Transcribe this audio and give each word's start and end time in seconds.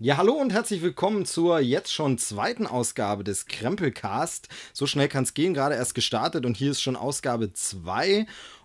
Ja, 0.00 0.16
hallo 0.16 0.34
und 0.34 0.52
herzlich 0.52 0.80
willkommen 0.80 1.24
zur 1.24 1.58
jetzt 1.58 1.92
schon 1.92 2.18
zweiten 2.18 2.68
Ausgabe 2.68 3.24
des 3.24 3.46
Krempelcast. 3.46 4.46
So 4.72 4.86
schnell 4.86 5.08
kann 5.08 5.24
es 5.24 5.34
gehen, 5.34 5.54
gerade 5.54 5.74
erst 5.74 5.96
gestartet 5.96 6.46
und 6.46 6.56
hier 6.56 6.70
ist 6.70 6.80
schon 6.80 6.94
Ausgabe 6.94 7.52
2. 7.52 8.24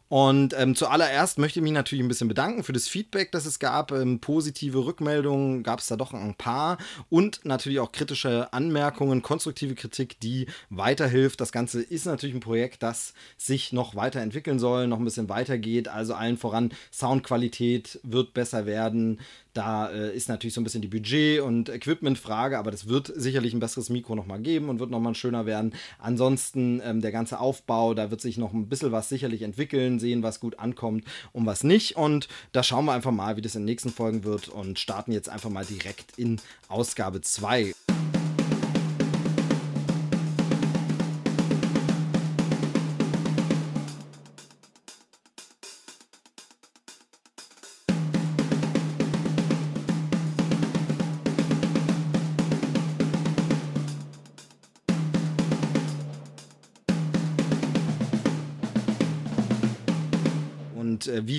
Und 0.09 0.53
ähm, 0.55 0.75
zuallererst 0.75 1.39
möchte 1.39 1.57
ich 1.57 1.63
mich 1.63 1.71
natürlich 1.71 2.05
ein 2.05 2.07
bisschen 2.07 2.27
bedanken 2.27 2.63
für 2.63 2.71
das 2.71 2.87
Feedback, 2.87 3.31
das 3.31 3.47
es 3.47 3.57
gab. 3.57 3.91
Ähm, 3.91 4.19
positive 4.19 4.85
Rückmeldungen 4.85 5.63
gab 5.63 5.79
es 5.79 5.87
da 5.87 5.95
doch 5.95 6.13
ein 6.13 6.35
paar 6.35 6.77
und 7.09 7.43
natürlich 7.45 7.79
auch 7.79 7.91
kritische 7.91 8.53
Anmerkungen, 8.53 9.23
konstruktive 9.23 9.73
Kritik, 9.73 10.19
die 10.19 10.45
weiterhilft. 10.69 11.41
Das 11.41 11.51
Ganze 11.51 11.81
ist 11.81 12.05
natürlich 12.05 12.35
ein 12.35 12.41
Projekt, 12.41 12.83
das 12.83 13.15
sich 13.39 13.73
noch 13.73 13.95
weiterentwickeln 13.95 14.59
soll, 14.59 14.85
noch 14.85 14.99
ein 14.99 15.05
bisschen 15.05 15.29
weitergeht. 15.29 15.87
Also 15.87 16.13
allen 16.13 16.37
voran, 16.37 16.75
Soundqualität 16.91 17.99
wird 18.03 18.35
besser 18.35 18.67
werden. 18.67 19.19
Da 19.53 19.89
äh, 19.91 20.15
ist 20.15 20.29
natürlich 20.29 20.53
so 20.53 20.61
ein 20.61 20.63
bisschen 20.63 20.81
die 20.81 20.87
Budget- 20.87 21.41
und 21.41 21.69
Equipment-Frage, 21.69 22.57
aber 22.57 22.71
das 22.71 22.87
wird 22.87 23.11
sicherlich 23.15 23.53
ein 23.53 23.59
besseres 23.59 23.89
Mikro 23.89 24.15
nochmal 24.15 24.39
geben 24.39 24.69
und 24.69 24.79
wird 24.79 24.89
nochmal 24.89 25.13
schöner 25.15 25.45
werden. 25.45 25.73
Ansonsten 25.99 26.81
ähm, 26.83 27.01
der 27.01 27.11
ganze 27.11 27.39
Aufbau, 27.39 27.93
da 27.93 28.09
wird 28.09 28.21
sich 28.21 28.37
noch 28.37 28.53
ein 28.53 28.67
bisschen 28.67 28.91
was 28.91 29.09
sicherlich 29.09 29.43
entwickeln, 29.43 29.99
sehen, 29.99 30.23
was 30.23 30.39
gut 30.39 30.57
ankommt 30.57 31.05
und 31.33 31.45
was 31.45 31.63
nicht. 31.63 31.95
Und 31.95 32.27
da 32.51 32.63
schauen 32.63 32.85
wir 32.85 32.93
einfach 32.93 33.11
mal, 33.11 33.37
wie 33.37 33.41
das 33.41 33.55
in 33.55 33.61
den 33.61 33.65
nächsten 33.65 33.91
Folgen 33.91 34.23
wird 34.23 34.49
und 34.49 34.79
starten 34.79 35.11
jetzt 35.11 35.29
einfach 35.29 35.49
mal 35.49 35.65
direkt 35.65 36.17
in 36.17 36.41
Ausgabe 36.67 37.21
2. 37.21 37.73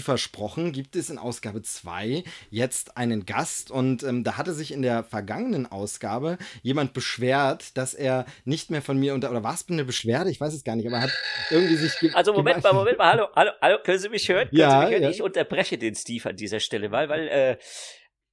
versprochen 0.05 0.73
gibt 0.73 0.95
es 0.95 1.11
in 1.11 1.19
Ausgabe 1.19 1.63
2 1.63 2.23
jetzt 2.51 2.97
einen 2.97 3.27
Gast 3.27 3.71
und 3.71 4.03
ähm, 4.03 4.23
da 4.23 4.37
hatte 4.37 4.53
sich 4.53 4.73
in 4.73 4.83
der 4.83 5.03
vergangenen 5.03 5.67
Ausgabe 5.67 6.39
jemand 6.63 6.93
beschwert, 6.93 7.77
dass 7.77 7.95
er 7.95 8.27
nicht 8.45 8.71
mehr 8.71 8.83
von 8.83 8.99
mir 8.99 9.15
unter 9.15 9.31
oder 9.31 9.43
war 9.43 9.55
es 9.55 9.67
eine 9.69 9.85
Beschwerde? 9.85 10.31
Ich 10.31 10.41
weiß 10.41 10.55
es 10.55 10.63
gar 10.63 10.77
nicht, 10.77 10.87
aber 10.87 11.01
hat 11.01 11.11
irgendwie 11.51 11.77
sich 11.77 12.15
Also 12.15 12.33
Moment 12.33 12.63
mal, 12.63 12.73
Moment 12.73 12.99
mal, 12.99 13.13
hallo, 13.13 13.29
hallo, 13.35 13.51
hallo, 13.61 13.79
können 13.83 13.99
Sie 13.99 14.09
mich 14.09 14.29
hören? 14.29 14.49
Können 14.49 14.61
ja, 14.61 14.71
Sie 14.71 14.85
mich 14.85 14.93
hören? 14.93 15.03
Ja. 15.03 15.11
Ich 15.11 15.23
unterbreche 15.23 15.79
den 15.79 15.95
Steve 15.95 16.29
an 16.29 16.37
dieser 16.37 16.61
Stelle 16.61 16.89
mal, 16.89 17.09
weil 17.09 17.29
äh, 17.29 17.57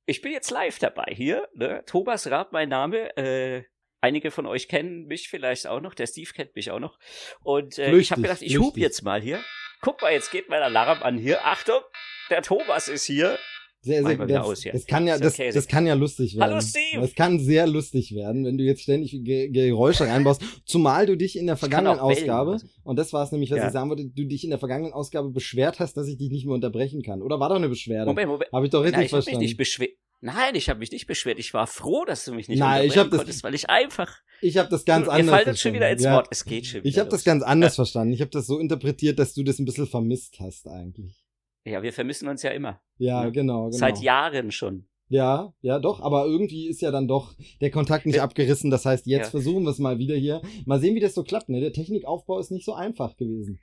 ich 0.06 0.22
bin 0.22 0.32
jetzt 0.32 0.52
live 0.52 0.78
dabei 0.78 1.14
hier. 1.16 1.48
Ne? 1.56 1.84
Thomas 1.86 2.30
Raab, 2.30 2.52
mein 2.52 2.70
Name. 2.70 3.16
Äh, 3.18 3.64
Einige 4.04 4.32
von 4.32 4.48
euch 4.48 4.68
kennen 4.68 5.06
mich 5.06 5.30
vielleicht 5.30 5.68
auch 5.68 5.80
noch. 5.80 5.94
Der 5.94 6.08
Steve 6.08 6.32
kennt 6.34 6.56
mich 6.56 6.72
auch 6.72 6.80
noch. 6.80 6.98
Und 7.44 7.78
äh, 7.78 7.96
ich 7.96 8.12
habe 8.12 8.24
gedacht, 8.24 8.42
ich 8.42 8.58
hub 8.58 8.76
jetzt 8.76 9.04
mal 9.04 9.22
hier. 9.22 9.40
Guck 9.82 10.00
mal, 10.04 10.14
jetzt 10.14 10.32
geht 10.32 10.48
mein 10.48 10.62
Alarm 10.62 11.02
an 11.02 11.18
hier. 11.18 11.44
Achtung, 11.44 11.82
der 12.30 12.44
Thomas 12.44 12.88
ist 12.88 13.06
hier. 13.06 13.38
Sehr, 13.84 14.04
sehr, 14.04 14.16
das, 14.16 14.46
aus, 14.46 14.64
ja. 14.64 14.74
das, 14.74 14.86
kann 14.86 15.08
ja, 15.08 15.18
das, 15.18 15.38
das, 15.38 15.68
kann 15.68 15.88
ja 15.88 15.96
lustig 15.96 16.36
werden. 16.36 16.52
Hallo 16.52 16.62
Steve! 16.62 17.02
Das 17.02 17.16
kann 17.16 17.40
sehr 17.40 17.66
lustig 17.66 18.14
werden, 18.14 18.46
wenn 18.46 18.60
du 18.60 18.64
jetzt 18.64 18.84
ständig 18.84 19.10
Ge 19.24 19.50
Geräusche 19.50 20.06
reinbaust. 20.06 20.44
Zumal 20.66 21.08
du 21.08 21.18
dich 21.18 21.36
in 21.36 21.48
der 21.48 21.58
vergangenen 21.58 21.98
Ausgabe, 21.98 22.58
bellen. 22.58 22.70
und 22.84 23.00
das 23.00 23.12
war 23.12 23.24
es 23.24 23.32
nämlich, 23.32 23.50
was 23.50 23.58
ja. 23.58 23.66
ich 23.66 23.74
sagen 23.74 23.90
wollte, 23.90 24.06
du 24.06 24.26
dich 24.26 24.44
in 24.44 24.52
der 24.52 24.60
vergangenen 24.60 24.94
Ausgabe 24.94 25.32
beschwert 25.32 25.80
hast, 25.80 25.98
dass 25.98 26.08
ich 26.08 26.20
dich 26.20 26.30
nicht 26.30 26.46
mehr 26.46 26.54
unterbrechen 26.54 27.02
kann. 27.02 27.24
Oder 27.24 27.40
war 27.40 27.50
doch 27.50 27.56
eine 27.56 27.70
Beschwerde? 27.70 28.06
Moment, 28.06 28.30
Moment. 28.30 28.52
Habe 28.54 28.66
ich 28.68 28.72
doch 28.72 28.82
richtig 28.82 28.98
Nein, 28.98 29.06
ich 29.06 29.10
verstanden. 29.10 29.38
Hab 29.38 29.42
mich 29.42 29.50
nicht 29.50 29.58
beschwert. 29.58 29.98
Nein, 30.24 30.54
ich 30.54 30.70
habe 30.70 30.80
mich 30.80 30.92
nicht 30.92 31.08
beschwert. 31.08 31.40
Ich 31.40 31.54
war 31.54 31.66
froh, 31.66 32.06
dass 32.06 32.26
du 32.26 32.34
mich 32.34 32.48
nicht 32.48 32.60
Nein, 32.60 32.86
ich 32.86 32.98
hab 32.98 33.10
das, 33.10 33.18
konntest, 33.18 33.44
weil 33.44 33.56
ich 33.56 33.70
einfach. 33.72 34.20
Ich 34.40 34.58
habe 34.58 34.70
das 34.70 34.86
ganz 34.86 35.06
du, 35.06 35.12
anders. 35.12 35.40
Ihr 35.40 35.46
fallt 35.46 35.60
schon 35.60 35.74
wieder 35.74 35.90
ins 35.90 36.04
Wort. 36.04 36.28
Es 36.30 36.46
geht 36.46 36.68
schon. 36.68 36.82
Ich 36.84 37.00
habe 37.00 37.10
das 37.10 37.24
ganz 37.24 37.42
anders 37.44 37.76
verstanden. 37.76 38.14
Ich 38.14 38.22
habe 38.22 38.30
das 38.30 38.46
so 38.46 38.60
interpretiert, 38.60 39.18
dass 39.18 39.34
du 39.34 39.44
das 39.44 39.58
ein 39.58 39.66
bisschen 39.66 39.88
vermisst 39.88 40.40
hast 40.40 40.68
eigentlich. 40.68 41.26
Ja, 41.66 41.82
wir 41.82 41.92
vermissen 41.92 42.28
uns 42.28 42.44
ja 42.44 42.52
immer. 42.52 42.82
Ja, 42.98 43.24
ne? 43.24 43.32
genau, 43.32 43.66
genau. 43.66 43.78
Seit 43.78 44.00
Jahren 44.00 44.52
schon. 44.52 44.88
Ja, 45.10 45.54
ja, 45.60 45.78
doch, 45.78 46.00
aber 46.00 46.26
irgendwie 46.26 46.70
ist 46.70 46.82
ja 46.82 46.90
dann 46.90 47.08
doch 47.08 47.34
der 47.60 47.70
Kontakt 47.70 48.06
nicht 48.06 48.16
ja. 48.16 48.24
abgerissen. 48.24 48.72
Das 48.72 48.86
heißt, 48.86 49.08
jetzt 49.08 49.26
ja. 49.26 49.30
versuchen 49.32 49.64
wir 49.64 49.72
es 49.72 49.80
mal 49.80 50.00
wieder 50.00 50.16
hier. 50.16 50.42
Mal 50.66 50.80
sehen, 50.80 50.96
wie 50.96 51.02
das 51.02 51.16
so 51.16 51.24
klappt. 51.24 51.50
Ne? 51.50 51.60
Der 51.60 51.74
Technikaufbau 51.74 52.40
ist 52.40 52.52
nicht 52.52 52.64
so 52.64 52.74
einfach 52.74 53.18
gewesen. 53.18 53.60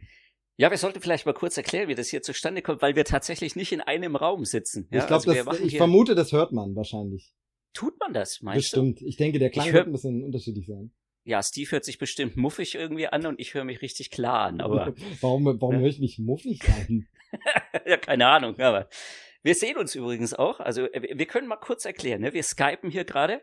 Ja, 0.61 0.73
wir 0.73 0.77
sollten 0.77 1.01
vielleicht 1.01 1.25
mal 1.25 1.35
kurz 1.35 1.57
erklären, 1.57 1.87
wie 1.87 1.95
das 1.95 2.09
hier 2.09 2.21
zustande 2.21 2.63
kommt, 2.63 2.83
weil 2.83 2.97
wir 2.97 3.05
tatsächlich 3.05 3.55
nicht 3.55 3.71
in 3.71 3.81
einem 3.81 4.17
Raum 4.17 4.45
sitzen. 4.45 4.89
Ja? 4.91 5.01
Ich 5.01 5.07
glaube, 5.07 5.49
also 5.49 5.65
ich 5.65 5.77
vermute, 5.77 6.17
das 6.17 6.33
hört 6.33 6.51
man 6.53 6.75
wahrscheinlich. 6.75 7.33
Tut 7.73 7.99
man 8.01 8.13
das, 8.13 8.43
meinst 8.43 8.73
Bestimmt. 8.73 9.01
du? 9.01 9.07
Ich 9.07 9.17
denke, 9.17 9.39
der 9.39 9.51
Klang 9.51 9.67
hör, 9.67 9.75
wird 9.75 9.87
ein 9.87 9.93
bisschen 9.93 10.25
unterschiedlich 10.25 10.67
sein. 10.67 10.91
Ja, 11.23 11.43
Steve 11.45 11.71
hört 11.71 11.85
sich 11.85 11.99
bestimmt 11.99 12.37
muffig 12.37 12.75
irgendwie 12.75 13.07
an 13.07 13.25
und 13.27 13.39
ich 13.39 13.55
höre 13.55 13.65
mich 13.65 13.83
richtig 13.83 14.11
klar 14.11 14.47
an, 14.47 14.61
aber. 14.61 14.95
warum 15.21 15.45
warum 15.45 15.77
ja? 15.77 15.81
höre 15.81 15.89
ich 15.89 16.01
mich 16.01 16.19
muffig 16.19 16.61
an? 16.69 17.07
ja, 17.87 17.97
keine 17.97 18.27
Ahnung, 18.27 18.59
aber. 18.59 18.89
Wir 19.43 19.55
sehen 19.55 19.77
uns 19.77 19.95
übrigens 19.95 20.35
auch. 20.35 20.59
Also, 20.59 20.83
wir 20.93 21.27
können 21.27 21.47
mal 21.47 21.57
kurz 21.57 21.85
erklären, 21.85 22.23
ne? 22.23 22.33
Wir 22.33 22.43
skypen 22.43 22.91
hier 22.91 23.05
gerade. 23.05 23.43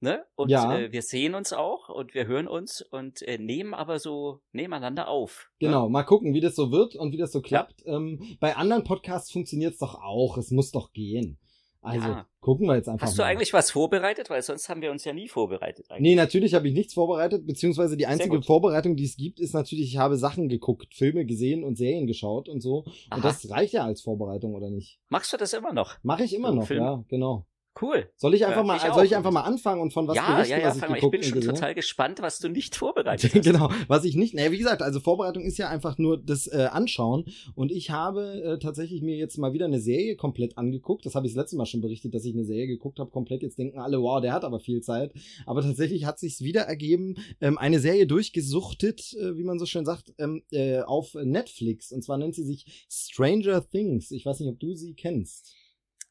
Ne? 0.00 0.24
Und 0.34 0.50
ja. 0.50 0.76
äh, 0.76 0.92
wir 0.92 1.00
sehen 1.00 1.34
uns 1.34 1.54
auch 1.54 1.88
und 1.88 2.12
wir 2.12 2.26
hören 2.26 2.48
uns 2.48 2.82
und 2.82 3.22
äh, 3.22 3.38
nehmen 3.38 3.72
aber 3.72 3.98
so 3.98 4.40
nebeneinander 4.52 5.08
auf. 5.08 5.50
Genau, 5.58 5.84
ne? 5.84 5.90
mal 5.90 6.02
gucken, 6.02 6.34
wie 6.34 6.40
das 6.40 6.54
so 6.54 6.70
wird 6.70 6.96
und 6.96 7.12
wie 7.12 7.16
das 7.16 7.32
so 7.32 7.40
klappt. 7.40 7.82
Ja. 7.86 7.96
Ähm, 7.96 8.20
bei 8.38 8.56
anderen 8.56 8.84
Podcasts 8.84 9.32
funktioniert 9.32 9.72
es 9.72 9.78
doch 9.78 9.94
auch. 9.94 10.36
Es 10.36 10.50
muss 10.50 10.70
doch 10.70 10.92
gehen. 10.92 11.38
Also 11.86 12.08
ja. 12.08 12.26
gucken 12.40 12.66
wir 12.66 12.74
jetzt 12.74 12.88
einfach 12.88 13.06
Hast 13.06 13.16
mal. 13.16 13.24
du 13.24 13.28
eigentlich 13.28 13.52
was 13.52 13.70
vorbereitet? 13.70 14.28
Weil 14.28 14.42
sonst 14.42 14.68
haben 14.68 14.82
wir 14.82 14.90
uns 14.90 15.04
ja 15.04 15.12
nie 15.12 15.28
vorbereitet. 15.28 15.88
Eigentlich. 15.88 16.02
Nee, 16.02 16.14
natürlich 16.16 16.52
habe 16.54 16.66
ich 16.66 16.74
nichts 16.74 16.94
vorbereitet, 16.94 17.46
beziehungsweise 17.46 17.96
die 17.96 18.06
einzige 18.06 18.42
Vorbereitung, 18.42 18.96
die 18.96 19.04
es 19.04 19.16
gibt, 19.16 19.38
ist 19.38 19.54
natürlich, 19.54 19.92
ich 19.92 19.96
habe 19.96 20.16
Sachen 20.16 20.48
geguckt, 20.48 20.94
Filme 20.94 21.24
gesehen 21.24 21.62
und 21.62 21.76
Serien 21.76 22.08
geschaut 22.08 22.48
und 22.48 22.60
so. 22.60 22.84
Aha. 23.08 23.16
Und 23.16 23.24
das 23.24 23.48
reicht 23.50 23.72
ja 23.72 23.84
als 23.84 24.02
Vorbereitung, 24.02 24.54
oder 24.56 24.68
nicht? 24.68 24.98
Machst 25.10 25.32
du 25.32 25.36
das 25.36 25.52
immer 25.52 25.72
noch? 25.72 25.96
Mache 26.02 26.24
ich 26.24 26.34
immer 26.34 26.48
So, 26.48 26.54
noch, 26.56 26.66
Film? 26.66 26.82
ja, 26.82 27.04
genau. 27.08 27.46
Cool. 27.80 28.08
Soll 28.16 28.34
ich 28.34 28.46
einfach 28.46 28.58
Ja, 28.58 28.64
mal, 28.64 28.76
ich 28.76 28.94
soll 28.94 29.04
ich 29.04 29.16
einfach 29.16 29.30
mal 29.30 29.42
anfangen 29.42 29.82
und 29.82 29.92
von 29.92 30.08
was 30.08 30.16
ja, 30.16 30.26
berichten, 30.32 30.52
ja, 30.52 30.58
ja, 30.58 30.68
was 30.68 30.76
ich 30.76 30.82
mal. 30.82 30.88
Ich 30.88 30.94
geguckt 30.94 31.12
bin 31.12 31.22
schon 31.22 31.40
gesehen 31.40 31.54
total 31.54 31.74
gespannt, 31.74 32.22
was 32.22 32.38
du 32.38 32.48
nicht 32.48 32.74
vorbereitet 32.76 33.34
hast. 33.34 33.44
genau, 33.44 33.70
was 33.86 34.04
ich 34.04 34.16
nicht, 34.16 34.34
naja, 34.34 34.50
wie 34.50 34.58
gesagt, 34.58 34.80
also 34.80 34.98
Vorbereitung 34.98 35.44
ist 35.44 35.58
ja 35.58 35.68
einfach 35.68 35.98
nur 35.98 36.16
das 36.16 36.46
äh, 36.46 36.68
Anschauen 36.70 37.26
und 37.54 37.70
ich 37.70 37.90
habe 37.90 38.42
äh, 38.42 38.58
tatsächlich 38.58 39.02
mir 39.02 39.16
jetzt 39.16 39.36
mal 39.36 39.52
wieder 39.52 39.66
eine 39.66 39.80
Serie 39.80 40.16
komplett 40.16 40.56
angeguckt, 40.56 41.04
das 41.04 41.14
habe 41.14 41.26
ich 41.26 41.34
das 41.34 41.42
letzte 41.42 41.56
Mal 41.56 41.66
schon 41.66 41.82
berichtet, 41.82 42.14
dass 42.14 42.24
ich 42.24 42.34
eine 42.34 42.44
Serie 42.44 42.66
geguckt 42.66 42.98
habe, 42.98 43.10
komplett, 43.10 43.42
jetzt 43.42 43.58
denken 43.58 43.78
alle, 43.78 44.00
wow, 44.00 44.22
der 44.22 44.32
hat 44.32 44.44
aber 44.44 44.58
viel 44.58 44.80
Zeit, 44.80 45.12
aber 45.44 45.60
tatsächlich 45.60 46.06
hat 46.06 46.18
sich's 46.18 46.40
wieder 46.40 46.62
ergeben, 46.62 47.16
ähm, 47.42 47.58
eine 47.58 47.78
Serie 47.78 48.06
durchgesuchtet, 48.06 49.14
äh, 49.20 49.36
wie 49.36 49.44
man 49.44 49.58
so 49.58 49.66
schön 49.66 49.84
sagt, 49.84 50.14
ähm, 50.18 50.42
äh, 50.50 50.80
auf 50.80 51.14
Netflix 51.14 51.92
und 51.92 52.02
zwar 52.02 52.16
nennt 52.16 52.34
sie 52.34 52.44
sich 52.44 52.86
Stranger 52.90 53.68
Things, 53.68 54.10
ich 54.12 54.24
weiß 54.24 54.40
nicht, 54.40 54.48
ob 54.48 54.58
du 54.58 54.74
sie 54.74 54.94
kennst. 54.94 55.65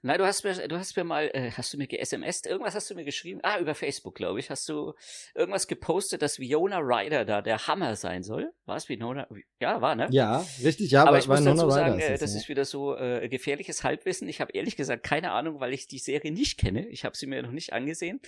Nein, 0.05 0.19
du 0.19 0.25
hast 0.27 0.43
mir, 0.43 0.67
du 0.67 0.77
hast 0.77 0.95
mir 0.95 1.03
mal, 1.03 1.31
äh, 1.33 1.49
hast 1.49 1.73
du 1.73 1.79
mir 1.79 1.87
ge-SMS, 1.87 2.45
irgendwas 2.45 2.75
hast 2.75 2.87
du 2.91 2.93
mir 2.93 3.05
geschrieben? 3.05 3.39
Ah, 3.41 3.57
über 3.59 3.73
Facebook, 3.73 4.13
glaube 4.13 4.39
ich. 4.39 4.51
Hast 4.51 4.69
du 4.69 4.93
irgendwas 5.33 5.65
gepostet, 5.65 6.21
dass 6.21 6.37
Viona 6.37 6.77
Ryder 6.77 7.25
da 7.25 7.41
der 7.41 7.65
Hammer 7.65 7.95
sein 7.95 8.21
soll? 8.21 8.53
War 8.65 8.77
es 8.77 8.87
Viona? 8.87 9.27
Ja, 9.59 9.81
war, 9.81 9.95
ne? 9.95 10.07
Ja, 10.11 10.45
richtig, 10.63 10.91
ja, 10.91 11.07
Aber 11.07 11.17
ich 11.17 11.27
muss 11.27 11.43
dazu 11.43 11.71
sagen, 11.71 11.97
äh, 11.97 12.19
das 12.19 12.35
ist 12.35 12.47
wieder 12.49 12.65
so 12.65 12.95
äh, 12.95 13.27
gefährliches 13.29 13.83
Halbwissen. 13.83 14.29
Ich 14.29 14.41
habe 14.41 14.51
ehrlich 14.53 14.75
gesagt 14.75 15.01
keine 15.01 15.31
Ahnung, 15.31 15.59
weil 15.59 15.73
ich 15.73 15.87
die 15.87 15.97
Serie 15.97 16.31
nicht 16.31 16.59
kenne. 16.59 16.87
Ich 16.89 17.03
habe 17.03 17.17
sie 17.17 17.25
mir 17.25 17.41
noch 17.41 17.49
nicht 17.49 17.73
angesehen, 17.73 18.19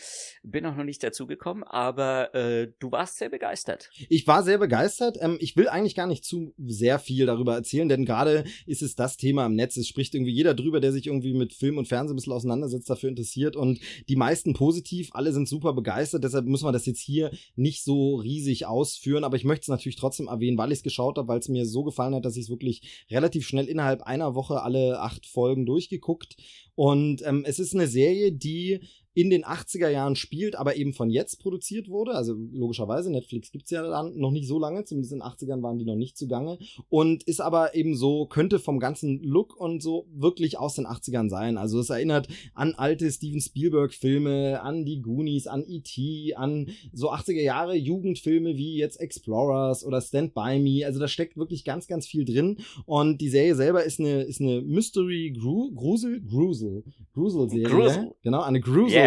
bin 0.42 0.66
auch 0.66 0.76
noch 0.76 0.84
nicht 0.84 1.04
dazugekommen, 1.04 1.64
aber 1.64 2.34
äh, 2.34 2.72
du 2.80 2.92
warst 2.92 3.20
sehr 3.20 3.30
begeistert. 3.30 3.92
Ich 4.10 4.26
war 4.26 4.42
sehr 4.42 4.58
begeistert. 4.58 5.20
Ähm, 5.22 5.38
ich 5.40 5.56
will 5.56 5.70
eigentlich 5.70 5.94
gar 5.94 6.08
nicht 6.08 6.26
zu 6.26 6.56
sehr 6.58 6.98
viel 6.98 7.28
darüber 7.28 7.54
erzählen, 7.54 7.88
denn 7.88 8.04
gerade 8.04 8.46
ist 8.66 8.82
es 8.82 8.96
das 8.96 9.16
Thema 9.18 9.46
im 9.46 9.54
Netz. 9.54 9.78
Es 9.78 9.88
spricht 9.88 10.16
irgendwie 10.16 10.34
jeder 10.34 10.56
drüber, 10.56 10.80
der 10.80 10.92
sich 10.92 11.06
irgendwie 11.06 11.36
mit 11.36 11.54
Film 11.54 11.67
und 11.76 11.88
Fernsehen 11.88 12.14
ein 12.14 12.18
bisschen 12.18 12.34
auseinandersetzt, 12.34 12.90
dafür 12.90 13.10
interessiert. 13.10 13.56
Und 13.56 13.80
die 14.08 14.16
meisten 14.16 14.54
positiv, 14.54 15.10
alle 15.14 15.34
sind 15.34 15.50
super 15.50 15.74
begeistert. 15.74 16.24
Deshalb 16.24 16.46
müssen 16.46 16.66
wir 16.66 16.72
das 16.72 16.86
jetzt 16.86 17.02
hier 17.02 17.32
nicht 17.56 17.84
so 17.84 18.16
riesig 18.16 18.68
ausführen. 18.68 19.24
Aber 19.24 19.36
ich 19.36 19.44
möchte 19.44 19.64
es 19.64 19.70
natürlich 19.70 19.96
trotzdem 19.96 20.28
erwähnen, 20.28 20.58
weil 20.58 20.72
ich 20.72 20.80
es 20.80 20.84
geschaut 20.84 21.18
habe, 21.18 21.28
weil 21.28 21.40
es 21.40 21.50
mir 21.50 21.66
so 21.66 21.84
gefallen 21.84 22.14
hat, 22.14 22.26
dass 22.26 22.38
ich 22.38 22.44
es 22.44 22.50
wirklich 22.50 23.06
relativ 23.10 23.48
schnell 23.48 23.66
innerhalb 23.66 24.04
einer 24.04 24.36
Woche 24.36 24.62
alle 24.62 25.02
acht 25.02 25.26
Folgen 25.26 25.66
durchgeguckt. 25.66 26.38
Und 26.76 27.26
ähm, 27.26 27.44
es 27.46 27.58
ist 27.58 27.74
eine 27.74 27.88
Serie, 27.88 28.32
die 28.32 28.82
in 29.18 29.32
den 29.32 29.46
80er 29.46 29.90
Jahren 29.90 30.16
spielt, 30.16 30.56
aber 30.56 30.76
eben 30.76 30.94
von 30.94 31.10
jetzt 31.10 31.38
produziert 31.38 31.90
wurde. 31.90 32.12
Also 32.12 32.36
logischerweise, 32.52 33.12
Netflix 33.12 33.52
gibt's 33.52 33.72
ja 33.72 33.82
dann 33.82 34.16
noch 34.16 34.30
nicht 34.30 34.48
so 34.48 34.60
lange, 34.60 34.86
zumindest 34.86 35.12
in 35.12 35.22
den 35.22 35.28
80ern 35.28 35.64
waren 35.64 35.80
die 35.80 35.86
noch 35.86 35.96
nicht 35.96 36.20
zugange. 36.20 36.60
Und 36.88 37.24
ist 37.24 37.42
aber 37.42 37.74
eben 37.74 37.96
so, 37.96 38.28
könnte 38.28 38.60
vom 38.60 38.80
ganzen 38.80 39.24
Look 39.24 39.60
und 39.60 39.82
so 39.82 40.06
wirklich 40.14 40.60
aus 40.60 40.76
den 40.76 40.86
80ern 40.86 41.30
sein. 41.30 41.58
Also 41.58 41.80
es 41.80 41.90
erinnert 41.90 42.28
an 42.54 42.76
alte 42.76 43.10
Steven 43.10 43.42
Spielberg-Filme, 43.42 44.62
an 44.62 44.86
die 44.86 45.02
Goonies, 45.02 45.48
an 45.48 45.66
E.T., 45.68 46.36
an 46.36 46.70
so 46.94 47.12
80er 47.12 47.42
Jahre 47.42 47.74
Jugendfilme 47.74 48.56
wie 48.56 48.76
jetzt 48.78 48.98
Explorers 48.98 49.84
oder 49.84 50.00
Stand 50.00 50.36
By 50.36 50.60
Me. 50.60 50.86
Also 50.86 51.00
da 51.00 51.08
steckt 51.08 51.38
wirklich 51.38 51.64
ganz, 51.64 51.88
ganz 51.88 52.06
viel 52.06 52.24
drin. 52.24 52.58
Und 52.86 53.20
die 53.20 53.30
Serie 53.30 53.56
selber 53.56 53.84
ist 53.84 54.00
eine, 54.00 54.22
ist 54.22 54.42
eine 54.42 54.62
Mystery 54.62 55.34
Gru 55.36 55.72
Grusel, 55.74 56.22
Grusel, 56.22 56.84
Grusel. 57.14 57.48
Grusel-Serie. 57.48 57.68
Grusel. 57.68 58.16
Genau, 58.22 58.42
eine 58.42 58.62
Grusel-Serie. 58.62 59.07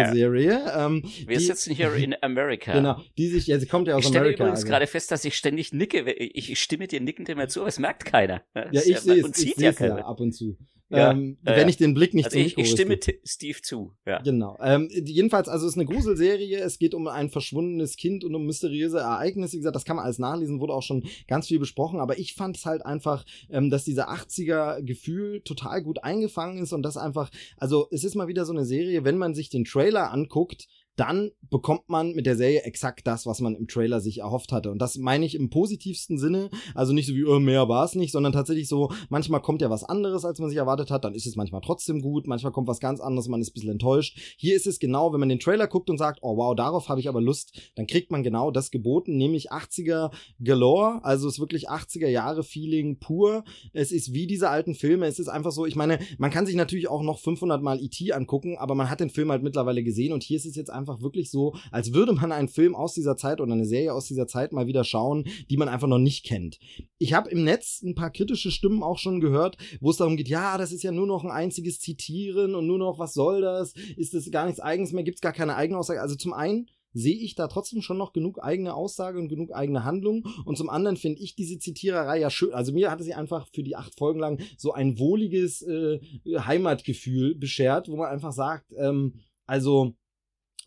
Ähm, 0.75 1.03
Wir 1.25 1.37
die, 1.37 1.43
sitzen 1.43 1.73
hier 1.73 1.93
in 1.93 2.15
Amerika. 2.21 2.73
Genau, 2.73 3.01
die 3.17 3.27
sich, 3.27 3.47
ja, 3.47 3.59
sie 3.59 3.67
kommt 3.67 3.87
ja 3.87 3.95
aus 3.95 4.05
ich 4.05 4.07
Amerika. 4.07 4.29
Ich 4.29 4.35
stelle 4.35 4.47
übrigens 4.49 4.59
also. 4.59 4.67
gerade 4.67 4.87
fest, 4.87 5.11
dass 5.11 5.25
ich 5.25 5.35
ständig 5.35 5.73
nicke. 5.73 6.11
Ich, 6.11 6.51
ich 6.51 6.61
stimme 6.61 6.87
dir 6.87 7.01
nickend 7.01 7.29
immer 7.29 7.47
zu, 7.47 7.61
aber 7.61 7.69
es 7.69 7.79
merkt 7.79 8.05
keiner. 8.05 8.43
Das 8.53 8.65
ja, 8.71 8.95
ich 8.95 8.99
sehe 8.99 9.23
es 9.23 9.57
ja, 9.57 9.71
ja 9.71 9.95
ab 10.05 10.19
und 10.19 10.33
zu. 10.33 10.57
Ja, 10.91 11.11
ähm, 11.11 11.37
ja, 11.45 11.55
wenn 11.55 11.69
ich 11.69 11.77
den 11.77 11.93
Blick 11.93 12.13
nicht 12.13 12.25
also 12.25 12.37
ich, 12.37 12.57
ich 12.57 12.69
stimme 12.69 12.99
Steve 13.23 13.61
zu. 13.61 13.93
Ja. 14.05 14.21
Genau. 14.21 14.57
Ähm, 14.61 14.89
jedenfalls, 14.91 15.47
also 15.47 15.65
es 15.65 15.73
ist 15.73 15.77
eine 15.77 15.85
Gruselserie. 15.85 16.59
Es 16.59 16.79
geht 16.79 16.93
um 16.93 17.07
ein 17.07 17.29
verschwundenes 17.29 17.95
Kind 17.95 18.25
und 18.25 18.35
um 18.35 18.45
mysteriöse 18.45 18.99
Ereignisse. 18.99 19.53
Wie 19.53 19.59
gesagt, 19.59 19.75
das 19.75 19.85
kann 19.85 19.95
man 19.95 20.05
alles 20.05 20.19
nachlesen, 20.19 20.59
wurde 20.59 20.73
auch 20.73 20.83
schon 20.83 21.03
ganz 21.27 21.47
viel 21.47 21.59
besprochen. 21.59 21.99
Aber 21.99 22.19
ich 22.19 22.33
fand 22.33 22.57
es 22.57 22.65
halt 22.65 22.85
einfach, 22.85 23.25
ähm, 23.49 23.69
dass 23.69 23.85
dieser 23.85 24.09
80er-Gefühl 24.09 25.41
total 25.41 25.81
gut 25.81 26.03
eingefangen 26.03 26.61
ist 26.61 26.73
und 26.73 26.83
das 26.83 26.97
einfach, 26.97 27.31
also 27.57 27.87
es 27.91 28.03
ist 28.03 28.15
mal 28.15 28.27
wieder 28.27 28.45
so 28.45 28.51
eine 28.51 28.65
Serie, 28.65 29.05
wenn 29.05 29.17
man 29.17 29.33
sich 29.33 29.49
den 29.49 29.63
Trailer 29.63 30.11
anguckt, 30.11 30.67
dann 31.01 31.31
bekommt 31.49 31.89
man 31.89 32.13
mit 32.13 32.27
der 32.27 32.35
Serie 32.35 32.61
exakt 32.61 33.07
das, 33.07 33.25
was 33.25 33.41
man 33.41 33.55
im 33.55 33.67
Trailer 33.67 33.99
sich 34.01 34.19
erhofft 34.19 34.51
hatte. 34.51 34.69
Und 34.69 34.79
das 34.79 34.97
meine 34.97 35.25
ich 35.25 35.33
im 35.33 35.49
positivsten 35.49 36.19
Sinne. 36.19 36.51
Also 36.75 36.93
nicht 36.93 37.07
so 37.07 37.15
wie, 37.15 37.25
oh, 37.25 37.39
mehr 37.39 37.67
war 37.67 37.83
es 37.83 37.95
nicht, 37.95 38.11
sondern 38.11 38.33
tatsächlich 38.33 38.67
so, 38.67 38.91
manchmal 39.09 39.41
kommt 39.41 39.63
ja 39.63 39.71
was 39.71 39.83
anderes, 39.83 40.25
als 40.25 40.37
man 40.37 40.49
sich 40.49 40.59
erwartet 40.59 40.91
hat, 40.91 41.03
dann 41.03 41.15
ist 41.15 41.25
es 41.25 41.35
manchmal 41.35 41.61
trotzdem 41.61 42.01
gut, 42.01 42.27
manchmal 42.27 42.51
kommt 42.51 42.67
was 42.67 42.79
ganz 42.79 42.99
anderes, 42.99 43.27
man 43.27 43.41
ist 43.41 43.49
ein 43.49 43.53
bisschen 43.53 43.71
enttäuscht. 43.71 44.15
Hier 44.37 44.55
ist 44.55 44.67
es 44.67 44.77
genau, 44.77 45.11
wenn 45.11 45.19
man 45.19 45.29
den 45.29 45.39
Trailer 45.39 45.67
guckt 45.67 45.89
und 45.89 45.97
sagt, 45.97 46.19
oh 46.21 46.37
wow, 46.37 46.55
darauf 46.55 46.87
habe 46.87 46.99
ich 46.99 47.09
aber 47.09 47.19
Lust, 47.19 47.59
dann 47.73 47.87
kriegt 47.87 48.11
man 48.11 48.21
genau 48.21 48.51
das 48.51 48.69
geboten, 48.69 49.17
nämlich 49.17 49.51
80er 49.51 50.11
Galore, 50.39 51.03
also 51.03 51.27
es 51.27 51.35
ist 51.35 51.39
wirklich 51.39 51.71
80er 51.71 52.09
Jahre 52.09 52.43
Feeling 52.43 52.99
pur. 52.99 53.43
Es 53.73 53.91
ist 53.91 54.13
wie 54.13 54.27
diese 54.27 54.49
alten 54.49 54.75
Filme, 54.75 55.07
es 55.07 55.17
ist 55.17 55.29
einfach 55.29 55.51
so, 55.51 55.65
ich 55.65 55.75
meine, 55.75 55.97
man 56.19 56.29
kann 56.29 56.45
sich 56.45 56.55
natürlich 56.55 56.89
auch 56.89 57.01
noch 57.01 57.17
500 57.17 57.61
Mal 57.61 57.81
E.T. 57.81 58.13
angucken, 58.13 58.57
aber 58.57 58.75
man 58.75 58.89
hat 58.89 58.99
den 58.99 59.09
Film 59.09 59.31
halt 59.31 59.41
mittlerweile 59.41 59.83
gesehen 59.83 60.13
und 60.13 60.23
hier 60.23 60.37
ist 60.37 60.45
es 60.45 60.55
jetzt 60.55 60.69
einfach 60.69 60.90
einfach 60.91 61.03
wirklich 61.03 61.31
so, 61.31 61.55
als 61.71 61.93
würde 61.93 62.13
man 62.13 62.31
einen 62.31 62.47
Film 62.47 62.75
aus 62.75 62.93
dieser 62.93 63.17
Zeit 63.17 63.41
oder 63.41 63.53
eine 63.53 63.65
Serie 63.65 63.93
aus 63.93 64.05
dieser 64.05 64.27
Zeit 64.27 64.51
mal 64.51 64.67
wieder 64.67 64.83
schauen, 64.83 65.25
die 65.49 65.57
man 65.57 65.69
einfach 65.69 65.87
noch 65.87 65.99
nicht 65.99 66.25
kennt. 66.25 66.59
Ich 66.97 67.13
habe 67.13 67.29
im 67.29 67.43
Netz 67.43 67.81
ein 67.81 67.95
paar 67.95 68.11
kritische 68.11 68.51
Stimmen 68.51 68.83
auch 68.83 68.97
schon 68.97 69.19
gehört, 69.19 69.57
wo 69.79 69.89
es 69.89 69.97
darum 69.97 70.17
geht, 70.17 70.27
ja, 70.27 70.57
das 70.57 70.71
ist 70.71 70.83
ja 70.83 70.91
nur 70.91 71.07
noch 71.07 71.23
ein 71.23 71.31
einziges 71.31 71.79
Zitieren 71.79 72.55
und 72.55 72.67
nur 72.67 72.77
noch, 72.77 72.99
was 72.99 73.13
soll 73.13 73.41
das? 73.41 73.73
Ist 73.95 74.13
das 74.13 74.29
gar 74.31 74.45
nichts 74.45 74.59
Eigenes 74.59 74.91
mehr? 74.91 75.03
Gibt 75.03 75.15
es 75.15 75.21
gar 75.21 75.33
keine 75.33 75.55
eigene 75.55 75.79
Aussage? 75.79 76.01
Also 76.01 76.15
zum 76.15 76.33
einen 76.33 76.67
sehe 76.93 77.15
ich 77.15 77.35
da 77.35 77.47
trotzdem 77.47 77.81
schon 77.81 77.97
noch 77.97 78.13
genug 78.13 78.43
eigene 78.43 78.73
Aussage 78.73 79.17
und 79.19 79.29
genug 79.29 79.53
eigene 79.53 79.83
Handlung. 79.83 80.27
Und 80.45 80.57
zum 80.57 80.69
anderen 80.69 80.97
finde 80.97 81.21
ich 81.21 81.35
diese 81.35 81.57
Zitiererei 81.57 82.19
ja 82.19 82.29
schön. 82.29 82.53
Also 82.53 82.73
mir 82.73 82.91
hatte 82.91 83.03
sie 83.03 83.13
einfach 83.13 83.47
für 83.53 83.63
die 83.63 83.75
acht 83.75 83.97
Folgen 83.97 84.19
lang 84.19 84.41
so 84.57 84.73
ein 84.73 84.99
wohliges 84.99 85.61
äh, 85.61 85.99
Heimatgefühl 86.27 87.35
beschert, 87.35 87.89
wo 87.89 87.97
man 87.97 88.09
einfach 88.09 88.33
sagt, 88.33 88.73
ähm, 88.77 89.15
also 89.45 89.93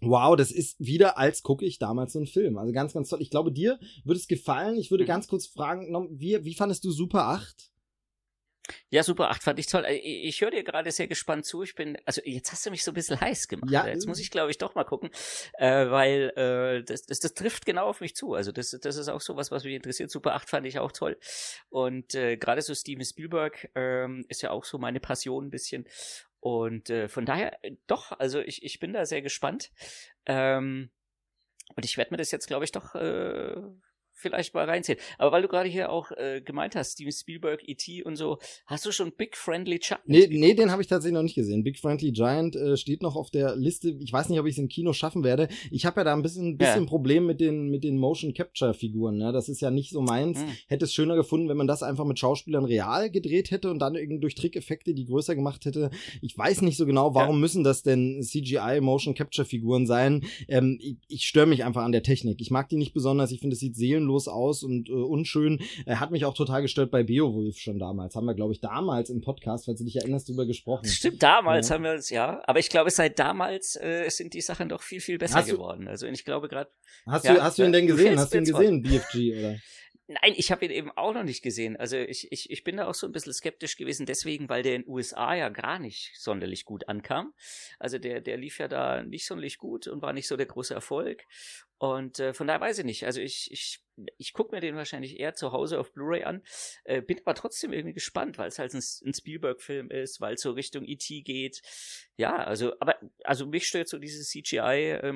Wow, 0.05 0.37
das 0.37 0.51
ist 0.51 0.77
wieder, 0.79 1.19
als 1.19 1.43
gucke 1.43 1.65
ich 1.65 1.79
damals 1.79 2.13
so 2.13 2.19
einen 2.19 2.27
Film. 2.27 2.59
Also 2.59 2.73
ganz, 2.73 2.93
ganz 2.93 3.09
toll. 3.09 3.23
Ich 3.23 3.31
glaube, 3.31 3.53
dir 3.53 3.79
würde 4.05 4.19
es 4.19 4.29
gefallen. 4.29 4.77
Ich 4.77 4.91
würde 4.91 5.05
mhm. 5.05 5.09
ganz 5.09 5.29
kurz 5.29 5.47
fragen, 5.47 6.09
wie, 6.19 6.45
wie 6.45 6.55
fandest 6.55 6.85
du 6.85 6.91
Super 6.91 7.29
8? 7.29 7.71
Ja, 8.89 9.03
Super 9.03 9.31
8 9.31 9.43
fand 9.43 9.59
ich 9.59 9.67
toll. 9.67 9.85
Äh, 9.85 9.97
ich, 9.97 10.25
ich 10.25 10.41
höre 10.41 10.51
dir 10.51 10.65
gerade 10.65 10.91
sehr 10.91 11.07
gespannt 11.07 11.45
zu. 11.45 11.63
Ich 11.63 11.75
bin, 11.75 11.99
also 12.07 12.23
jetzt 12.25 12.53
hast 12.53 12.65
du 12.65 12.71
mich 12.71 12.83
so 12.83 12.91
ein 12.91 12.95
bisschen 12.95 13.21
heiß 13.21 13.49
gemacht. 13.49 13.71
Ja, 13.71 13.87
jetzt 13.87 14.07
muss 14.07 14.19
ich, 14.19 14.31
glaube 14.31 14.51
ich, 14.51 14.59
doch 14.59 14.75
mal 14.75 14.85
gucken, 14.85 15.11
äh, 15.59 15.91
weil 15.91 16.33
äh, 16.37 16.83
das, 16.85 17.03
das, 17.03 17.21
das 17.21 17.35
trifft 17.35 17.67
genau 17.67 17.87
auf 17.87 18.01
mich 18.01 18.15
zu. 18.15 18.35
Also 18.35 18.53
das, 18.53 18.71
das 18.71 18.97
ist 18.97 19.09
auch 19.09 19.21
so 19.21 19.37
was, 19.37 19.51
was 19.51 19.65
mich 19.65 19.75
interessiert. 19.75 20.11
Super 20.11 20.35
8 20.35 20.49
fand 20.49 20.67
ich 20.67 20.79
auch 20.79 20.93
toll. 20.93 21.19
Und 21.69 22.15
äh, 22.15 22.37
gerade 22.37 22.63
so 22.63 22.75
Steven 22.75 23.05
Spielberg 23.05 23.71
ähm, 23.75 24.25
ist 24.29 24.43
ja 24.43 24.51
auch 24.51 24.65
so 24.65 24.79
meine 24.79 25.01
Passion 25.01 25.47
ein 25.47 25.51
bisschen. 25.51 25.87
Und 26.45 26.91
äh, 26.91 27.09
von 27.09 27.25
daher, 27.25 27.65
äh, 27.65 27.75
doch, 27.87 28.13
also 28.13 28.39
ich, 28.39 28.63
ich 28.65 28.79
bin 28.79 28.93
da 28.93 29.07
sehr 29.07 29.23
gespannt. 29.23 29.71
Ähm, 30.27 30.91
und 31.75 31.87
ich 31.87 31.97
werde 31.97 32.11
mir 32.11 32.19
das 32.19 32.33
jetzt, 32.33 32.49
glaube 32.49 32.67
ich, 32.67 32.71
doch 32.71 32.95
äh, 32.95 33.57
vielleicht 34.15 34.55
mal 34.55 34.65
reinziehen. 34.65 34.99
Aber 35.19 35.33
weil 35.33 35.43
du 35.43 35.49
gerade 35.49 35.69
hier 35.69 35.91
auch 35.91 36.11
äh, 36.13 36.41
gemeint 36.41 36.77
hast, 36.77 36.93
Steven 36.93 37.13
Spielberg, 37.13 37.61
E.T. 37.69 38.03
und 38.05 38.17
so, 38.17 38.39
hast 38.67 38.87
du 38.87 38.93
schon 38.93 39.13
Big 39.13 39.37
Friendly 39.37 39.79
Giant? 39.79 40.03
Nee, 40.07 40.29
nee, 40.31 40.55
den 40.55 40.71
habe 40.71 40.83
ich 40.83 40.89
tatsächlich 40.89 41.15
noch 41.15 41.23
nicht 41.23 41.35
gesehen. 41.35 41.65
Big 41.65 41.79
Friendly 41.79 42.13
Giant 42.13 42.57
äh, 42.57 42.77
steht 42.77 43.03
noch 43.03 43.17
auf 43.17 43.31
der 43.31 43.57
Liste. 43.57 43.97
Ich 44.01 44.13
weiß 44.13 44.29
nicht, 44.29 44.41
ob 44.41 44.47
ich 44.47 44.55
es 44.55 44.59
im 44.59 44.69
Kino 44.69 44.93
schaffen 44.93 45.25
werde. 45.25 45.49
Ich 45.71 45.85
habe 45.85 46.01
ja 46.01 46.05
da 46.05 46.15
ein 46.15 46.23
bisschen, 46.23 46.57
bisschen 46.57 46.85
ja. 46.85 46.89
Problem 46.89 47.27
mit 47.27 47.41
den, 47.41 47.71
mit 47.71 47.85
den 47.85 47.99
Motion 47.99 48.33
Capture 48.35 48.75
Figuren. 48.75 49.19
Ne? 49.19 49.33
Das 49.33 49.49
ist 49.49 49.61
ja 49.61 49.71
nicht 49.71 49.91
so 49.91 50.01
meins. 50.01 50.41
Hm. 50.41 50.49
Hätte 50.69 50.85
es 50.85 50.95
schöner 50.95 51.17
gefunden, 51.17 51.49
wenn 51.49 51.57
man 51.57 51.67
das 51.67 51.83
einfach 51.83 52.05
mit 52.05 52.19
Schauspielern 52.19 52.65
real 52.65 53.11
gedreht 53.11 53.51
hätte 53.51 53.71
und 53.71 53.79
dann 53.79 53.95
irgendwie 53.95 54.21
durch 54.21 54.35
Trickeffekte 54.35 54.95
die 54.95 55.07
größer 55.07 55.35
gemacht 55.35 55.65
hätte. 55.65 55.91
Ich 56.23 56.37
weiß 56.37 56.63
nicht 56.63 56.77
so 56.77 56.87
genau, 56.87 57.15
warum 57.15 57.37
ja. 57.37 57.41
müssen 57.41 57.65
das 57.65 57.83
denn 57.83 58.23
CGI 58.23 58.81
Motion 58.81 59.15
Capture 59.15 59.47
Figuren 59.47 59.87
sein. 59.87 60.25
Ähm, 60.49 60.79
ich, 60.81 60.97
ich 61.09 61.27
störe 61.27 61.47
mich 61.47 61.65
einfach 61.65 61.83
an 61.83 61.93
der 61.93 62.03
Technik. 62.03 62.41
Ich 62.41 62.51
mag 62.51 62.69
die 62.69 62.77
nicht 62.77 62.95
besonders. 62.95 63.33
Ich 63.33 63.41
finde, 63.41 63.55
es 63.55 63.61
sieht 63.61 63.77
seelenlos 64.05 64.29
aus 64.29 64.63
und 64.63 64.89
äh, 64.89 64.93
unschön. 64.93 65.61
Er 65.87 66.01
hat 66.01 66.11
mich 66.11 66.25
auch 66.25 66.35
total 66.35 66.63
gestört 66.63 66.91
bei 66.91 67.03
Beowulf 67.03 67.59
schon 67.59 67.79
damals. 67.79 68.15
Haben 68.15 68.27
wir, 68.27 68.35
glaube 68.35 68.53
ich, 68.53 68.61
damals 68.61 69.11
im 69.11 69.21
Podcast, 69.21 69.67
falls 69.67 69.79
du 69.79 69.85
dich 69.85 69.97
erinnerst, 69.97 70.29
drüber 70.29 70.47
gesprochen. 70.47 70.87
Stimmt, 70.87 71.23
damals 71.23 71.69
ja. 71.69 71.75
haben 71.75 71.85
wir 71.85 71.95
es, 71.95 72.11
ja. 72.11 72.43
Aber 72.47 72.59
ich 72.59 72.69
glaube, 72.69 72.91
seit 72.91 73.19
damals 73.19 73.77
äh, 73.77 74.09
sind 74.09 74.35
die 74.35 74.41
Sachen 74.41 74.69
doch 74.69 74.83
viel, 74.83 75.01
viel 75.01 75.19
besser 75.19 75.43
geworden. 75.43 75.89
Also 75.89 76.07
ich 76.07 76.25
glaube 76.25 76.49
gerade. 76.49 76.71
Hast, 77.07 77.25
ja, 77.25 77.35
du, 77.35 77.43
hast 77.43 77.59
du 77.59 77.65
ihn 77.65 77.73
denn 77.73 77.87
gesehen? 77.87 78.19
Hast 78.19 78.33
du 78.33 78.39
ihn 78.39 78.45
gesehen, 78.45 78.83
BFG, 78.83 79.39
oder? 79.39 79.57
Nein, 80.07 80.35
ich 80.37 80.53
habe 80.53 80.67
ihn 80.67 80.71
eben 80.71 80.91
auch 80.91 81.15
noch 81.15 81.23
nicht 81.23 81.43
gesehen. 81.43 81.79
Also 81.79 81.97
ich, 81.97 82.31
ich, 82.31 82.51
ich 82.51 82.63
bin 82.63 82.77
da 82.77 82.87
auch 82.87 82.95
so 82.95 83.07
ein 83.07 83.13
bisschen 83.13 83.33
skeptisch 83.33 83.77
gewesen, 83.77 84.05
deswegen, 84.05 84.51
weil 84.51 84.63
der 84.63 84.75
in 84.75 84.83
den 84.83 84.91
USA 84.91 85.35
ja 85.35 85.49
gar 85.49 85.79
nicht 85.79 86.13
sonderlich 86.19 86.67
gut 86.67 86.89
ankam. 86.89 87.33
Also 87.79 87.99
der, 87.99 88.21
der 88.21 88.37
lief 88.37 88.59
ja 88.59 88.69
da 88.69 89.03
nicht 89.03 89.27
sonderlich 89.27 89.57
gut 89.57 89.89
und 89.89 90.03
war 90.03 90.13
nicht 90.13 90.29
so 90.29 90.37
der 90.37 90.45
große 90.45 90.75
Erfolg. 90.75 91.25
Und 91.79 92.19
äh, 92.21 92.35
von 92.35 92.47
daher 92.47 92.61
weiß 92.61 92.79
ich 92.79 92.85
nicht. 92.85 93.05
Also 93.05 93.21
ich, 93.21 93.51
ich 93.51 93.85
ich 94.19 94.33
gucke 94.33 94.55
mir 94.55 94.61
den 94.61 94.77
wahrscheinlich 94.77 95.21
eher 95.21 95.35
zu 95.35 95.53
Hause 95.53 95.79
auf 95.79 95.93
Blu-ray 95.93 96.25
an, 96.25 96.43
äh, 96.85 97.01
bin 97.01 97.19
aber 97.25 97.35
trotzdem 97.35 97.73
irgendwie 97.73 97.95
gespannt, 97.95 98.39
weil 98.39 98.49
es 98.49 98.59
halt 98.59 98.75
ein, 98.75 98.83
ein 99.05 99.15
Spielberg-Film 99.15 99.91
ist, 99.91 100.21
weil 100.21 100.35
es 100.35 100.43
so 100.43 100.53
Richtung 100.53 100.85
E.T. 100.85 101.23
geht. 101.23 101.63
Ja, 102.17 102.37
also, 102.37 102.73
aber, 102.81 102.97
also 103.25 103.47
mich 103.47 103.67
stört 103.67 103.89
so 103.89 103.99
diese 103.99 104.23
CGI 104.23 105.01
äh, 105.03 105.13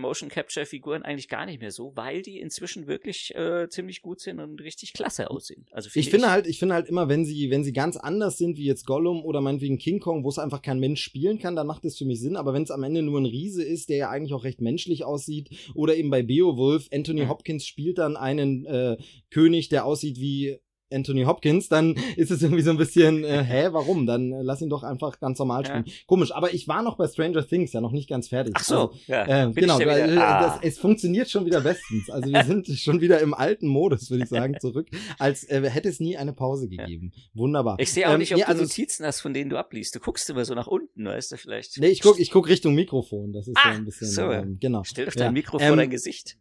eigentlich 1.03 1.29
gar 1.29 1.47
nicht 1.47 1.61
mehr 1.61 1.71
so, 1.71 1.93
weil 1.95 2.23
die 2.23 2.39
inzwischen 2.39 2.87
wirklich 2.87 3.35
äh, 3.35 3.69
ziemlich 3.69 4.03
gut 4.03 4.21
sind 4.21 4.41
und 4.41 4.61
richtig 4.61 4.93
klasse 4.93 5.31
aussehen. 5.31 5.67
Also 5.71 5.91
find 5.91 6.05
ich 6.05 6.11
finde 6.11 6.31
halt, 6.31 6.47
ich 6.47 6.59
finde 6.59 6.75
halt 6.75 6.89
immer, 6.89 7.09
wenn 7.09 7.25
sie, 7.25 7.51
wenn 7.51 7.65
sie 7.65 7.73
ganz 7.73 7.97
anders 7.97 8.39
sind, 8.39 8.57
wie 8.59 8.65
jetzt 8.65 8.87
Gollum 8.87 9.25
oder 9.25 9.41
meinetwegen 9.41 9.79
King 9.79 10.01
Kong, 10.01 10.25
wo 10.25 10.29
es 10.29 10.39
einfach 10.39 10.63
kein 10.63 10.81
Mensch 10.81 11.03
spielen 11.03 11.39
kann, 11.39 11.57
dann 11.57 11.67
macht 11.67 11.85
das 11.85 11.97
für 11.97 12.05
mich 12.05 12.21
Sinn. 12.21 12.37
Aber 12.37 12.53
wenn 12.53 12.63
es 12.63 12.71
am 12.71 12.83
Ende 12.83 13.03
nur 13.03 13.21
ein 13.21 13.27
Riese 13.27 13.65
ist, 13.65 13.89
der 13.89 13.97
ja 13.97 14.11
eigentlich 14.11 14.33
auch 14.33 14.45
recht 14.45 14.61
menschlich 14.61 15.05
aussieht, 15.05 15.51
oder 15.75 15.95
eben 15.97 16.11
bei 16.11 16.23
Beowulf, 16.55 16.89
Anthony. 16.93 17.27
Hopkins 17.27 17.67
spielt 17.67 17.99
dann 17.99 18.17
einen 18.17 18.65
äh, 18.67 18.97
König, 19.31 19.69
der 19.69 19.85
aussieht 19.85 20.19
wie 20.21 20.59
Anthony 20.93 21.25
Hopkins, 21.25 21.69
dann 21.69 21.95
ist 22.17 22.31
es 22.31 22.43
irgendwie 22.43 22.63
so 22.63 22.71
ein 22.71 22.77
bisschen, 22.77 23.25
äh, 23.25 23.43
hä, 23.49 23.69
warum? 23.73 24.07
Dann 24.07 24.33
äh, 24.33 24.43
lass 24.43 24.61
ihn 24.61 24.69
doch 24.69 24.83
einfach 24.83 25.21
ganz 25.21 25.39
normal 25.39 25.65
spielen. 25.65 25.85
Ja. 25.87 25.93
Komisch, 26.07 26.33
aber 26.33 26.53
ich 26.55 26.69
war 26.69 26.83
noch 26.83 26.97
bei 26.97 27.07
Stranger 27.07 27.47
Things, 27.47 27.73
ja 27.73 27.81
noch 27.81 27.93
nicht 27.93 28.09
ganz 28.09 28.29
fertig. 28.29 28.55
Ach 28.57 28.65
so, 28.65 28.75
also, 28.75 28.95
ja. 29.07 29.47
Äh, 29.49 29.53
genau, 29.53 29.79
ja 29.81 29.97
äh, 29.97 30.17
ah. 30.17 30.43
das, 30.43 30.59
es 30.63 30.79
funktioniert 30.79 31.31
schon 31.31 31.47
wieder 31.47 31.61
bestens. 31.61 32.11
Also 32.11 32.31
wir 32.31 32.45
sind 32.47 32.69
schon 32.69 33.01
wieder 33.01 33.21
im 33.21 33.35
alten 33.35 33.69
Modus, 33.69 34.11
würde 34.11 34.25
ich 34.25 34.31
sagen, 34.31 34.57
zurück, 34.61 34.89
als 35.19 35.45
äh, 35.45 35.69
hätte 35.69 35.89
es 35.89 36.01
nie 36.01 36.17
eine 36.17 36.33
Pause 36.33 36.69
gegeben. 36.69 37.13
Wunderbar. 37.35 37.77
Ich 37.79 37.93
sehe 37.93 38.09
auch 38.09 38.13
ähm, 38.13 38.19
nicht, 38.19 38.33
ob 38.33 38.41
ja, 38.41 38.47
also, 38.47 38.63
du 38.63 38.69
Notizen 38.69 39.05
hast, 39.05 39.21
von 39.21 39.35
denen 39.35 39.51
du 39.51 39.57
abliest. 39.57 39.95
Du 39.95 40.01
guckst 40.01 40.29
immer 40.31 40.45
so 40.45 40.55
nach 40.55 40.67
unten, 40.67 41.05
weißt 41.05 41.33
du 41.33 41.37
vielleicht. 41.37 41.79
Nee, 41.79 41.89
ich 41.89 42.01
guck, 42.01 42.19
ich 42.19 42.31
guck 42.31 42.49
Richtung 42.49 42.75
Mikrofon. 42.75 43.33
Das 43.33 43.47
ist 43.49 43.57
ah, 43.57 43.73
so 43.73 43.79
ein 43.79 43.85
bisschen, 43.85 44.09
so. 44.09 44.31
Ähm, 44.31 44.59
genau. 44.61 44.85
Stell 44.85 45.07
doch 45.07 45.15
dein 45.15 45.33
Mikro 45.33 45.59
vor 45.59 45.69
ähm, 45.69 45.77
dein 45.77 45.91
Gesicht. 45.91 46.37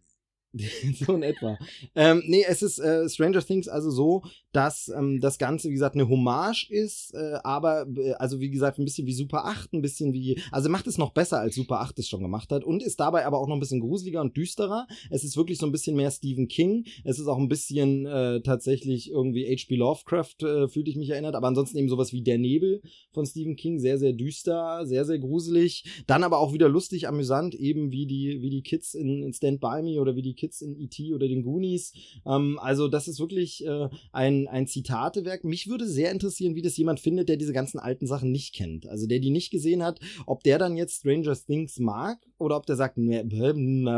so 1.06 1.16
in 1.16 1.24
etwa. 1.24 1.58
Ähm, 1.96 2.24
nee, 2.26 2.46
es 2.48 2.62
ist 2.62 2.80
äh, 2.80 3.08
Stranger 3.10 3.42
Things 3.42 3.68
also 3.68 3.90
so, 3.92 4.24
dass 4.58 4.90
ähm, 4.90 5.20
das 5.22 5.38
Ganze, 5.38 5.70
wie 5.70 5.74
gesagt, 5.74 5.94
eine 5.94 6.10
Hommage 6.10 6.68
ist, 6.72 7.14
äh, 7.14 7.38
aber, 7.44 7.86
äh, 7.96 8.14
also 8.14 8.40
wie 8.40 8.50
gesagt, 8.50 8.80
ein 8.80 8.86
bisschen 8.86 9.06
wie 9.06 9.14
Super 9.14 9.46
8, 9.46 9.74
ein 9.74 9.84
bisschen 9.84 10.14
wie, 10.14 10.42
also 10.52 10.68
macht 10.68 10.88
es 10.88 10.98
noch 10.98 11.14
besser, 11.14 11.40
als 11.40 11.54
Super 11.54 11.80
8 11.82 12.00
es 12.00 12.10
schon 12.10 12.24
gemacht 12.24 12.52
hat 12.52 12.64
und 12.64 12.82
ist 12.82 13.00
dabei 13.00 13.28
aber 13.28 13.38
auch 13.38 13.48
noch 13.48 13.56
ein 13.56 13.60
bisschen 13.60 13.82
gruseliger 13.82 14.20
und 14.20 14.36
düsterer. 14.36 14.88
Es 15.12 15.24
ist 15.24 15.38
wirklich 15.38 15.60
so 15.60 15.68
ein 15.68 15.72
bisschen 15.72 15.96
mehr 15.96 16.10
Stephen 16.10 16.48
King. 16.48 16.86
Es 17.04 17.20
ist 17.20 17.28
auch 17.28 17.38
ein 17.38 17.50
bisschen 17.50 18.08
äh, 18.08 18.42
tatsächlich 18.42 19.12
irgendwie 19.12 19.46
H.P. 19.46 19.76
Lovecraft, 19.76 20.42
äh, 20.42 20.68
fühlte 20.68 20.90
ich 20.90 20.98
mich 20.98 21.12
erinnert, 21.12 21.36
aber 21.36 21.46
ansonsten 21.46 21.78
eben 21.78 21.90
sowas 21.90 22.12
wie 22.12 22.24
Der 22.24 22.40
Nebel 22.40 22.82
von 23.12 23.28
Stephen 23.28 23.58
King, 23.58 23.78
sehr, 23.78 24.00
sehr 24.00 24.14
düster, 24.14 24.88
sehr, 24.88 25.06
sehr 25.06 25.20
gruselig. 25.20 26.04
Dann 26.08 26.24
aber 26.24 26.40
auch 26.40 26.52
wieder 26.52 26.68
lustig, 26.68 27.08
amüsant, 27.08 27.54
eben 27.54 27.92
wie 27.92 28.08
die, 28.08 28.42
wie 28.42 28.50
die 28.50 28.64
Kids 28.64 28.96
in, 28.96 29.22
in 29.22 29.34
Stand 29.34 29.62
By 29.62 29.84
Me 29.84 30.02
oder 30.02 30.16
wie 30.16 30.24
die 30.24 30.34
Kids 30.34 30.62
in 30.62 30.76
E.T. 30.80 31.14
oder 31.14 31.28
den 31.28 31.44
Goonies. 31.44 31.94
Ähm, 32.26 32.58
also 32.60 32.88
das 32.88 33.08
ist 33.08 33.20
wirklich 33.20 33.64
äh, 33.64 33.90
ein 34.12 34.47
ein, 34.48 34.68
Zitatewerk. 34.68 35.44
Mich 35.44 35.68
würde 35.68 35.88
sehr 35.88 36.12
interessieren, 36.12 36.56
wie 36.56 36.62
das 36.62 36.78
jemand 36.78 37.00
findet, 37.00 37.30
der 37.30 37.38
diese 37.38 37.54
ganzen 37.54 37.80
alten 37.80 38.08
Sachen 38.08 38.32
nicht 38.32 38.54
kennt. 38.54 38.88
Also 38.88 39.08
der 39.08 39.20
die 39.20 39.30
nicht 39.30 39.52
gesehen 39.52 39.84
hat, 39.84 40.00
ob 40.26 40.44
der 40.44 40.58
dann 40.60 40.78
jetzt 40.78 41.00
Stranger 41.00 41.36
Things 41.36 41.80
mag 41.80 42.20
oder 42.38 42.58
ob 42.58 42.66
der 42.66 42.76
sagt, 42.76 42.98
ne, 42.98 43.24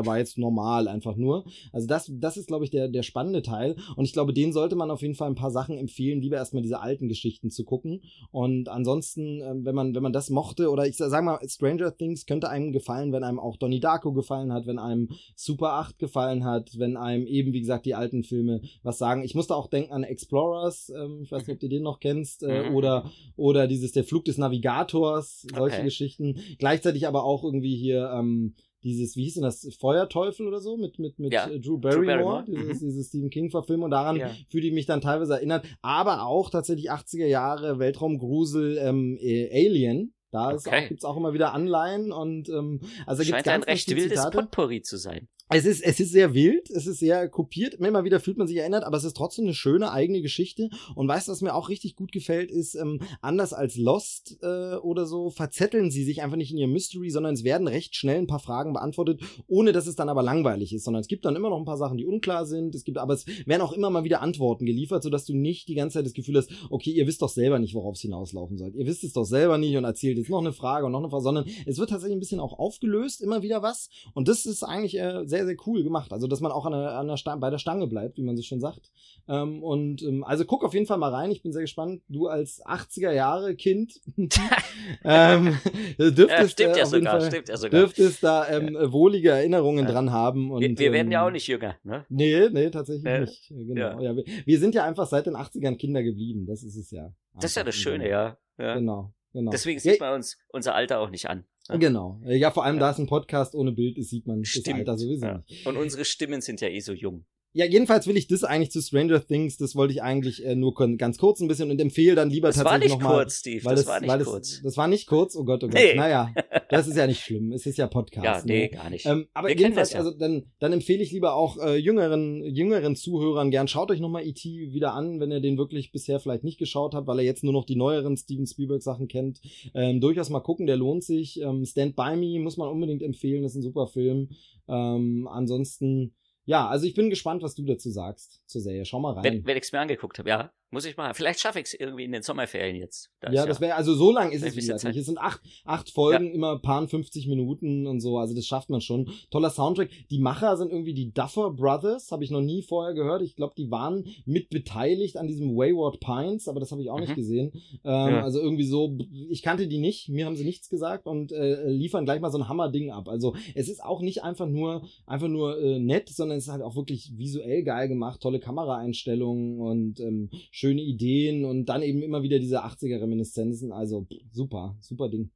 war 0.06 0.18
jetzt 0.18 0.38
normal 0.38 0.88
einfach 0.88 1.16
nur. 1.16 1.46
Also 1.72 1.88
das, 1.88 2.12
das 2.14 2.38
ist, 2.38 2.48
glaube 2.48 2.66
ich, 2.66 2.72
der, 2.72 2.88
der 2.88 3.04
spannende 3.04 3.42
Teil. 3.42 3.76
Und 3.96 4.06
ich 4.06 4.14
glaube, 4.14 4.34
den 4.34 4.54
sollte 4.54 4.76
man 4.76 4.92
auf 4.92 5.02
jeden 5.02 5.16
Fall 5.16 5.30
ein 5.30 5.36
paar 5.36 5.52
Sachen 5.52 5.78
empfehlen, 5.78 6.22
lieber 6.22 6.38
erstmal 6.38 6.64
diese 6.64 6.80
alten 6.80 7.08
Geschichten 7.08 7.50
zu 7.50 7.64
gucken. 7.64 8.02
Und 8.32 8.70
ansonsten, 8.70 9.42
ähm, 9.42 9.66
wenn 9.66 9.76
man, 9.76 9.96
wenn 9.96 10.04
man 10.04 10.14
das 10.14 10.30
mochte, 10.30 10.70
oder 10.70 10.88
ich 10.88 10.98
sag 10.98 11.24
mal, 11.24 11.40
Stranger 11.48 11.96
Things 11.96 12.26
könnte 12.26 12.50
einem 12.50 12.72
gefallen, 12.72 13.12
wenn 13.12 13.24
einem 13.24 13.40
auch 13.40 13.58
Donnie 13.58 13.80
Darko 13.80 14.14
gefallen 14.14 14.54
hat, 14.54 14.68
wenn 14.68 14.80
einem 14.80 15.10
Super 15.36 15.74
8 15.74 16.00
gefallen 16.00 16.46
hat, 16.46 16.78
wenn 16.78 16.98
einem 16.98 17.26
eben, 17.28 17.54
wie 17.54 17.62
gesagt, 17.62 17.86
die 17.86 17.96
alten 17.96 18.24
Filme 18.24 18.62
was 18.84 18.98
sagen. 18.98 19.24
Ich 19.24 19.36
musste 19.36 19.56
auch 19.56 19.68
denken 19.68 19.94
an 19.94 20.04
Explorers, 20.40 20.92
ähm, 20.96 21.22
ich 21.24 21.32
weiß 21.32 21.48
nicht, 21.48 21.56
ob 21.56 21.60
du 21.60 21.68
den 21.68 21.84
noch 21.84 22.00
kennst, 22.00 22.44
äh, 22.44 22.70
mhm. 22.70 22.76
oder, 22.76 23.12
oder 23.36 23.68
dieses 23.68 23.92
Der 23.92 24.04
Flug 24.04 24.26
des 24.26 24.38
Navigators, 24.38 25.46
solche 25.54 25.78
okay. 25.78 25.86
Geschichten. 25.86 26.40
Gleichzeitig 26.58 27.08
aber 27.08 27.24
auch 27.24 27.44
irgendwie 27.44 27.76
hier, 27.76 28.12
ähm, 28.14 28.56
dieses, 28.84 29.18
wie 29.18 29.24
hieß 29.24 29.36
denn 29.36 29.44
das, 29.44 29.68
Feuerteufel 29.80 30.48
oder 30.48 30.62
so, 30.62 30.78
mit, 30.78 31.00
mit, 31.00 31.20
mit 31.20 31.34
ja. 31.34 31.48
Drew 31.48 31.78
Barrymore, 31.78 32.00
Drew 32.00 32.06
Barrymore. 32.06 32.46
Dieses, 32.48 32.82
mhm. 32.82 32.86
diese 32.88 33.04
Stephen 33.04 33.30
King-Verfilmung. 33.30 33.86
Und 33.86 33.92
daran 33.92 34.16
ja. 34.16 34.32
fühle 34.50 34.68
ich 34.68 34.74
mich 34.74 34.86
dann 34.86 35.02
teilweise 35.02 35.34
erinnert. 35.34 35.66
Aber 35.82 36.26
auch 36.26 36.50
tatsächlich 36.50 36.92
80er 36.92 37.28
Jahre 37.28 37.80
Weltraumgrusel 37.80 38.78
ähm, 38.78 39.18
äh, 39.20 39.50
Alien. 39.52 40.14
Da 40.32 40.54
okay. 40.54 40.88
gibt 40.88 41.02
es 41.02 41.06
auch 41.06 41.18
immer 41.18 41.34
wieder 41.34 41.54
Anleihen 41.54 42.12
und 42.12 42.50
ähm, 42.50 42.82
also 43.08 43.24
Scheint 43.24 43.38
gibt's 43.38 43.46
ganz, 43.46 43.66
ein 43.66 43.72
recht 43.72 43.90
wildes 43.90 44.10
Zitate. 44.10 44.38
Potpourri 44.38 44.84
zu 44.84 44.98
sein. 44.98 45.28
Es 45.52 45.66
ist, 45.66 45.82
es 45.82 46.00
ist 46.00 46.12
sehr 46.12 46.36
wild, 46.36 46.70
es 46.70 46.86
ist 46.86 47.00
sehr 47.00 47.28
kopiert, 47.28 47.74
immer 47.74 48.04
wieder 48.04 48.20
fühlt 48.20 48.38
man 48.38 48.48
sich 48.48 48.58
erinnert, 48.58 48.84
aber 48.84 48.98
es 48.98 49.04
ist 49.04 49.18
trotzdem 49.18 49.46
eine 49.46 49.56
schöne 49.56 49.92
eigene 49.92 50.22
Geschichte. 50.22 50.70
Und 50.94 51.08
weißt 51.08 51.28
du, 51.28 51.32
was 51.32 51.42
mir 51.42 51.56
auch 51.56 51.70
richtig 51.70 51.96
gut 51.96 52.12
gefällt, 52.12 52.52
ist, 52.52 52.76
ähm, 52.76 53.00
anders 53.22 53.52
als 53.52 53.76
Lost 53.76 54.38
äh, 54.44 54.76
oder 54.76 55.08
so, 55.08 55.32
verzetteln 55.32 55.90
sie 55.90 56.04
sich 56.04 56.22
einfach 56.22 56.38
nicht 56.38 56.52
in 56.52 56.60
ihr 56.60 56.68
Mystery, 56.68 57.10
sondern 57.10 57.34
es 57.34 57.44
werden 57.44 57.68
recht 57.68 57.96
schnell 57.96 58.20
ein 58.20 58.28
paar 58.28 58.40
Fragen 58.40 58.74
beantwortet, 58.74 59.22
ohne 59.48 59.72
dass 59.72 59.88
es 59.88 59.96
dann 59.96 60.08
aber 60.08 60.22
langweilig 60.22 60.72
ist, 60.72 60.84
sondern 60.84 61.02
es 61.02 61.08
gibt 61.08 61.26
dann 61.26 61.36
immer 61.36 61.50
noch 61.50 61.58
ein 61.58 61.66
paar 61.66 61.78
Sachen, 61.78 61.98
die 61.98 62.06
unklar 62.06 62.46
sind. 62.46 62.76
Es 62.76 62.84
gibt, 62.84 63.00
aber 63.00 63.16
es 63.16 63.26
werden 63.48 63.64
auch 63.64 63.74
immer 63.74 63.90
mal 63.90 64.04
wieder 64.04 64.22
Antworten 64.22 64.68
geliefert, 64.68 65.02
sodass 65.02 65.26
du 65.26 65.36
nicht 65.36 65.68
die 65.68 65.74
ganze 65.74 65.96
Zeit 65.96 66.06
das 66.06 66.14
Gefühl 66.14 66.38
hast, 66.38 66.52
okay, 66.70 66.92
ihr 66.92 67.08
wisst 67.08 67.24
doch 67.24 67.30
selber 67.30 67.58
nicht, 67.58 67.74
worauf 67.74 67.96
es 67.96 68.02
hinauslaufen 68.02 68.60
soll. 68.60 68.76
Ihr 68.76 68.86
wisst 68.86 69.04
es 69.04 69.14
doch 69.14 69.26
selber 69.26 69.58
nicht 69.58 69.76
und 69.76 69.84
erzählt 69.84 70.20
jetzt 70.20 70.30
noch 70.30 70.42
eine 70.42 70.54
Frage 70.54 70.86
und 70.86 70.92
noch 70.92 71.00
eine 71.00 71.10
Frage, 71.10 71.24
sondern 71.24 71.46
es 71.66 71.80
wird 71.80 71.90
tatsächlich 71.90 72.18
ein 72.18 72.20
bisschen 72.20 72.40
auch 72.40 72.60
aufgelöst, 72.60 73.22
immer 73.22 73.42
wieder 73.42 73.64
was. 73.64 73.90
Und 74.14 74.28
das 74.28 74.46
ist 74.46 74.62
eigentlich 74.62 75.00
äh, 75.00 75.26
sehr, 75.26 75.39
sehr 75.46 75.56
cool 75.66 75.84
gemacht. 75.84 76.12
Also, 76.14 76.28
dass 76.28 76.42
man 76.42 76.52
auch 76.52 76.66
an 76.66 76.74
der, 76.74 76.98
an 76.98 77.08
der 77.08 77.18
Stange, 77.18 77.40
bei 77.40 77.50
der 77.50 77.58
Stange 77.58 77.88
bleibt, 77.88 78.18
wie 78.18 78.24
man 78.24 78.36
so 78.36 78.44
schön 78.44 78.60
sagt. 78.60 78.92
Ähm, 79.28 79.64
und 79.64 80.02
ähm, 80.02 80.24
also 80.24 80.46
guck 80.46 80.64
auf 80.64 80.74
jeden 80.74 80.86
Fall 80.86 80.98
mal 80.98 81.14
rein. 81.14 81.32
Ich 81.32 81.42
bin 81.42 81.52
sehr 81.52 81.62
gespannt. 81.62 82.02
Du 82.08 82.28
als 82.28 82.66
80er 82.66 83.12
Jahre 83.12 83.56
Kind 83.56 84.02
ähm, 85.04 85.58
dürftest, 85.98 86.30
ja, 86.30 86.48
stimmt 86.48 86.76
äh, 86.76 86.80
ja 86.80 86.86
sogar, 86.86 87.20
Fall, 87.20 87.30
stimmt 87.30 87.50
ja 87.50 87.58
sogar. 87.58 87.80
dürftest 87.80 88.24
da 88.24 88.48
ähm, 88.50 88.74
ja. 88.74 88.92
wohlige 88.92 89.30
Erinnerungen 89.32 89.86
ja. 89.86 89.92
dran 89.92 90.12
haben. 90.12 90.52
Und, 90.52 90.62
wir, 90.62 90.78
wir 90.78 90.92
werden 90.92 91.12
ja 91.12 91.22
ähm, 91.22 91.28
auch 91.28 91.32
nicht 91.32 91.48
jünger, 91.48 91.76
ne? 91.84 92.06
Nee, 92.10 92.50
nee, 92.50 92.70
tatsächlich 92.70 93.06
äh, 93.06 93.22
nicht. 93.22 93.48
Genau. 93.50 94.02
Ja. 94.02 94.16
wir, 94.16 94.24
wir, 94.46 94.60
sind 94.60 94.76
ja 94.76 94.84
einfach 94.84 95.08
seit 95.08 95.26
den 95.26 95.36
80ern 95.36 95.78
Kinder 95.78 96.04
geblieben. 96.04 96.46
Das 96.46 96.64
ist 96.64 96.76
es 96.76 96.92
ja. 96.92 97.14
Das 97.36 97.46
ist 97.46 97.56
ja 97.56 97.64
das 97.64 97.76
Schöne, 97.76 98.10
ja. 98.10 98.38
Genau. 98.58 99.14
Genau. 99.34 99.52
Deswegen 99.52 99.80
sieht 99.80 100.00
man 100.00 100.16
uns 100.16 100.38
unser 100.50 100.76
Alter 100.76 101.00
auch 101.00 101.10
nicht 101.10 101.30
an. 101.30 101.46
Genau. 101.78 102.20
Ja, 102.26 102.52
vor 102.52 102.66
allem 102.66 102.76
ja. 102.76 102.82
da 102.82 102.92
es 102.92 102.98
ein 102.98 103.08
Podcast 103.08 103.56
ohne 103.56 103.72
Bild 103.72 103.98
ist, 103.98 104.10
sieht 104.10 104.26
man 104.26 104.44
Stimmt. 104.44 104.68
das 104.68 104.74
Alter 104.74 104.98
sowieso 104.98 105.28
nicht. 105.28 105.66
Und 105.66 105.78
unsere 105.78 106.06
Stimmen 106.06 106.42
sind 106.42 106.62
ja 106.62 106.68
eh 106.68 106.80
so 106.80 106.94
jung. 106.94 107.26
Ja, 107.52 107.66
jedenfalls 107.66 108.06
will 108.06 108.16
ich 108.16 108.28
das 108.28 108.44
eigentlich 108.44 108.70
zu 108.70 108.80
Stranger 108.80 109.26
Things, 109.26 109.58
das 109.58 109.76
wollte 109.76 109.92
ich 109.92 110.04
eigentlich 110.04 110.46
äh, 110.46 110.56
nur 110.56 110.76
ganz 110.98 111.18
kurz 111.18 111.40
ein 111.40 111.48
bisschen 111.48 111.72
und 111.72 111.82
empfehle 111.82 112.14
dann 112.14 112.30
lieber 112.30 112.50
das 112.50 112.58
tatsächlich 112.58 112.92
nochmal. 112.92 113.02
Das 113.02 113.10
war 113.10 113.16
nicht 113.16 113.26
kurz, 113.26 113.40
Steve, 113.40 113.66
weil 113.66 113.76
das, 113.76 113.88
war 113.88 114.00
nicht 114.00 114.26
kurz. 114.26 114.52
Es, 114.52 114.62
das 114.62 114.78
war 114.78 114.88
nicht 114.88 115.08
kurz, 115.08 115.36
oh 115.36 115.44
Gott, 115.44 115.64
oh 115.64 115.68
Gott. 115.68 115.74
Nee. 115.74 115.96
Naja, 115.96 116.32
das 116.70 116.88
ist 116.88 116.96
ja 116.96 117.08
nicht 117.08 117.22
schlimm, 117.22 117.52
es 117.52 117.66
ist 117.66 117.80
ja 117.80 117.88
Podcast. 117.88 118.24
Ja, 118.24 118.42
nee, 118.46 118.64
ne? 118.66 118.70
gar 118.70 118.90
nicht. 118.92 119.08
Ähm, 119.08 119.28
aber 119.34 119.48
Wir 119.48 119.56
jedenfalls, 119.56 119.94
ja. 119.94 120.00
also 120.00 120.12
dann, 120.12 120.46
dann 120.60 120.74
empfehle 120.74 121.02
ich 121.02 121.12
lieber 121.12 121.34
auch 121.34 121.58
äh, 121.58 121.78
jüngeren, 121.78 122.44
jüngeren 122.44 122.96
Zuhörern 122.96 123.50
gern, 123.50 123.68
schaut 123.68 123.90
euch 123.90 124.00
nochmal 124.00 124.28
E.T. 124.28 124.72
wieder 124.72 124.94
an, 124.94 125.20
wenn 125.20 125.32
ihr 125.32 125.42
den 125.42 125.58
wirklich 125.58 125.92
bisher 125.92 126.20
vielleicht 126.20 126.44
nicht 126.44 126.60
geschaut 126.60 126.94
habt, 126.94 127.08
weil 127.08 127.18
er 127.18 127.26
jetzt 127.26 127.44
nur 127.44 127.54
noch 127.54 127.66
die 127.66 127.76
neueren 127.76 128.16
Steven 128.16 128.46
Spielberg 128.46 128.84
Sachen 128.84 129.08
kennt. 129.08 129.42
Ähm, 129.74 130.02
durchaus 130.02 130.30
mal 130.30 130.42
gucken, 130.42 130.68
der 130.68 130.78
lohnt 130.78 131.04
sich. 131.04 131.42
Ähm, 131.42 131.66
Stand 131.66 131.96
By 131.96 132.16
Me 132.16 132.40
muss 132.40 132.58
man 132.58 132.70
unbedingt 132.70 133.02
empfehlen, 133.02 133.42
das 133.42 133.54
ist 133.54 133.58
ein 133.58 133.64
super 133.64 133.88
Film. 133.88 134.30
Ähm, 134.68 135.28
ansonsten, 135.32 136.14
ja, 136.50 136.68
also 136.68 136.88
ich 136.88 136.96
bin 136.96 137.12
gespannt, 137.12 137.44
was 137.44 137.54
du 137.54 137.64
dazu 137.64 137.92
sagst 137.92 138.42
zur 138.48 138.62
Serie. 138.62 138.84
Schau 138.84 139.00
mal 139.00 139.14
rein. 139.14 139.24
Wenn, 139.24 139.46
wenn 139.46 139.56
ich 139.56 139.66
es 139.66 139.72
mir 139.72 139.82
angeguckt 139.82 140.18
habe, 140.18 140.30
ja. 140.30 140.52
Muss 140.72 140.86
ich 140.86 140.98
mal. 140.98 141.14
Vielleicht 141.16 141.40
schaffe 141.40 141.60
ich 141.60 141.66
es 141.66 141.74
irgendwie 141.74 142.04
in 142.04 142.12
den 142.12 142.22
Sommerferien 142.22 142.76
jetzt. 142.76 143.10
Das 143.22 143.34
ja, 143.34 143.46
das 143.48 143.60
wäre, 143.60 143.74
also 143.74 143.96
so 143.96 144.12
lang 144.12 144.32
ist 144.32 144.44
es 144.44 144.56
wieder 144.56 144.76
nicht. 144.76 145.00
Es 145.00 145.08
sind 145.08 145.18
acht, 145.18 145.42
acht 145.66 145.90
Folgen, 145.90 146.28
ja. 146.28 146.34
immer 146.34 146.60
paar 146.60 146.88
50 146.88 147.28
Minuten 147.28 147.88
und 147.88 148.02
so. 148.02 148.20
Also 148.20 148.36
das 148.36 148.46
schafft 148.46 148.70
man 148.70 148.80
schon. 148.80 149.10
Toller 149.32 149.50
Soundtrack. 149.50 149.90
Die 150.12 150.20
Macher 150.20 150.58
sind 150.58 150.72
irgendwie 150.72 150.94
die 150.94 151.12
Duffer 151.12 151.50
Brothers. 151.50 152.12
Habe 152.12 152.24
ich 152.24 152.30
noch 152.30 152.42
nie 152.42 152.62
vorher 152.62 152.94
gehört. 152.94 153.24
Ich 153.24 153.36
glaube, 153.36 153.56
die 153.58 153.72
waren 153.72 154.06
mit 154.26 154.50
beteiligt 154.50 155.18
an 155.18 155.28
diesem 155.28 155.56
Wayward 155.56 156.00
Pines, 156.00 156.48
aber 156.48 156.60
das 156.60 156.72
habe 156.72 156.84
ich 156.84 156.92
auch 156.92 156.98
mhm. 156.98 157.06
nicht 157.06 157.16
gesehen. 157.16 157.52
Ähm, 157.84 157.92
ja. 158.14 158.24
Also 158.24 158.40
irgendwie 158.40 158.66
so, 158.66 158.96
ich 159.30 159.42
kannte 159.42 159.68
die 159.68 159.80
nicht. 159.80 160.10
Mir 160.10 160.28
haben 160.28 160.36
sie 160.36 160.46
nichts 160.46 160.70
gesagt 160.70 161.08
und 161.08 161.32
äh, 161.32 161.68
liefern 161.68 162.06
gleich 162.06 162.22
mal 162.22 162.32
so 162.32 162.38
ein 162.38 162.48
Hammerding 162.48 162.92
ab. 162.92 163.10
Also 163.10 163.36
es 163.56 163.70
ist 163.70 163.84
auch 163.84 164.02
nicht 164.02 164.24
einfach 164.24 164.48
nur, 164.48 164.84
einfach 165.08 165.30
nur 165.30 165.60
äh, 165.60 165.80
nett, 165.80 166.10
sondern 166.10 166.38
es 166.38 166.46
ist 166.46 166.52
halt 166.52 166.62
auch 166.62 166.76
wirklich 166.76 167.18
visuell 167.18 167.64
geil 167.64 167.88
gemacht. 167.88 168.22
Tolle 168.22 168.40
Kameraeinstellungen 168.40 169.60
und 169.60 170.00
ähm, 170.00 170.30
schöne 170.60 170.82
Ideen 170.82 171.46
und 171.46 171.68
dann 171.68 171.82
eben 171.82 172.02
immer 172.02 172.22
wieder 172.22 172.38
diese 172.38 172.64
80er-Reminiszenzen. 172.66 173.72
Also 173.72 174.06
super, 174.32 174.76
super 174.82 175.08
Ding. 175.08 175.32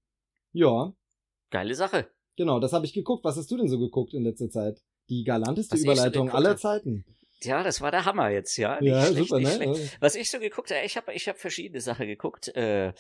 Ja. 0.52 0.94
Geile 1.50 1.76
Sache. 1.76 2.08
Genau, 2.36 2.60
das 2.60 2.74
habe 2.74 2.86
ich 2.86 2.94
geguckt. 2.94 3.24
Was 3.24 3.38
hast 3.38 3.50
du 3.50 3.58
denn 3.58 3.70
so 3.70 3.80
geguckt 3.80 4.14
in 4.14 4.24
letzter 4.24 4.50
Zeit? 4.50 4.82
Die 5.10 5.24
galanteste 5.24 5.76
Was 5.76 5.84
Überleitung 5.84 6.30
aller 6.30 6.58
Zeiten. 6.58 7.06
Ja, 7.46 7.64
das 7.64 7.82
war 7.82 7.92
der 7.92 8.06
Hammer 8.06 8.30
jetzt, 8.30 8.58
ja. 8.58 8.80
Nicht 8.80 8.92
ja, 8.92 9.06
schlecht, 9.06 9.30
super, 9.30 9.40
nicht 9.40 9.60
ne? 9.60 9.76
Schlecht. 9.76 9.98
Was 10.02 10.16
ich 10.16 10.30
so 10.30 10.40
geguckt 10.40 10.72
habe, 10.72 10.82
ich 10.86 10.98
habe 10.98 11.14
ich 11.14 11.28
hab 11.28 11.38
verschiedene 11.38 11.82
Sachen 11.82 12.08
geguckt. 12.08 12.50
Äh, 12.56 12.88
äh, 12.88 12.94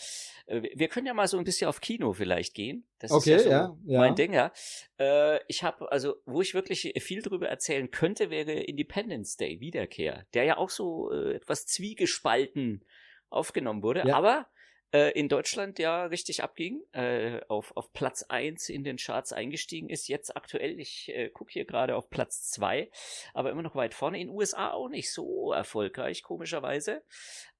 wir 0.47 0.87
können 0.87 1.07
ja 1.07 1.13
mal 1.13 1.27
so 1.27 1.37
ein 1.37 1.43
bisschen 1.43 1.67
auf 1.67 1.81
Kino 1.81 2.13
vielleicht 2.13 2.53
gehen. 2.53 2.85
Das 2.99 3.11
okay, 3.11 3.35
ist 3.35 3.45
ja, 3.45 3.67
so 3.67 3.77
ja, 3.85 3.93
ja. 3.93 3.99
mein 3.99 4.15
Ding, 4.15 4.33
ja. 4.33 4.51
Äh, 4.99 5.39
ich 5.47 5.63
habe, 5.63 5.91
also, 5.91 6.15
wo 6.25 6.41
ich 6.41 6.53
wirklich 6.53 6.93
viel 6.99 7.21
drüber 7.21 7.47
erzählen 7.47 7.89
könnte, 7.91 8.29
wäre 8.29 8.51
Independence 8.51 9.37
Day, 9.37 9.59
Wiederkehr, 9.59 10.25
der 10.33 10.43
ja 10.43 10.57
auch 10.57 10.69
so 10.69 11.11
äh, 11.11 11.35
etwas 11.35 11.65
zwiegespalten 11.65 12.83
aufgenommen 13.29 13.83
wurde. 13.83 14.03
Ja. 14.05 14.15
Aber 14.15 14.47
in 14.93 15.27
Deutschland 15.27 15.79
ja 15.79 16.05
richtig 16.05 16.43
abging, 16.43 16.81
äh, 16.91 17.41
auf, 17.47 17.75
auf 17.75 17.91
Platz 17.93 18.23
eins 18.29 18.69
in 18.69 18.83
den 18.83 18.97
Charts 18.97 19.33
eingestiegen 19.33 19.89
ist. 19.89 20.07
Jetzt 20.07 20.35
aktuell, 20.35 20.79
ich 20.79 21.09
äh, 21.09 21.29
gucke 21.29 21.51
hier 21.51 21.65
gerade 21.65 21.95
auf 21.95 22.09
Platz 22.09 22.51
zwei, 22.51 22.91
aber 23.33 23.49
immer 23.49 23.63
noch 23.63 23.75
weit 23.75 23.93
vorne. 23.93 24.19
In 24.19 24.29
USA 24.29 24.71
auch 24.71 24.89
nicht 24.89 25.11
so 25.11 25.51
erfolgreich, 25.51 26.21
komischerweise. 26.21 27.03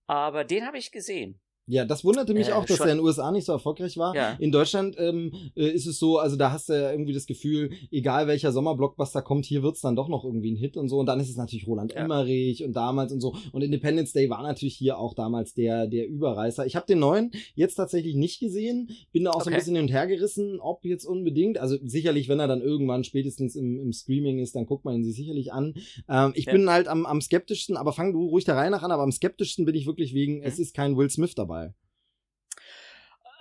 Aber 0.06 0.44
den 0.44 0.68
habe 0.68 0.78
ich 0.78 0.92
gesehen. 0.92 1.40
Ja, 1.66 1.86
das 1.86 2.04
wunderte 2.04 2.34
mich 2.34 2.50
äh, 2.50 2.52
auch, 2.52 2.66
dass 2.66 2.78
schon. 2.78 2.88
er 2.88 2.92
in 2.92 2.98
den 2.98 3.06
USA 3.06 3.32
nicht 3.32 3.46
so 3.46 3.54
erfolgreich 3.54 3.98
war. 3.98 4.14
Ja. 4.14 4.34
In 4.34 4.52
Deutschland 4.52 4.96
ähm, 5.00 5.32
äh, 5.56 5.70
ist 5.70 5.88
es 5.88 5.98
so, 5.98 6.18
also 6.20 6.36
da 6.36 6.52
hast 6.52 6.68
du 6.68 6.74
ja 6.74 6.92
irgendwie 6.92 7.14
das 7.14 7.26
Gefühl, 7.26 7.72
egal 7.90 8.28
welcher 8.28 8.52
Sommerblockbuster 8.52 9.22
kommt, 9.22 9.46
hier 9.46 9.64
wird's 9.64 9.80
dann 9.80 9.96
doch 9.96 10.10
noch 10.10 10.26
irgendwie 10.26 10.52
ein 10.52 10.58
Hit 10.58 10.76
und 10.76 10.90
so. 10.90 11.00
Und 11.00 11.06
dann 11.06 11.22
ist 11.22 11.30
es 11.30 11.38
natürlich 11.38 11.66
Roland 11.66 11.94
ja. 11.94 12.02
Emmerich 12.02 12.66
und 12.66 12.74
damals 12.74 13.14
und 13.14 13.22
so. 13.22 13.36
Und 13.54 13.62
Independence 13.62 14.12
Day 14.12 14.30
war 14.30 14.44
natürlich 14.44 14.76
hier 14.76 14.98
auch 14.98 15.14
damals 15.14 15.54
der, 15.54 15.88
der 15.88 16.06
Überreißer. 16.08 16.66
Ich 16.66 16.76
habe 16.76 16.86
den 16.86 17.00
neuen 17.00 17.32
jetzt 17.56 17.76
tatsächlich 17.76 18.16
nicht 18.16 18.42
gesehen, 18.42 18.90
bin 19.14 19.24
da 19.24 19.32
auch 19.32 19.36
okay. 19.36 19.44
so 19.46 19.50
ein 19.52 19.56
bisschen 19.56 19.76
hin 19.76 19.86
und 19.86 19.92
her 19.92 20.08
gerissen, 20.08 20.60
ob 20.60 20.84
jetzt 20.84 21.06
unbedingt. 21.06 21.60
Also 21.60 21.78
sicherlich, 21.82 22.28
wenn 22.28 22.42
er 22.42 22.48
dann 22.50 22.62
irgendwann 22.62 23.06
spätestens 23.06 23.56
im, 23.56 23.80
im 23.80 23.94
Streaming 23.94 24.40
ist, 24.40 24.54
dann 24.58 24.66
guckt 24.66 24.84
man 24.84 24.96
ihn 24.96 25.06
sich 25.06 25.16
sicherlich 25.16 25.54
an. 25.54 25.76
Ähm, 26.10 26.34
ich 26.36 26.46
ja. 26.46 26.52
bin 26.52 26.70
halt 26.70 26.90
am, 26.90 27.06
am 27.06 27.22
skeptischsten, 27.22 27.78
aber 27.78 27.94
fang 27.94 28.12
du 28.12 28.28
ruhig 28.28 28.44
der 28.44 28.58
Reihe 28.58 28.70
nach 28.70 28.84
an, 28.84 28.92
aber 28.92 29.04
am 29.04 29.14
skeptischsten 29.14 29.64
bin 29.64 29.76
ich 29.76 29.88
wirklich 29.88 30.14
wegen, 30.14 30.40
mhm. 30.40 30.44
es 30.44 30.60
ist 30.60 30.76
kein 30.76 30.98
Will 30.98 31.10
Smith 31.10 31.36
dabei 31.36 31.53
dabei? 31.54 31.74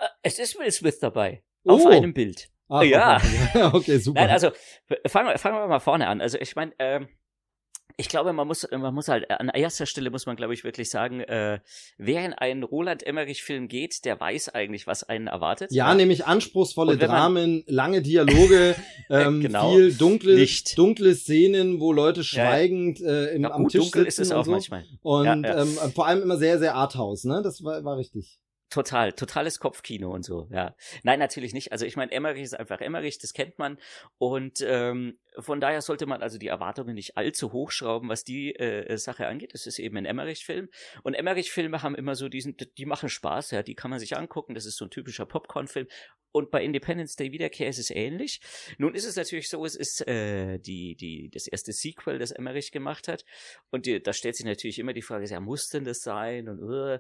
Äh, 0.01 0.09
es 0.23 0.39
ist 0.39 0.59
Will 0.59 0.71
Smith 0.71 0.99
dabei. 1.01 1.43
Oh. 1.65 1.73
Auf 1.73 1.87
einem 1.87 2.13
Bild. 2.13 2.49
Ach, 2.69 2.83
ja. 2.83 3.17
Okay. 3.17 3.63
okay, 3.73 3.99
super. 3.99 4.21
Nein, 4.21 4.31
also 4.31 4.51
fangen 5.07 5.29
wir, 5.29 5.39
fangen 5.39 5.57
wir 5.57 5.67
mal 5.67 5.81
vorne 5.81 6.09
an. 6.09 6.21
Also 6.21 6.39
ich 6.39 6.57
meine, 6.57 6.73
ähm, 6.79 7.09
ich 7.97 8.09
glaube, 8.09 8.33
man 8.33 8.47
muss, 8.47 8.67
man 8.71 8.95
muss 8.95 9.09
halt, 9.09 9.31
an 9.31 9.49
erster 9.49 9.87
Stelle 9.87 10.11
muss 10.11 10.27
man, 10.27 10.37
glaube 10.37 10.55
ich, 10.55 10.65
wirklich 10.65 10.91
sagen, 10.91 11.21
äh, 11.21 11.61
wer 11.99 12.25
in 12.25 12.33
einen 12.33 12.63
Roland 12.63 13.07
Emmerich-Film 13.07 13.69
geht, 13.69 14.05
der 14.05 14.21
weiß 14.21 14.51
eigentlich, 14.51 14.87
was 14.87 15.05
einen 15.05 15.27
erwartet. 15.27 15.73
Ja, 15.73 15.89
ja. 15.89 15.95
nämlich 15.95 16.27
anspruchsvolle 16.27 16.97
Dramen, 16.97 17.65
lange 17.67 18.03
Dialoge, 18.03 18.75
ähm, 19.11 19.41
genau. 19.41 19.73
viel 19.73 19.95
dunkle, 19.95 20.35
Licht. 20.35 20.77
dunkle 20.77 21.15
Szenen, 21.15 21.81
wo 21.81 21.93
Leute 21.93 22.25
schweigend 22.25 23.01
ja. 23.01 23.11
äh, 23.11 23.35
im, 23.35 23.43
ja, 23.43 23.51
am 23.51 23.69
Tisch 23.69 23.81
dunkel 23.83 24.05
sitzen 24.05 24.23
ist 24.23 24.29
es 24.29 24.33
auch 24.33 24.45
so. 24.45 24.51
manchmal. 24.51 24.85
Und 25.03 25.45
ähm, 25.45 25.77
vor 25.95 26.07
allem 26.07 26.23
immer 26.23 26.37
sehr, 26.37 26.59
sehr 26.59 26.75
Arthouse, 26.75 27.25
ne? 27.25 27.43
Das 27.43 27.63
war, 27.65 27.85
war 27.85 27.97
richtig. 27.97 28.42
Total, 28.73 29.13
totales 29.13 29.61
Kopfkino 29.61 30.11
und 30.11 30.25
so, 30.25 30.49
ja. 30.51 30.75
Nein, 31.03 31.19
natürlich 31.19 31.53
nicht. 31.53 31.73
Also 31.73 31.85
ich 31.85 31.95
meine, 31.97 32.11
Emmerich 32.11 32.43
ist 32.43 32.59
einfach 32.59 32.81
Emmerich, 32.81 33.19
das 33.19 33.35
kennt 33.35 33.59
man. 33.59 33.77
Und 34.17 34.65
ähm, 34.67 35.19
von 35.39 35.61
daher 35.61 35.83
sollte 35.83 36.07
man 36.07 36.23
also 36.23 36.39
die 36.39 36.47
Erwartungen 36.47 36.95
nicht 36.95 37.19
allzu 37.19 37.53
hochschrauben, 37.53 38.09
was 38.09 38.25
die 38.25 38.57
äh, 38.57 38.97
Sache 38.97 39.27
angeht. 39.27 39.51
Es 39.53 39.67
ist 39.67 39.79
eben 39.79 39.99
ein 39.99 40.07
Emmerich-Film. 40.07 40.71
Und 41.03 41.13
Emmerich-Filme 41.13 41.83
haben 41.83 41.95
immer 41.95 42.15
so 42.15 42.31
diesen, 42.31 42.57
die 42.79 42.87
machen 42.87 43.11
Spaß, 43.11 43.51
ja, 43.51 43.63
die 43.63 43.75
kann 43.75 43.91
man 43.91 44.01
sich 44.01 44.17
angucken. 44.17 44.55
Das 44.55 44.65
ist 44.65 44.79
so 44.79 44.87
ein 44.87 44.91
typischer 44.91 45.27
Popcorn-Film. 45.27 45.87
Und 46.33 46.51
bei 46.51 46.65
Independence 46.65 47.15
Day 47.15 47.31
Wiederkehr 47.31 47.69
ist 47.69 47.79
es 47.79 47.91
ähnlich. 47.91 48.41
Nun 48.79 48.95
ist 48.95 49.05
es 49.05 49.17
natürlich 49.17 49.51
so, 49.51 49.67
es 49.67 49.77
ist 49.77 50.07
äh, 50.09 50.59
die, 50.59 50.97
die, 50.97 51.29
das 51.31 51.47
erste 51.47 51.73
Sequel, 51.73 52.19
das 52.19 52.31
Emmerich 52.31 52.73
gemacht 52.73 53.07
hat. 53.07 53.27
Und 53.71 53.85
die, 53.85 54.03
da 54.03 54.15
stellt 54.15 54.37
sich 54.37 54.47
natürlich 54.47 54.79
immer 54.79 54.95
die 54.95 55.03
Frage, 55.03 55.27
ja, 55.27 55.41
muss 55.41 55.69
denn 55.69 55.85
das 55.85 56.01
sein? 56.01 56.49
Und 56.49 56.63
uh, 56.63 56.99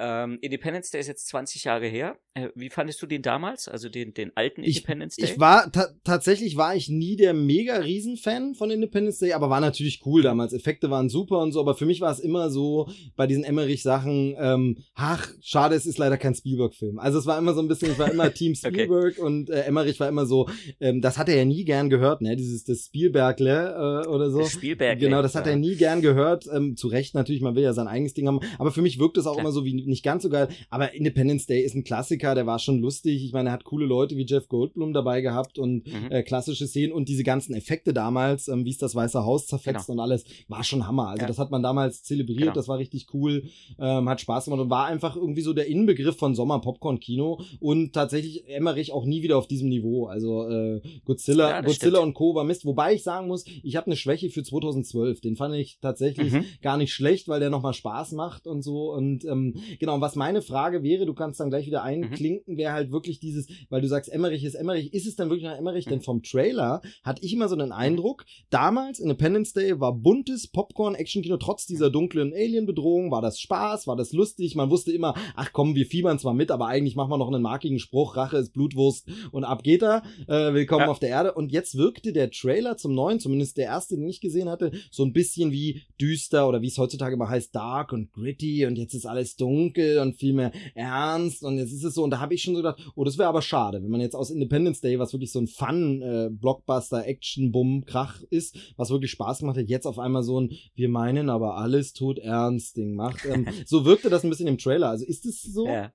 ähm, 0.00 0.38
Independence 0.40 0.90
Day 0.90 1.00
ist 1.00 1.08
jetzt 1.08 1.28
20 1.28 1.64
Jahre 1.64 1.86
her. 1.86 2.16
Äh, 2.34 2.48
wie 2.54 2.70
fandest 2.70 3.02
du 3.02 3.06
den 3.06 3.22
damals, 3.22 3.68
also 3.68 3.88
den, 3.88 4.14
den 4.14 4.32
alten 4.36 4.62
ich, 4.62 4.78
Independence 4.78 5.16
Day? 5.16 5.26
Ich 5.26 5.40
war, 5.40 5.70
ta 5.70 5.88
tatsächlich 6.04 6.56
war 6.56 6.74
ich 6.74 6.88
nie 6.88 7.16
der 7.16 7.34
mega 7.34 7.76
Riesenfan 7.76 8.54
von 8.54 8.70
Independence 8.70 9.18
Day, 9.18 9.32
aber 9.32 9.50
war 9.50 9.60
natürlich 9.60 10.02
cool 10.06 10.22
damals. 10.22 10.52
Effekte 10.52 10.90
waren 10.90 11.08
super 11.08 11.38
und 11.38 11.52
so, 11.52 11.60
aber 11.60 11.74
für 11.74 11.86
mich 11.86 12.00
war 12.00 12.12
es 12.12 12.20
immer 12.20 12.50
so 12.50 12.88
bei 13.16 13.26
diesen 13.26 13.44
Emmerich-Sachen, 13.44 14.36
ähm, 14.38 14.78
ach, 14.94 15.28
schade, 15.40 15.74
es 15.74 15.86
ist 15.86 15.98
leider 15.98 16.18
kein 16.18 16.34
Spielberg-Film. 16.34 16.98
Also 16.98 17.18
es 17.18 17.26
war 17.26 17.36
immer 17.38 17.52
so 17.54 17.60
ein 17.60 17.68
bisschen, 17.68 17.92
ich 17.92 17.98
war 17.98 18.10
immer 18.10 18.32
Team 18.34 18.54
Spielberg 18.54 19.18
okay. 19.18 19.20
und 19.20 19.50
äh, 19.50 19.62
Emmerich 19.62 20.00
war 20.00 20.08
immer 20.08 20.26
so, 20.26 20.48
ähm, 20.80 21.00
das 21.00 21.18
hat 21.18 21.28
er 21.28 21.36
ja 21.36 21.44
nie 21.44 21.64
gern 21.64 21.90
gehört, 21.90 22.22
ne, 22.22 22.36
dieses 22.36 22.64
das 22.64 22.86
Spielbergle 22.86 24.04
äh, 24.04 24.08
oder 24.08 24.30
so. 24.30 24.44
Spielbergle. 24.44 25.04
Genau, 25.04 25.20
das 25.22 25.34
hat 25.34 25.46
ja. 25.46 25.52
er 25.52 25.58
nie 25.58 25.76
gern 25.76 26.00
gehört. 26.00 26.46
Ähm, 26.52 26.76
zu 26.76 26.88
Recht 26.88 27.14
natürlich, 27.14 27.42
man 27.42 27.54
will 27.54 27.62
ja 27.62 27.72
sein 27.72 27.88
eigenes 27.88 28.14
Ding 28.14 28.26
haben, 28.28 28.40
aber 28.58 28.70
für 28.70 28.82
mich 28.82 28.98
wirkt 28.98 29.16
es 29.16 29.26
auch 29.26 29.32
Klar. 29.32 29.44
immer 29.44 29.52
so 29.52 29.64
wie 29.64 29.89
nicht 29.90 30.02
ganz 30.02 30.22
so 30.22 30.30
geil. 30.30 30.48
Aber 30.70 30.94
Independence 30.94 31.46
Day 31.46 31.62
ist 31.62 31.74
ein 31.74 31.84
Klassiker, 31.84 32.34
der 32.34 32.46
war 32.46 32.58
schon 32.58 32.78
lustig. 32.78 33.24
Ich 33.24 33.32
meine, 33.32 33.50
er 33.50 33.52
hat 33.52 33.64
coole 33.64 33.86
Leute 33.86 34.16
wie 34.16 34.24
Jeff 34.26 34.48
Goldblum 34.48 34.92
dabei 34.92 35.20
gehabt 35.20 35.58
und 35.58 35.86
mhm. 35.86 36.10
äh, 36.10 36.22
klassische 36.22 36.66
Szenen 36.66 36.92
und 36.92 37.08
diese 37.08 37.24
ganzen 37.24 37.54
Effekte 37.54 37.92
damals, 37.92 38.48
ähm, 38.48 38.64
wie 38.64 38.70
es 38.70 38.78
das 38.78 38.94
Weiße 38.94 39.24
Haus 39.24 39.46
zerfetzt 39.46 39.86
genau. 39.86 39.98
und 39.98 40.00
alles, 40.00 40.24
war 40.48 40.64
schon 40.64 40.86
Hammer. 40.86 41.08
Also 41.08 41.22
ja. 41.22 41.26
das 41.26 41.38
hat 41.38 41.50
man 41.50 41.62
damals 41.62 42.02
zelebriert, 42.02 42.40
genau. 42.40 42.52
das 42.54 42.68
war 42.68 42.78
richtig 42.78 43.08
cool, 43.12 43.44
ähm, 43.78 44.08
hat 44.08 44.20
Spaß 44.20 44.46
gemacht 44.46 44.60
und 44.60 44.70
war 44.70 44.86
einfach 44.86 45.16
irgendwie 45.16 45.42
so 45.42 45.52
der 45.52 45.66
Inbegriff 45.66 46.16
von 46.16 46.34
Sommer-Popcorn-Kino 46.34 47.40
und 47.58 47.92
tatsächlich 47.92 48.48
Emmerich 48.48 48.92
auch 48.92 49.04
nie 49.04 49.22
wieder 49.22 49.36
auf 49.36 49.46
diesem 49.46 49.68
Niveau. 49.68 50.06
Also 50.06 50.48
äh, 50.48 50.80
Godzilla, 51.04 51.50
ja, 51.50 51.60
Godzilla 51.60 52.00
und 52.00 52.14
Co. 52.14 52.34
war 52.34 52.44
Mist. 52.44 52.64
Wobei 52.64 52.94
ich 52.94 53.02
sagen 53.02 53.26
muss, 53.26 53.44
ich 53.62 53.76
habe 53.76 53.86
eine 53.86 53.96
Schwäche 53.96 54.30
für 54.30 54.42
2012. 54.42 55.20
Den 55.20 55.36
fand 55.36 55.54
ich 55.54 55.78
tatsächlich 55.80 56.32
mhm. 56.32 56.44
gar 56.62 56.76
nicht 56.76 56.92
schlecht, 56.92 57.28
weil 57.28 57.40
der 57.40 57.50
nochmal 57.50 57.74
Spaß 57.74 58.12
macht 58.12 58.46
und 58.46 58.62
so. 58.62 58.92
Und 58.92 59.24
ähm, 59.24 59.54
genau, 59.80 60.00
was 60.00 60.14
meine 60.14 60.42
Frage 60.42 60.84
wäre, 60.84 61.06
du 61.06 61.14
kannst 61.14 61.40
dann 61.40 61.50
gleich 61.50 61.66
wieder 61.66 61.80
mhm. 61.80 61.86
einklinken, 61.86 62.54
mhm. 62.54 62.58
wäre 62.58 62.72
halt 62.72 62.92
wirklich 62.92 63.18
dieses, 63.18 63.48
weil 63.70 63.80
du 63.80 63.88
sagst, 63.88 64.12
Emmerich 64.12 64.44
ist 64.44 64.54
Emmerich, 64.54 64.94
ist 64.94 65.06
es 65.06 65.16
dann 65.16 65.30
wirklich 65.30 65.48
nach 65.48 65.58
Emmerich? 65.58 65.86
Mhm. 65.86 65.90
Denn 65.90 66.00
vom 66.02 66.22
Trailer 66.22 66.82
hatte 67.02 67.24
ich 67.24 67.32
immer 67.32 67.48
so 67.48 67.56
einen 67.56 67.72
Eindruck, 67.72 68.24
damals 68.50 69.00
Independence 69.00 69.52
Day 69.52 69.80
war 69.80 69.94
buntes 69.94 70.46
Popcorn-Action-Kino, 70.46 71.38
trotz 71.38 71.66
dieser 71.66 71.90
dunklen 71.90 72.32
Alien-Bedrohung, 72.32 73.10
war 73.10 73.22
das 73.22 73.40
Spaß, 73.40 73.88
war 73.88 73.96
das 73.96 74.12
lustig, 74.12 74.54
man 74.54 74.70
wusste 74.70 74.92
immer, 74.92 75.14
ach 75.34 75.50
komm, 75.52 75.74
wir 75.74 75.86
fiebern 75.86 76.18
zwar 76.18 76.34
mit, 76.34 76.50
aber 76.50 76.66
eigentlich 76.66 76.94
machen 76.94 77.10
wir 77.10 77.18
noch 77.18 77.32
einen 77.32 77.42
markigen 77.42 77.78
Spruch, 77.78 78.16
Rache 78.16 78.36
ist 78.36 78.52
Blutwurst 78.52 79.08
und 79.32 79.44
ab 79.44 79.62
geht 79.62 79.82
er, 79.82 80.02
äh, 80.28 80.52
willkommen 80.52 80.84
ja. 80.84 80.90
auf 80.90 80.98
der 80.98 81.08
Erde. 81.08 81.32
Und 81.32 81.50
jetzt 81.50 81.76
wirkte 81.76 82.12
der 82.12 82.30
Trailer 82.30 82.76
zum 82.76 82.94
neuen, 82.94 83.18
zumindest 83.18 83.56
der 83.56 83.66
erste, 83.66 83.96
den 83.96 84.08
ich 84.08 84.20
gesehen 84.20 84.50
hatte, 84.50 84.72
so 84.90 85.04
ein 85.04 85.12
bisschen 85.12 85.52
wie 85.52 85.82
düster 86.00 86.46
oder 86.48 86.60
wie 86.60 86.68
es 86.68 86.76
heutzutage 86.76 87.14
immer 87.14 87.30
heißt, 87.30 87.54
dark 87.54 87.92
und 87.92 88.12
gritty 88.12 88.66
und 88.66 88.76
jetzt 88.76 88.94
ist 88.94 89.06
alles 89.06 89.36
dunkel 89.36 89.59
und 89.68 90.16
viel 90.16 90.32
mehr 90.32 90.52
ernst 90.74 91.44
und 91.44 91.58
jetzt 91.58 91.72
ist 91.72 91.84
es 91.84 91.94
so 91.94 92.02
und 92.02 92.10
da 92.10 92.20
habe 92.20 92.34
ich 92.34 92.42
schon 92.42 92.54
so 92.54 92.62
gedacht, 92.62 92.80
oh, 92.94 93.04
das 93.04 93.18
wäre 93.18 93.28
aber 93.28 93.42
schade, 93.42 93.82
wenn 93.82 93.90
man 93.90 94.00
jetzt 94.00 94.14
aus 94.14 94.30
Independence 94.30 94.80
Day, 94.80 94.98
was 94.98 95.12
wirklich 95.12 95.32
so 95.32 95.40
ein 95.40 95.46
Fun 95.46 96.02
äh, 96.02 96.28
Blockbuster 96.30 97.06
Action 97.06 97.52
Bumm 97.52 97.84
Krach 97.84 98.22
ist, 98.30 98.56
was 98.76 98.90
wirklich 98.90 99.10
Spaß 99.10 99.40
gemacht 99.40 99.56
hat, 99.56 99.68
jetzt 99.68 99.86
auf 99.86 99.98
einmal 99.98 100.22
so 100.22 100.40
ein 100.40 100.50
wir 100.74 100.88
meinen 100.88 101.28
aber 101.30 101.56
alles 101.56 101.92
tut 101.92 102.18
ernst 102.18 102.76
Ding 102.76 102.94
macht. 102.94 103.24
Ähm, 103.26 103.46
so 103.66 103.84
wirkte 103.84 104.10
das 104.10 104.24
ein 104.24 104.30
bisschen 104.30 104.48
im 104.48 104.58
Trailer. 104.58 104.88
Also 104.88 105.04
ist 105.04 105.26
es 105.26 105.42
so? 105.42 105.66
Ja. 105.66 105.92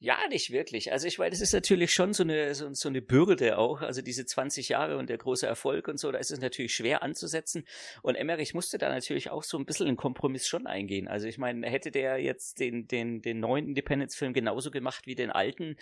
Ja, 0.00 0.16
nicht 0.28 0.52
wirklich. 0.52 0.92
Also 0.92 1.08
ich 1.08 1.18
meine, 1.18 1.30
das 1.30 1.40
ist 1.40 1.52
natürlich 1.52 1.92
schon 1.92 2.12
so 2.12 2.22
eine, 2.22 2.54
so, 2.54 2.72
so, 2.72 2.88
eine 2.88 3.02
Bürde 3.02 3.58
auch. 3.58 3.80
Also 3.82 4.00
diese 4.00 4.24
20 4.24 4.68
Jahre 4.68 4.96
und 4.96 5.10
der 5.10 5.18
große 5.18 5.44
Erfolg 5.44 5.88
und 5.88 5.98
so, 5.98 6.12
da 6.12 6.18
ist 6.18 6.30
es 6.30 6.40
natürlich 6.40 6.72
schwer 6.72 7.02
anzusetzen. 7.02 7.64
Und 8.02 8.14
Emmerich 8.14 8.54
musste 8.54 8.78
da 8.78 8.90
natürlich 8.90 9.30
auch 9.30 9.42
so 9.42 9.58
ein 9.58 9.66
bisschen 9.66 9.88
einen 9.88 9.96
Kompromiss 9.96 10.46
schon 10.46 10.68
eingehen. 10.68 11.08
Also 11.08 11.26
ich 11.26 11.36
meine, 11.36 11.68
hätte 11.68 11.90
der 11.90 12.18
jetzt 12.18 12.60
den, 12.60 12.86
den, 12.86 13.22
den 13.22 13.40
neuen 13.40 13.66
Independence-Film 13.66 14.34
genauso 14.34 14.70
gemacht 14.70 15.08
wie 15.08 15.16
den 15.16 15.30
alten, 15.30 15.76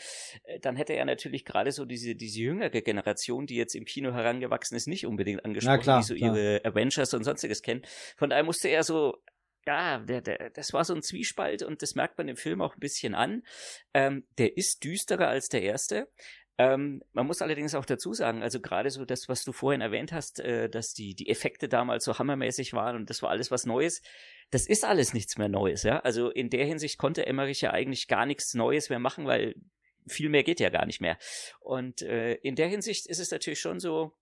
äh, 0.44 0.60
dann 0.60 0.76
hätte 0.76 0.94
er 0.94 1.04
natürlich 1.04 1.44
gerade 1.44 1.70
so 1.70 1.84
diese, 1.84 2.14
diese 2.14 2.40
jüngere 2.40 2.80
Generation, 2.80 3.46
die 3.46 3.56
jetzt 3.56 3.74
im 3.74 3.84
Kino 3.84 4.14
herangewachsen 4.14 4.76
ist, 4.78 4.86
nicht 4.86 5.04
unbedingt 5.04 5.44
angesprochen, 5.44 5.80
klar, 5.80 6.00
die 6.00 6.06
so 6.06 6.14
klar. 6.14 6.34
ihre 6.34 6.64
Avengers 6.64 7.12
und 7.12 7.24
sonstiges 7.24 7.60
kennen. 7.60 7.82
Von 8.16 8.30
daher 8.30 8.44
musste 8.44 8.68
er 8.68 8.82
so 8.82 9.18
ja, 9.66 9.98
der, 9.98 10.20
der, 10.20 10.50
das 10.50 10.72
war 10.72 10.84
so 10.84 10.94
ein 10.94 11.02
Zwiespalt 11.02 11.62
und 11.62 11.82
das 11.82 11.94
merkt 11.94 12.18
man 12.18 12.28
im 12.28 12.36
Film 12.36 12.62
auch 12.62 12.74
ein 12.74 12.80
bisschen 12.80 13.14
an. 13.14 13.42
Ähm, 13.94 14.26
der 14.38 14.56
ist 14.56 14.84
düsterer 14.84 15.28
als 15.28 15.48
der 15.48 15.62
erste. 15.62 16.08
Ähm, 16.58 17.02
man 17.12 17.26
muss 17.26 17.42
allerdings 17.42 17.74
auch 17.74 17.84
dazu 17.84 18.14
sagen, 18.14 18.42
also 18.42 18.60
gerade 18.60 18.90
so 18.90 19.04
das, 19.04 19.28
was 19.28 19.44
du 19.44 19.52
vorhin 19.52 19.82
erwähnt 19.82 20.12
hast, 20.12 20.40
äh, 20.40 20.70
dass 20.70 20.94
die, 20.94 21.14
die 21.14 21.28
Effekte 21.28 21.68
damals 21.68 22.04
so 22.04 22.18
hammermäßig 22.18 22.72
waren 22.72 22.96
und 22.96 23.10
das 23.10 23.20
war 23.22 23.30
alles 23.30 23.50
was 23.50 23.66
Neues. 23.66 24.00
Das 24.50 24.66
ist 24.66 24.84
alles 24.84 25.12
nichts 25.12 25.36
mehr 25.36 25.48
Neues, 25.48 25.82
ja. 25.82 26.00
Also 26.00 26.30
in 26.30 26.48
der 26.48 26.64
Hinsicht 26.64 26.96
konnte 26.96 27.26
Emmerich 27.26 27.60
ja 27.60 27.72
eigentlich 27.72 28.08
gar 28.08 28.24
nichts 28.24 28.54
Neues 28.54 28.88
mehr 28.88 29.00
machen, 29.00 29.26
weil 29.26 29.54
viel 30.06 30.28
mehr 30.28 30.44
geht 30.44 30.60
ja 30.60 30.70
gar 30.70 30.86
nicht 30.86 31.00
mehr. 31.00 31.18
Und 31.60 32.00
äh, 32.02 32.34
in 32.34 32.54
der 32.54 32.68
Hinsicht 32.68 33.06
ist 33.06 33.18
es 33.18 33.30
natürlich 33.30 33.60
schon 33.60 33.80
so, 33.80 34.14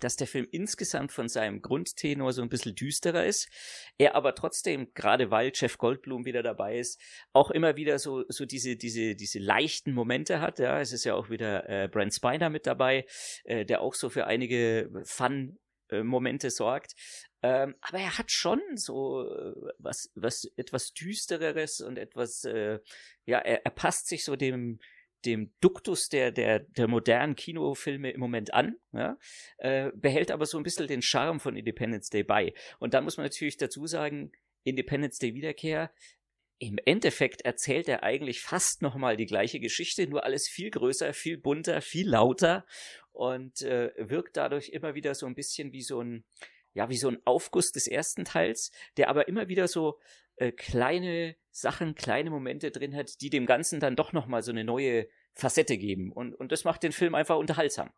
dass 0.00 0.16
der 0.16 0.26
Film 0.26 0.46
insgesamt 0.50 1.12
von 1.12 1.28
seinem 1.28 1.62
Grundtenor 1.62 2.32
so 2.32 2.42
ein 2.42 2.48
bisschen 2.48 2.74
düsterer 2.74 3.24
ist, 3.24 3.48
er 3.98 4.14
aber 4.14 4.34
trotzdem, 4.34 4.92
gerade 4.94 5.30
weil 5.30 5.52
Jeff 5.54 5.78
Goldblum 5.78 6.24
wieder 6.24 6.42
dabei 6.42 6.78
ist, 6.78 7.00
auch 7.32 7.50
immer 7.50 7.76
wieder 7.76 7.98
so, 7.98 8.24
so 8.28 8.44
diese, 8.44 8.76
diese, 8.76 9.14
diese 9.14 9.38
leichten 9.38 9.92
Momente 9.92 10.40
hat, 10.40 10.58
ja, 10.58 10.80
es 10.80 10.92
ist 10.92 11.04
ja 11.04 11.14
auch 11.14 11.30
wieder 11.30 11.68
äh, 11.68 11.88
Brent 11.88 12.14
Spiner 12.14 12.50
mit 12.50 12.66
dabei, 12.66 13.06
äh, 13.44 13.64
der 13.64 13.80
auch 13.80 13.94
so 13.94 14.08
für 14.10 14.26
einige 14.26 14.90
Fun 15.04 15.58
äh, 15.90 16.02
Momente 16.02 16.50
sorgt. 16.50 16.94
Ähm, 17.40 17.76
aber 17.80 17.98
er 17.98 18.18
hat 18.18 18.32
schon 18.32 18.60
so 18.74 19.22
äh, 19.22 19.54
was, 19.78 20.10
was 20.14 20.50
etwas 20.56 20.92
düstereres 20.92 21.80
und 21.80 21.96
etwas, 21.96 22.44
äh, 22.44 22.80
ja, 23.26 23.38
er, 23.38 23.64
er 23.64 23.70
passt 23.70 24.08
sich 24.08 24.24
so 24.24 24.34
dem, 24.34 24.80
dem 25.24 25.52
Duktus 25.60 26.08
der, 26.08 26.30
der, 26.30 26.60
der 26.60 26.88
modernen 26.88 27.34
Kinofilme 27.34 28.10
im 28.10 28.20
Moment 28.20 28.54
an, 28.54 28.76
ja, 28.92 29.18
äh, 29.58 29.90
behält 29.94 30.30
aber 30.30 30.46
so 30.46 30.58
ein 30.58 30.62
bisschen 30.62 30.86
den 30.86 31.02
Charme 31.02 31.40
von 31.40 31.56
Independence 31.56 32.08
Day 32.08 32.22
bei. 32.22 32.54
Und 32.78 32.94
dann 32.94 33.04
muss 33.04 33.16
man 33.16 33.26
natürlich 33.26 33.56
dazu 33.56 33.86
sagen, 33.86 34.32
Independence 34.64 35.18
Day 35.18 35.34
Wiederkehr, 35.34 35.92
im 36.60 36.78
Endeffekt 36.84 37.42
erzählt 37.42 37.88
er 37.88 38.02
eigentlich 38.02 38.40
fast 38.40 38.82
nochmal 38.82 39.16
die 39.16 39.26
gleiche 39.26 39.60
Geschichte, 39.60 40.08
nur 40.08 40.24
alles 40.24 40.48
viel 40.48 40.70
größer, 40.70 41.12
viel 41.12 41.38
bunter, 41.38 41.80
viel 41.80 42.08
lauter 42.08 42.66
und 43.12 43.62
äh, 43.62 43.92
wirkt 43.96 44.36
dadurch 44.36 44.70
immer 44.70 44.94
wieder 44.94 45.14
so 45.14 45.26
ein 45.26 45.34
bisschen 45.34 45.72
wie 45.72 45.82
so 45.82 46.00
ein, 46.00 46.24
ja, 46.74 46.88
wie 46.88 46.96
so 46.96 47.08
ein 47.08 47.18
Aufguss 47.24 47.70
des 47.70 47.86
ersten 47.86 48.24
Teils, 48.24 48.72
der 48.96 49.08
aber 49.08 49.28
immer 49.28 49.48
wieder 49.48 49.68
so 49.68 49.98
äh, 50.38 50.52
kleine 50.52 51.36
Sachen, 51.50 51.94
kleine 51.94 52.30
Momente 52.30 52.70
drin 52.70 52.94
hat, 52.94 53.20
die 53.20 53.30
dem 53.30 53.46
Ganzen 53.46 53.80
dann 53.80 53.96
doch 53.96 54.12
nochmal 54.12 54.42
so 54.42 54.52
eine 54.52 54.64
neue 54.64 55.08
Facette 55.34 55.78
geben. 55.78 56.12
Und, 56.12 56.34
und 56.34 56.52
das 56.52 56.64
macht 56.64 56.82
den 56.82 56.92
Film 56.92 57.14
einfach 57.14 57.36
unterhaltsam. 57.36 57.90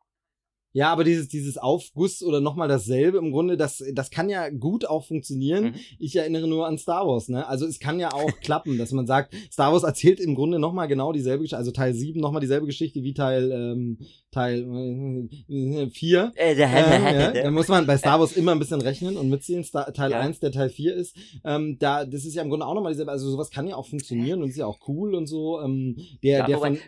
Ja, 0.73 0.93
aber 0.93 1.03
dieses, 1.03 1.29
dieses 1.29 1.59
Aufguss 1.59 2.23
oder 2.23 2.41
nochmal 2.41 2.69
dasselbe 2.69 3.19
im 3.19 3.33
Grunde, 3.33 3.57
das, 3.57 3.83
das 3.93 4.11
kann 4.11 4.29
ja 4.29 4.51
gut 4.51 4.87
auch 4.87 5.05
funktionieren. 5.05 5.65
Mhm. 5.65 5.75
Ich 5.99 6.15
erinnere 6.15 6.47
nur 6.47 6.67
an 6.67 6.79
Star 6.79 7.07
Wars, 7.07 7.29
ne? 7.29 7.47
Also 7.49 7.67
es 7.67 7.81
kann 7.81 7.99
ja 7.99 8.13
auch 8.13 8.31
klappen, 8.41 8.79
dass 8.79 8.93
man 8.93 9.07
sagt, 9.07 9.35
Star 9.51 9.73
Wars 9.73 9.83
erzählt 9.83 10.21
im 10.21 10.37
Grunde 10.37 10.61
nochmal 10.61 10.87
genau 10.87 11.13
dieselbe 11.13 11.43
Geschichte, 11.43 11.57
also 11.57 11.73
Teil 11.73 11.93
7 11.93 12.21
nochmal 12.21 12.41
dieselbe 12.41 12.67
Geschichte 12.67 13.03
wie 13.03 13.15
Teil, 13.15 13.51
ähm, 13.51 13.99
Teil 14.31 15.29
äh, 15.49 15.91
4. 15.91 16.33
Äh, 16.37 16.53
ähm, 16.53 16.59
ja, 16.59 17.33
da 17.43 17.51
muss 17.51 17.67
man 17.67 17.87
bei 17.87 17.97
Star 17.99 18.21
Wars 18.21 18.37
immer 18.37 18.53
ein 18.53 18.61
bisschen 18.61 18.81
rechnen 18.81 19.17
und 19.17 19.29
mitziehen. 19.29 19.65
Star, 19.65 19.93
Teil 19.93 20.13
ja. 20.13 20.21
1, 20.21 20.39
der 20.39 20.53
Teil 20.53 20.71
4 20.71 20.95
ist. 20.95 21.17
Ähm, 21.45 21.79
da, 21.81 22.05
das 22.05 22.25
ist 22.25 22.35
ja 22.35 22.43
im 22.43 22.49
Grunde 22.49 22.67
auch 22.67 22.75
nochmal 22.75 22.93
dieselbe, 22.93 23.11
also 23.11 23.29
sowas 23.29 23.51
kann 23.51 23.67
ja 23.67 23.75
auch 23.75 23.87
funktionieren 23.87 24.41
und 24.41 24.51
ist 24.51 24.57
ja 24.57 24.67
auch 24.67 24.79
cool 24.87 25.17
und 25.17 25.27
so. 25.27 25.61
Ähm, 25.61 25.97
der, 26.23 26.39
ja, 26.39 26.47
der 26.47 26.59
von 26.59 26.79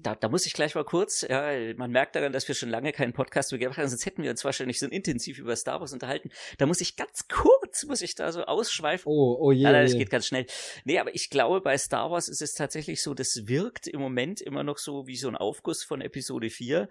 da, 0.00 0.14
da 0.14 0.28
muss 0.28 0.46
ich 0.46 0.54
gleich 0.54 0.74
mal 0.74 0.84
kurz, 0.84 1.26
ja, 1.28 1.52
man 1.76 1.90
merkt 1.90 2.16
daran, 2.16 2.32
dass 2.32 2.48
wir 2.48 2.54
schon 2.54 2.70
lange 2.70 2.92
keinen 2.92 3.12
Podcast 3.12 3.52
mehr 3.52 3.58
gemacht 3.58 3.76
haben, 3.76 3.88
sonst 3.88 4.06
hätten 4.06 4.22
wir 4.22 4.30
uns 4.30 4.42
wahrscheinlich 4.42 4.78
so 4.78 4.86
intensiv 4.86 5.38
über 5.38 5.54
Star 5.56 5.80
Wars 5.80 5.92
unterhalten. 5.92 6.30
Da 6.56 6.64
muss 6.64 6.80
ich 6.80 6.96
ganz 6.96 7.28
kurz, 7.28 7.84
muss 7.84 8.00
ich 8.00 8.14
da 8.14 8.32
so 8.32 8.44
ausschweifen. 8.44 9.12
Oh, 9.12 9.36
oh 9.38 9.52
je. 9.52 9.64
Nein, 9.64 9.72
nein, 9.72 9.84
das 9.84 9.96
geht 9.96 10.08
ganz 10.08 10.26
schnell. 10.26 10.46
Nee, 10.84 10.98
aber 10.98 11.14
ich 11.14 11.28
glaube, 11.28 11.60
bei 11.60 11.76
Star 11.76 12.10
Wars 12.10 12.28
ist 12.28 12.40
es 12.40 12.54
tatsächlich 12.54 13.02
so, 13.02 13.12
das 13.12 13.46
wirkt 13.46 13.86
im 13.86 14.00
Moment 14.00 14.40
immer 14.40 14.64
noch 14.64 14.78
so 14.78 15.06
wie 15.06 15.16
so 15.16 15.28
ein 15.28 15.36
Aufguss 15.36 15.84
von 15.84 16.00
Episode 16.00 16.48
4. 16.48 16.88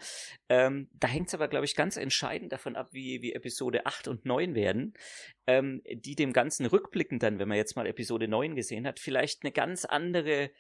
Ähm, 0.50 0.88
da 0.94 1.08
hängt 1.08 1.30
es 1.30 1.34
aber, 1.34 1.48
glaube 1.48 1.66
ich, 1.66 1.76
ganz 1.76 1.98
entscheidend 1.98 2.52
davon 2.52 2.76
ab, 2.76 2.90
wie, 2.92 3.24
wie 3.24 3.34
Episode 3.34 3.88
8 3.88 4.08
und 4.08 4.26
9 4.26 4.54
werden, 4.54 4.94
ähm, 5.48 5.82
die 5.92 6.16
dem 6.16 6.32
Ganzen 6.32 6.68
rückblickend 6.68 7.24
dann, 7.24 7.40
wenn 7.40 7.48
man 7.48 7.58
jetzt 7.58 7.76
mal 7.76 7.88
Episode 7.88 8.28
9 8.28 8.56
gesehen 8.56 8.86
hat, 8.86 9.00
vielleicht 9.00 9.44
eine 9.44 9.52
ganz 9.52 9.84
andere 9.84 10.52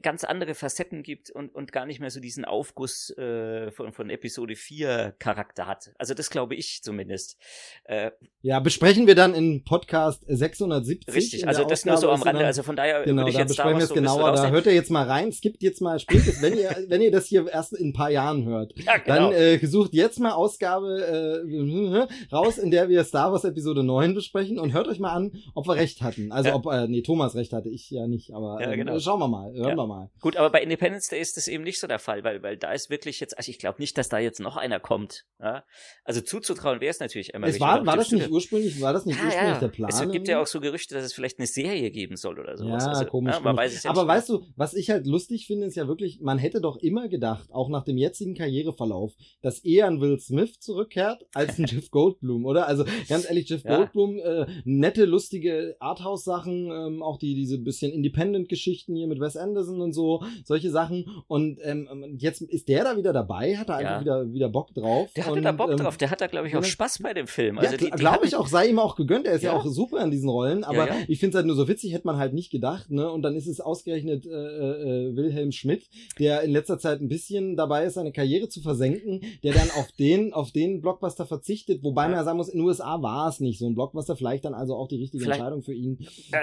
ganz 0.00 0.24
andere 0.24 0.54
Facetten 0.54 1.02
gibt 1.02 1.30
und, 1.30 1.54
und 1.54 1.72
gar 1.72 1.86
nicht 1.86 2.00
mehr 2.00 2.10
so 2.10 2.20
diesen 2.20 2.44
Aufguss 2.44 3.10
äh, 3.18 3.70
von, 3.72 3.92
von 3.92 4.10
Episode 4.10 4.56
4 4.56 5.14
Charakter 5.18 5.66
hat. 5.66 5.92
Also 5.98 6.14
das 6.14 6.30
glaube 6.30 6.54
ich 6.54 6.80
zumindest. 6.82 7.36
Äh, 7.84 8.10
ja, 8.40 8.60
besprechen 8.60 9.06
wir 9.06 9.14
dann 9.14 9.34
in 9.34 9.64
Podcast 9.64 10.24
670. 10.26 11.14
Richtig, 11.14 11.48
also 11.48 11.64
das 11.64 11.80
Ausgabe 11.80 11.90
nur 11.90 12.00
so 12.00 12.10
am 12.10 12.22
Rande. 12.22 12.44
Also 12.46 12.62
von 12.62 12.76
daher 12.76 13.04
genau, 13.04 13.22
würde 13.22 13.30
ich 13.30 13.36
da 13.36 13.42
jetzt 13.42 13.48
besprechen 13.48 13.78
wir 13.78 13.84
es 13.84 13.92
genauer. 13.92 14.32
Da 14.32 14.50
hört 14.50 14.66
ihr 14.66 14.74
jetzt 14.74 14.90
mal 14.90 15.06
rein, 15.06 15.32
skippt 15.32 15.62
jetzt 15.62 15.80
mal 15.80 15.98
spätestens, 15.98 16.42
wenn 16.42 16.56
ihr, 16.56 16.70
wenn 16.88 17.00
ihr 17.00 17.10
das 17.10 17.26
hier 17.26 17.46
erst 17.48 17.74
in 17.74 17.88
ein 17.88 17.92
paar 17.92 18.10
Jahren 18.10 18.44
hört. 18.44 18.72
Ja, 18.78 18.98
genau. 18.98 19.30
Dann 19.30 19.32
äh, 19.32 19.66
sucht 19.66 19.94
jetzt 19.94 20.18
mal 20.20 20.32
Ausgabe 20.32 21.44
äh, 21.46 22.32
raus, 22.32 22.58
in 22.58 22.70
der 22.70 22.88
wir 22.88 23.04
Star 23.04 23.32
Wars 23.32 23.44
Episode 23.44 23.82
9 23.82 24.14
besprechen 24.14 24.58
und 24.58 24.72
hört 24.72 24.88
euch 24.88 24.98
mal 24.98 25.12
an, 25.12 25.32
ob 25.54 25.66
wir 25.66 25.76
recht 25.76 26.02
hatten. 26.02 26.32
Also 26.32 26.50
ja. 26.50 26.54
ob, 26.54 26.66
äh, 26.66 26.88
nee, 26.88 27.02
Thomas 27.02 27.34
recht 27.34 27.52
hatte, 27.52 27.68
ich 27.68 27.90
ja 27.90 28.06
nicht, 28.06 28.32
aber 28.32 28.58
ja, 28.60 28.72
ähm, 28.72 28.78
genau. 28.78 28.98
schauen 28.98 29.20
wir 29.20 29.28
mal. 29.28 29.52
Hören 29.52 29.70
ja. 29.70 29.76
wir 29.76 29.81
mal. 29.86 30.10
Gut, 30.20 30.36
aber 30.36 30.50
bei 30.50 30.62
Independence 30.62 31.08
Day 31.08 31.20
ist 31.20 31.36
das 31.36 31.48
eben 31.48 31.64
nicht 31.64 31.80
so 31.80 31.86
der 31.86 31.98
Fall, 31.98 32.24
weil, 32.24 32.42
weil 32.42 32.56
da 32.56 32.72
ist 32.72 32.90
wirklich 32.90 33.20
jetzt, 33.20 33.36
also 33.36 33.50
ich 33.50 33.58
glaube 33.58 33.80
nicht, 33.80 33.96
dass 33.98 34.08
da 34.08 34.18
jetzt 34.18 34.40
noch 34.40 34.56
einer 34.56 34.80
kommt. 34.80 35.24
Ja? 35.40 35.64
Also 36.04 36.20
zuzutrauen 36.20 36.80
wäre 36.80 36.90
es 36.90 37.00
natürlich 37.00 37.34
immer. 37.34 37.46
Es 37.46 37.60
war, 37.60 37.84
war 37.86 37.96
das 37.96 38.10
nicht 38.12 38.30
ursprünglich, 38.30 38.80
war 38.80 38.92
das 38.92 39.06
nicht 39.06 39.18
ja, 39.18 39.24
ursprünglich 39.24 39.54
ja. 39.54 39.60
der 39.60 39.68
Plan? 39.68 39.90
Es 39.90 40.10
gibt 40.10 40.28
ja 40.28 40.40
auch 40.40 40.46
so 40.46 40.60
Gerüchte, 40.60 40.94
dass 40.94 41.04
es 41.04 41.12
vielleicht 41.12 41.38
eine 41.38 41.46
Serie 41.46 41.90
geben 41.90 42.16
soll 42.16 42.38
oder 42.38 42.56
sowas. 42.56 42.84
Ja, 42.84 42.90
also, 42.90 43.04
komisch. 43.06 43.34
ja 43.34 43.90
aber 43.90 44.06
weißt 44.06 44.28
du, 44.28 44.44
was 44.56 44.74
ich 44.74 44.90
halt 44.90 45.06
lustig 45.06 45.46
finde, 45.46 45.66
ist 45.66 45.76
ja 45.76 45.88
wirklich, 45.88 46.20
man 46.20 46.38
hätte 46.38 46.60
doch 46.60 46.76
immer 46.76 47.08
gedacht, 47.08 47.50
auch 47.52 47.68
nach 47.68 47.84
dem 47.84 47.96
jetzigen 47.96 48.34
Karriereverlauf, 48.34 49.12
dass 49.40 49.58
eher 49.60 49.86
ein 49.86 50.00
Will 50.00 50.18
Smith 50.18 50.60
zurückkehrt 50.60 51.26
als 51.34 51.58
ein 51.58 51.66
Jeff 51.68 51.90
Goldblum, 51.90 52.44
oder? 52.44 52.66
Also 52.66 52.84
ganz 53.08 53.28
ehrlich, 53.28 53.48
Jeff 53.48 53.62
Goldblum, 53.62 54.18
äh, 54.18 54.46
nette, 54.64 55.04
lustige 55.04 55.76
Arthouse-Sachen, 55.80 56.70
ähm, 56.70 57.02
auch 57.02 57.18
die 57.18 57.34
diese 57.34 57.58
bisschen 57.58 57.92
Independent-Geschichten 57.92 58.94
hier 58.94 59.06
mit 59.06 59.20
Wes 59.20 59.36
Anderson 59.36 59.71
und 59.80 59.92
so 59.92 60.02
so, 60.02 60.24
solche 60.44 60.70
Sachen. 60.70 61.06
Und 61.28 61.58
ähm, 61.62 62.16
jetzt 62.18 62.42
ist 62.42 62.68
der 62.68 62.84
da 62.84 62.96
wieder 62.96 63.12
dabei, 63.12 63.56
hat 63.56 63.68
er 63.68 63.76
einfach 63.76 64.00
wieder, 64.00 64.32
wieder 64.32 64.48
Bock 64.48 64.74
drauf. 64.74 65.10
Der 65.14 65.26
hatte 65.26 65.36
und, 65.36 65.42
da 65.42 65.52
Bock 65.52 65.70
ähm, 65.70 65.76
drauf, 65.76 65.96
der 65.96 66.10
hat 66.10 66.20
da, 66.20 66.26
glaube 66.26 66.48
ich, 66.48 66.56
auch 66.56 66.64
Spaß 66.64 66.98
bei 67.02 67.14
dem 67.14 67.26
Film. 67.26 67.58
Also 67.58 67.76
ja, 67.76 67.94
glaube 67.94 68.26
ich 68.26 68.36
auch, 68.36 68.48
sei 68.48 68.68
ihm 68.68 68.78
auch 68.78 68.96
gegönnt, 68.96 69.26
er 69.26 69.34
ist 69.34 69.42
ja, 69.42 69.52
ja 69.52 69.58
auch 69.58 69.66
super 69.66 70.02
in 70.02 70.10
diesen 70.10 70.28
Rollen, 70.28 70.64
aber 70.64 70.88
ja, 70.88 70.96
ich 71.08 71.20
finde 71.20 71.30
es 71.30 71.36
halt 71.36 71.46
nur 71.46 71.56
so 71.56 71.68
witzig, 71.68 71.92
hätte 71.92 72.06
man 72.06 72.16
halt 72.16 72.34
nicht 72.34 72.50
gedacht, 72.50 72.90
ne? 72.90 73.10
Und 73.10 73.22
dann 73.22 73.36
ist 73.36 73.46
es 73.46 73.60
ausgerechnet 73.60 74.26
äh, 74.26 74.30
äh, 74.30 75.16
Wilhelm 75.16 75.52
Schmidt, 75.52 75.88
der 76.18 76.42
in 76.42 76.50
letzter 76.50 76.78
Zeit 76.78 77.00
ein 77.00 77.08
bisschen 77.08 77.56
dabei 77.56 77.84
ist, 77.84 77.94
seine 77.94 78.12
Karriere 78.12 78.48
zu 78.48 78.60
versenken, 78.60 79.20
der 79.42 79.52
dann 79.52 79.70
auf 79.70 79.92
den, 79.92 80.32
auf 80.32 80.50
den 80.52 80.80
Blockbuster 80.80 81.26
verzichtet, 81.26 81.82
wobei 81.82 82.08
man 82.08 82.16
ja 82.16 82.24
sagen 82.24 82.38
muss, 82.38 82.48
in 82.48 82.58
den 82.58 82.66
USA 82.66 83.00
war 83.02 83.28
es 83.28 83.40
nicht 83.40 83.58
so 83.58 83.66
ein 83.66 83.74
Blockbuster, 83.74 84.16
vielleicht 84.16 84.44
dann 84.44 84.54
also 84.54 84.74
auch 84.76 84.88
die 84.88 84.96
richtige 84.96 85.22
vielleicht, 85.22 85.40
Entscheidung 85.40 85.62
für 85.62 85.74
ihn. 85.74 85.98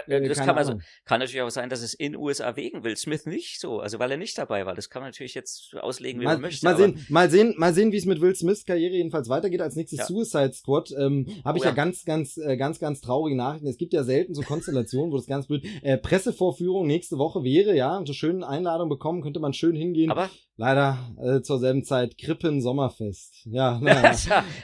Äh, 0.07 0.27
das 0.27 0.39
kann, 0.39 0.57
also, 0.57 0.79
kann 1.05 1.19
natürlich 1.19 1.41
auch 1.41 1.49
sein, 1.49 1.69
dass 1.69 1.81
es 1.81 1.93
in 1.93 2.15
USA 2.15 2.55
wegen 2.55 2.83
Will 2.83 2.95
Smith 2.95 3.08
nicht 3.09 3.59
so, 3.59 3.79
also 3.79 3.99
weil 3.99 4.11
er 4.11 4.17
nicht 4.17 4.37
dabei 4.37 4.65
war. 4.65 4.75
Das 4.75 4.89
kann 4.89 5.01
man 5.01 5.09
natürlich 5.09 5.33
jetzt 5.33 5.75
auslegen, 5.75 6.21
wie 6.21 6.25
mal, 6.25 6.33
man 6.33 6.41
möchte. 6.41 6.65
Mal 6.65 6.77
sehen, 6.77 7.05
mal 7.09 7.29
sehen, 7.29 7.53
mal 7.57 7.73
sehen, 7.73 7.91
wie 7.91 7.97
es 7.97 8.05
mit 8.05 8.21
Will 8.21 8.35
Smiths 8.35 8.65
Karriere 8.65 8.93
jedenfalls 8.93 9.29
weitergeht. 9.29 9.61
Als 9.61 9.75
nächstes 9.75 9.99
ja. 9.99 10.05
Suicide 10.05 10.53
Squad 10.53 10.91
ähm, 10.97 11.27
habe 11.43 11.57
ich 11.57 11.63
oh, 11.63 11.65
ja. 11.65 11.71
ja. 11.71 11.75
ganz, 11.75 12.05
ganz, 12.05 12.37
äh, 12.37 12.57
ganz, 12.57 12.79
ganz 12.79 13.01
traurige 13.01 13.35
Nachrichten. 13.35 13.67
Es 13.67 13.77
gibt 13.77 13.93
ja 13.93 14.03
selten 14.03 14.33
so 14.33 14.41
Konstellationen, 14.41 15.11
wo 15.11 15.17
das 15.17 15.27
ganz 15.27 15.47
blöd. 15.47 15.65
Äh, 15.81 15.97
Pressevorführung 15.97 16.87
nächste 16.87 17.17
Woche 17.17 17.43
wäre, 17.43 17.75
ja, 17.75 18.01
so 18.05 18.13
schöne 18.13 18.47
Einladung 18.47 18.89
bekommen, 18.89 19.21
könnte 19.21 19.39
man 19.39 19.53
schön 19.53 19.75
hingehen. 19.75 20.11
Aber 20.11 20.29
Leider 20.59 20.97
äh, 21.23 21.41
zur 21.41 21.57
selben 21.57 21.85
Zeit 21.85 22.17
Krippen 22.17 22.61
Sommerfest. 22.61 23.45
Ja, 23.45 23.79
naja. 23.81 24.11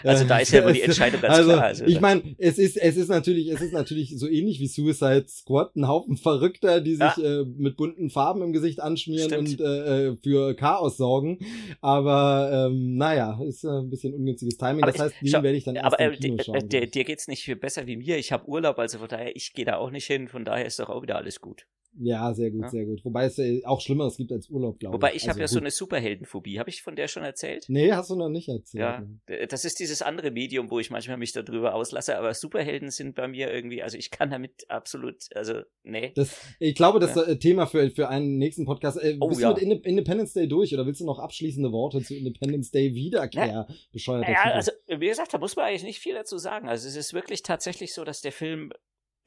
also 0.03 0.25
da 0.25 0.39
ist 0.39 0.51
ja 0.51 0.65
wohl 0.65 0.73
die 0.73 0.81
Entscheidung 0.83 1.21
ganz 1.21 1.35
also, 1.37 1.53
klar. 1.53 1.63
Also, 1.63 1.85
ich 1.85 2.01
meine, 2.01 2.35
es 2.37 2.57
ist 2.57 2.75
es 2.75 2.97
ist 2.97 3.07
natürlich 3.07 3.47
es 3.47 3.61
ist 3.61 3.71
natürlich 3.71 4.13
so 4.19 4.27
ähnlich 4.27 4.59
wie 4.59 4.67
Suicide 4.67 5.23
Squad, 5.29 5.73
ein 5.77 5.87
Haufen 5.87 6.17
Verrückter, 6.17 6.81
die 6.81 6.95
sich 6.95 6.99
ja. 6.99 7.39
äh, 7.39 7.45
mit 7.45 7.77
bunten 7.77 8.09
Farben 8.09 8.34
im 8.41 8.53
Gesicht 8.53 8.79
anschmieren 8.79 9.29
Stimmt. 9.29 9.59
und 9.59 9.61
äh, 9.61 10.07
äh, 10.07 10.17
für 10.21 10.55
Chaos 10.55 10.97
sorgen. 10.97 11.39
Aber 11.81 12.69
ähm, 12.69 12.97
naja, 12.97 13.39
ist 13.43 13.63
äh, 13.63 13.69
ein 13.69 13.89
bisschen 13.89 14.13
ungünstiges 14.13 14.57
Timing. 14.57 14.83
Aber 14.83 14.91
das 14.91 15.01
heißt, 15.01 15.15
den 15.21 15.31
werde 15.31 15.53
ich 15.53 15.63
dann 15.63 15.75
erst 15.75 15.93
aber, 15.93 15.99
im 15.99 16.13
Kino 16.13 16.37
äh, 16.37 16.43
schauen. 16.43 16.69
Dir, 16.69 16.87
dir 16.87 17.03
geht's 17.03 17.27
nicht 17.27 17.43
viel 17.43 17.55
besser 17.55 17.87
wie 17.87 17.97
mir. 17.97 18.17
Ich 18.17 18.31
habe 18.31 18.47
Urlaub, 18.47 18.79
also 18.79 18.99
von 18.99 19.07
daher 19.07 19.35
ich 19.35 19.53
gehe 19.53 19.65
da 19.65 19.77
auch 19.77 19.91
nicht 19.91 20.05
hin. 20.05 20.27
Von 20.27 20.45
daher 20.45 20.65
ist 20.65 20.79
doch 20.79 20.89
auch 20.89 21.01
wieder 21.01 21.15
alles 21.15 21.39
gut. 21.39 21.65
Ja, 21.97 22.33
sehr 22.33 22.51
gut, 22.51 22.63
ja. 22.63 22.69
sehr 22.69 22.85
gut. 22.85 23.03
Wobei 23.05 23.25
es 23.25 23.39
äh, 23.39 23.61
auch 23.65 23.79
Schlimmeres 23.79 24.17
gibt 24.17 24.31
als 24.31 24.49
Urlaub, 24.49 24.79
glaube 24.79 24.95
ich. 24.95 25.01
Wobei 25.01 25.09
ich 25.09 25.23
also, 25.23 25.29
habe 25.29 25.39
ja 25.39 25.47
so 25.47 25.59
eine 25.59 25.71
Superheldenphobie. 25.71 26.59
Habe 26.59 26.69
ich 26.69 26.81
von 26.81 26.95
der 26.95 27.07
schon 27.07 27.23
erzählt? 27.23 27.65
Nee, 27.67 27.93
hast 27.93 28.09
du 28.09 28.15
noch 28.15 28.29
nicht 28.29 28.49
erzählt. 28.49 28.81
Ja, 29.27 29.45
das 29.47 29.65
ist 29.65 29.79
dieses 29.79 30.01
andere 30.01 30.31
Medium, 30.31 30.69
wo 30.71 30.79
ich 30.79 30.89
manchmal 30.89 31.17
mich 31.17 31.31
darüber 31.31 31.73
auslasse, 31.73 32.17
aber 32.17 32.33
Superhelden 32.33 32.91
sind 32.91 33.15
bei 33.15 33.27
mir 33.27 33.51
irgendwie, 33.51 33.81
also 33.81 33.97
ich 33.97 34.11
kann 34.11 34.29
damit 34.29 34.69
absolut, 34.69 35.15
also 35.35 35.61
nee. 35.83 36.11
Das, 36.15 36.37
ich 36.59 36.75
glaube, 36.75 36.99
das 36.99 37.15
ja. 37.15 37.23
ist 37.23 37.39
Thema 37.39 37.65
für, 37.65 37.89
für 37.91 38.09
einen 38.09 38.37
nächsten 38.37 38.65
Podcast. 38.65 39.01
Äh, 39.01 39.17
oh, 39.19 39.29
bist 39.29 39.41
ja. 39.41 39.53
du 39.53 39.65
mit 39.65 39.85
Independence 39.85 40.33
Day 40.33 40.47
durch 40.47 40.73
oder 40.73 40.85
willst 40.85 41.01
du 41.01 41.05
noch 41.05 41.19
abschließende 41.19 41.71
Worte 41.71 42.01
zu 42.01 42.15
Independence 42.15 42.71
Day 42.71 42.93
Wiederkehr 42.93 43.47
ja. 43.47 43.67
bescheuert? 43.91 44.27
Ja, 44.27 44.43
also 44.51 44.71
wie 44.87 45.07
gesagt, 45.07 45.33
da 45.33 45.37
muss 45.37 45.55
man 45.55 45.65
eigentlich 45.65 45.83
nicht 45.83 45.99
viel 45.99 46.13
dazu 46.13 46.37
sagen. 46.37 46.67
Also 46.67 46.87
es 46.87 46.95
ist 46.95 47.13
wirklich 47.13 47.43
tatsächlich 47.43 47.93
so, 47.93 48.03
dass 48.03 48.21
der 48.21 48.31
Film 48.31 48.71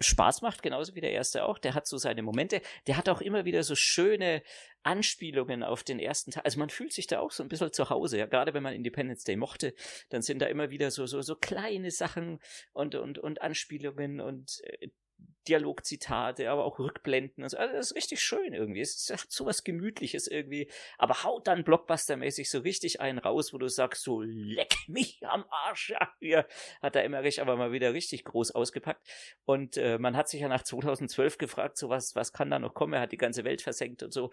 Spaß 0.01 0.43
macht, 0.43 0.63
genauso 0.63 0.95
wie 0.95 1.01
der 1.01 1.13
erste 1.13 1.45
auch. 1.45 1.59
Der 1.59 1.75
hat 1.75 1.87
so 1.87 1.97
seine 1.97 2.23
Momente. 2.23 2.61
Der 2.87 2.97
hat 2.97 3.09
auch 3.09 3.21
immer 3.21 3.45
wieder 3.45 3.63
so 3.63 3.75
schöne 3.75 4.43
Anspielungen 4.83 5.63
auf 5.63 5.83
den 5.83 5.99
ersten 5.99 6.31
Teil. 6.31 6.45
Also 6.45 6.59
man 6.59 6.71
fühlt 6.71 6.93
sich 6.93 7.07
da 7.07 7.21
auch 7.21 7.33
so 7.33 7.43
ein 7.43 7.49
bisschen 7.49 7.73
zu 7.73 7.91
Hause. 7.91 8.19
Ja, 8.19 8.27
gerade 8.27 8.55
wenn 8.55 8.63
man 8.63 8.75
Independence 8.75 9.25
Day 9.25 9.37
mochte, 9.37 9.75
dann 10.11 10.23
sind 10.23 10.41
da 10.41 10.47
immer 10.47 10.71
wieder 10.71 10.91
so, 10.91 11.07
so, 11.07 11.21
so 11.21 11.35
kleine 11.35 11.91
Sachen 11.91 12.41
und, 12.73 12.95
und, 12.95 13.19
und 13.19 13.43
Anspielungen 13.43 14.21
und 14.21 14.61
äh, 14.65 14.89
Dialogzitate, 15.49 16.51
aber 16.51 16.65
auch 16.65 16.79
Rückblenden. 16.79 17.43
Also, 17.43 17.57
also 17.57 17.75
das 17.75 17.91
ist 17.91 17.97
richtig 17.97 18.21
schön 18.21 18.53
irgendwie. 18.53 18.81
Es 18.81 19.11
hat 19.11 19.27
so 19.31 19.47
was 19.47 19.65
Gemütliches 19.65 20.27
irgendwie, 20.27 20.71
aber 20.99 21.25
haut 21.25 21.47
dann 21.47 21.65
Blockbuster-mäßig 21.65 22.51
so 22.51 22.61
richtig 22.61 23.01
einen 23.01 23.19
raus, 23.19 23.53
wo 23.53 23.59
du 23.59 23.69
sagst, 23.69 24.03
so 24.03 24.21
leck 24.21 24.77
mich 24.89 25.21
am 25.23 25.45
Arsch. 25.51 25.91
Ja, 25.91 26.13
hier 26.21 26.47
hat 26.83 26.95
der 26.95 27.05
Emmerich 27.05 27.41
aber 27.41 27.57
mal 27.57 27.73
wieder 27.73 27.95
richtig 27.95 28.25
groß 28.25 28.51
ausgepackt. 28.51 29.07
Und 29.45 29.77
äh, 29.79 29.99
man 29.99 30.17
hat 30.17 30.29
sich 30.29 30.43
ja 30.43 30.49
nach 30.49 30.63
2012 30.63 31.39
gefragt, 31.39 31.79
so 31.79 31.89
was, 31.89 32.15
was 32.15 32.33
kann 32.33 32.51
da 32.51 32.59
noch 32.59 32.75
kommen? 32.75 32.93
Er 32.93 33.01
hat 33.01 33.13
die 33.13 33.17
ganze 33.17 33.45
Welt 33.45 33.63
versenkt 33.63 34.03
und 34.03 34.13
so. 34.13 34.31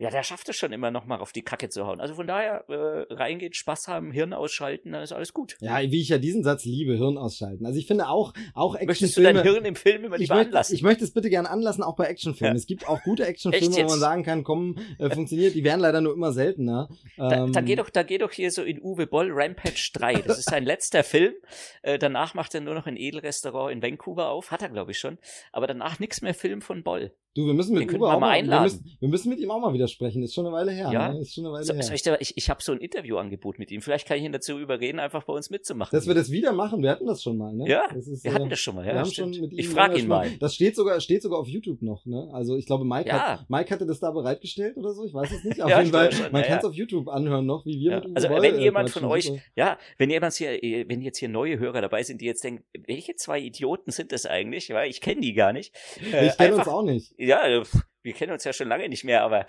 Ja, 0.00 0.08
der 0.08 0.22
schafft 0.22 0.48
es 0.48 0.56
schon 0.56 0.72
immer 0.72 0.90
noch 0.90 1.04
mal 1.04 1.18
auf 1.18 1.32
die 1.32 1.42
Kacke 1.42 1.68
zu 1.68 1.86
hauen. 1.86 2.00
Also 2.00 2.14
von 2.14 2.26
daher 2.26 2.64
äh, 2.70 3.12
reingehen, 3.12 3.52
Spaß 3.52 3.86
haben, 3.86 4.12
Hirn 4.12 4.32
ausschalten, 4.32 4.92
dann 4.92 5.02
ist 5.02 5.12
alles 5.12 5.34
gut. 5.34 5.58
Ja, 5.60 5.78
wie 5.78 6.00
ich 6.00 6.08
ja 6.08 6.16
diesen 6.16 6.42
Satz 6.42 6.64
liebe, 6.64 6.96
Hirn 6.96 7.18
ausschalten. 7.18 7.66
Also 7.66 7.78
ich 7.78 7.86
finde 7.86 8.08
auch 8.08 8.32
auch 8.54 8.76
Actionfilme. 8.76 8.86
Möchtest 8.86 9.16
du 9.18 9.22
dein 9.22 9.42
Hirn 9.42 9.64
im 9.66 9.76
Film 9.76 10.04
immer 10.04 10.16
lieber 10.16 10.22
ich 10.22 10.30
möchte, 10.30 10.48
anlassen? 10.52 10.74
Ich 10.74 10.82
möchte 10.82 11.04
es 11.04 11.12
bitte 11.12 11.28
gerne 11.28 11.50
anlassen, 11.50 11.82
auch 11.82 11.96
bei 11.96 12.06
Actionfilmen. 12.06 12.56
Ja. 12.56 12.58
Es 12.58 12.66
gibt 12.66 12.88
auch 12.88 13.02
gute 13.02 13.26
Actionfilme, 13.26 13.76
wo 13.76 13.90
man 13.90 13.98
sagen 13.98 14.22
kann, 14.22 14.42
komm, 14.42 14.76
äh, 14.98 15.10
funktioniert. 15.10 15.54
Die 15.54 15.64
werden 15.64 15.80
leider 15.80 16.00
nur 16.00 16.14
immer 16.14 16.32
seltener. 16.32 16.88
Da, 17.18 17.44
ähm, 17.44 17.52
da 17.52 17.60
geht 17.60 17.78
doch, 17.78 17.90
da 17.90 18.02
geht 18.02 18.22
doch 18.22 18.32
hier 18.32 18.50
so 18.50 18.62
in 18.62 18.80
Uwe 18.80 19.06
Boll 19.06 19.28
Rampage 19.30 19.90
3. 19.92 20.14
Das 20.22 20.38
ist 20.38 20.48
sein 20.48 20.64
letzter 20.64 21.04
Film. 21.04 21.34
Äh, 21.82 21.98
danach 21.98 22.32
macht 22.32 22.54
er 22.54 22.62
nur 22.62 22.74
noch 22.74 22.86
ein 22.86 22.96
Edelrestaurant 22.96 23.70
in 23.70 23.82
Vancouver 23.82 24.30
auf. 24.30 24.50
Hat 24.50 24.62
er, 24.62 24.70
glaube 24.70 24.92
ich, 24.92 24.98
schon. 24.98 25.18
Aber 25.52 25.66
danach 25.66 25.98
nichts 25.98 26.22
mehr 26.22 26.32
Film 26.32 26.62
von 26.62 26.82
Boll. 26.82 27.12
Du, 27.34 27.46
wir 27.46 27.54
müssen 27.54 27.78
mit 27.78 27.92
Uwe 27.92 28.12
auch 28.12 28.18
mal, 28.18 28.44
wir 28.44 28.60
müssen, 28.60 28.96
wir 28.98 29.08
müssen, 29.08 29.28
mit 29.28 29.38
ihm 29.38 29.52
auch 29.52 29.60
mal 29.60 29.72
wieder 29.72 29.86
sprechen. 29.90 30.22
Ist 30.22 30.34
schon 30.34 30.46
eine 30.46 30.54
Weile 30.54 30.72
her. 30.72 30.90
Ja, 30.92 31.12
ne? 31.12 31.20
ist 31.20 31.34
schon 31.34 31.44
eine 31.44 31.52
Weile 31.54 31.64
so, 31.64 31.74
her. 31.74 32.18
Ich, 32.20 32.30
ich, 32.30 32.36
ich 32.36 32.50
habe 32.50 32.62
so 32.62 32.72
ein 32.72 32.78
Interviewangebot 32.78 33.58
mit 33.58 33.70
ihm. 33.70 33.82
Vielleicht 33.82 34.06
kann 34.06 34.16
ich 34.18 34.24
ihn 34.24 34.32
dazu 34.32 34.58
überreden, 34.58 34.98
einfach 34.98 35.24
bei 35.24 35.32
uns 35.32 35.50
mitzumachen. 35.50 35.96
Dass 35.96 36.06
wir 36.06 36.14
das 36.14 36.30
wieder 36.30 36.52
machen. 36.52 36.82
Wir 36.82 36.90
hatten 36.90 37.06
das 37.06 37.22
schon 37.22 37.36
mal, 37.36 37.52
ne? 37.52 37.68
Ja, 37.68 37.84
ist, 37.94 38.24
wir 38.24 38.30
äh, 38.30 38.34
hatten 38.34 38.50
das 38.50 38.58
schon 38.58 38.76
mal. 38.76 38.86
Ja, 38.86 38.92
wir 38.92 39.00
haben 39.00 39.10
schon 39.10 39.30
mit 39.30 39.52
ihm 39.52 39.58
ich 39.58 39.68
frage 39.68 39.98
ihn 39.98 40.08
mal. 40.08 40.30
Das 40.38 40.54
steht 40.54 40.76
sogar, 40.76 41.00
steht 41.00 41.22
sogar 41.22 41.38
auf 41.38 41.48
YouTube 41.48 41.82
noch. 41.82 42.06
Ne? 42.06 42.28
Also 42.32 42.56
ich 42.56 42.66
glaube, 42.66 42.84
Mike, 42.84 43.08
ja. 43.08 43.38
hat, 43.38 43.50
Mike 43.50 43.70
hatte 43.70 43.86
das 43.86 44.00
da 44.00 44.10
bereitgestellt 44.10 44.76
oder 44.76 44.92
so. 44.92 45.04
Ich 45.04 45.14
weiß 45.14 45.30
es 45.30 45.44
nicht. 45.44 45.62
Auf 45.62 45.70
jeden 45.70 45.90
Fall, 45.90 46.10
man 46.32 46.42
kann 46.42 46.58
es 46.58 46.64
auf 46.64 46.74
YouTube 46.74 47.08
anhören 47.08 47.46
noch, 47.46 47.66
wie 47.66 47.78
wir 47.80 47.96
mit 47.96 48.06
Uwe 48.06 48.16
Also 48.16 48.28
Boll, 48.28 48.42
wenn 48.42 48.60
jemand 48.60 48.90
von 48.90 49.04
euch, 49.04 49.26
super. 49.26 49.40
ja, 49.56 49.78
wenn 49.98 50.10
jemand 50.10 50.34
hier, 50.34 50.52
wenn 50.88 51.02
jetzt 51.02 51.18
hier 51.18 51.28
neue 51.28 51.58
Hörer 51.58 51.80
dabei 51.80 52.02
sind, 52.02 52.20
die 52.20 52.26
jetzt 52.26 52.44
denken, 52.44 52.64
welche 52.86 53.16
zwei 53.16 53.40
Idioten 53.40 53.90
sind 53.90 54.12
das 54.12 54.26
eigentlich? 54.26 54.70
Weil 54.70 54.88
ich 54.90 55.00
kenne 55.00 55.20
die 55.20 55.34
gar 55.34 55.52
nicht. 55.52 55.74
Ich 56.00 56.12
äh, 56.12 56.30
kenne 56.36 56.56
uns 56.56 56.68
auch 56.68 56.82
nicht. 56.82 57.14
Ja, 57.18 57.62
wir 58.02 58.12
kennen 58.12 58.32
uns 58.32 58.44
ja 58.44 58.52
schon 58.52 58.68
lange 58.68 58.88
nicht 58.88 59.04
mehr, 59.04 59.22
aber 59.22 59.46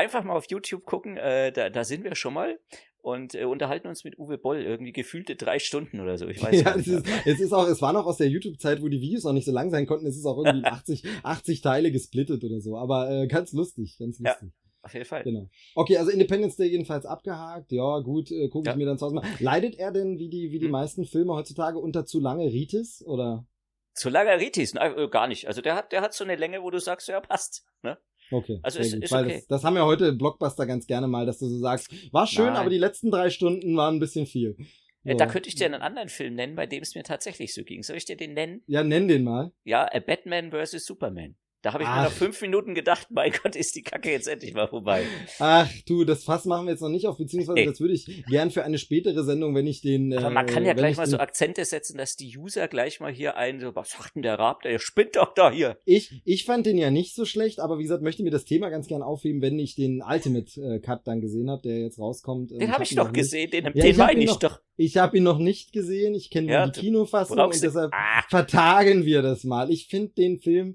einfach 0.00 0.24
mal 0.24 0.34
auf 0.34 0.46
YouTube 0.50 0.84
gucken, 0.84 1.16
äh, 1.16 1.52
da, 1.52 1.70
da 1.70 1.84
sind 1.84 2.04
wir 2.04 2.14
schon 2.14 2.34
mal 2.34 2.58
und 3.02 3.34
äh, 3.34 3.44
unterhalten 3.44 3.88
uns 3.88 4.04
mit 4.04 4.18
Uwe 4.18 4.38
Boll 4.38 4.62
irgendwie 4.62 4.92
gefühlte 4.92 5.36
drei 5.36 5.58
Stunden 5.58 6.00
oder 6.00 6.18
so. 6.18 6.26
Ich 6.28 6.42
weiß 6.42 6.60
ja, 6.62 6.76
nicht. 6.76 6.88
Es 6.88 6.94
ist, 7.04 7.06
es 7.26 7.40
ist 7.40 7.52
auch, 7.52 7.66
es 7.68 7.80
war 7.80 7.92
noch 7.92 8.06
aus 8.06 8.16
der 8.18 8.28
YouTube-Zeit, 8.28 8.82
wo 8.82 8.88
die 8.88 9.00
Videos 9.00 9.24
noch 9.24 9.32
nicht 9.32 9.44
so 9.46 9.52
lang 9.52 9.70
sein 9.70 9.86
konnten. 9.86 10.06
Es 10.06 10.16
ist 10.16 10.26
auch 10.26 10.38
irgendwie 10.44 10.64
80, 10.66 11.04
80 11.22 11.60
Teile 11.60 11.92
gesplittet 11.92 12.42
oder 12.44 12.60
so. 12.60 12.76
Aber 12.76 13.10
äh, 13.10 13.26
ganz 13.26 13.52
lustig, 13.52 13.96
ganz 13.98 14.18
lustig. 14.18 14.48
Ja. 14.50 14.70
auf 14.82 14.92
jeden 14.94 15.06
Fall. 15.06 15.22
Genau. 15.22 15.48
Okay, 15.74 15.96
also 15.96 16.10
Independence 16.10 16.56
Day 16.56 16.68
jedenfalls 16.68 17.06
abgehakt. 17.06 17.72
Ja, 17.72 18.00
gut, 18.00 18.30
äh, 18.30 18.48
gucke 18.48 18.68
ich 18.68 18.72
Ja. 18.74 18.76
mir 18.76 18.86
dann 18.86 18.98
zu 18.98 19.06
Hause 19.06 19.14
mal. 19.16 19.24
Leidet 19.38 19.76
er 19.78 19.92
denn, 19.92 20.18
wie 20.18 20.28
die, 20.28 20.50
wie 20.52 20.58
die 20.58 20.66
Hm. 20.66 20.72
meisten 20.72 21.04
Filme 21.06 21.32
heutzutage, 21.34 21.78
unter 21.78 22.04
zu 22.06 22.20
lange 22.20 22.44
Ritis? 22.44 23.02
Oder? 23.06 23.46
Zu 23.94 24.08
lange 24.10 24.38
Ritis, 24.38 24.74
na, 24.74 24.94
äh, 24.96 25.08
gar 25.08 25.26
nicht. 25.26 25.46
Also 25.48 25.62
der 25.62 25.74
hat, 25.74 25.92
der 25.92 26.00
hat 26.02 26.12
so 26.14 26.24
eine 26.24 26.36
Länge, 26.36 26.62
wo 26.62 26.70
du 26.70 26.78
sagst, 26.78 27.08
ja, 27.08 27.20
passt. 27.20 27.64
Ne? 27.82 27.98
Okay. 28.30 28.60
Also 28.62 28.78
ist- 28.78 28.94
ist 28.94 29.12
Weil 29.12 29.24
okay. 29.26 29.34
das, 29.36 29.46
das 29.46 29.64
haben 29.64 29.74
wir 29.74 29.84
heute 29.84 30.06
im 30.06 30.18
Blockbuster 30.18 30.66
ganz 30.66 30.86
gerne 30.86 31.06
mal, 31.08 31.26
dass 31.26 31.38
du 31.38 31.46
so 31.46 31.58
sagst, 31.58 31.90
war 32.12 32.26
schön, 32.26 32.46
Nein. 32.46 32.56
aber 32.56 32.70
die 32.70 32.78
letzten 32.78 33.10
drei 33.10 33.30
Stunden 33.30 33.76
waren 33.76 33.96
ein 33.96 34.00
bisschen 34.00 34.26
viel. 34.26 34.56
Äh, 35.04 35.12
So. 35.12 35.16
Da 35.18 35.26
könnte 35.26 35.48
ich 35.48 35.54
dir 35.54 35.64
einen 35.64 35.80
anderen 35.82 36.08
Film 36.10 36.34
nennen, 36.34 36.54
bei 36.56 36.66
dem 36.66 36.82
es 36.82 36.94
mir 36.94 37.02
tatsächlich 37.02 37.54
so 37.54 37.64
ging. 37.64 37.82
Soll 37.82 37.96
ich 37.96 38.04
dir 38.04 38.16
den 38.16 38.34
nennen? 38.34 38.62
ja, 38.66 38.84
nenn 38.84 39.08
den 39.08 39.24
mal. 39.24 39.50
Ja, 39.64 39.88
A 39.90 39.98
Batman 39.98 40.50
vs. 40.52 40.84
Superman. 40.84 41.36
Da 41.62 41.74
habe 41.74 41.82
ich 41.82 41.88
mir 41.90 41.94
Ach. 41.94 42.04
nach 42.04 42.10
fünf 42.12 42.40
Minuten 42.40 42.74
gedacht, 42.74 43.08
mein 43.10 43.32
Gott, 43.42 43.54
ist 43.54 43.76
die 43.76 43.82
Kacke 43.82 44.10
jetzt 44.10 44.26
endlich 44.28 44.54
mal 44.54 44.66
vorbei. 44.66 45.04
Ach 45.40 45.70
du, 45.86 46.04
das 46.04 46.24
Fass 46.24 46.46
machen 46.46 46.64
wir 46.66 46.72
jetzt 46.72 46.80
noch 46.80 46.88
nicht 46.88 47.06
auf, 47.06 47.18
beziehungsweise 47.18 47.54
Nee. 47.56 47.66
das 47.66 47.80
würde 47.80 47.92
ich 47.92 48.24
gern 48.28 48.50
für 48.50 48.64
eine 48.64 48.78
spätere 48.78 49.24
Sendung, 49.24 49.54
wenn 49.54 49.66
ich 49.66 49.82
den. 49.82 50.16
Aber 50.16 50.28
äh, 50.28 50.30
man 50.30 50.46
kann 50.46 50.64
ja 50.64 50.72
gleich 50.72 50.92
ich 50.92 50.96
mal 50.96 51.06
so 51.06 51.18
Akzente 51.18 51.62
setzen, 51.66 51.98
dass 51.98 52.16
die 52.16 52.34
User 52.38 52.66
gleich 52.66 53.00
mal 53.00 53.12
hier 53.12 53.36
ein, 53.36 53.60
so, 53.60 53.74
was 53.74 53.90
sagt 53.90 54.14
denn 54.16 54.22
der 54.22 54.38
Rab, 54.38 54.62
der 54.62 54.78
spinnt 54.78 55.16
doch 55.16 55.34
da 55.34 55.50
hier. 55.50 55.76
Ich, 55.84 56.22
ich 56.24 56.46
fand 56.46 56.64
den 56.64 56.78
ja 56.78 56.90
nicht 56.90 57.14
so 57.14 57.26
schlecht, 57.26 57.60
aber 57.60 57.78
wie 57.78 57.82
gesagt, 57.82 58.02
möchte 58.02 58.22
mir 58.22 58.30
das 58.30 58.46
Thema 58.46 58.70
ganz 58.70 58.86
gern 58.86 59.02
aufheben, 59.02 59.42
wenn 59.42 59.58
ich 59.58 59.74
den 59.74 60.02
Ultimate 60.02 60.60
äh, 60.62 60.78
Cut 60.80 61.06
dann 61.06 61.20
gesehen 61.20 61.50
habe, 61.50 61.60
der 61.62 61.80
jetzt 61.80 61.98
rauskommt. 61.98 62.52
Den 62.52 62.72
habe 62.72 62.84
ich 62.84 62.94
doch 62.94 63.12
gesehen, 63.12 63.50
den, 63.50 63.64
Ja, 63.66 63.70
den 63.70 63.86
ich 63.86 63.96
meine 63.98 64.20
ich 64.20 64.30
noch- 64.30 64.38
doch. 64.38 64.60
Ich 64.76 64.96
habe 64.96 65.18
ihn 65.18 65.24
noch 65.24 65.36
nicht 65.38 65.74
gesehen. 65.74 66.14
Ich 66.14 66.30
kenne 66.30 66.50
Ja, 66.50 66.64
nur 66.64 66.72
die 66.72 66.80
Kinofassung 66.80 67.38
und 67.38 67.62
deshalb 67.62 67.92
ah, 67.92 68.22
vertagen 68.30 69.04
wir 69.04 69.20
das 69.20 69.44
mal. 69.44 69.70
Ich 69.70 69.88
finde 69.88 70.12
den 70.14 70.38
Film 70.38 70.74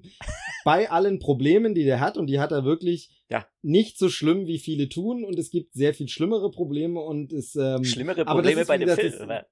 bei 0.64 0.75
allen 0.84 1.18
Problemen, 1.18 1.74
die 1.74 1.84
der 1.84 2.00
hat, 2.00 2.18
und 2.18 2.26
die 2.26 2.38
hat 2.38 2.52
er 2.52 2.64
wirklich 2.64 3.08
Ja. 3.30 3.46
nicht 3.62 3.98
so 3.98 4.08
schlimm, 4.10 4.46
wie 4.46 4.58
viele 4.58 4.88
tun, 4.90 5.24
und 5.24 5.38
es 5.38 5.50
gibt 5.50 5.72
sehr 5.72 5.94
viel 5.94 6.08
schlimmere 6.08 6.50
Probleme 6.50 7.00
und 7.00 7.32
es 7.32 7.56
ähm, 7.56 7.82
schlimmere 7.84 8.24
Probleme 8.26 8.60
ist, 8.60 8.68
bei 8.68 8.76
dem 8.78 8.88
Film. 8.90 9.14
oder? 9.22 9.46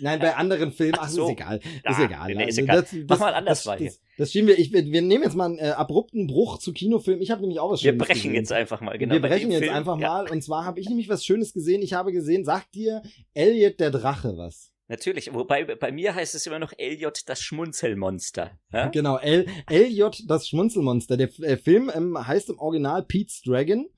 Nein, 0.00 0.20
bei 0.20 0.36
anderen 0.36 0.70
Filmen, 0.70 0.94
ach, 0.98 1.08
so. 1.08 1.24
ist 1.26 1.32
egal. 1.32 1.56
Ist 1.58 1.82
Ah, 1.84 2.04
egal. 2.04 2.34
nee, 2.34 2.44
ist 2.48 2.58
Also 2.58 2.60
egal. 2.62 2.76
Das, 2.82 2.92
Mach 3.08 3.18
mal 3.18 3.34
anders 3.34 3.64
das, 3.64 3.78
das, 3.80 4.00
das 4.16 4.30
schieben 4.32 4.46
wir. 4.46 4.58
Ich, 4.60 4.72
wir 4.72 4.84
wir 4.86 5.02
nehmen 5.02 5.24
jetzt 5.24 5.34
mal 5.34 5.46
einen 5.46 5.58
äh, 5.58 5.70
abrupten 5.70 6.28
Bruch 6.28 6.58
zu 6.58 6.72
Kinofilmen. 6.72 7.20
Ich 7.20 7.32
habe 7.32 7.40
nämlich 7.40 7.58
auch 7.58 7.72
was 7.72 7.82
Wir 7.82 7.90
Schönes 7.92 8.06
brechen 8.06 8.14
gesehen. 8.22 8.34
jetzt 8.34 8.52
einfach 8.52 8.80
mal. 8.80 8.96
Genau, 8.96 9.14
wir 9.14 9.20
bei 9.20 9.28
brechen 9.28 9.50
jetzt 9.50 9.62
Film. 9.64 9.74
einfach 9.74 9.98
Ja, 9.98 10.08
mal. 10.08 10.30
Und 10.30 10.42
zwar 10.44 10.64
habe 10.66 10.78
ich 10.78 10.88
nämlich 10.88 11.08
was 11.08 11.24
Schönes 11.24 11.52
gesehen. 11.52 11.82
Ich 11.82 11.94
habe 11.94 12.12
gesehen, 12.12 12.44
sagt 12.44 12.74
dir 12.76 13.02
Elliot 13.34 13.80
der 13.80 13.90
Drache 13.90 14.36
was? 14.36 14.72
Natürlich. 14.88 15.32
Wobei 15.34 15.64
bei 15.64 15.90
mir 15.90 16.14
heißt 16.14 16.34
es 16.34 16.46
immer 16.46 16.58
noch 16.58 16.72
Elliot 16.76 17.28
das 17.28 17.40
Schmunzelmonster. 17.42 18.52
Ja? 18.72 18.86
Genau, 18.88 19.16
L 19.18 19.46
Elliot 19.68 20.22
das 20.28 20.48
Schmunzelmonster. 20.48 21.16
Der 21.16 21.28
äh, 21.40 21.56
Film 21.56 21.90
ähm, 21.94 22.16
heißt 22.26 22.50
im 22.50 22.58
Original 22.58 23.02
Pete's 23.02 23.42
Dragon. 23.42 23.88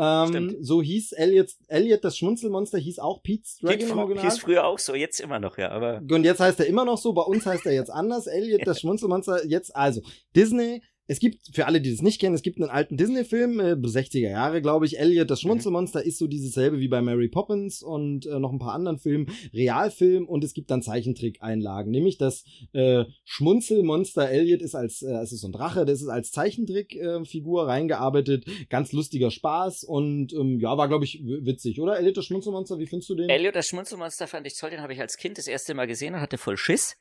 Ähm, 0.00 0.28
Stimmt. 0.28 0.56
so 0.60 0.80
hieß 0.80 1.10
Elliot, 1.12 1.50
Elliot 1.66 2.04
das 2.04 2.16
Schmunzelmonster, 2.16 2.78
hieß 2.78 3.00
auch 3.00 3.20
Pete's 3.20 3.58
Dragon 3.58 3.80
Hieß, 3.80 3.90
im 3.90 3.98
Original. 3.98 4.24
hieß 4.24 4.38
früher 4.38 4.64
auch 4.64 4.78
so, 4.78 4.94
jetzt 4.94 5.18
immer 5.18 5.40
noch, 5.40 5.58
ja. 5.58 5.70
Aber 5.70 6.00
Und 6.08 6.22
jetzt 6.22 6.38
heißt 6.38 6.60
er 6.60 6.66
immer 6.66 6.84
noch 6.84 6.98
so, 6.98 7.12
bei 7.12 7.22
uns 7.22 7.44
heißt 7.44 7.66
er 7.66 7.72
jetzt 7.72 7.90
anders. 7.90 8.28
Elliot, 8.28 8.60
das 8.64 8.80
Schmunzelmonster, 8.80 9.44
jetzt 9.46 9.74
also 9.74 10.00
Disney. 10.36 10.82
Es 11.10 11.20
gibt, 11.20 11.54
für 11.54 11.66
alle, 11.66 11.80
die 11.80 11.90
das 11.90 12.02
nicht 12.02 12.20
kennen, 12.20 12.34
es 12.34 12.42
gibt 12.42 12.60
einen 12.60 12.70
alten 12.70 12.98
Disney-Film, 12.98 13.60
äh, 13.60 13.72
60er 13.72 14.28
Jahre, 14.28 14.60
glaube 14.60 14.84
ich. 14.84 14.98
Elliot, 14.98 15.30
das 15.30 15.40
Schmunzelmonster, 15.40 16.04
ist 16.04 16.18
so 16.18 16.26
dieses 16.26 16.52
selbe 16.52 16.80
wie 16.80 16.88
bei 16.88 17.00
Mary 17.00 17.28
Poppins 17.28 17.82
und 17.82 18.26
äh, 18.26 18.38
noch 18.38 18.52
ein 18.52 18.58
paar 18.58 18.74
anderen 18.74 18.98
Filmen. 18.98 19.26
Realfilm 19.54 20.28
und 20.28 20.44
es 20.44 20.52
gibt 20.52 20.70
dann 20.70 20.82
Zeichentrick-Einlagen. 20.82 21.90
Nämlich 21.90 22.18
das 22.18 22.44
äh, 22.74 23.04
Schmunzelmonster 23.24 24.28
Elliot 24.28 24.60
ist 24.60 24.74
als, 24.74 25.00
äh, 25.00 25.14
es 25.22 25.32
ist 25.32 25.40
so 25.40 25.48
ein 25.48 25.52
Drache, 25.52 25.86
das 25.86 26.02
ist 26.02 26.08
als 26.08 26.30
Zeichentrick-Figur 26.30 27.66
reingearbeitet. 27.66 28.44
Ganz 28.68 28.92
lustiger 28.92 29.30
Spaß 29.30 29.84
und 29.84 30.34
ähm, 30.34 30.60
ja, 30.60 30.76
war, 30.76 30.88
glaube 30.88 31.06
ich, 31.06 31.22
witzig, 31.24 31.80
oder? 31.80 31.98
Elliot, 31.98 32.18
das 32.18 32.26
Schmunzelmonster, 32.26 32.78
wie 32.78 32.86
findest 32.86 33.08
du 33.08 33.14
den? 33.14 33.30
Elliot 33.30 33.56
das 33.56 33.66
Schmunzelmonster 33.66 34.26
fand 34.26 34.46
ich 34.46 34.58
toll, 34.58 34.70
den 34.70 34.82
habe 34.82 34.92
ich 34.92 35.00
als 35.00 35.16
Kind 35.16 35.38
das 35.38 35.46
erste 35.46 35.72
Mal 35.72 35.86
gesehen 35.86 36.14
und 36.14 36.20
hatte 36.20 36.36
voll 36.36 36.58
Schiss. 36.58 36.96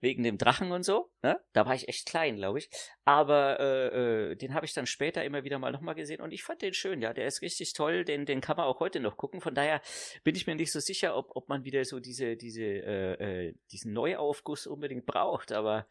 Wegen 0.00 0.22
dem 0.22 0.38
Drachen 0.38 0.72
und 0.72 0.84
so. 0.84 1.10
Ne? 1.22 1.38
Da 1.52 1.66
war 1.66 1.74
ich 1.74 1.88
echt 1.88 2.06
klein, 2.06 2.36
glaube 2.36 2.58
ich. 2.58 2.68
Aber 3.04 3.58
äh, 3.60 4.30
äh, 4.32 4.36
den 4.36 4.54
habe 4.54 4.66
ich 4.66 4.72
dann 4.74 4.86
später 4.86 5.24
immer 5.24 5.44
wieder 5.44 5.58
mal 5.58 5.72
nochmal 5.72 5.94
gesehen 5.94 6.20
und 6.20 6.32
ich 6.32 6.42
fand 6.42 6.62
den 6.62 6.74
schön, 6.74 7.00
ja. 7.02 7.12
Der 7.12 7.26
ist 7.26 7.42
richtig 7.42 7.72
toll, 7.72 8.04
den, 8.04 8.26
den 8.26 8.40
kann 8.40 8.56
man 8.56 8.66
auch 8.66 8.80
heute 8.80 9.00
noch 9.00 9.16
gucken. 9.16 9.40
Von 9.40 9.54
daher 9.54 9.80
bin 10.24 10.34
ich 10.36 10.46
mir 10.46 10.54
nicht 10.54 10.72
so 10.72 10.80
sicher, 10.80 11.16
ob, 11.16 11.30
ob 11.34 11.48
man 11.48 11.64
wieder 11.64 11.84
so 11.84 12.00
diese, 12.00 12.36
diese, 12.36 12.62
äh, 12.64 13.46
äh, 13.48 13.54
diesen 13.72 13.92
Neuaufguss 13.92 14.66
unbedingt 14.66 15.06
braucht. 15.06 15.52
Aber 15.52 15.86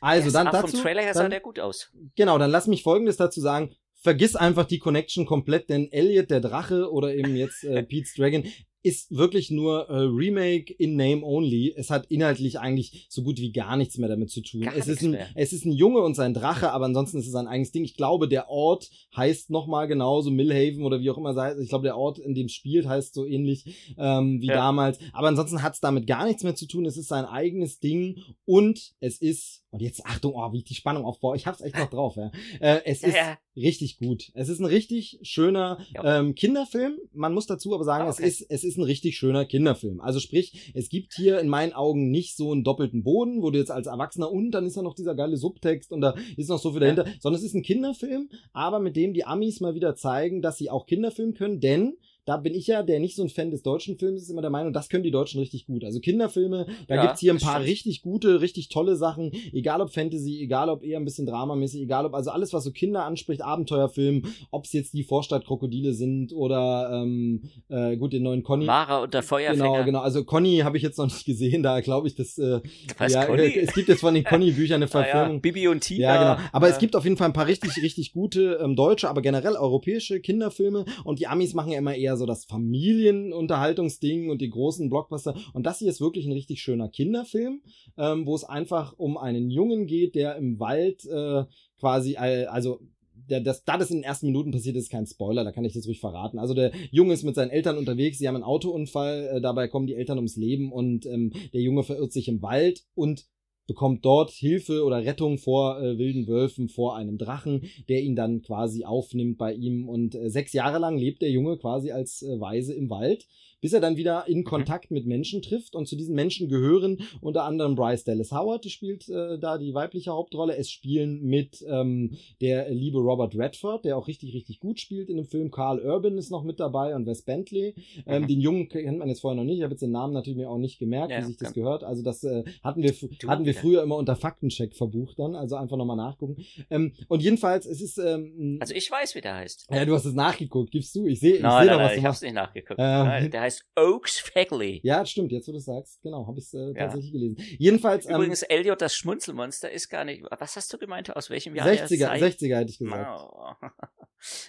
Also, 0.00 0.30
dann 0.30 0.46
dazu- 0.46 0.68
vom 0.68 0.80
Trailer 0.82 1.02
her 1.02 1.14
sah 1.14 1.22
dann- 1.22 1.30
der 1.30 1.40
gut 1.40 1.58
aus. 1.58 1.90
Genau, 2.16 2.38
dann 2.38 2.50
lass 2.50 2.66
mich 2.66 2.82
Folgendes 2.82 3.16
dazu 3.16 3.40
sagen. 3.40 3.74
Vergiss 4.00 4.36
einfach 4.36 4.64
die 4.64 4.78
Connection 4.78 5.26
komplett, 5.26 5.70
denn 5.70 5.90
Elliot 5.90 6.30
der 6.30 6.40
Drache 6.40 6.88
oder 6.92 7.12
eben 7.14 7.34
jetzt 7.34 7.64
äh, 7.64 7.82
Pete's 7.88 8.14
Dragon 8.14 8.44
ist 8.88 9.14
wirklich 9.16 9.50
nur 9.50 9.88
äh, 9.88 9.94
Remake 10.00 10.72
in 10.72 10.96
Name 10.96 11.22
only. 11.22 11.74
Es 11.76 11.90
hat 11.90 12.06
inhaltlich 12.10 12.58
eigentlich 12.58 13.06
so 13.10 13.22
gut 13.22 13.38
wie 13.38 13.52
gar 13.52 13.76
nichts 13.76 13.98
mehr 13.98 14.08
damit 14.08 14.30
zu 14.30 14.40
tun. 14.42 14.62
Gar 14.62 14.74
es 14.76 14.88
ist 14.88 15.02
ein 15.02 15.10
mehr. 15.12 15.26
es 15.34 15.52
ist 15.52 15.64
ein 15.64 15.72
Junge 15.72 16.00
und 16.00 16.14
sein 16.14 16.34
Drache, 16.34 16.72
aber 16.72 16.86
ansonsten 16.86 17.18
ist 17.18 17.28
es 17.28 17.34
ein 17.34 17.46
eigenes 17.46 17.72
Ding. 17.72 17.84
Ich 17.84 17.94
glaube, 17.96 18.28
der 18.28 18.48
Ort 18.50 18.88
heißt 19.16 19.50
noch 19.50 19.66
mal 19.66 19.86
genauso 19.86 20.30
Millhaven 20.30 20.82
oder 20.84 21.00
wie 21.00 21.10
auch 21.10 21.18
immer 21.18 21.34
sei. 21.34 21.54
Ich 21.60 21.68
glaube, 21.68 21.84
der 21.84 21.96
Ort, 21.96 22.18
in 22.18 22.34
dem 22.34 22.46
es 22.46 22.52
spielt, 22.52 22.86
heißt 22.88 23.14
so 23.14 23.26
ähnlich 23.26 23.94
ähm, 23.98 24.40
wie 24.40 24.46
Ja. 24.46 24.54
damals. 24.54 24.98
Aber 25.12 25.28
ansonsten 25.28 25.62
hat 25.62 25.74
es 25.74 25.80
damit 25.80 26.06
gar 26.06 26.26
nichts 26.26 26.42
mehr 26.42 26.54
zu 26.54 26.66
tun. 26.66 26.86
Es 26.86 26.96
ist 26.96 27.08
sein 27.08 27.24
eigenes 27.26 27.80
Ding 27.80 28.22
und 28.46 28.94
es 29.00 29.20
ist 29.20 29.62
und 29.70 29.82
jetzt 29.82 30.06
Achtung, 30.06 30.32
oh, 30.34 30.52
wie 30.52 30.58
ich 30.58 30.64
die 30.64 30.74
Spannung 30.74 31.04
aufbaue. 31.04 31.36
Ich 31.36 31.46
hab's 31.46 31.60
echt 31.60 31.76
noch 31.76 31.90
drauf. 31.90 32.16
Ja. 32.16 32.30
Äh, 32.58 32.80
es 32.86 33.02
Ja, 33.02 33.08
ist 33.08 33.14
ja. 33.16 33.38
Richtig 33.58 33.98
gut. 33.98 34.30
Es 34.34 34.48
ist 34.48 34.58
ein 34.60 34.64
richtig 34.64 35.18
schöner 35.22 35.78
Ja. 35.94 36.20
ähm, 36.20 36.34
Kinderfilm. 36.34 36.96
Man 37.12 37.34
muss 37.34 37.46
dazu 37.46 37.74
aber 37.74 37.84
sagen, 37.84 38.04
Ah, 38.06 38.10
okay. 38.10 38.24
es 38.26 38.40
ist 38.40 38.50
es 38.50 38.64
ist 38.64 38.78
ein 38.78 38.84
richtig 38.84 39.16
schöner 39.16 39.44
Kinderfilm. 39.44 40.00
Also 40.00 40.20
sprich, 40.20 40.72
es 40.74 40.88
gibt 40.88 41.14
hier 41.14 41.40
in 41.40 41.48
meinen 41.48 41.72
Augen 41.72 42.10
nicht 42.10 42.36
so 42.36 42.52
einen 42.52 42.64
doppelten 42.64 43.02
Boden, 43.02 43.42
wo 43.42 43.50
du 43.50 43.58
jetzt 43.58 43.70
als 43.70 43.86
Erwachsener 43.86 44.30
und 44.30 44.50
dann 44.52 44.66
ist 44.66 44.76
da 44.76 44.82
noch 44.82 44.94
dieser 44.94 45.14
geile 45.14 45.36
Subtext 45.36 45.92
und 45.92 46.00
da 46.00 46.14
ist 46.36 46.48
noch 46.48 46.58
so 46.58 46.72
viel 46.72 46.82
Ja. 46.82 46.94
dahinter, 46.94 47.12
sondern 47.20 47.38
es 47.40 47.44
ist 47.46 47.54
ein 47.54 47.62
Kinderfilm, 47.62 48.28
aber 48.52 48.78
mit 48.80 48.96
dem 48.96 49.12
die 49.14 49.24
Amis 49.24 49.60
mal 49.60 49.74
wieder 49.74 49.94
zeigen, 49.96 50.40
dass 50.42 50.56
sie 50.58 50.70
auch 50.70 50.86
Kinderfilm 50.86 51.34
können, 51.34 51.60
denn 51.60 51.94
da 52.28 52.36
bin 52.36 52.54
ich 52.54 52.66
ja, 52.66 52.82
der 52.82 53.00
nicht 53.00 53.16
so 53.16 53.22
ein 53.22 53.30
Fan 53.30 53.50
des 53.50 53.62
deutschen 53.62 53.96
Films 53.98 54.20
ist, 54.22 54.28
immer 54.28 54.42
der 54.42 54.50
Meinung, 54.50 54.74
das 54.74 54.90
können 54.90 55.02
die 55.02 55.10
Deutschen 55.10 55.40
richtig 55.40 55.64
gut. 55.66 55.82
Also 55.82 55.98
Kinderfilme, 56.00 56.66
da 56.86 56.94
Ja, 56.96 57.02
gibt's 57.06 57.20
hier 57.20 57.32
ein 57.32 57.38
paar 57.38 57.54
stimmt. 57.54 57.68
richtig 57.70 58.02
gute, 58.02 58.42
richtig 58.42 58.68
tolle 58.68 58.96
Sachen, 58.96 59.32
egal 59.54 59.80
ob 59.80 59.90
Fantasy, 59.90 60.40
egal 60.42 60.68
ob 60.68 60.84
eher 60.84 60.98
ein 60.98 61.06
bisschen 61.06 61.24
dramamäßig, 61.24 61.80
egal 61.80 62.04
ob, 62.04 62.12
also 62.14 62.30
alles, 62.30 62.52
was 62.52 62.64
so 62.64 62.70
Kinder 62.70 63.04
anspricht, 63.06 63.40
Abenteuerfilm, 63.42 64.24
ob's 64.50 64.74
jetzt 64.74 64.92
die 64.92 65.04
Vorstadtkrokodile 65.04 65.94
sind 65.94 66.32
oder 66.34 66.90
ähm, 66.92 67.42
äh, 67.68 67.96
gut, 67.96 68.12
den 68.12 68.24
neuen 68.24 68.42
Conny. 68.42 68.66
Mara 68.66 69.02
und 69.04 69.14
der 69.14 69.22
Feuerfänger. 69.22 69.64
Genau, 69.64 69.84
genau. 69.84 70.00
Also 70.00 70.24
Conny 70.24 70.58
habe 70.58 70.76
ich 70.76 70.82
jetzt 70.82 70.98
noch 70.98 71.06
nicht 71.06 71.24
gesehen, 71.24 71.62
da 71.62 71.80
glaube 71.80 72.08
ich, 72.08 72.14
dass 72.14 72.36
äh, 72.38 72.60
Was, 72.98 73.12
ja, 73.14 73.24
Conny? 73.24 73.54
es 73.56 73.72
gibt 73.72 73.88
jetzt 73.88 74.00
von 74.00 74.12
den 74.14 74.24
Conny-Büchern 74.28 74.82
eine 74.82 74.84
Ah, 74.92 74.98
ja. 74.98 75.04
Verfilmung. 75.04 75.40
Bibi 75.40 75.68
und 75.68 75.80
Tina. 75.80 76.02
Ja, 76.14 76.16
genau. 76.36 76.48
Aber 76.52 76.66
Ja. 76.68 76.72
es 76.74 76.78
gibt 76.78 76.94
auf 76.94 77.04
jeden 77.04 77.16
Fall 77.16 77.28
ein 77.28 77.32
paar 77.32 77.46
richtig, 77.46 77.70
richtig 77.82 78.12
gute 78.12 78.58
ähm, 78.62 78.76
deutsche, 78.76 79.08
aber 79.08 79.22
generell 79.22 79.54
europäische 79.56 80.20
Kinderfilme. 80.20 80.84
Und 81.04 81.18
die 81.20 81.26
Amis 81.26 81.54
machen 81.54 81.72
ja 81.72 81.78
immer 81.78 81.94
eher 81.94 82.16
so 82.18 82.26
das 82.26 82.44
Familienunterhaltungsding 82.44 84.30
und 84.30 84.40
die 84.40 84.50
großen 84.50 84.90
Blockbuster. 84.90 85.34
Und 85.52 85.64
das 85.64 85.78
hier 85.78 85.88
ist 85.88 86.00
wirklich 86.00 86.26
ein 86.26 86.32
richtig 86.32 86.60
schöner 86.60 86.88
Kinderfilm, 86.88 87.62
ähm, 87.96 88.26
wo 88.26 88.34
es 88.34 88.44
einfach 88.44 88.94
um 88.98 89.16
einen 89.16 89.50
Jungen 89.50 89.86
geht, 89.86 90.14
der 90.14 90.36
im 90.36 90.58
Wald 90.60 91.04
äh, 91.06 91.44
quasi, 91.78 92.16
also 92.16 92.80
der, 93.28 93.40
das, 93.40 93.64
da 93.64 93.76
das 93.76 93.90
in 93.90 93.98
den 93.98 94.04
ersten 94.04 94.26
Minuten 94.26 94.50
passiert, 94.50 94.76
ist 94.76 94.90
kein 94.90 95.06
Spoiler, 95.06 95.44
da 95.44 95.52
kann 95.52 95.64
ich 95.64 95.74
das 95.74 95.86
ruhig 95.86 96.00
verraten. 96.00 96.38
Also 96.38 96.54
der 96.54 96.72
Junge 96.90 97.14
ist 97.14 97.24
mit 97.24 97.34
seinen 97.34 97.50
Eltern 97.50 97.76
unterwegs, 97.76 98.18
sie 98.18 98.28
haben 98.28 98.36
einen 98.36 98.44
Autounfall, 98.44 99.28
äh, 99.34 99.40
dabei 99.40 99.68
kommen 99.68 99.86
die 99.86 99.94
Eltern 99.94 100.18
ums 100.18 100.36
Leben 100.36 100.72
und 100.72 101.06
ähm, 101.06 101.32
der 101.52 101.60
Junge 101.60 101.82
verirrt 101.82 102.12
sich 102.12 102.28
im 102.28 102.42
Wald 102.42 102.84
und 102.94 103.26
bekommt 103.68 104.04
dort 104.04 104.30
Hilfe 104.30 104.82
oder 104.82 105.04
Rettung 105.04 105.38
vor 105.38 105.80
äh, 105.80 105.98
wilden 105.98 106.26
Wölfen, 106.26 106.68
vor 106.68 106.96
einem 106.96 107.18
Drachen, 107.18 107.70
der 107.88 108.02
ihn 108.02 108.16
dann 108.16 108.42
quasi 108.42 108.84
aufnimmt 108.84 109.38
bei 109.38 109.52
ihm. 109.52 109.88
Und 109.88 110.16
äh, 110.16 110.30
sechs 110.30 110.52
Jahre 110.52 110.78
lang 110.78 110.98
lebt 110.98 111.22
der 111.22 111.30
Junge 111.30 111.56
quasi 111.58 111.92
als 111.92 112.22
äh, 112.22 112.40
Weise 112.40 112.74
im 112.74 112.90
Wald, 112.90 113.28
bis 113.60 113.72
er 113.72 113.80
dann 113.80 113.96
wieder 113.96 114.26
in 114.28 114.44
Kontakt 114.44 114.90
mit 114.90 115.06
Menschen 115.06 115.42
trifft. 115.42 115.74
Und 115.74 115.88
zu 115.88 115.96
diesen 115.96 116.14
Menschen 116.14 116.48
gehören 116.48 116.98
unter 117.20 117.44
anderem 117.44 117.74
Bryce 117.74 118.04
Dallas 118.04 118.32
Howard, 118.32 118.64
die 118.64 118.70
spielt 118.70 119.08
äh, 119.08 119.38
da 119.38 119.58
die 119.58 119.74
weibliche 119.74 120.10
Hauptrolle. 120.12 120.56
Es 120.56 120.70
spielen 120.70 121.22
mit 121.24 121.64
ähm, 121.68 122.16
der 122.40 122.70
liebe 122.70 122.98
Robert 122.98 123.36
Redford, 123.36 123.84
der 123.84 123.96
auch 123.96 124.06
richtig, 124.06 124.34
richtig 124.34 124.60
gut 124.60 124.80
spielt 124.80 125.08
in 125.08 125.16
dem 125.16 125.26
Film. 125.26 125.50
Carl 125.50 125.80
Urban 125.80 126.18
ist 126.18 126.30
noch 126.30 126.42
mit 126.44 126.60
dabei 126.60 126.94
und 126.94 127.06
Wes 127.06 127.22
Bentley. 127.22 127.74
Ähm, 128.06 128.22
Mhm. 128.22 128.26
Den 128.26 128.40
Jungen 128.40 128.68
kennt 128.68 128.98
man 128.98 129.08
jetzt 129.08 129.20
vorher 129.20 129.36
noch 129.36 129.44
nicht. 129.44 129.58
Ich 129.58 129.62
habe 129.62 129.72
jetzt 129.72 129.80
den 129.82 129.92
Namen 129.92 130.12
natürlich 130.12 130.36
mir 130.36 130.50
auch 130.50 130.58
nicht 130.58 130.78
gemerkt, 130.78 131.12
Ja, 131.12 131.20
wie 131.20 131.24
sich 131.24 131.36
das 131.36 131.52
gehört. 131.54 131.84
Also 131.84 132.02
das 132.02 132.24
äh, 132.24 132.42
hatten 132.64 132.82
wir 132.82 132.92
hatten 133.28 133.44
wir 133.44 133.54
früher 133.54 133.82
immer 133.82 133.96
unter 133.96 134.16
Faktencheck 134.16 134.74
verbucht 134.74 135.18
dann. 135.18 135.34
Also 135.36 135.54
einfach 135.56 135.76
nochmal 135.76 135.96
nachgucken. 135.96 136.36
Ähm, 136.68 136.92
und 137.08 137.22
jedenfalls, 137.22 137.64
es 137.64 137.80
ist 137.80 137.96
ähm, 137.98 138.58
Also 138.60 138.74
ich 138.74 138.90
weiß, 138.90 139.14
wie 139.14 139.20
der 139.20 139.36
heißt. 139.36 139.68
ja, 139.70 139.84
du 139.84 139.94
hast 139.94 140.04
es 140.04 140.14
nachgeguckt, 140.14 140.70
gibst 140.72 140.94
du? 140.96 141.06
Ich 141.06 141.20
sehe, 141.20 141.36
ich 141.36 141.42
nein, 141.42 141.68
doch, 141.68 141.74
was 141.74 141.80
nein, 141.82 141.94
du 141.94 141.98
ich 142.00 142.04
hab's 142.06 142.22
nicht 142.22 142.34
nachgeguckt. 142.34 142.78
Ähm, 142.80 143.04
Nein, 143.06 143.30
der 143.30 143.40
heißt 143.42 143.47
Oaks 143.76 144.18
Fagley. 144.18 144.80
Ja, 144.82 145.04
stimmt, 145.04 145.32
jetzt 145.32 145.48
wo 145.48 145.52
du 145.52 145.58
sagst, 145.58 146.00
genau, 146.02 146.26
habe 146.26 146.38
ich 146.38 146.52
äh, 146.54 146.74
tatsächlich 146.74 147.12
ja. 147.12 147.18
gelesen. 147.18 147.36
Jedenfalls. 147.58 148.06
Ähm, 148.06 148.16
Übrigens, 148.16 148.42
Elliot, 148.42 148.80
das 148.80 148.94
Schmunzelmonster 148.94 149.70
ist 149.70 149.88
gar 149.88 150.04
nicht. 150.04 150.24
Was 150.30 150.56
hast 150.56 150.72
du 150.72 150.78
gemeint? 150.78 151.14
Aus 151.14 151.30
welchem 151.30 151.54
Jahr? 151.54 151.66
60er, 151.66 152.18
60er 152.18 152.56
hätte 152.56 152.70
ich 152.70 152.78
gesagt. 152.78 153.20
Oh. 153.20 153.52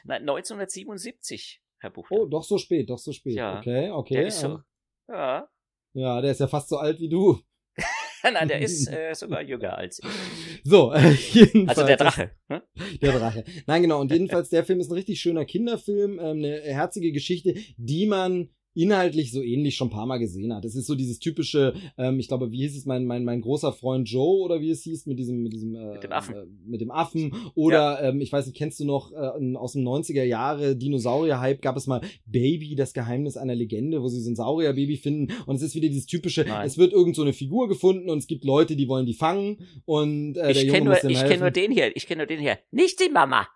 Nein, 0.03 0.21
1977, 0.21 1.61
Herr 1.79 1.89
Buch. 1.89 2.07
Oh, 2.09 2.25
doch 2.25 2.43
so 2.43 2.57
spät, 2.57 2.89
doch 2.89 2.97
so 2.97 3.11
spät. 3.11 3.35
Ja. 3.35 3.59
Okay, 3.59 3.89
okay. 3.91 4.15
Der 4.15 4.27
ist 4.27 4.39
so, 4.39 4.47
ähm, 4.47 4.63
ja. 5.09 5.49
Ja, 5.93 6.21
der 6.21 6.31
ist 6.31 6.39
ja 6.39 6.47
fast 6.47 6.69
so 6.69 6.77
alt 6.77 6.99
wie 6.99 7.09
du. 7.09 7.39
Nein, 8.23 8.47
der 8.47 8.61
ist 8.61 8.87
äh, 8.91 9.13
sogar 9.13 9.41
jünger 9.41 9.77
als 9.77 9.99
ich. 9.99 10.61
So, 10.63 10.91
äh, 10.91 11.11
jedenfalls. 11.11 11.69
Also 11.69 11.87
der 11.87 11.97
Drache. 11.97 12.31
Ne? 12.47 12.63
Der 13.01 13.17
Drache. 13.17 13.43
Nein, 13.65 13.81
genau. 13.81 14.01
Und 14.01 14.11
jedenfalls, 14.11 14.49
der 14.49 14.65
Film 14.65 14.79
ist 14.79 14.89
ein 14.89 14.95
richtig 14.95 15.19
schöner 15.19 15.45
Kinderfilm, 15.45 16.19
ähm, 16.19 16.37
eine 16.37 16.61
herzige 16.61 17.11
Geschichte, 17.11 17.55
die 17.77 18.05
man 18.07 18.49
inhaltlich 18.73 19.31
so 19.31 19.41
ähnlich 19.41 19.75
schon 19.75 19.87
ein 19.87 19.91
paar 19.91 20.05
Mal 20.05 20.17
gesehen 20.17 20.53
hat. 20.53 20.63
Es 20.65 20.75
ist 20.75 20.87
so 20.87 20.95
dieses 20.95 21.19
typische, 21.19 21.73
ähm, 21.97 22.19
ich 22.19 22.27
glaube, 22.27 22.51
wie 22.51 22.59
hieß 22.59 22.77
es, 22.77 22.85
mein, 22.85 23.05
mein, 23.05 23.23
mein 23.23 23.41
großer 23.41 23.73
Freund 23.73 24.09
Joe 24.09 24.43
oder 24.43 24.61
wie 24.61 24.69
es 24.69 24.83
hieß, 24.83 25.05
mit 25.05 25.19
diesem, 25.19 25.41
mit 25.41 25.53
diesem, 25.53 25.75
äh, 25.75 25.93
mit 25.93 26.03
dem 26.03 26.11
Affen. 26.11 26.35
Äh, 26.35 26.45
mit 26.65 26.81
dem 26.81 26.91
Affen. 26.91 27.33
Oder, 27.55 28.01
ja. 28.01 28.09
ähm, 28.09 28.21
ich 28.21 28.31
weiß 28.31 28.45
nicht, 28.45 28.57
kennst 28.57 28.79
du 28.79 28.85
noch 28.85 29.11
äh, 29.11 29.55
aus 29.55 29.73
dem 29.73 29.83
90er 29.87 30.23
Jahre 30.23 30.75
Dinosaurier-Hype 30.75 31.61
gab 31.61 31.77
es 31.77 31.87
mal 31.87 32.01
Baby, 32.25 32.75
das 32.75 32.93
Geheimnis 32.93 33.37
einer 33.37 33.55
Legende, 33.55 34.01
wo 34.01 34.07
sie 34.07 34.21
so 34.21 34.29
ein 34.29 34.35
Saurier-Baby 34.35 34.97
finden. 34.97 35.33
Und 35.45 35.55
es 35.55 35.61
ist 35.61 35.75
wieder 35.75 35.87
dieses 35.87 36.05
typische, 36.05 36.45
Nein. 36.47 36.65
es 36.65 36.77
wird 36.77 36.93
irgend 36.93 37.15
so 37.15 37.23
eine 37.23 37.33
Figur 37.33 37.67
gefunden 37.67 38.09
und 38.09 38.19
es 38.19 38.27
gibt 38.27 38.43
Leute, 38.43 38.75
die 38.75 38.87
wollen 38.87 39.05
die 39.05 39.13
fangen 39.13 39.57
und 39.85 40.37
äh, 40.37 40.51
ich 40.51 40.57
der 40.57 40.65
Junge 40.65 40.81
nur, 40.81 40.93
muss 40.93 41.01
dem 41.01 41.09
Ich 41.11 41.19
kenne 41.19 41.39
nur 41.39 41.51
den 41.51 41.71
hier, 41.71 41.95
ich 41.95 42.07
kenne 42.07 42.19
nur 42.19 42.27
den 42.27 42.39
hier. 42.39 42.59
Nicht 42.71 42.99
die 42.99 43.09
Mama. 43.09 43.47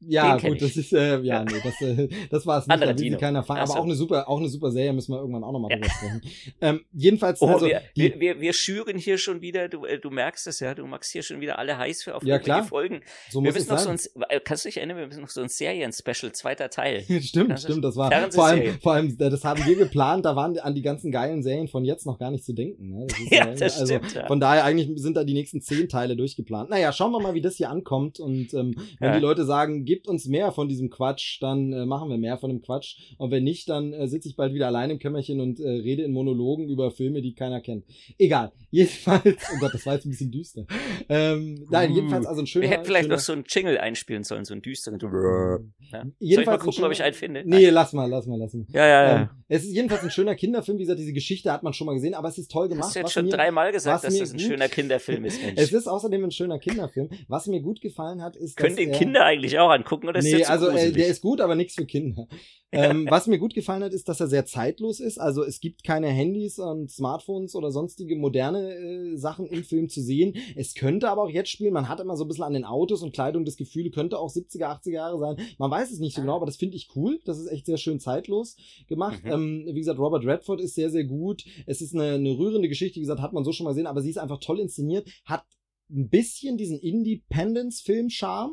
Ja, 0.00 0.36
gut, 0.36 0.62
das 0.62 0.76
ist, 0.76 0.92
äh, 0.92 1.20
ja, 1.22 1.44
nee, 1.44 1.50
das, 1.62 1.80
äh, 1.80 2.08
das 2.30 2.46
war 2.46 2.58
es 2.60 2.66
nicht, 2.66 2.72
Andere 2.74 2.94
da 2.94 2.98
will 3.00 3.10
sie 3.10 3.16
keiner 3.16 3.40
aber 3.40 3.60
Ach 3.60 3.66
so. 3.66 3.74
auch 3.74 3.84
eine 3.84 3.94
super, 3.94 4.28
auch 4.28 4.38
eine 4.38 4.48
super 4.48 4.70
Serie, 4.70 4.92
müssen 4.92 5.12
wir 5.12 5.18
irgendwann 5.18 5.42
auch 5.42 5.50
nochmal 5.50 5.72
Ja. 5.72 5.76
drüber 5.78 5.90
sprechen. 5.90 6.20
Ähm, 6.60 6.80
jedenfalls, 6.92 7.42
Oh, 7.42 7.48
also, 7.48 7.66
wir, 7.66 7.82
die, 7.96 8.14
wir, 8.20 8.40
wir, 8.40 8.52
schüren 8.52 8.96
hier 8.96 9.18
schon 9.18 9.40
wieder, 9.40 9.68
du, 9.68 9.84
äh, 9.84 9.98
du 9.98 10.10
merkst 10.10 10.46
es 10.46 10.60
ja, 10.60 10.74
du 10.74 10.86
magst 10.86 11.10
hier 11.10 11.22
schon 11.22 11.40
wieder 11.40 11.58
alle 11.58 11.76
heiß 11.78 12.04
für 12.04 12.14
auf 12.14 12.22
Ja, 12.22 12.38
klar. 12.38 12.62
Folgen. 12.64 13.00
so 13.30 13.42
Wir 13.42 13.52
müssen 13.52 13.68
noch 13.70 13.78
so 13.78 13.94
sein. 13.96 13.98
ein, 14.28 14.36
äh, 14.36 14.40
kannst 14.40 14.64
du 14.64 14.68
dich 14.68 14.76
erinnern, 14.76 14.98
wir 14.98 15.06
müssen 15.08 15.20
noch 15.22 15.30
so 15.30 15.40
ein 15.40 15.48
Serien-Special, 15.48 16.30
zweiter 16.32 16.70
Teil. 16.70 17.02
stimmt, 17.20 17.50
Das 17.50 17.62
stimmt, 17.62 17.84
das 17.84 17.96
war, 17.96 18.12
vor 18.30 18.46
allem, 18.46 18.80
vor 18.80 18.92
allem, 18.92 19.08
äh, 19.18 19.30
das 19.30 19.44
haben 19.44 19.64
wir 19.66 19.74
geplant, 19.76 20.24
da 20.24 20.36
waren 20.36 20.56
an 20.60 20.74
die 20.76 20.82
ganzen 20.82 21.10
geilen 21.10 21.42
Serien 21.42 21.66
von 21.66 21.84
jetzt 21.84 22.06
noch 22.06 22.18
gar 22.20 22.30
nicht 22.30 22.44
zu 22.44 22.52
denken, 22.52 22.90
ne? 22.90 23.06
Das 23.08 23.18
ist 23.18 23.30
Ja, 23.32 23.46
das 23.54 23.80
also, 23.80 23.94
stimmt, 23.96 24.14
ja. 24.14 24.26
Von 24.28 24.38
daher 24.38 24.64
eigentlich 24.64 24.90
sind 25.02 25.16
da 25.16 25.24
die 25.24 25.34
nächsten 25.34 25.60
zehn 25.60 25.88
Teile 25.88 26.14
durchgeplant. 26.16 26.70
Naja, 26.70 26.92
schauen 26.92 27.10
wir 27.10 27.20
mal, 27.20 27.34
wie 27.34 27.40
das 27.40 27.56
hier 27.56 27.70
ankommt 27.70 28.20
und, 28.20 28.54
ähm, 28.54 28.76
wenn 29.00 29.08
Ja. 29.10 29.14
die 29.16 29.22
Leute 29.22 29.44
sagen, 29.44 29.84
gebt 29.88 30.06
uns 30.06 30.26
mehr 30.26 30.52
von 30.52 30.68
diesem 30.68 30.90
Quatsch, 30.90 31.38
dann 31.40 31.72
äh, 31.72 31.86
machen 31.86 32.10
wir 32.10 32.18
mehr 32.18 32.36
von 32.36 32.50
dem 32.50 32.60
Quatsch 32.60 32.96
und 33.16 33.30
wenn 33.30 33.42
nicht, 33.42 33.70
dann 33.70 33.94
äh, 33.94 34.06
sitze 34.06 34.28
ich 34.28 34.36
bald 34.36 34.52
wieder 34.52 34.66
allein 34.66 34.90
im 34.90 34.98
Kämmerchen 34.98 35.40
und 35.40 35.58
äh, 35.60 35.66
rede 35.68 36.02
in 36.02 36.12
Monologen 36.12 36.68
über 36.68 36.90
Filme, 36.90 37.22
die 37.22 37.34
keiner 37.34 37.62
kennt. 37.62 37.84
Egal. 38.18 38.52
Jedenfalls, 38.70 39.24
oh 39.24 39.58
Gott, 39.60 39.72
das 39.72 39.86
war 39.86 39.94
jetzt 39.94 40.04
ein 40.04 40.10
bisschen 40.10 40.30
düster. 40.30 40.66
Ähm, 41.08 41.66
nein, 41.70 41.90
jedenfalls 41.94 42.26
also 42.26 42.42
ein 42.42 42.46
schöner. 42.46 42.64
Wir 42.64 42.70
hätten 42.70 42.84
vielleicht 42.84 43.04
schöner, 43.04 43.14
noch 43.16 43.22
so 43.22 43.32
einen 43.32 43.44
Jingle 43.48 43.78
einspielen 43.78 44.24
sollen, 44.24 44.44
so 44.44 44.52
einen 44.52 44.60
düsteren. 44.60 44.98
Ja. 45.00 46.02
Soll 46.02 46.12
ich 46.20 46.44
mal 46.46 46.58
gucken, 46.58 46.84
ob 46.84 46.90
ich 46.92 46.98
schöner- 46.98 47.06
einen 47.06 47.14
finde? 47.14 47.42
Nee, 47.46 47.70
lass 47.70 47.94
mal, 47.94 48.04
lass 48.10 48.26
mal, 48.26 48.38
lass 48.38 48.52
mal. 48.52 48.66
Ja, 48.70 48.86
ja, 48.86 49.06
ja. 49.08 49.20
Ähm, 49.22 49.28
es 49.48 49.64
ist 49.64 49.72
jedenfalls 49.72 50.02
ein 50.02 50.10
schöner 50.10 50.34
Kinderfilm. 50.34 50.76
Wie 50.76 50.82
gesagt, 50.82 50.98
diese 51.00 51.14
Geschichte 51.14 51.50
hat 51.50 51.62
man 51.62 51.72
schon 51.72 51.86
mal 51.86 51.94
gesehen, 51.94 52.12
aber 52.12 52.28
es 52.28 52.36
ist 52.36 52.50
toll 52.50 52.68
gemacht. 52.68 52.88
Hast 52.88 52.94
du 52.96 52.98
jetzt 52.98 53.06
was 53.06 53.12
schon 53.14 53.24
mir, 53.24 53.30
dreimal 53.30 53.72
gesagt, 53.72 54.04
dass 54.04 54.18
das 54.18 54.32
ein 54.32 54.36
gut- 54.36 54.46
schöner 54.46 54.68
Kinderfilm 54.68 55.24
ist, 55.24 55.42
Mensch. 55.44 55.58
Es 55.58 55.72
ist 55.72 55.86
außerdem 55.86 56.24
ein 56.24 56.30
schöner 56.30 56.58
Kinderfilm. 56.58 57.08
Was 57.28 57.46
mir 57.46 57.60
gut 57.62 57.80
gefallen 57.80 58.22
hat, 58.22 58.36
ist, 58.36 58.58
Können 58.58 58.76
dass 58.76 58.84
den 58.84 58.90
er, 58.92 58.98
Kinder 58.98 59.24
eigentlich 59.24 59.58
auch 59.58 59.70
angucken 59.78 60.08
oder 60.08 60.18
ist 60.18 60.24
Nee, 60.24 60.38
der 60.38 60.50
also 60.50 60.68
äh, 60.68 60.72
gruselig? 60.72 60.94
der 60.94 61.08
ist 61.08 61.22
gut, 61.22 61.40
aber 61.40 61.54
nichts 61.54 61.74
für 61.74 61.86
Kinder. 61.86 62.26
ähm, 62.72 63.06
was 63.08 63.26
mir 63.26 63.38
gut 63.38 63.54
gefallen 63.54 63.82
hat, 63.82 63.92
ist, 63.92 64.08
dass 64.08 64.20
er 64.20 64.28
sehr 64.28 64.44
zeitlos 64.44 65.00
ist. 65.00 65.18
Also 65.18 65.42
es 65.42 65.60
gibt 65.60 65.84
keine 65.84 66.08
Handys 66.08 66.58
und 66.58 66.90
Smartphones 66.90 67.54
oder 67.54 67.70
sonstige 67.70 68.16
moderne 68.16 68.74
äh, 68.74 69.16
Sachen 69.16 69.46
im 69.46 69.64
Film 69.64 69.88
zu 69.88 70.02
sehen. 70.02 70.34
Es 70.56 70.74
könnte 70.74 71.08
aber 71.08 71.22
auch 71.22 71.30
jetzt 71.30 71.50
spielen. 71.50 71.72
Man 71.72 71.88
hat 71.88 72.00
immer 72.00 72.16
so 72.16 72.24
ein 72.24 72.28
bisschen 72.28 72.44
an 72.44 72.52
den 72.52 72.64
Autos 72.64 73.02
und 73.02 73.14
Kleidung 73.14 73.44
das 73.44 73.56
Gefühl, 73.56 73.90
könnte 73.90 74.18
auch 74.18 74.30
70er, 74.30 74.66
80er 74.66 74.90
Jahre 74.90 75.18
sein. 75.18 75.36
Man 75.58 75.70
weiß 75.70 75.90
es 75.90 75.98
nicht 75.98 76.14
so 76.14 76.20
genau, 76.20 76.36
aber 76.36 76.46
das 76.46 76.56
finde 76.56 76.76
ich 76.76 76.88
cool. 76.94 77.20
Das 77.24 77.38
ist 77.38 77.46
echt 77.46 77.66
sehr 77.66 77.78
schön 77.78 78.00
zeitlos 78.00 78.56
gemacht. 78.86 79.24
Mhm. 79.24 79.30
Ähm, 79.32 79.68
wie 79.72 79.80
gesagt, 79.80 79.98
Robert 79.98 80.24
Redford 80.24 80.60
ist 80.60 80.74
sehr, 80.74 80.90
sehr 80.90 81.04
gut. 81.04 81.44
Es 81.66 81.80
ist 81.80 81.94
eine, 81.94 82.14
eine 82.14 82.36
rührende 82.36 82.68
Geschichte, 82.68 82.96
wie 82.96 83.02
gesagt, 83.02 83.20
hat 83.20 83.32
man 83.32 83.44
so 83.44 83.52
schon 83.52 83.64
mal 83.64 83.70
gesehen, 83.70 83.86
aber 83.86 84.02
sie 84.02 84.10
ist 84.10 84.18
einfach 84.18 84.40
toll 84.40 84.60
inszeniert, 84.60 85.08
hat 85.24 85.44
ein 85.90 86.08
bisschen 86.08 86.56
diesen 86.56 86.78
Independence-Film-Charme. 86.78 88.52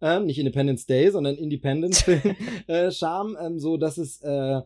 Ähm, 0.00 0.26
nicht 0.26 0.38
Independence 0.38 0.86
Day, 0.86 1.10
sondern 1.10 1.36
Independence-Film-Charme, 1.36 3.36
ähm, 3.42 3.58
so 3.58 3.76
dass 3.76 3.98
es, 3.98 4.20
äh, 4.22 4.60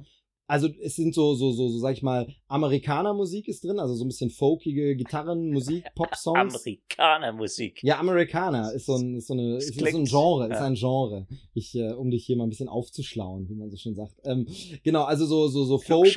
also 0.50 0.68
es 0.82 0.96
sind 0.96 1.14
so, 1.14 1.34
so, 1.34 1.52
so, 1.52 1.68
so, 1.68 1.78
sag 1.78 1.92
ich 1.92 2.02
mal, 2.02 2.26
Amerikaner-Musik 2.48 3.46
ist 3.46 3.62
drin, 3.62 3.78
also 3.78 3.94
so 3.94 4.04
ein 4.04 4.08
bisschen 4.08 4.30
folkige 4.30 4.96
Gitarrenmusik, 4.96 5.84
Pop-Songs. 5.94 6.56
Amerikanermusik. 6.56 7.80
Ja, 7.84 8.00
Amerikaner 8.00 8.72
ist 8.72 8.86
so 8.86 8.96
ein, 8.96 9.14
ist 9.14 9.28
so 9.28 9.34
eine, 9.34 9.58
ist, 9.58 9.70
ist 9.70 9.78
so 9.78 9.98
ein 9.98 10.04
Genre, 10.04 10.48
ist 10.48 10.58
ja. 10.58 10.64
ein 10.64 10.74
Genre. 10.74 11.26
Ich, 11.54 11.76
äh, 11.76 11.92
um 11.92 12.10
dich 12.10 12.26
hier 12.26 12.36
mal 12.36 12.44
ein 12.44 12.50
bisschen 12.50 12.68
aufzuschlauen, 12.68 13.48
wie 13.48 13.54
man 13.54 13.70
so 13.70 13.76
schön 13.76 13.94
sagt. 13.94 14.16
Ähm, 14.24 14.48
genau, 14.82 15.04
also 15.04 15.24
so, 15.24 15.46
so, 15.46 15.64
so 15.64 15.78
Folk. 15.78 16.08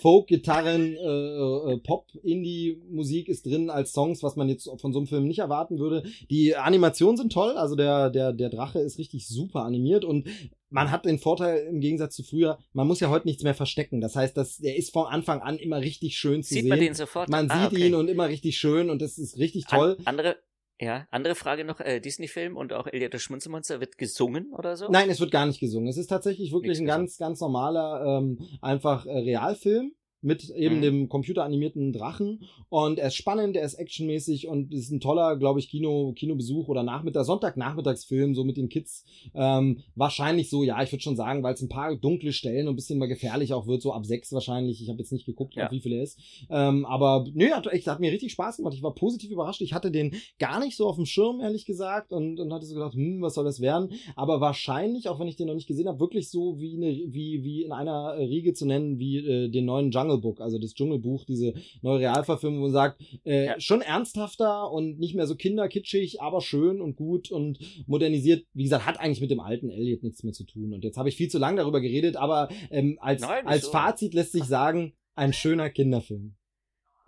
Folk, 0.00 0.26
Gitarren, 0.26 0.94
äh, 0.94 1.72
äh, 1.72 1.78
Pop, 1.78 2.06
Indie-Musik 2.22 3.28
ist 3.28 3.44
drin 3.44 3.68
als 3.68 3.92
Songs, 3.92 4.22
was 4.22 4.36
man 4.36 4.48
jetzt 4.48 4.70
von 4.80 4.92
so 4.94 5.00
einem 5.00 5.06
Film 5.06 5.26
nicht 5.26 5.40
erwarten 5.40 5.78
würde. 5.78 6.04
Die 6.30 6.56
Animationen 6.56 7.18
sind 7.18 7.30
toll, 7.30 7.58
also 7.58 7.76
der, 7.76 8.08
der, 8.08 8.32
der 8.32 8.48
Drache 8.48 8.78
ist 8.78 8.98
richtig 8.98 9.28
super 9.28 9.64
animiert 9.64 10.06
und 10.06 10.26
man 10.72 10.90
hat 10.90 11.04
den 11.04 11.18
Vorteil 11.18 11.66
im 11.66 11.80
Gegensatz 11.80 12.16
zu 12.16 12.22
früher, 12.22 12.58
man 12.72 12.86
muss 12.86 13.00
ja 13.00 13.08
heute 13.10 13.26
nichts 13.26 13.42
mehr 13.44 13.54
verstecken. 13.54 14.00
Das 14.00 14.16
heißt, 14.16 14.36
dass 14.36 14.58
der 14.58 14.76
ist 14.76 14.92
von 14.92 15.06
Anfang 15.06 15.40
an 15.40 15.58
immer 15.58 15.80
richtig 15.80 16.16
schön 16.16 16.42
zu 16.42 16.54
Sieht 16.54 16.62
sehen. 16.62 16.68
man 16.68 16.80
den 16.80 16.94
sofort? 16.94 17.28
Man 17.28 17.50
Ah, 17.50 17.64
sieht 17.68 17.72
okay. 17.78 17.86
ihn 17.88 17.94
und 17.94 18.08
immer 18.08 18.28
richtig 18.28 18.56
schön 18.58 18.90
und 18.90 19.00
das 19.02 19.18
ist 19.18 19.38
richtig 19.38 19.66
toll. 19.66 19.96
An, 20.00 20.06
andere, 20.18 20.36
ja, 20.80 21.06
andere 21.10 21.34
Frage 21.34 21.64
noch, 21.64 21.80
äh, 21.80 22.00
Disney-Film 22.00 22.56
und 22.56 22.72
auch 22.72 22.86
Elliot 22.86 23.14
das 23.14 23.22
Schmunzelmonster 23.22 23.80
wird 23.80 23.98
gesungen 23.98 24.52
oder 24.52 24.76
so? 24.76 24.88
Nein, 24.90 25.10
es 25.10 25.20
wird 25.20 25.30
gar 25.30 25.46
nicht 25.46 25.60
gesungen. 25.60 25.88
Es 25.88 25.96
ist 25.96 26.08
tatsächlich 26.08 26.52
wirklich 26.52 26.70
Nichts 26.78 26.80
ein 26.80 26.86
ganz, 26.86 27.18
ganz 27.18 27.40
normaler, 27.40 28.18
ähm, 28.18 28.38
einfach 28.60 29.06
äh, 29.06 29.10
Realfilm 29.18 29.92
mit 30.22 30.48
eben 30.50 30.76
Mhm. 30.76 30.82
dem 30.82 31.08
computeranimierten 31.08 31.92
Drachen. 31.92 32.44
Und 32.68 32.98
er 32.98 33.08
ist 33.08 33.16
spannend, 33.16 33.56
er 33.56 33.64
ist 33.64 33.74
actionmäßig 33.74 34.48
und 34.48 34.72
ist 34.72 34.90
ein 34.90 35.00
toller, 35.00 35.36
glaube 35.36 35.58
ich, 35.60 35.68
Kino, 35.68 36.12
Kinobesuch 36.16 36.68
oder 36.68 36.82
Nachmittag, 36.82 37.24
Sonntagnachmittagsfilm, 37.24 38.34
so 38.34 38.44
mit 38.44 38.56
den 38.56 38.68
Kids. 38.68 39.04
Ähm, 39.34 39.78
wahrscheinlich 39.94 40.48
so, 40.50 40.62
ja, 40.62 40.82
ich 40.82 40.92
würde 40.92 41.02
schon 41.02 41.16
sagen, 41.16 41.42
weil 41.42 41.54
es 41.54 41.62
ein 41.62 41.68
paar 41.68 41.94
dunkle 41.96 42.32
Stellen 42.32 42.68
und 42.68 42.74
ein 42.74 42.76
bisschen 42.76 42.98
mal 42.98 43.06
gefährlich 43.06 43.52
auch 43.52 43.66
wird, 43.66 43.82
so 43.82 43.92
ab 43.92 44.06
sechs 44.06 44.32
wahrscheinlich. 44.32 44.80
Ich 44.82 44.88
habe 44.88 44.98
jetzt 44.98 45.12
nicht 45.12 45.26
geguckt, 45.26 45.54
Ja. 45.56 45.66
auf 45.66 45.72
wie 45.72 45.80
viel 45.80 45.92
er 45.92 46.02
ist. 46.02 46.18
Ähm, 46.50 46.84
aber 46.86 47.26
nö, 47.34 47.50
hat, 47.50 47.66
echt, 47.66 47.86
hat 47.86 48.00
mir 48.00 48.12
richtig 48.12 48.32
Spaß 48.32 48.58
gemacht. 48.58 48.74
Ich 48.74 48.82
war 48.82 48.94
positiv 48.94 49.30
überrascht. 49.30 49.60
Ich 49.60 49.72
hatte 49.72 49.90
den 49.90 50.14
gar 50.38 50.60
nicht 50.60 50.76
so 50.76 50.86
auf 50.86 50.96
dem 50.96 51.06
Schirm, 51.06 51.40
ehrlich 51.40 51.64
gesagt, 51.66 52.12
und, 52.12 52.38
und 52.38 52.52
hatte 52.52 52.66
so 52.66 52.74
gedacht, 52.74 52.94
hm, 52.94 53.22
was 53.22 53.34
soll 53.34 53.44
das 53.44 53.60
werden? 53.60 53.90
Aber 54.16 54.40
wahrscheinlich, 54.40 55.08
auch 55.08 55.18
wenn 55.20 55.28
ich 55.28 55.36
den 55.36 55.48
noch 55.48 55.54
nicht 55.54 55.66
gesehen 55.66 55.88
habe, 55.88 56.00
wirklich 56.00 56.30
so 56.30 56.58
wie, 56.60 56.76
eine, 56.76 56.92
wie, 57.12 57.42
wie 57.44 57.62
in 57.64 57.72
einer 57.72 58.16
Riege 58.18 58.52
zu 58.54 58.66
nennen, 58.66 58.98
wie 58.98 59.16
äh, 59.18 59.48
den 59.48 59.64
neuen 59.64 59.90
Jungle 59.90 60.11
Book, 60.18 60.40
also 60.40 60.58
das 60.58 60.74
Dschungelbuch, 60.74 61.24
diese 61.24 61.54
neue 61.82 62.00
Realverfilmung, 62.00 62.58
wo 62.60 62.62
man 62.64 62.72
sagt, 62.72 63.00
äh, 63.24 63.46
Ja. 63.46 63.60
schon 63.60 63.80
ernsthafter 63.80 64.70
und 64.70 64.98
nicht 64.98 65.14
mehr 65.14 65.26
so 65.26 65.34
kinderkitschig, 65.36 66.20
aber 66.20 66.40
schön 66.40 66.80
und 66.80 66.96
gut 66.96 67.30
und 67.30 67.58
modernisiert. 67.86 68.46
Wie 68.54 68.64
gesagt, 68.64 68.86
hat 68.86 69.00
eigentlich 69.00 69.20
mit 69.20 69.30
dem 69.30 69.40
alten 69.40 69.70
Elliot 69.70 70.02
nichts 70.02 70.22
mehr 70.22 70.32
zu 70.32 70.44
tun. 70.44 70.72
Und 70.72 70.84
jetzt 70.84 70.96
habe 70.96 71.08
ich 71.08 71.16
viel 71.16 71.28
zu 71.28 71.38
lange 71.38 71.58
darüber 71.58 71.80
geredet, 71.80 72.16
aber 72.16 72.48
ähm, 72.70 72.98
als, 73.00 73.22
Nein, 73.22 73.46
als 73.46 73.62
wieso? 73.62 73.72
Fazit 73.72 74.14
lässt 74.14 74.32
sich 74.32 74.44
sagen, 74.44 74.94
ein 75.14 75.32
schöner 75.32 75.70
Kinderfilm. 75.70 76.34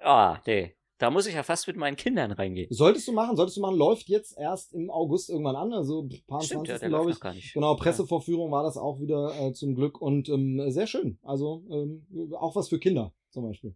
Ah, 0.00 0.38
nee. 0.46 0.72
Da 0.98 1.10
muss 1.10 1.26
ich 1.26 1.34
ja 1.34 1.42
fast 1.42 1.66
mit 1.66 1.76
meinen 1.76 1.96
Kindern 1.96 2.30
reingehen. 2.30 2.68
Solltest 2.70 3.08
du 3.08 3.12
machen, 3.12 3.36
solltest 3.36 3.56
du 3.56 3.60
machen, 3.60 3.76
läuft 3.76 4.08
jetzt 4.08 4.38
erst 4.38 4.74
im 4.74 4.90
August 4.90 5.28
irgendwann 5.28 5.56
an, 5.56 5.72
also 5.72 6.02
ein 6.02 6.22
paar 6.26 6.40
Stimmt, 6.40 6.68
ja, 6.68 6.76
20. 6.76 6.80
der 6.80 6.88
glaube 6.88 7.10
ich. 7.10 7.20
gar 7.20 7.34
nicht. 7.34 7.52
Genau, 7.54 7.74
Pressevorführung 7.74 8.52
war 8.52 8.62
das 8.62 8.76
auch 8.76 9.00
wieder 9.00 9.34
äh, 9.40 9.52
zum 9.52 9.74
Glück 9.74 10.00
und 10.00 10.28
ähm, 10.28 10.70
sehr 10.70 10.86
schön. 10.86 11.18
Also 11.22 11.64
ähm, 11.70 12.06
auch 12.38 12.54
was 12.54 12.68
für 12.68 12.78
Kinder 12.78 13.12
zum 13.30 13.44
Beispiel. 13.44 13.74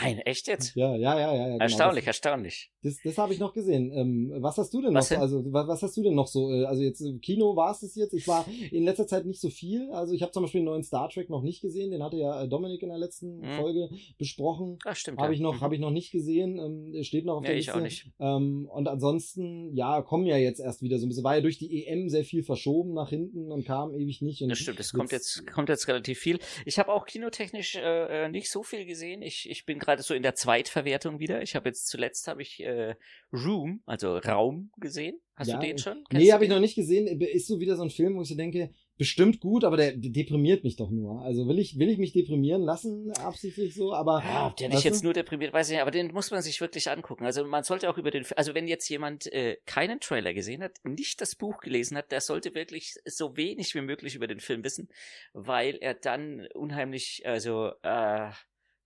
Nein, 0.00 0.18
echt 0.20 0.46
jetzt? 0.48 0.74
Ja, 0.74 0.94
ja, 0.96 1.18
ja, 1.18 1.34
ja. 1.34 1.44
genau. 1.46 1.58
Erstaunlich, 1.58 2.06
erstaunlich. 2.06 2.70
Das, 2.82 2.94
das, 2.94 3.02
das 3.04 3.18
habe 3.18 3.32
ich 3.32 3.40
noch 3.40 3.52
gesehen. 3.52 3.90
Ähm, 3.92 4.32
was 4.38 4.56
hast 4.58 4.72
du 4.72 4.80
denn 4.82 4.94
Was 4.94 5.10
noch? 5.10 5.16
denn? 5.16 5.22
Also 5.22 5.44
was, 5.52 5.66
was 5.68 5.82
hast 5.82 5.96
du 5.96 6.02
denn 6.02 6.14
noch 6.14 6.26
so? 6.28 6.52
Äh, 6.52 6.64
Also 6.64 6.82
jetzt 6.82 7.00
äh, 7.00 7.18
Kino 7.18 7.56
war 7.56 7.72
es 7.72 7.80
das 7.80 7.94
jetzt. 7.96 8.12
Ich 8.14 8.26
war 8.28 8.46
in 8.70 8.84
letzter 8.84 9.06
Zeit 9.06 9.26
nicht 9.26 9.40
so 9.40 9.50
viel. 9.50 9.90
Also 9.92 10.14
ich 10.14 10.22
habe 10.22 10.32
zum 10.32 10.42
Beispiel 10.44 10.60
den 10.60 10.66
neuen 10.66 10.82
Star 10.84 11.08
Trek 11.08 11.30
noch 11.30 11.42
nicht 11.42 11.60
gesehen. 11.62 11.90
Den 11.90 12.02
hatte 12.02 12.16
ja 12.16 12.42
äh, 12.44 12.48
Dominik 12.48 12.82
in 12.82 12.88
der 12.90 12.98
letzten 12.98 13.38
Mhm. 13.40 13.56
Folge 13.56 13.88
besprochen. 14.18 14.78
Ah, 14.84 14.94
stimmt. 14.94 15.18
Habe 15.18 15.28
ja. 15.32 15.34
ich 15.34 15.40
noch, 15.40 15.54
Mhm. 15.56 15.60
habe 15.60 15.74
ich 15.74 15.80
noch 15.80 15.90
nicht 15.90 16.10
gesehen. 16.12 16.58
Ähm, 16.58 17.02
steht 17.04 17.24
noch 17.24 17.36
auf 17.38 17.44
Ja, 17.44 17.48
der 17.50 17.58
ich 17.58 17.66
Liste. 17.66 17.78
auch 17.78 17.82
nicht. 17.82 18.06
Ähm, 18.20 18.68
und 18.72 18.88
ansonsten, 18.88 19.74
ja, 19.74 20.02
kommen 20.02 20.26
ja 20.26 20.36
jetzt 20.36 20.60
erst 20.60 20.82
wieder 20.82 20.98
so 20.98 21.06
ein 21.06 21.08
bisschen. 21.08 21.24
War 21.24 21.36
ja 21.36 21.40
durch 21.40 21.58
die 21.58 21.86
EM 21.86 22.08
sehr 22.08 22.24
viel 22.24 22.42
verschoben 22.42 22.94
nach 22.94 23.10
hinten 23.10 23.50
und 23.52 23.64
kam 23.64 23.94
ewig 23.94 24.22
nicht. 24.22 24.42
Und 24.42 24.50
Das 24.50 24.58
stimmt, 24.58 24.80
es 24.80 24.92
kommt 24.92 25.12
jetzt, 25.12 25.46
kommt 25.52 25.68
jetzt 25.68 25.88
relativ 25.88 26.18
viel. 26.18 26.38
Ich 26.64 26.78
habe 26.78 26.92
auch 26.92 27.06
kinotechnisch 27.06 27.76
äh, 27.76 28.28
nicht 28.28 28.50
so 28.50 28.62
viel 28.62 28.84
gesehen. 28.86 29.22
Ich, 29.22 29.48
ich 29.50 29.64
bin 29.66 29.78
gerade 29.88 30.02
so 30.02 30.12
in 30.12 30.22
der 30.22 30.34
Zweitverwertung 30.34 31.18
wieder. 31.18 31.40
Ich 31.42 31.56
habe 31.56 31.68
jetzt 31.68 31.88
zuletzt 31.88 32.28
habe 32.28 32.42
ich 32.42 32.60
äh, 32.60 32.94
Room, 33.32 33.82
also 33.86 34.18
Raum 34.18 34.70
gesehen. 34.76 35.18
Hast 35.34 35.48
Ja, 35.48 35.58
du 35.58 35.66
den 35.66 35.78
schon? 35.78 36.04
Kennst 36.10 36.26
Nee, 36.26 36.32
habe 36.32 36.44
ich 36.44 36.50
noch 36.50 36.60
nicht 36.60 36.74
gesehen. 36.74 37.06
Ist 37.20 37.46
so 37.46 37.58
wieder 37.58 37.76
so 37.76 37.84
ein 37.84 37.90
Film, 37.90 38.16
wo 38.16 38.22
ich 38.22 38.28
so 38.28 38.34
denke, 38.34 38.70
bestimmt 38.98 39.40
gut, 39.40 39.64
aber 39.64 39.78
der 39.78 39.92
deprimiert 39.96 40.64
mich 40.64 40.76
doch 40.76 40.90
nur. 40.90 41.22
Also 41.22 41.48
will 41.48 41.58
ich, 41.58 41.78
will 41.78 41.88
ich 41.88 41.96
mich 41.96 42.12
deprimieren 42.12 42.62
lassen, 42.62 43.12
absichtlich 43.12 43.74
so, 43.74 43.94
aber. 43.94 44.22
Ja, 44.22 44.48
ob 44.48 44.56
der 44.56 44.68
nicht 44.68 44.84
jetzt 44.84 45.04
nur 45.04 45.14
deprimiert, 45.14 45.54
weiß 45.54 45.68
ich 45.68 45.74
nicht, 45.74 45.82
aber 45.82 45.90
den 45.90 46.12
muss 46.12 46.30
man 46.30 46.42
sich 46.42 46.60
wirklich 46.60 46.90
angucken. 46.90 47.24
Also 47.24 47.46
man 47.46 47.62
sollte 47.64 47.88
auch 47.88 47.96
über 47.96 48.10
den, 48.10 48.26
also 48.36 48.54
wenn 48.54 48.68
jetzt 48.68 48.88
jemand 48.90 49.32
äh, 49.32 49.56
keinen 49.64 50.00
Trailer 50.00 50.34
gesehen 50.34 50.62
hat, 50.62 50.72
nicht 50.84 51.20
das 51.22 51.34
Buch 51.34 51.60
gelesen 51.60 51.96
hat, 51.96 52.12
der 52.12 52.20
sollte 52.20 52.54
wirklich 52.54 52.94
so 53.06 53.36
wenig 53.36 53.74
wie 53.74 53.80
möglich 53.80 54.16
über 54.16 54.26
den 54.26 54.40
Film 54.40 54.64
wissen, 54.64 54.88
weil 55.32 55.76
er 55.80 55.94
dann 55.94 56.46
unheimlich, 56.54 57.22
also, 57.24 57.70
äh, 57.82 58.30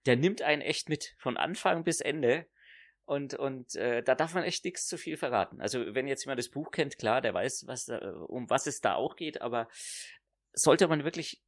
der 0.06 0.16
nimmt 0.16 0.42
einen 0.42 0.62
echt 0.62 0.88
mit, 0.88 1.14
von 1.18 1.36
Anfang 1.36 1.84
bis 1.84 2.00
Ende. 2.00 2.46
Und, 3.04 3.34
und 3.34 3.74
äh, 3.74 4.02
da 4.02 4.14
darf 4.14 4.34
man 4.34 4.44
echt 4.44 4.64
nichts 4.64 4.86
zu 4.86 4.96
viel 4.96 5.16
verraten. 5.16 5.60
Also 5.60 5.94
wenn 5.94 6.06
jetzt 6.06 6.24
jemand 6.24 6.38
das 6.38 6.50
Buch 6.50 6.70
kennt, 6.70 6.98
klar, 6.98 7.20
der 7.20 7.34
weiß, 7.34 7.64
was 7.66 7.86
da, 7.86 7.98
um 7.98 8.48
was 8.48 8.66
es 8.66 8.80
da 8.80 8.94
auch 8.94 9.16
geht, 9.16 9.40
aber 9.40 9.68
sollte 10.53 10.86
man 10.86 11.05
wirklich 11.05 11.42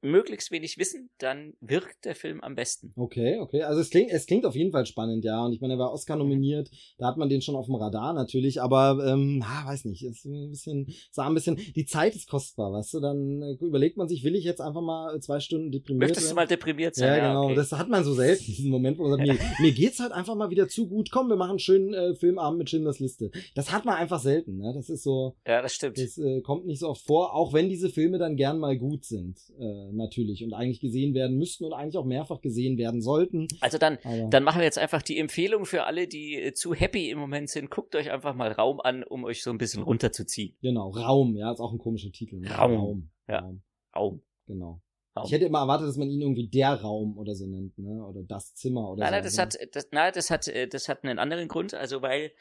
möglichst 0.00 0.50
wenig 0.50 0.78
wissen, 0.78 1.10
dann 1.18 1.54
wirkt 1.60 2.04
der 2.04 2.14
Film 2.14 2.40
am 2.40 2.54
besten. 2.54 2.92
Okay, 2.96 3.38
okay. 3.38 3.62
Also 3.62 3.80
es 3.80 3.90
klingt, 3.90 4.10
es 4.10 4.26
klingt 4.26 4.46
auf 4.46 4.54
jeden 4.54 4.70
Fall 4.70 4.86
spannend, 4.86 5.24
ja. 5.24 5.44
Und 5.44 5.52
ich 5.52 5.60
meine, 5.60 5.74
er 5.74 5.78
war 5.78 5.92
Oscar 5.92 6.16
nominiert, 6.16 6.70
da 6.98 7.06
hat 7.06 7.16
man 7.16 7.28
den 7.28 7.42
schon 7.42 7.56
auf 7.56 7.66
dem 7.66 7.74
Radar 7.74 8.12
natürlich, 8.12 8.60
aber 8.60 9.04
ähm, 9.06 9.42
ah, 9.44 9.66
weiß 9.66 9.84
nicht, 9.86 10.04
ist 10.04 10.24
ein 10.24 10.50
bisschen, 10.50 10.86
sah 11.10 11.26
ein 11.26 11.34
bisschen, 11.34 11.56
die 11.56 11.86
Zeit 11.86 12.14
ist 12.14 12.28
kostbar, 12.28 12.72
weißt 12.72 12.94
du, 12.94 13.00
dann 13.00 13.42
äh, 13.42 13.64
überlegt 13.64 13.96
man 13.96 14.08
sich, 14.08 14.24
will 14.24 14.34
ich 14.34 14.44
jetzt 14.44 14.60
einfach 14.60 14.82
mal 14.82 15.18
zwei 15.20 15.40
Stunden 15.40 15.70
deprimiert 15.70 16.08
Möchtest 16.08 16.26
werden? 16.26 16.30
du 16.30 16.36
mal 16.36 16.46
deprimiert 16.46 16.94
sein? 16.94 17.08
Ja, 17.08 17.16
ja 17.16 17.28
genau. 17.28 17.44
Okay. 17.46 17.54
Das 17.54 17.72
hat 17.72 17.88
man 17.88 18.04
so 18.04 18.14
selten, 18.14 18.44
diesen 18.44 18.70
Moment, 18.70 18.98
wo 18.98 19.08
man 19.08 19.18
sagt, 19.18 19.28
mir, 19.28 19.38
mir 19.60 19.72
geht's 19.72 20.00
halt 20.00 20.12
einfach 20.12 20.34
mal 20.34 20.50
wieder 20.50 20.68
zu 20.68 20.88
gut, 20.88 21.10
komm, 21.10 21.28
wir 21.28 21.36
machen 21.36 21.50
einen 21.50 21.58
schönen 21.58 21.94
äh, 21.94 22.14
Filmabend 22.14 22.58
mit 22.58 22.70
Schindlers 22.70 23.00
Liste. 23.00 23.30
Das 23.54 23.72
hat 23.72 23.84
man 23.84 23.96
einfach 23.96 24.20
selten, 24.20 24.58
ne? 24.58 24.72
Das 24.74 24.88
ist 24.88 25.02
so. 25.02 25.36
Ja, 25.46 25.62
das 25.62 25.74
stimmt. 25.74 25.98
Das 25.98 26.18
äh, 26.18 26.40
kommt 26.42 26.66
nicht 26.66 26.80
so 26.80 26.88
oft 26.88 27.04
vor, 27.04 27.34
auch 27.34 27.52
wenn 27.52 27.68
diese 27.68 27.88
Filme 27.88 28.18
dann 28.18 28.36
gern 28.36 28.58
mal 28.58 28.76
gut 28.76 29.04
sind. 29.04 29.38
Äh, 29.58 29.87
natürlich 29.92 30.44
und 30.44 30.54
eigentlich 30.54 30.80
gesehen 30.80 31.14
werden 31.14 31.36
müssten 31.38 31.64
und 31.64 31.72
eigentlich 31.72 31.96
auch 31.96 32.04
mehrfach 32.04 32.40
gesehen 32.40 32.78
werden 32.78 33.00
sollten. 33.00 33.48
Also 33.60 33.78
dann, 33.78 33.98
dann 34.30 34.44
machen 34.44 34.58
wir 34.58 34.64
jetzt 34.64 34.78
einfach 34.78 35.02
die 35.02 35.18
Empfehlung 35.18 35.66
für 35.66 35.84
alle, 35.84 36.08
die 36.08 36.36
äh, 36.36 36.52
zu 36.54 36.74
happy 36.74 37.10
im 37.10 37.18
Moment 37.18 37.50
sind. 37.50 37.70
Guckt 37.70 37.94
euch 37.94 38.10
einfach 38.10 38.34
mal 38.34 38.52
Raum 38.52 38.80
an, 38.80 39.04
um 39.04 39.24
euch 39.24 39.42
so 39.42 39.50
ein 39.50 39.58
bisschen 39.58 39.82
runterzuziehen. 39.82 40.56
Genau, 40.62 40.90
Raum, 40.90 41.36
ja, 41.36 41.52
ist 41.52 41.60
auch 41.60 41.72
ein 41.72 41.78
komischer 41.78 42.10
Titel. 42.10 42.40
Ne? 42.40 42.50
Raum. 42.50 42.72
Raum. 42.74 43.10
Ja. 43.28 43.40
Raum. 43.40 43.62
Raum. 43.94 44.22
Genau. 44.46 44.82
Ich 45.24 45.32
hätte 45.32 45.46
immer 45.46 45.60
erwartet, 45.60 45.88
dass 45.88 45.96
man 45.96 46.08
ihn 46.08 46.20
irgendwie 46.20 46.48
der 46.48 46.74
Raum 46.74 47.18
oder 47.18 47.34
so 47.34 47.46
nennt, 47.46 47.76
ne? 47.78 48.04
Oder 48.04 48.22
das 48.22 48.54
Zimmer 48.54 48.92
oder 48.92 49.00
nein, 49.00 49.08
so. 49.08 49.14
Nein, 49.14 49.24
das 49.24 49.38
hat, 49.38 49.74
das, 49.74 49.88
nein, 49.90 50.12
das 50.14 50.30
hat, 50.30 50.48
äh, 50.48 50.68
das 50.68 50.88
hat 50.88 51.04
einen 51.04 51.18
anderen 51.18 51.48
Grund. 51.48 51.74
Also 51.74 52.02
weil, 52.02 52.32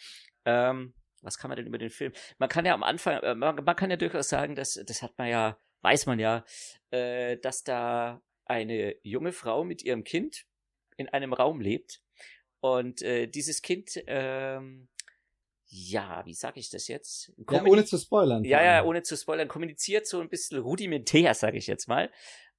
ähm, 0.45 0.93
was 1.21 1.37
kann 1.37 1.49
man 1.49 1.57
denn 1.57 1.67
über 1.67 1.77
den 1.77 1.89
Film? 1.89 2.13
Man 2.37 2.49
kann 2.49 2.65
ja 2.65 2.73
am 2.73 2.83
Anfang, 2.83 3.19
äh, 3.23 3.35
man, 3.35 3.55
man 3.55 3.75
kann 3.75 3.89
ja 3.89 3.97
durchaus 3.97 4.29
sagen, 4.29 4.55
dass 4.55 4.79
das 4.85 5.01
hat 5.01 5.17
man 5.17 5.27
ja 5.29 5.57
weiß 5.87 6.05
man 6.05 6.19
ja, 6.19 6.43
äh, 6.91 7.37
dass 7.37 7.63
da 7.63 8.21
eine 8.45 8.95
junge 9.03 9.31
Frau 9.31 9.63
mit 9.63 9.83
ihrem 9.83 10.03
Kind 10.03 10.45
in 10.97 11.07
einem 11.09 11.33
Raum 11.33 11.61
lebt. 11.61 12.01
Und 12.59 13.01
äh, 13.01 13.27
dieses 13.27 13.61
Kind, 13.61 13.91
ähm, 14.07 14.89
ja, 15.65 16.25
wie 16.25 16.33
sage 16.33 16.59
ich 16.59 16.69
das 16.69 16.87
jetzt? 16.87 17.31
ja, 17.49 17.63
ohne 17.63 17.85
zu 17.85 17.97
spoilern. 17.97 18.43
Ja, 18.43 18.63
ja, 18.63 18.83
ohne 18.83 19.03
zu 19.03 19.15
spoilern, 19.15 19.47
kommuniziert 19.47 20.07
so 20.07 20.19
ein 20.19 20.29
bisschen 20.29 20.59
rudimentär, 20.59 21.33
sage 21.33 21.57
ich 21.57 21.67
jetzt 21.67 21.87
mal. 21.87 22.11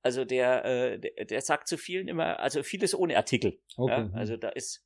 Also 0.02 0.24
der, 0.24 0.64
äh, 0.64 0.98
der, 0.98 1.24
der 1.26 1.40
sagt 1.42 1.68
zu 1.68 1.76
vielen 1.76 2.08
immer, 2.08 2.38
also 2.38 2.62
vieles 2.62 2.94
ohne 2.94 3.16
Artikel. 3.16 3.60
Okay. 3.76 4.08
Ja, 4.10 4.10
also 4.14 4.36
da 4.36 4.50
ist 4.50 4.84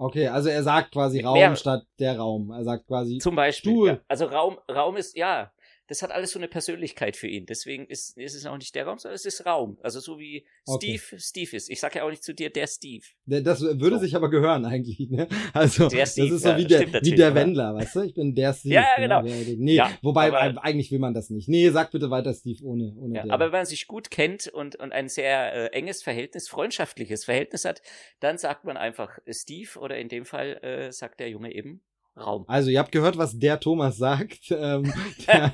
Okay, 0.00 0.28
also 0.28 0.48
er 0.48 0.62
sagt 0.62 0.92
quasi 0.92 1.20
Raum 1.20 1.34
Mehr, 1.34 1.56
statt 1.56 1.84
der 1.98 2.16
Raum. 2.16 2.52
Er 2.52 2.62
sagt 2.62 2.86
quasi 2.86 3.18
zum 3.18 3.34
Beispiel. 3.34 3.86
Ja, 3.86 4.00
also 4.06 4.26
Raum, 4.26 4.56
Raum 4.70 4.96
ist 4.96 5.16
ja 5.16 5.52
das 5.88 6.02
hat 6.02 6.12
alles 6.12 6.32
so 6.32 6.38
eine 6.38 6.48
Persönlichkeit 6.48 7.16
für 7.16 7.26
ihn. 7.26 7.46
Deswegen 7.46 7.86
ist, 7.86 8.16
ist 8.18 8.34
es 8.34 8.44
auch 8.44 8.58
nicht 8.58 8.74
der 8.74 8.86
Raum, 8.86 8.98
sondern 8.98 9.14
es 9.14 9.24
ist 9.24 9.46
Raum. 9.46 9.78
Also 9.82 10.00
so 10.00 10.18
wie 10.18 10.44
Steve 10.62 11.02
okay. 11.02 11.18
Steve 11.18 11.56
ist. 11.56 11.70
Ich 11.70 11.80
sage 11.80 11.98
ja 11.98 12.04
auch 12.04 12.10
nicht 12.10 12.22
zu 12.22 12.34
dir 12.34 12.50
der 12.50 12.66
Steve. 12.66 13.04
Das 13.24 13.62
würde 13.62 13.96
so. 13.96 14.02
sich 14.02 14.14
aber 14.14 14.28
gehören 14.28 14.64
eigentlich. 14.64 15.08
Ne? 15.10 15.26
Also 15.54 15.88
der 15.88 16.04
Steve, 16.04 16.28
das 16.28 16.36
ist 16.36 16.42
so 16.42 16.56
wie 16.56 16.66
der, 16.66 16.92
wie 16.92 17.14
der 17.14 17.34
Wendler, 17.34 17.74
weißt 17.74 17.96
du? 17.96 18.00
Ich 18.02 18.14
bin 18.14 18.34
der 18.34 18.52
Steve. 18.52 18.74
Ja, 18.74 18.82
ja 18.82 19.02
genau. 19.02 19.22
Ne? 19.22 19.56
Nee, 19.56 19.74
ja, 19.74 19.90
wobei 20.02 20.30
aber, 20.32 20.62
eigentlich 20.62 20.92
will 20.92 20.98
man 20.98 21.14
das 21.14 21.30
nicht. 21.30 21.48
Nee, 21.48 21.70
sag 21.70 21.90
bitte 21.90 22.10
weiter 22.10 22.34
Steve 22.34 22.62
ohne, 22.64 22.94
ohne 22.96 23.14
ja, 23.14 23.24
Aber 23.30 23.46
wenn 23.46 23.60
man 23.60 23.66
sich 23.66 23.86
gut 23.86 24.10
kennt 24.10 24.48
und, 24.48 24.76
und 24.76 24.92
ein 24.92 25.08
sehr 25.08 25.54
äh, 25.54 25.66
enges 25.76 26.02
Verhältnis, 26.02 26.48
freundschaftliches 26.48 27.24
Verhältnis 27.24 27.64
hat, 27.64 27.80
dann 28.20 28.36
sagt 28.36 28.64
man 28.64 28.76
einfach 28.76 29.18
Steve 29.30 29.78
oder 29.78 29.96
in 29.96 30.08
dem 30.08 30.26
Fall 30.26 30.58
äh, 30.62 30.92
sagt 30.92 31.20
der 31.20 31.30
Junge 31.30 31.54
eben 31.54 31.80
Raum. 32.18 32.44
Also, 32.48 32.70
ihr 32.70 32.78
habt 32.78 32.92
gehört, 32.92 33.16
was 33.16 33.38
der 33.38 33.60
Thomas 33.60 33.96
sagt. 33.96 34.38
Ähm, 34.60 34.92
der, 35.26 35.52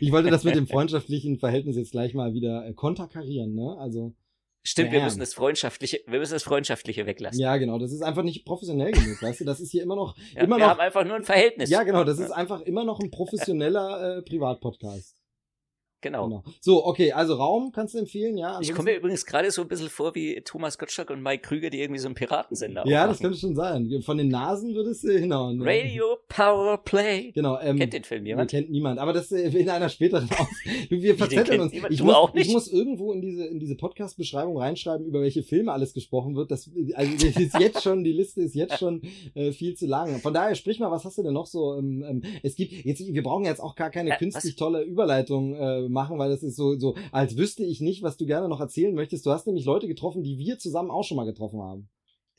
ich 0.00 0.10
wollte 0.10 0.30
das 0.30 0.44
mit 0.44 0.54
dem 0.54 0.66
freundschaftlichen 0.66 1.38
Verhältnis 1.38 1.76
jetzt 1.76 1.92
gleich 1.92 2.14
mal 2.14 2.32
wieder 2.32 2.66
äh, 2.66 2.72
konterkarieren, 2.72 3.54
ne? 3.54 3.76
Also. 3.78 4.14
Stimmt, 4.64 4.92
wir 4.92 5.02
müssen 5.02 5.20
das 5.20 5.34
freundschaftliche, 5.34 6.00
wir 6.06 6.18
müssen 6.18 6.32
das 6.32 6.44
freundschaftliche 6.44 7.04
weglassen. 7.04 7.40
Ja, 7.40 7.56
genau. 7.56 7.78
Das 7.78 7.92
ist 7.92 8.00
einfach 8.02 8.22
nicht 8.22 8.44
professionell 8.44 8.92
genug, 8.92 9.20
weißt 9.20 9.40
du? 9.40 9.44
Das 9.44 9.60
ist 9.60 9.70
hier 9.70 9.82
immer 9.82 9.96
noch, 9.96 10.16
ja, 10.34 10.42
immer 10.42 10.56
wir 10.56 10.60
noch. 10.60 10.70
haben 10.70 10.80
einfach 10.80 11.04
nur 11.04 11.16
ein 11.16 11.24
Verhältnis. 11.24 11.68
Ja, 11.68 11.82
genau. 11.82 12.04
Das 12.04 12.18
ist 12.18 12.30
einfach 12.30 12.60
immer 12.62 12.84
noch 12.84 13.00
ein 13.00 13.10
professioneller 13.10 14.18
äh, 14.18 14.22
Privatpodcast. 14.22 15.16
Genau. 16.02 16.24
genau. 16.24 16.44
So, 16.60 16.84
okay, 16.84 17.12
also 17.12 17.34
Raum 17.34 17.72
kannst 17.72 17.94
du 17.94 17.98
empfehlen, 17.98 18.36
ja. 18.36 18.60
ich 18.60 18.74
komme 18.74 18.90
mir 18.90 18.98
übrigens 18.98 19.24
gerade 19.24 19.50
so 19.50 19.62
ein 19.62 19.68
bisschen 19.68 19.88
vor 19.88 20.14
wie 20.14 20.40
Thomas 20.44 20.76
Gottschalk 20.76 21.10
und 21.10 21.22
Mike 21.22 21.42
Krüger, 21.42 21.70
die 21.70 21.80
irgendwie 21.80 22.00
so 22.00 22.08
einen 22.08 22.14
Piratensender 22.14 22.86
Ja, 22.86 23.06
das 23.06 23.20
könnte 23.20 23.38
schon 23.38 23.54
sein. 23.54 23.90
Von 24.04 24.18
den 24.18 24.28
Nasen 24.28 24.74
würde 24.74 24.90
es 24.90 25.02
hinhauen. 25.02 25.58
Ne? 25.58 25.64
Radio 25.64 26.16
Power 26.28 26.78
Play. 26.78 27.30
Genau. 27.32 27.58
Ähm, 27.60 27.78
kennt 27.78 27.92
den 27.92 28.04
Film 28.04 28.26
jemand? 28.26 28.50
Kennt 28.50 28.70
niemand. 28.70 28.98
Aber 28.98 29.12
das 29.12 29.30
äh, 29.30 29.48
in 29.48 29.70
einer 29.70 29.88
späteren 29.88 30.28
Aus 30.30 30.48
Wir 30.90 31.16
verzetteln 31.16 31.60
uns. 31.60 31.72
Ich 31.72 31.98
du 31.98 32.04
muss, 32.04 32.14
auch 32.14 32.34
nicht? 32.34 32.48
ich 32.48 32.52
muss 32.52 32.68
irgendwo 32.68 33.12
in 33.12 33.20
diese, 33.20 33.46
in 33.46 33.60
diese 33.60 33.76
Podcast-Beschreibung 33.76 34.58
reinschreiben, 34.58 35.06
über 35.06 35.20
welche 35.20 35.42
Filme 35.42 35.72
alles 35.72 35.94
gesprochen 35.94 36.34
wird. 36.34 36.50
Das, 36.50 36.70
also 36.94 37.12
das 37.12 37.36
ist 37.36 37.58
jetzt 37.58 37.82
schon, 37.82 38.02
die 38.02 38.12
Liste 38.12 38.42
ist 38.42 38.54
jetzt 38.54 38.78
schon 38.78 39.02
äh, 39.34 39.52
viel 39.52 39.74
zu 39.74 39.86
lang. 39.86 40.18
Von 40.18 40.34
daher, 40.34 40.54
sprich 40.54 40.80
mal, 40.80 40.90
was 40.90 41.04
hast 41.04 41.18
du 41.18 41.22
denn 41.22 41.34
noch 41.34 41.46
so? 41.46 41.76
Ähm, 41.76 42.04
ähm, 42.08 42.22
es 42.42 42.56
gibt, 42.56 42.72
jetzt, 42.84 43.00
wir 43.06 43.22
brauchen 43.22 43.44
jetzt 43.44 43.60
auch 43.60 43.76
gar 43.76 43.90
keine 43.90 44.10
äh, 44.10 44.18
künstlich 44.18 44.54
was? 44.54 44.58
tolle 44.58 44.82
Überleitung 44.82 45.54
äh, 45.54 45.88
machen, 45.92 46.18
weil 46.18 46.30
das 46.30 46.42
ist 46.42 46.56
so 46.56 46.78
so, 46.78 46.96
als 47.12 47.36
wüsste 47.36 47.64
ich 47.64 47.80
nicht, 47.80 48.02
was 48.02 48.16
du 48.16 48.26
gerne 48.26 48.48
noch 48.48 48.60
erzählen 48.60 48.94
möchtest. 48.94 49.26
Du 49.26 49.30
hast 49.30 49.46
nämlich 49.46 49.64
Leute 49.64 49.88
getroffen, 49.88 50.22
die 50.22 50.38
wir 50.38 50.58
zusammen 50.58 50.90
auch 50.90 51.04
schon 51.04 51.16
mal 51.16 51.26
getroffen 51.26 51.60
haben. 51.60 51.88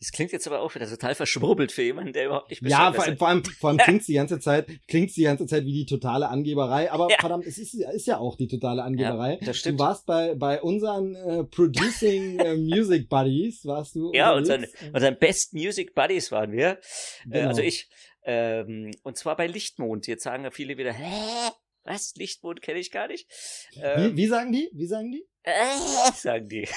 Das 0.03 0.11
klingt 0.11 0.33
jetzt 0.33 0.45
aber 0.47 0.59
auch 0.59 0.75
wieder 0.75 0.85
total 0.85 1.15
verschwurbelt 1.15 1.71
für 1.71 1.81
jemanden, 1.81 2.11
der 2.11 2.25
überhaupt 2.25 2.49
nicht 2.49 2.61
Ja, 2.61 2.91
vor, 2.91 3.05
vor, 3.15 3.27
allem, 3.29 3.41
vor 3.45 3.69
allem 3.69 3.77
klingt's 3.85 4.05
die 4.05 4.15
ganze 4.15 4.37
Zeit, 4.37 4.67
klingt's 4.89 5.13
die 5.13 5.23
ganze 5.23 5.45
Zeit 5.45 5.63
wie 5.63 5.71
die 5.71 5.85
totale 5.85 6.27
Angeberei. 6.27 6.91
Aber 6.91 7.09
ja. 7.09 7.15
verdammt, 7.21 7.45
es 7.45 7.57
ist, 7.57 7.73
ist 7.73 8.05
ja 8.05 8.17
auch 8.17 8.35
die 8.35 8.49
totale 8.49 8.83
Angeberei. 8.83 9.37
Ja, 9.39 9.45
das 9.45 9.57
stimmt. 9.57 9.79
Du 9.79 9.83
warst 9.85 10.05
bei, 10.05 10.35
bei 10.35 10.61
unseren 10.61 11.15
äh, 11.15 11.45
Producing 11.45 12.37
äh, 12.37 12.55
Music 12.57 13.07
Buddies, 13.07 13.63
warst 13.63 13.95
du? 13.95 14.11
Ja, 14.13 14.33
unseren, 14.33 14.65
unseren 14.91 15.17
Best 15.17 15.53
Music 15.53 15.95
Buddies 15.95 16.33
waren 16.33 16.51
wir. 16.51 16.71
Äh, 16.71 16.77
genau. 17.23 17.37
Äh, 17.37 17.47
also 17.47 17.61
ich. 17.61 17.89
Ähm, 18.25 18.91
und 19.03 19.17
zwar 19.17 19.37
bei 19.37 19.47
Lichtmond. 19.47 20.07
Jetzt 20.07 20.23
sagen 20.23 20.43
ja 20.43 20.51
viele 20.51 20.77
wieder, 20.77 20.91
hä? 20.91 21.51
Was? 21.83 22.15
Lichtmond 22.15 22.61
kenne 22.61 22.79
ich 22.79 22.91
gar 22.91 23.07
nicht. 23.07 23.27
Ähm, 23.75 24.13
wie, 24.13 24.17
wie 24.17 24.27
sagen 24.27 24.51
die? 24.51 24.69
Wie 24.73 24.87
sagen 24.87 25.11
die? 25.11 25.25
Äh, 25.43 26.11
sagen 26.15 26.47
die. 26.47 26.67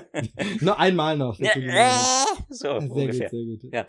Nur 0.60 0.78
einmal 0.78 1.16
noch. 1.16 1.38
Ja, 1.38 1.52
äh, 1.56 2.44
so 2.48 2.78
sehr 2.80 2.90
ungefähr. 2.90 3.30
Gut, 3.30 3.30
sehr 3.30 3.44
gut. 3.44 3.72
Ja. 3.72 3.86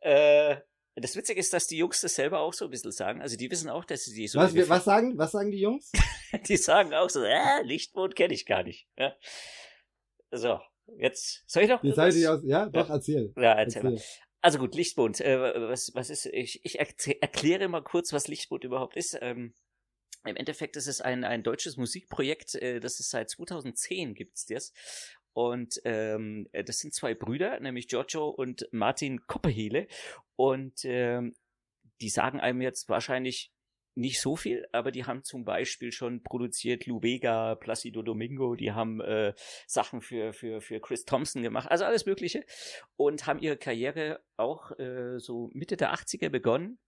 Äh, 0.00 0.56
das 0.96 1.16
Witzige 1.16 1.40
ist, 1.40 1.52
dass 1.54 1.66
die 1.66 1.78
Jungs 1.78 2.02
das 2.02 2.14
selber 2.14 2.40
auch 2.40 2.52
so 2.52 2.66
ein 2.66 2.70
bisschen 2.70 2.92
sagen. 2.92 3.22
Also 3.22 3.36
die 3.36 3.50
wissen 3.50 3.70
auch, 3.70 3.86
dass 3.86 4.04
sie 4.04 4.14
die 4.14 4.28
so. 4.28 4.38
Was, 4.38 4.54
was 4.68 4.84
sagen, 4.84 5.16
was 5.16 5.32
sagen 5.32 5.50
die 5.50 5.60
Jungs? 5.60 5.90
die 6.48 6.58
sagen 6.58 6.92
auch 6.92 7.08
so, 7.08 7.22
äh, 7.22 7.62
Lichtmond 7.62 8.14
kenne 8.14 8.34
ich 8.34 8.44
gar 8.44 8.62
nicht. 8.62 8.88
Ja. 8.98 9.14
So, 10.30 10.60
jetzt 10.98 11.44
soll 11.46 11.62
ich 11.62 11.70
noch. 11.70 11.82
Jetzt? 11.82 12.16
Ich 12.16 12.28
aus, 12.28 12.42
ja, 12.44 12.68
doch, 12.68 12.90
erzähl. 12.90 13.32
Ja, 13.36 13.52
erzähl, 13.52 13.82
erzähl. 13.82 13.90
mal. 13.92 14.02
Also 14.42 14.58
gut, 14.58 14.74
Lichtmond. 14.74 15.20
Äh, 15.20 15.38
was, 15.68 15.92
was 15.94 16.10
ist? 16.10 16.26
Ich, 16.26 16.62
ich 16.64 16.78
erkläre 16.78 17.68
mal 17.68 17.82
kurz, 17.82 18.12
was 18.12 18.28
Lichtmond 18.28 18.64
überhaupt 18.64 18.96
ist. 18.96 19.16
Ähm, 19.22 19.54
im 20.24 20.36
Endeffekt 20.36 20.76
ist 20.76 20.86
es 20.86 21.00
ein, 21.00 21.24
ein 21.24 21.42
deutsches 21.42 21.76
Musikprojekt, 21.76 22.54
äh, 22.56 22.80
das 22.80 23.00
ist 23.00 23.10
seit 23.10 23.30
2010 23.30 24.14
gibt's 24.14 24.46
das. 24.46 24.72
Und 25.34 25.80
ähm, 25.84 26.48
äh, 26.52 26.62
das 26.62 26.78
sind 26.78 26.94
zwei 26.94 27.14
Brüder, 27.14 27.58
nämlich 27.60 27.88
Giorgio 27.88 28.28
und 28.28 28.68
Martin 28.70 29.26
Kopperhele. 29.26 29.88
Und 30.36 30.84
ähm, 30.84 31.34
die 32.00 32.10
sagen 32.10 32.40
einem 32.40 32.60
jetzt 32.60 32.88
wahrscheinlich 32.88 33.52
nicht 33.94 34.20
so 34.20 34.36
viel, 34.36 34.66
aber 34.72 34.90
die 34.90 35.04
haben 35.04 35.22
zum 35.22 35.44
Beispiel 35.44 35.92
schon 35.92 36.22
produziert 36.22 36.86
Lou 36.86 37.02
Vega, 37.02 37.54
Placido 37.56 38.02
Domingo, 38.02 38.54
die 38.54 38.72
haben 38.72 39.00
äh, 39.00 39.34
Sachen 39.66 40.00
für, 40.00 40.32
für, 40.32 40.60
für 40.60 40.80
Chris 40.80 41.04
Thompson 41.04 41.42
gemacht, 41.42 41.70
also 41.70 41.84
alles 41.84 42.06
Mögliche 42.06 42.44
und 42.96 43.26
haben 43.26 43.38
ihre 43.38 43.58
Karriere 43.58 44.24
auch 44.36 44.70
äh, 44.78 45.18
so 45.18 45.50
Mitte 45.52 45.76
der 45.76 45.92
80er 45.92 46.30
begonnen 46.30 46.78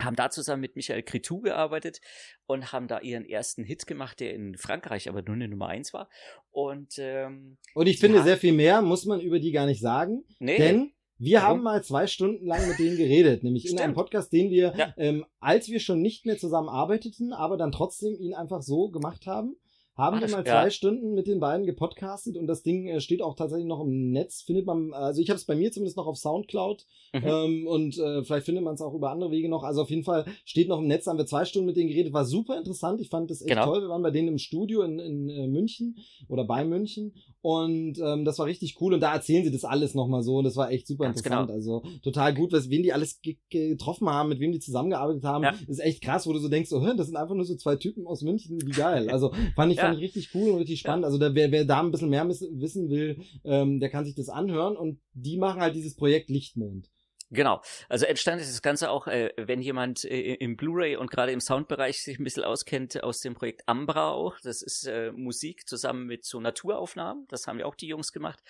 haben 0.00 0.16
da 0.16 0.30
zusammen 0.30 0.60
mit 0.60 0.76
Michael 0.76 1.02
Cretou 1.02 1.40
gearbeitet 1.40 2.00
und 2.46 2.72
haben 2.72 2.88
da 2.88 3.00
ihren 3.00 3.24
ersten 3.24 3.64
Hit 3.64 3.86
gemacht, 3.86 4.20
der 4.20 4.34
in 4.34 4.56
Frankreich 4.56 5.08
aber 5.08 5.22
nur 5.22 5.34
eine 5.34 5.48
Nummer 5.48 5.68
eins 5.68 5.92
war. 5.92 6.08
Und, 6.50 6.94
ähm, 6.98 7.58
und 7.74 7.86
ich 7.86 7.98
finde, 7.98 8.22
sehr 8.22 8.36
viel 8.36 8.52
mehr 8.52 8.82
muss 8.82 9.04
man 9.04 9.20
über 9.20 9.38
die 9.38 9.52
gar 9.52 9.66
nicht 9.66 9.80
sagen. 9.80 10.24
Nee. 10.38 10.58
Denn 10.58 10.92
Wir 11.16 11.42
haben 11.42 11.62
mal 11.62 11.82
zwei 11.84 12.08
Stunden 12.08 12.44
lang 12.44 12.66
mit 12.68 12.78
denen 12.78 12.96
geredet, 12.96 13.44
nämlich 13.44 13.62
Stimmt. 13.62 13.78
in 13.78 13.84
einem 13.84 13.94
Podcast, 13.94 14.32
den 14.32 14.50
wir, 14.50 14.74
ja. 14.76 14.94
ähm, 14.96 15.24
als 15.38 15.68
wir 15.68 15.78
schon 15.78 16.02
nicht 16.02 16.26
mehr 16.26 16.38
zusammen 16.38 16.68
arbeiteten, 16.68 17.32
aber 17.32 17.56
dann 17.56 17.70
trotzdem 17.70 18.16
ihn 18.18 18.34
einfach 18.34 18.62
so 18.62 18.90
gemacht 18.90 19.26
haben 19.26 19.56
haben 19.96 20.20
wir 20.20 20.28
mal 20.28 20.44
zwei 20.44 20.64
ja. 20.64 20.70
Stunden 20.70 21.14
mit 21.14 21.28
den 21.28 21.38
beiden 21.38 21.66
gepodcastet 21.66 22.36
und 22.36 22.48
das 22.48 22.62
Ding 22.62 22.88
äh, 22.88 23.00
steht 23.00 23.22
auch 23.22 23.36
tatsächlich 23.36 23.66
noch 23.66 23.80
im 23.80 24.10
Netz, 24.10 24.42
findet 24.42 24.66
man, 24.66 24.92
also 24.92 25.20
ich 25.20 25.30
habe 25.30 25.38
es 25.38 25.44
bei 25.44 25.54
mir 25.54 25.70
zumindest 25.70 25.96
noch 25.96 26.08
auf 26.08 26.16
Soundcloud 26.16 26.84
mhm. 27.12 27.22
ähm, 27.24 27.66
und 27.68 27.96
äh, 27.98 28.24
vielleicht 28.24 28.46
findet 28.46 28.64
man 28.64 28.74
es 28.74 28.80
auch 28.80 28.92
über 28.92 29.10
andere 29.10 29.30
Wege 29.30 29.48
noch. 29.48 29.62
Also 29.62 29.82
auf 29.82 29.90
jeden 29.90 30.02
Fall 30.02 30.24
steht 30.44 30.68
noch 30.68 30.80
im 30.80 30.88
Netz, 30.88 31.06
haben 31.06 31.18
wir 31.18 31.26
zwei 31.26 31.44
Stunden 31.44 31.66
mit 31.66 31.76
denen 31.76 31.88
geredet, 31.88 32.12
war 32.12 32.24
super 32.24 32.58
interessant. 32.58 33.00
Ich 33.00 33.08
fand 33.08 33.30
das 33.30 33.40
echt 33.40 33.50
genau. 33.50 33.66
toll. 33.66 33.82
Wir 33.82 33.88
waren 33.88 34.02
bei 34.02 34.10
denen 34.10 34.28
im 34.28 34.38
Studio 34.38 34.82
in, 34.82 34.98
in 34.98 35.28
äh, 35.28 35.46
München 35.46 35.96
oder 36.28 36.44
bei 36.44 36.64
München 36.64 37.14
und 37.40 37.98
ähm, 38.02 38.24
das 38.24 38.38
war 38.40 38.46
richtig 38.46 38.80
cool 38.80 38.94
und 38.94 39.00
da 39.00 39.14
erzählen 39.14 39.44
sie 39.44 39.52
das 39.52 39.64
alles 39.64 39.94
nochmal 39.94 40.22
so 40.22 40.38
und 40.38 40.44
das 40.44 40.56
war 40.56 40.72
echt 40.72 40.88
super 40.88 41.04
Ganz 41.04 41.18
interessant. 41.18 41.48
Genau. 41.48 41.56
Also 41.56 41.82
total 42.02 42.34
gut, 42.34 42.52
was, 42.52 42.68
wen 42.68 42.82
die 42.82 42.92
alles 42.92 43.20
getroffen 43.48 44.08
haben, 44.08 44.30
mit 44.30 44.40
wem 44.40 44.50
die 44.50 44.58
zusammengearbeitet 44.58 45.22
haben, 45.22 45.44
ja. 45.44 45.54
ist 45.68 45.78
echt 45.78 46.02
krass, 46.02 46.26
wo 46.26 46.32
du 46.32 46.40
so 46.40 46.48
denkst, 46.48 46.70
so, 46.70 46.80
das 46.80 47.06
sind 47.06 47.16
einfach 47.16 47.34
nur 47.36 47.44
so 47.44 47.54
zwei 47.54 47.76
Typen 47.76 48.08
aus 48.08 48.22
München, 48.22 48.58
wie 48.64 48.72
geil. 48.72 49.08
Also 49.10 49.32
fand 49.54 49.72
ich 49.72 49.83
fand 49.86 49.96
ich 49.98 50.04
richtig 50.04 50.34
cool 50.34 50.50
und 50.50 50.58
richtig 50.58 50.80
spannend. 50.80 51.04
Also 51.04 51.18
da, 51.18 51.34
wer, 51.34 51.50
wer 51.50 51.64
da 51.64 51.80
ein 51.80 51.90
bisschen 51.90 52.10
mehr 52.10 52.28
wissen 52.28 52.90
will, 52.90 53.18
ähm, 53.44 53.80
der 53.80 53.90
kann 53.90 54.04
sich 54.04 54.14
das 54.14 54.28
anhören. 54.28 54.76
Und 54.76 55.00
die 55.12 55.36
machen 55.36 55.60
halt 55.60 55.74
dieses 55.74 55.94
Projekt 55.94 56.30
Lichtmond. 56.30 56.90
Genau. 57.34 57.60
Also 57.88 58.06
entstanden 58.06 58.42
ist 58.42 58.52
das 58.52 58.62
Ganze 58.62 58.90
auch, 58.90 59.06
äh, 59.06 59.32
wenn 59.36 59.60
jemand 59.60 60.04
äh, 60.04 60.34
im 60.34 60.56
Blu-ray 60.56 60.96
und 60.96 61.10
gerade 61.10 61.32
im 61.32 61.40
Soundbereich 61.40 62.02
sich 62.02 62.18
ein 62.18 62.24
bisschen 62.24 62.44
auskennt, 62.44 63.02
aus 63.02 63.20
dem 63.20 63.34
Projekt 63.34 63.68
Ambra 63.68 64.10
auch. 64.10 64.38
Das 64.40 64.62
ist 64.62 64.86
äh, 64.86 65.10
Musik 65.12 65.68
zusammen 65.68 66.06
mit 66.06 66.24
so 66.24 66.40
Naturaufnahmen. 66.40 67.26
Das 67.28 67.46
haben 67.46 67.58
ja 67.58 67.66
auch 67.66 67.74
die 67.74 67.88
Jungs 67.88 68.12
gemacht. 68.12 68.42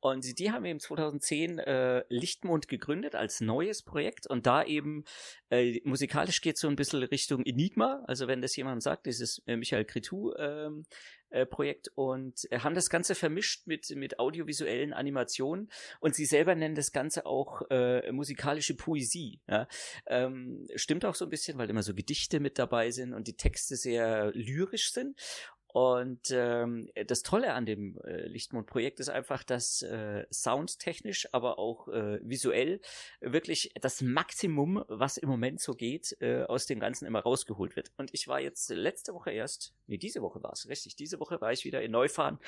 Und 0.00 0.38
die, 0.38 0.50
haben 0.50 0.64
eben 0.64 0.80
2010 0.80 1.58
äh, 1.58 2.04
Lichtmond 2.08 2.68
gegründet 2.68 3.14
als 3.14 3.40
neues 3.40 3.82
Projekt. 3.82 4.26
Und 4.26 4.46
da 4.46 4.64
eben 4.64 5.04
äh, 5.50 5.80
musikalisch 5.84 6.40
geht 6.40 6.56
so 6.56 6.68
ein 6.68 6.76
bisschen 6.76 7.02
Richtung 7.02 7.44
Enigma. 7.44 8.02
Also 8.06 8.26
wenn 8.26 8.40
das 8.40 8.56
jemand 8.56 8.82
sagt, 8.82 9.06
dieses 9.06 9.42
äh, 9.46 9.56
Michael 9.56 9.84
Cretou 9.84 10.34
ähm, 10.36 10.86
äh, 11.30 11.46
Projekt 11.46 11.90
und 11.94 12.46
äh, 12.50 12.60
haben 12.60 12.74
das 12.74 12.90
Ganze 12.90 13.14
vermischt 13.14 13.66
mit, 13.66 13.90
mit 13.96 14.18
audiovisuellen 14.18 14.92
Animationen 14.92 15.70
und 16.00 16.14
sie 16.14 16.26
selber 16.26 16.54
nennen 16.54 16.74
das 16.74 16.92
Ganze 16.92 17.26
auch 17.26 17.62
äh, 17.70 18.10
musikalische 18.12 18.76
Poesie. 18.76 19.40
Ja? 19.48 19.66
Ähm, 20.06 20.66
stimmt 20.74 21.04
auch 21.04 21.14
so 21.14 21.24
ein 21.24 21.30
bisschen, 21.30 21.58
weil 21.58 21.70
immer 21.70 21.82
so 21.82 21.94
Gedichte 21.94 22.40
mit 22.40 22.58
dabei 22.58 22.90
sind 22.90 23.14
und 23.14 23.26
die 23.26 23.36
Texte 23.36 23.76
sehr 23.76 24.32
lyrisch 24.32 24.92
sind. 24.92 25.18
Und 25.72 26.30
ähm, 26.32 26.90
das 27.06 27.22
Tolle 27.22 27.52
an 27.54 27.64
dem 27.64 27.96
äh, 28.04 28.26
Lichtmond-Projekt 28.26 28.98
ist 28.98 29.08
einfach, 29.08 29.44
dass 29.44 29.82
äh, 29.82 30.26
soundtechnisch, 30.30 31.28
aber 31.32 31.58
auch 31.58 31.88
äh, 31.88 32.18
visuell 32.22 32.80
wirklich 33.20 33.72
das 33.80 34.02
Maximum, 34.02 34.84
was 34.88 35.16
im 35.16 35.28
Moment 35.28 35.60
so 35.60 35.74
geht, 35.74 36.16
äh, 36.20 36.42
aus 36.42 36.66
dem 36.66 36.80
Ganzen 36.80 37.06
immer 37.06 37.20
rausgeholt 37.20 37.76
wird. 37.76 37.92
Und 37.96 38.12
ich 38.12 38.26
war 38.26 38.40
jetzt 38.40 38.68
letzte 38.70 39.14
Woche 39.14 39.30
erst, 39.30 39.72
nee, 39.86 39.96
diese 39.96 40.22
Woche 40.22 40.42
war 40.42 40.52
es, 40.52 40.68
richtig, 40.68 40.96
diese 40.96 41.20
Woche 41.20 41.40
war 41.40 41.52
ich 41.52 41.64
wieder 41.64 41.82
in 41.82 41.92
Neufahren 41.92 42.38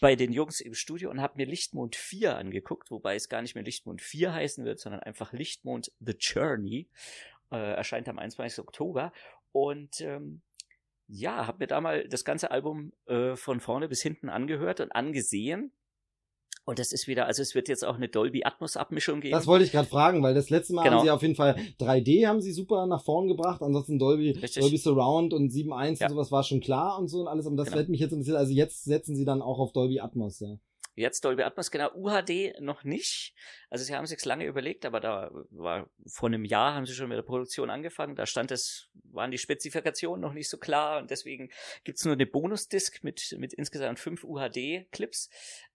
bei 0.00 0.16
den 0.16 0.32
Jungs 0.32 0.60
im 0.60 0.74
Studio 0.74 1.10
und 1.10 1.20
habe 1.20 1.34
mir 1.36 1.46
Lichtmond 1.46 1.96
4 1.96 2.36
angeguckt, 2.36 2.90
wobei 2.90 3.14
es 3.14 3.28
gar 3.28 3.42
nicht 3.42 3.54
mehr 3.54 3.64
Lichtmond 3.64 4.00
4 4.00 4.32
heißen 4.32 4.64
wird, 4.64 4.80
sondern 4.80 5.02
einfach 5.02 5.32
Lichtmond 5.32 5.92
The 6.00 6.14
Journey. 6.18 6.88
Äh, 7.52 7.74
erscheint 7.74 8.08
am 8.08 8.18
21. 8.18 8.60
Oktober. 8.60 9.12
Und 9.52 10.00
ähm, 10.00 10.40
ja, 11.10 11.46
habe 11.46 11.58
mir 11.60 11.66
da 11.66 11.80
mal 11.80 12.06
das 12.08 12.24
ganze 12.24 12.50
Album 12.50 12.92
äh, 13.06 13.34
von 13.34 13.60
vorne 13.60 13.88
bis 13.88 14.00
hinten 14.00 14.28
angehört 14.28 14.80
und 14.80 14.92
angesehen. 14.92 15.72
Und 16.64 16.78
das 16.78 16.92
ist 16.92 17.08
wieder, 17.08 17.26
also 17.26 17.42
es 17.42 17.54
wird 17.54 17.68
jetzt 17.68 17.84
auch 17.84 17.96
eine 17.96 18.08
Dolby 18.08 18.44
Atmos 18.44 18.76
Abmischung 18.76 19.20
geben. 19.20 19.32
Das 19.32 19.46
wollte 19.48 19.64
ich 19.64 19.72
gerade 19.72 19.88
fragen, 19.88 20.22
weil 20.22 20.34
das 20.34 20.50
letzte 20.50 20.74
Mal 20.74 20.84
genau. 20.84 20.98
haben 20.98 21.04
sie 21.04 21.10
auf 21.10 21.22
jeden 21.22 21.34
Fall 21.34 21.56
3D 21.80 22.28
haben 22.28 22.40
sie 22.40 22.52
super 22.52 22.86
nach 22.86 23.02
vorn 23.02 23.26
gebracht, 23.26 23.60
ansonsten 23.62 23.98
Dolby, 23.98 24.34
Dolby 24.34 24.76
Surround 24.76 25.34
und 25.34 25.50
7.1 25.50 26.00
ja. 26.00 26.06
und 26.06 26.12
sowas 26.12 26.30
war 26.30 26.44
schon 26.44 26.60
klar 26.60 26.98
und 26.98 27.08
so 27.08 27.22
und 27.22 27.28
alles, 27.28 27.46
aber 27.46 27.56
das 27.56 27.66
genau. 27.66 27.78
wird 27.78 27.88
mich 27.88 28.00
jetzt 28.00 28.12
interessieren. 28.12 28.36
Also 28.36 28.52
jetzt 28.52 28.84
setzen 28.84 29.16
sie 29.16 29.24
dann 29.24 29.42
auch 29.42 29.58
auf 29.58 29.72
Dolby 29.72 29.98
Atmos, 29.98 30.38
ja. 30.38 30.58
Jetzt 30.94 31.24
Dolby 31.24 31.44
Atmos, 31.44 31.70
genau, 31.70 31.90
UHD 31.94 32.60
noch 32.60 32.84
nicht. 32.84 33.34
Also 33.70 33.84
sie 33.84 33.94
haben 33.94 34.06
sich 34.06 34.24
lange 34.24 34.44
überlegt, 34.44 34.84
aber 34.84 35.00
da 35.00 35.30
war 35.50 35.88
vor 36.06 36.28
einem 36.28 36.44
Jahr 36.44 36.74
haben 36.74 36.86
sie 36.86 36.94
schon 36.94 37.08
mit 37.08 37.16
der 37.16 37.22
Produktion 37.22 37.70
angefangen. 37.70 38.16
Da 38.16 38.26
stand 38.26 38.50
es, 38.50 38.90
waren 39.04 39.30
die 39.30 39.38
Spezifikationen 39.38 40.20
noch 40.20 40.32
nicht 40.32 40.48
so 40.48 40.58
klar 40.58 40.98
und 40.98 41.10
deswegen 41.10 41.50
gibt's 41.84 42.04
nur 42.04 42.14
eine 42.14 42.26
Bonusdisk 42.26 43.04
mit, 43.04 43.34
mit 43.38 43.52
insgesamt 43.52 43.98
fünf 44.00 44.24
UHD-Clips. 44.24 45.30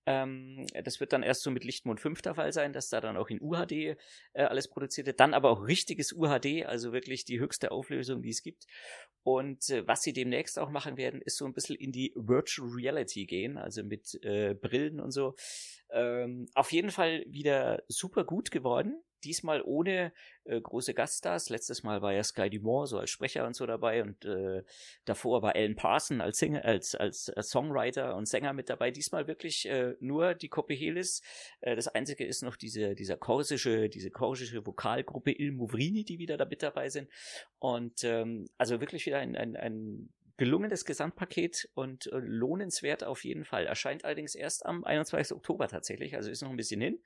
Ähm, 0.06 0.68
das 0.84 1.00
wird 1.00 1.14
dann 1.14 1.24
erst 1.24 1.42
so 1.42 1.52
mit 1.52 1.64
Lichtmond 1.64 2.00
5 2.00 2.22
der 2.22 2.36
Fall 2.36 2.54
sein, 2.54 2.74
dass 2.74 2.90
da 2.90 3.02
dann 3.02 3.18
auch 3.18 3.30
in 3.30 3.42
UHD 3.42 3.72
äh, 3.72 3.98
alles 4.34 4.68
produziert 4.68 5.08
wird. 5.08 5.20
Dann 5.20 5.34
aber 5.34 5.50
auch 5.50 5.68
richtiges 5.68 6.14
UHD, 6.14 6.66
also 6.66 6.94
wirklich 6.94 7.26
die 7.26 7.40
höchste 7.40 7.72
Auflösung, 7.72 8.22
die 8.22 8.30
es 8.30 8.44
gibt. 8.44 8.66
Und 9.24 9.70
äh, 9.70 9.88
was 9.88 10.04
sie 10.04 10.14
demnächst 10.14 10.60
auch 10.60 10.70
machen 10.70 10.98
werden, 10.98 11.22
ist 11.22 11.38
so 11.38 11.46
ein 11.46 11.54
bisschen 11.54 11.76
in 11.76 11.92
die 11.92 12.14
Virtual 12.16 12.70
Reality 12.70 13.26
gehen, 13.26 13.58
also 13.58 13.84
mit 13.84 14.20
äh, 14.24 14.54
Brillen 14.54 15.00
und 15.00 15.12
so. 15.12 15.36
Ähm, 15.92 16.48
auf 16.54 16.72
jeden 16.72 16.92
Fall 16.92 17.24
wieder 17.28 17.84
super 17.88 18.24
gut 18.24 18.52
geworden. 18.52 19.02
Diesmal 19.26 19.62
ohne 19.64 20.14
äh, 20.46 20.62
große 20.62 20.94
Gaststars. 20.94 21.50
Letztes 21.50 21.84
Mal 21.84 22.02
war 22.02 22.14
ja 22.14 22.24
Sky 22.24 22.50
Dumont 22.50 22.90
so 22.90 23.00
als 23.00 23.10
Sprecher 23.10 23.46
und 23.46 23.56
so 23.56 23.66
dabei 23.66 24.04
und 24.04 24.24
äh, 24.26 24.64
davor 25.06 25.42
war 25.42 25.56
Alan 25.56 25.76
Parson 25.76 26.22
als, 26.22 26.38
Singer, 26.38 26.64
als, 26.64 26.96
als, 26.96 27.30
als 27.30 27.50
Songwriter 27.50 28.16
und 28.16 28.28
Sänger 28.28 28.54
mit 28.54 28.70
dabei. 28.70 28.92
Diesmal 28.92 29.28
wirklich 29.28 29.68
äh, 29.68 29.96
nur 30.00 30.36
die 30.36 30.50
Kopehelis. 30.50 31.22
Äh, 31.62 31.76
das 31.76 31.88
einzige 31.88 32.26
ist 32.26 32.44
noch 32.44 32.56
diese, 32.56 32.96
dieser 32.96 33.18
korsische, 33.18 33.90
diese 33.90 34.12
korsische 34.12 34.66
Vokalgruppe 34.66 35.32
Il 35.32 35.52
Movrini, 35.52 36.06
die 36.06 36.20
wieder 36.20 36.38
da 36.38 36.46
mit 36.46 36.64
dabei 36.64 36.90
sind. 36.90 37.10
Und 37.60 38.04
ähm, 38.04 38.48
also 38.58 38.80
wirklich 38.80 39.06
wieder 39.06 39.20
ein, 39.20 39.36
ein, 39.36 39.56
ein 39.56 40.10
gelungenes 40.38 40.86
Gesamtpaket 40.86 41.70
und 41.76 42.08
äh, 42.08 42.18
lohnenswert 42.18 43.04
auf 43.04 43.24
jeden 43.24 43.46
Fall. 43.46 43.66
Erscheint 43.66 44.04
allerdings 44.04 44.36
erst 44.36 44.66
am 44.66 44.84
21. 44.84 45.36
Oktober 45.36 45.68
tatsächlich, 45.68 46.16
also 46.16 46.30
ist 46.30 46.42
noch 46.42 46.50
ein 46.50 46.58
bisschen 46.58 46.82
hin. 46.82 47.00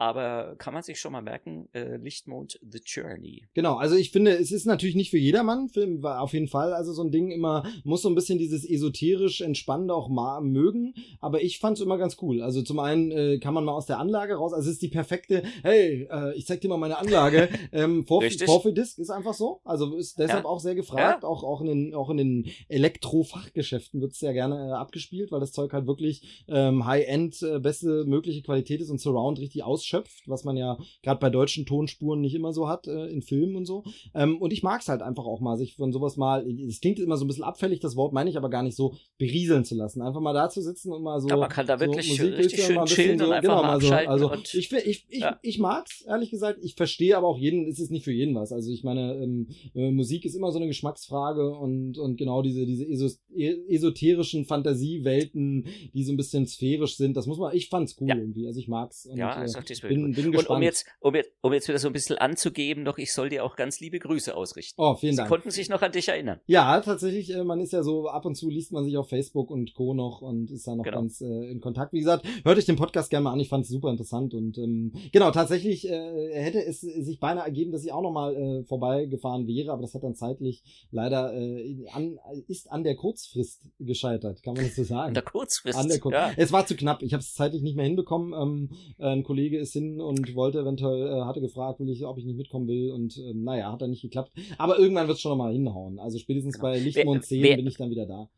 Aber 0.00 0.54
kann 0.56 0.72
man 0.72 0.82
sich 0.82 0.98
schon 0.98 1.12
mal 1.12 1.20
merken, 1.20 1.68
äh, 1.74 1.98
Lichtmond 1.98 2.58
The 2.62 2.80
Journey. 2.82 3.44
Genau, 3.52 3.74
also 3.76 3.96
ich 3.96 4.12
finde, 4.12 4.30
es 4.30 4.50
ist 4.50 4.64
natürlich 4.64 4.94
nicht 4.94 5.10
für 5.10 5.18
jedermann, 5.18 5.68
Film 5.68 6.02
war 6.02 6.22
auf 6.22 6.32
jeden 6.32 6.48
Fall, 6.48 6.72
also 6.72 6.94
so 6.94 7.02
ein 7.02 7.10
Ding 7.10 7.30
immer, 7.30 7.64
muss 7.84 8.00
so 8.00 8.08
ein 8.08 8.14
bisschen 8.14 8.38
dieses 8.38 8.64
esoterisch 8.64 9.42
Entspannende 9.42 9.92
auch 9.92 10.08
mal 10.08 10.40
mögen, 10.40 10.94
aber 11.20 11.42
ich 11.42 11.58
fand 11.58 11.76
es 11.76 11.84
immer 11.84 11.98
ganz 11.98 12.16
cool. 12.22 12.40
Also 12.40 12.62
zum 12.62 12.78
einen 12.78 13.10
äh, 13.10 13.38
kann 13.40 13.52
man 13.52 13.66
mal 13.66 13.74
aus 13.74 13.84
der 13.84 13.98
Anlage 13.98 14.36
raus, 14.36 14.54
also 14.54 14.70
es 14.70 14.76
ist 14.76 14.82
die 14.82 14.88
perfekte, 14.88 15.42
hey, 15.62 16.08
äh, 16.10 16.34
ich 16.34 16.46
zeig 16.46 16.62
dir 16.62 16.68
mal 16.68 16.78
meine 16.78 16.96
Anlage, 16.96 17.50
ähm, 17.72 18.06
Vorführdisk 18.06 18.98
ist 19.00 19.10
einfach 19.10 19.34
so, 19.34 19.60
also 19.64 19.96
ist 19.96 20.18
deshalb 20.18 20.44
ja. 20.44 20.48
auch 20.48 20.60
sehr 20.60 20.76
gefragt, 20.76 21.24
ja. 21.24 21.28
auch, 21.28 21.44
auch 21.44 21.60
in 21.60 21.66
den, 21.66 21.94
auch 21.94 22.08
in 22.08 22.16
den 22.16 22.46
Elektrofachgeschäften 22.68 24.00
wird 24.00 24.12
es 24.12 24.18
sehr 24.18 24.32
gerne 24.32 24.70
äh, 24.70 24.72
abgespielt, 24.72 25.30
weil 25.30 25.40
das 25.40 25.52
Zeug 25.52 25.74
halt 25.74 25.86
wirklich 25.86 26.46
ähm, 26.48 26.86
High-End, 26.86 27.42
äh, 27.42 27.58
beste 27.58 28.06
mögliche 28.06 28.40
Qualität 28.40 28.80
ist 28.80 28.88
und 28.88 28.98
Surround 28.98 29.38
richtig 29.38 29.62
aus 29.62 29.89
schöpft, 29.90 30.26
was 30.26 30.44
man 30.44 30.56
ja 30.56 30.78
gerade 31.02 31.20
bei 31.20 31.30
deutschen 31.30 31.66
Tonspuren 31.66 32.20
nicht 32.20 32.34
immer 32.34 32.52
so 32.52 32.68
hat, 32.68 32.86
äh, 32.86 33.06
in 33.06 33.22
Filmen 33.22 33.56
und 33.56 33.66
so. 33.66 33.84
Ähm, 34.14 34.40
und 34.40 34.52
ich 34.52 34.62
mag 34.62 34.80
es 34.80 34.88
halt 34.88 35.02
einfach 35.02 35.24
auch 35.24 35.40
mal, 35.40 35.56
sich 35.56 35.74
von 35.74 35.92
sowas 35.92 36.16
mal, 36.16 36.46
es 36.68 36.80
klingt 36.80 36.98
immer 36.98 37.16
so 37.16 37.24
ein 37.24 37.28
bisschen 37.28 37.44
abfällig, 37.44 37.80
das 37.80 37.96
Wort 37.96 38.12
meine 38.12 38.30
ich 38.30 38.36
aber 38.36 38.48
gar 38.50 38.62
nicht 38.62 38.76
so 38.76 38.94
berieseln 39.18 39.64
zu 39.64 39.74
lassen. 39.74 40.02
Einfach 40.02 40.20
mal 40.20 40.32
da 40.32 40.48
zu 40.48 40.62
sitzen 40.62 40.92
und 40.92 41.02
mal 41.02 41.20
so. 41.20 41.28
Aber 41.28 41.42
man 41.42 41.50
kann 41.50 41.66
da 41.66 41.78
wirklich 41.80 42.16
so 42.16 42.22
Musik 42.22 42.38
richtig 42.38 42.64
schön 42.64 42.84
chillen 42.86 43.18
so, 43.18 43.26
und 43.26 43.32
einfach 43.32 43.56
genau, 43.56 43.62
mal 43.62 43.80
so. 43.80 43.92
Also 43.92 44.32
ich, 44.52 44.72
ich, 44.72 45.06
ich, 45.08 45.20
ja. 45.20 45.38
ich 45.42 45.58
mag's, 45.58 46.02
ehrlich 46.02 46.30
gesagt. 46.30 46.60
Ich 46.62 46.74
verstehe 46.74 47.16
aber 47.16 47.28
auch 47.28 47.38
jeden, 47.38 47.68
es 47.68 47.78
ist 47.78 47.90
nicht 47.90 48.04
für 48.04 48.12
jeden 48.12 48.34
was. 48.34 48.52
Also 48.52 48.70
ich 48.70 48.84
meine, 48.84 49.14
ähm, 49.16 49.48
äh, 49.74 49.90
Musik 49.90 50.24
ist 50.24 50.34
immer 50.34 50.52
so 50.52 50.58
eine 50.58 50.68
Geschmacksfrage 50.68 51.50
und, 51.50 51.98
und 51.98 52.16
genau 52.16 52.42
diese, 52.42 52.66
diese 52.66 52.84
esos 52.86 53.20
esoterischen 53.34 54.44
Fantasiewelten, 54.44 55.66
die 55.94 56.04
so 56.04 56.12
ein 56.12 56.16
bisschen 56.16 56.46
sphärisch 56.46 56.96
sind, 56.96 57.16
das 57.16 57.26
muss 57.26 57.38
man, 57.38 57.54
ich 57.54 57.68
fand's 57.68 57.96
cool 58.00 58.08
ja. 58.08 58.16
irgendwie. 58.16 58.46
Also 58.46 58.60
ich 58.60 58.68
mag's. 58.68 59.06
Und, 59.06 59.16
ja, 59.16 59.42
ist 59.42 59.56
auch 59.56 59.64
die 59.88 59.94
bin, 59.94 60.12
bin 60.12 60.32
gespannt. 60.32 60.50
Und 60.50 60.56
um 60.56 60.62
jetzt, 60.62 60.86
um, 61.00 61.14
jetzt, 61.14 61.30
um 61.40 61.52
jetzt 61.52 61.68
wieder 61.68 61.78
so 61.78 61.88
ein 61.88 61.92
bisschen 61.92 62.18
anzugeben, 62.18 62.82
noch, 62.82 62.98
ich 62.98 63.12
soll 63.12 63.28
dir 63.28 63.44
auch 63.44 63.56
ganz 63.56 63.80
liebe 63.80 63.98
Grüße 63.98 64.34
ausrichten. 64.34 64.80
Oh, 64.80 64.94
vielen 64.94 65.12
Sie 65.12 65.16
Dank. 65.18 65.28
Sie 65.28 65.34
konnten 65.34 65.50
sich 65.50 65.68
noch 65.68 65.82
an 65.82 65.92
dich 65.92 66.08
erinnern. 66.08 66.40
Ja, 66.46 66.80
tatsächlich, 66.80 67.34
äh, 67.34 67.44
man 67.44 67.60
ist 67.60 67.72
ja 67.72 67.82
so, 67.82 68.08
ab 68.08 68.24
und 68.24 68.34
zu 68.34 68.48
liest 68.48 68.72
man 68.72 68.84
sich 68.84 68.96
auf 68.96 69.08
Facebook 69.08 69.50
und 69.50 69.74
Co. 69.74 69.94
noch 69.94 70.22
und 70.22 70.50
ist 70.50 70.66
da 70.66 70.74
noch 70.74 70.84
genau. 70.84 70.98
ganz 70.98 71.20
äh, 71.20 71.50
in 71.50 71.60
Kontakt. 71.60 71.92
Wie 71.92 71.98
gesagt, 71.98 72.26
hört 72.44 72.58
euch 72.58 72.66
den 72.66 72.76
Podcast 72.76 73.10
gerne 73.10 73.24
mal 73.24 73.32
an, 73.32 73.40
ich 73.40 73.48
fand 73.48 73.64
es 73.64 73.70
super 73.70 73.90
interessant 73.90 74.34
und 74.34 74.58
ähm, 74.58 74.92
genau, 75.12 75.30
tatsächlich 75.30 75.88
äh, 75.88 76.30
hätte 76.32 76.64
es 76.64 76.80
sich 76.80 77.20
beinahe 77.20 77.44
ergeben, 77.44 77.72
dass 77.72 77.84
ich 77.84 77.92
auch 77.92 78.02
nochmal 78.02 78.34
äh, 78.34 78.64
vorbeigefahren 78.64 79.46
wäre, 79.46 79.72
aber 79.72 79.82
das 79.82 79.94
hat 79.94 80.02
dann 80.02 80.14
zeitlich 80.14 80.62
leider 80.90 81.32
äh, 81.34 81.86
an, 81.92 82.18
ist 82.48 82.70
an 82.70 82.84
der 82.84 82.96
Kurzfrist 82.96 83.62
gescheitert, 83.78 84.42
kann 84.42 84.54
man 84.54 84.64
das 84.64 84.76
so 84.76 84.84
sagen. 84.84 85.08
An 85.08 85.14
der 85.14 85.22
Kurzfrist? 85.22 85.78
An 85.78 85.88
der 85.88 85.98
Kur 85.98 86.12
ja. 86.12 86.32
Es 86.36 86.52
war 86.52 86.66
zu 86.66 86.76
knapp, 86.76 87.02
ich 87.02 87.12
habe 87.12 87.20
es 87.20 87.34
zeitlich 87.34 87.62
nicht 87.62 87.76
mehr 87.76 87.84
hinbekommen. 87.84 88.32
Ähm, 88.32 88.70
ein 88.98 89.22
Kollege 89.22 89.58
ist 89.58 89.69
hin 89.72 90.00
und 90.00 90.34
wollte 90.34 90.60
eventuell, 90.60 91.06
äh, 91.06 91.24
hatte 91.24 91.40
gefragt, 91.40 91.80
will 91.80 91.88
ich, 91.90 92.04
ob 92.04 92.18
ich 92.18 92.24
nicht 92.24 92.36
mitkommen 92.36 92.68
will 92.68 92.90
und 92.92 93.16
äh, 93.18 93.34
naja, 93.34 93.72
hat 93.72 93.82
dann 93.82 93.90
nicht 93.90 94.02
geklappt. 94.02 94.32
Aber 94.58 94.78
irgendwann 94.78 95.06
wird 95.06 95.16
es 95.16 95.22
schon 95.22 95.30
nochmal 95.30 95.52
hinhauen. 95.52 95.98
Also 95.98 96.18
spätestens 96.18 96.54
genau. 96.54 96.68
bei 96.68 96.78
Lichtmond 96.78 97.24
10 97.24 97.42
wer, 97.42 97.56
bin 97.56 97.66
ich 97.66 97.76
dann 97.76 97.90
wieder 97.90 98.06
da. 98.06 98.30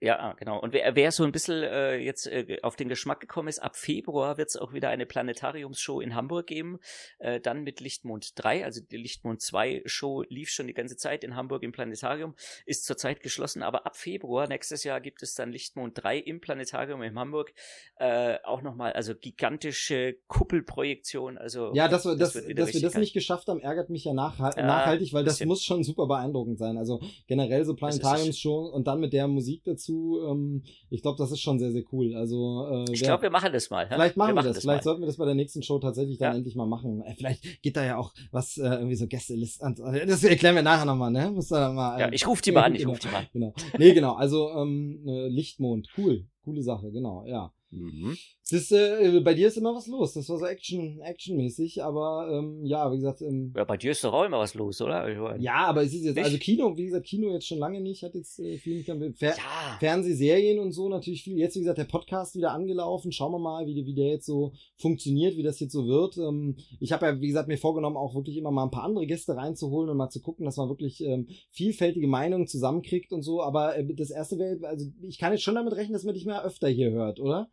Ja, 0.00 0.34
genau. 0.38 0.60
Und 0.60 0.72
wer, 0.72 0.94
wer 0.94 1.10
so 1.10 1.24
ein 1.24 1.32
bisschen 1.32 1.60
äh, 1.64 1.96
jetzt 1.96 2.28
äh, 2.28 2.58
auf 2.62 2.76
den 2.76 2.88
Geschmack 2.88 3.18
gekommen 3.18 3.48
ist, 3.48 3.58
ab 3.58 3.74
Februar 3.74 4.38
wird 4.38 4.50
es 4.50 4.56
auch 4.56 4.72
wieder 4.72 4.90
eine 4.90 5.06
Planetariumsshow 5.06 6.00
in 6.00 6.14
Hamburg 6.14 6.46
geben. 6.46 6.78
Äh, 7.18 7.40
dann 7.40 7.64
mit 7.64 7.80
Lichtmond 7.80 8.32
3, 8.36 8.64
also 8.64 8.80
die 8.80 8.96
Lichtmond 8.96 9.42
2 9.42 9.82
Show 9.86 10.22
lief 10.28 10.50
schon 10.50 10.68
die 10.68 10.74
ganze 10.74 10.96
Zeit 10.96 11.24
in 11.24 11.34
Hamburg 11.34 11.64
im 11.64 11.72
Planetarium, 11.72 12.36
ist 12.64 12.84
zurzeit 12.84 13.22
geschlossen, 13.22 13.64
aber 13.64 13.86
ab 13.86 13.96
Februar 13.96 14.46
nächstes 14.46 14.84
Jahr 14.84 15.00
gibt 15.00 15.24
es 15.24 15.34
dann 15.34 15.50
Lichtmond 15.50 16.00
3 16.00 16.18
im 16.18 16.40
Planetarium 16.40 17.02
in 17.02 17.18
Hamburg. 17.18 17.52
Äh, 17.96 18.38
auch 18.44 18.62
nochmal, 18.62 18.92
also 18.92 19.16
gigantische 19.16 20.16
Kuppelprojektion. 20.28 21.38
Also 21.38 21.72
ja, 21.74 21.88
dass, 21.88 22.04
das, 22.04 22.16
das 22.16 22.32
dass 22.34 22.72
wir 22.72 22.82
das 22.82 22.94
nicht 22.94 23.14
geschafft 23.14 23.48
haben, 23.48 23.58
ärgert 23.58 23.90
mich 23.90 24.04
ja 24.04 24.12
nach, 24.12 24.38
ja, 24.38 24.62
nachhaltig, 24.62 25.12
weil 25.12 25.24
das 25.24 25.44
muss 25.44 25.64
schon 25.64 25.82
super 25.82 26.06
beeindruckend 26.06 26.58
sein. 26.60 26.78
Also 26.78 27.00
generell 27.26 27.64
so 27.64 27.74
Planetariumsshow 27.74 28.66
und 28.66 28.86
dann 28.86 29.00
mit 29.00 29.12
der 29.12 29.26
Musik 29.26 29.64
dazu 29.64 29.87
dazu. 29.88 30.20
Ähm, 30.28 30.62
ich 30.90 31.02
glaube, 31.02 31.18
das 31.18 31.30
ist 31.32 31.40
schon 31.40 31.58
sehr, 31.58 31.72
sehr 31.72 31.82
cool. 31.92 32.14
Also 32.14 32.66
äh, 32.70 32.92
ich 32.92 33.02
glaube, 33.02 33.24
wir 33.24 33.30
machen 33.30 33.52
das 33.52 33.70
mal. 33.70 33.86
Vielleicht 33.86 34.16
machen 34.16 34.30
wir, 34.30 34.34
machen 34.34 34.46
wir 34.46 34.48
das. 34.48 34.56
das. 34.56 34.64
Vielleicht 34.64 34.80
mal. 34.80 34.82
sollten 34.82 35.02
wir 35.02 35.06
das 35.06 35.16
bei 35.16 35.24
der 35.24 35.34
nächsten 35.34 35.62
Show 35.62 35.78
tatsächlich 35.78 36.18
dann 36.18 36.32
ja. 36.32 36.36
endlich 36.38 36.54
mal 36.54 36.66
machen. 36.66 37.02
Äh, 37.02 37.14
vielleicht 37.14 37.62
geht 37.62 37.76
da 37.76 37.84
ja 37.84 37.96
auch 37.96 38.12
was 38.30 38.56
äh, 38.58 38.62
irgendwie 38.62 38.96
so 38.96 39.06
Gästelisten. 39.06 39.76
Das 40.06 40.24
erklären 40.24 40.54
wir 40.54 40.62
nachher 40.62 40.84
nochmal, 40.84 41.10
ne? 41.10 41.30
Muss 41.30 41.48
da 41.48 41.72
mal. 41.72 41.98
Ja, 41.98 42.12
ich 42.12 42.26
rufe 42.26 42.42
die 42.44 42.52
mal 42.52 42.64
an. 42.64 42.74
Ich 42.74 42.80
genau, 42.80 42.90
rufe 42.92 43.02
die 43.02 43.12
mal. 43.12 43.26
Genau. 43.32 43.54
Nee, 43.78 43.94
genau. 43.94 44.14
Also 44.14 44.50
ähm, 44.50 45.02
äh, 45.06 45.28
Lichtmond, 45.28 45.88
cool, 45.96 46.26
coole 46.44 46.62
Sache, 46.62 46.90
genau. 46.90 47.24
Ja. 47.26 47.52
Mhm. 47.70 48.16
Das, 48.50 48.70
äh, 48.70 49.20
bei 49.20 49.34
dir 49.34 49.48
ist 49.48 49.58
immer 49.58 49.74
was 49.74 49.86
los. 49.88 50.14
Das 50.14 50.26
war 50.30 50.38
so 50.38 50.46
Action, 50.46 51.02
Actionmäßig, 51.02 51.82
aber 51.84 52.30
ähm, 52.32 52.64
ja, 52.64 52.90
wie 52.90 52.96
gesagt. 52.96 53.20
Ähm, 53.20 53.52
ja, 53.54 53.64
bei 53.64 53.76
dir 53.76 53.90
ist 53.90 54.02
doch 54.02 54.14
auch 54.14 54.24
immer 54.24 54.38
was 54.38 54.54
los, 54.54 54.80
oder? 54.80 55.36
Ja, 55.38 55.66
aber 55.66 55.82
es 55.82 55.92
ist 55.92 56.04
jetzt, 56.04 56.18
also 56.18 56.38
Kino, 56.38 56.74
wie 56.74 56.86
gesagt, 56.86 57.04
Kino 57.04 57.30
jetzt 57.30 57.46
schon 57.46 57.58
lange 57.58 57.82
nicht, 57.82 58.02
hat 58.04 58.14
jetzt 58.14 58.38
äh, 58.38 58.56
viel 58.56 58.76
nicht. 58.76 59.18
Fer 59.18 59.36
ja. 59.36 59.76
Fernsehserien 59.80 60.58
und 60.60 60.72
so 60.72 60.88
natürlich 60.88 61.24
viel. 61.24 61.36
Jetzt, 61.36 61.56
wie 61.56 61.60
gesagt, 61.60 61.76
der 61.76 61.84
Podcast 61.84 62.36
wieder 62.36 62.52
angelaufen. 62.52 63.12
Schauen 63.12 63.32
wir 63.32 63.38
mal, 63.38 63.66
wie, 63.66 63.84
wie 63.84 63.94
der 63.94 64.08
jetzt 64.08 64.24
so 64.24 64.52
funktioniert, 64.78 65.36
wie 65.36 65.42
das 65.42 65.60
jetzt 65.60 65.72
so 65.72 65.86
wird. 65.86 66.16
Ähm, 66.16 66.56
ich 66.80 66.92
habe 66.92 67.04
ja, 67.04 67.20
wie 67.20 67.28
gesagt, 67.28 67.48
mir 67.48 67.58
vorgenommen, 67.58 67.98
auch 67.98 68.14
wirklich 68.14 68.38
immer 68.38 68.50
mal 68.50 68.64
ein 68.64 68.70
paar 68.70 68.84
andere 68.84 69.06
Gäste 69.06 69.36
reinzuholen 69.36 69.90
und 69.90 69.98
mal 69.98 70.08
zu 70.08 70.22
gucken, 70.22 70.46
dass 70.46 70.56
man 70.56 70.70
wirklich 70.70 71.04
ähm, 71.04 71.28
vielfältige 71.50 72.08
Meinungen 72.08 72.46
zusammenkriegt 72.46 73.12
und 73.12 73.20
so. 73.20 73.42
Aber 73.42 73.76
äh, 73.76 73.94
das 73.94 74.08
erste 74.08 74.38
wäre, 74.38 74.66
also 74.66 74.86
ich 75.02 75.18
kann 75.18 75.32
jetzt 75.32 75.42
schon 75.42 75.56
damit 75.56 75.74
rechnen, 75.74 75.92
dass 75.92 76.04
man 76.04 76.14
dich 76.14 76.24
mehr 76.24 76.42
öfter 76.42 76.68
hier 76.68 76.90
hört, 76.92 77.20
oder? 77.20 77.50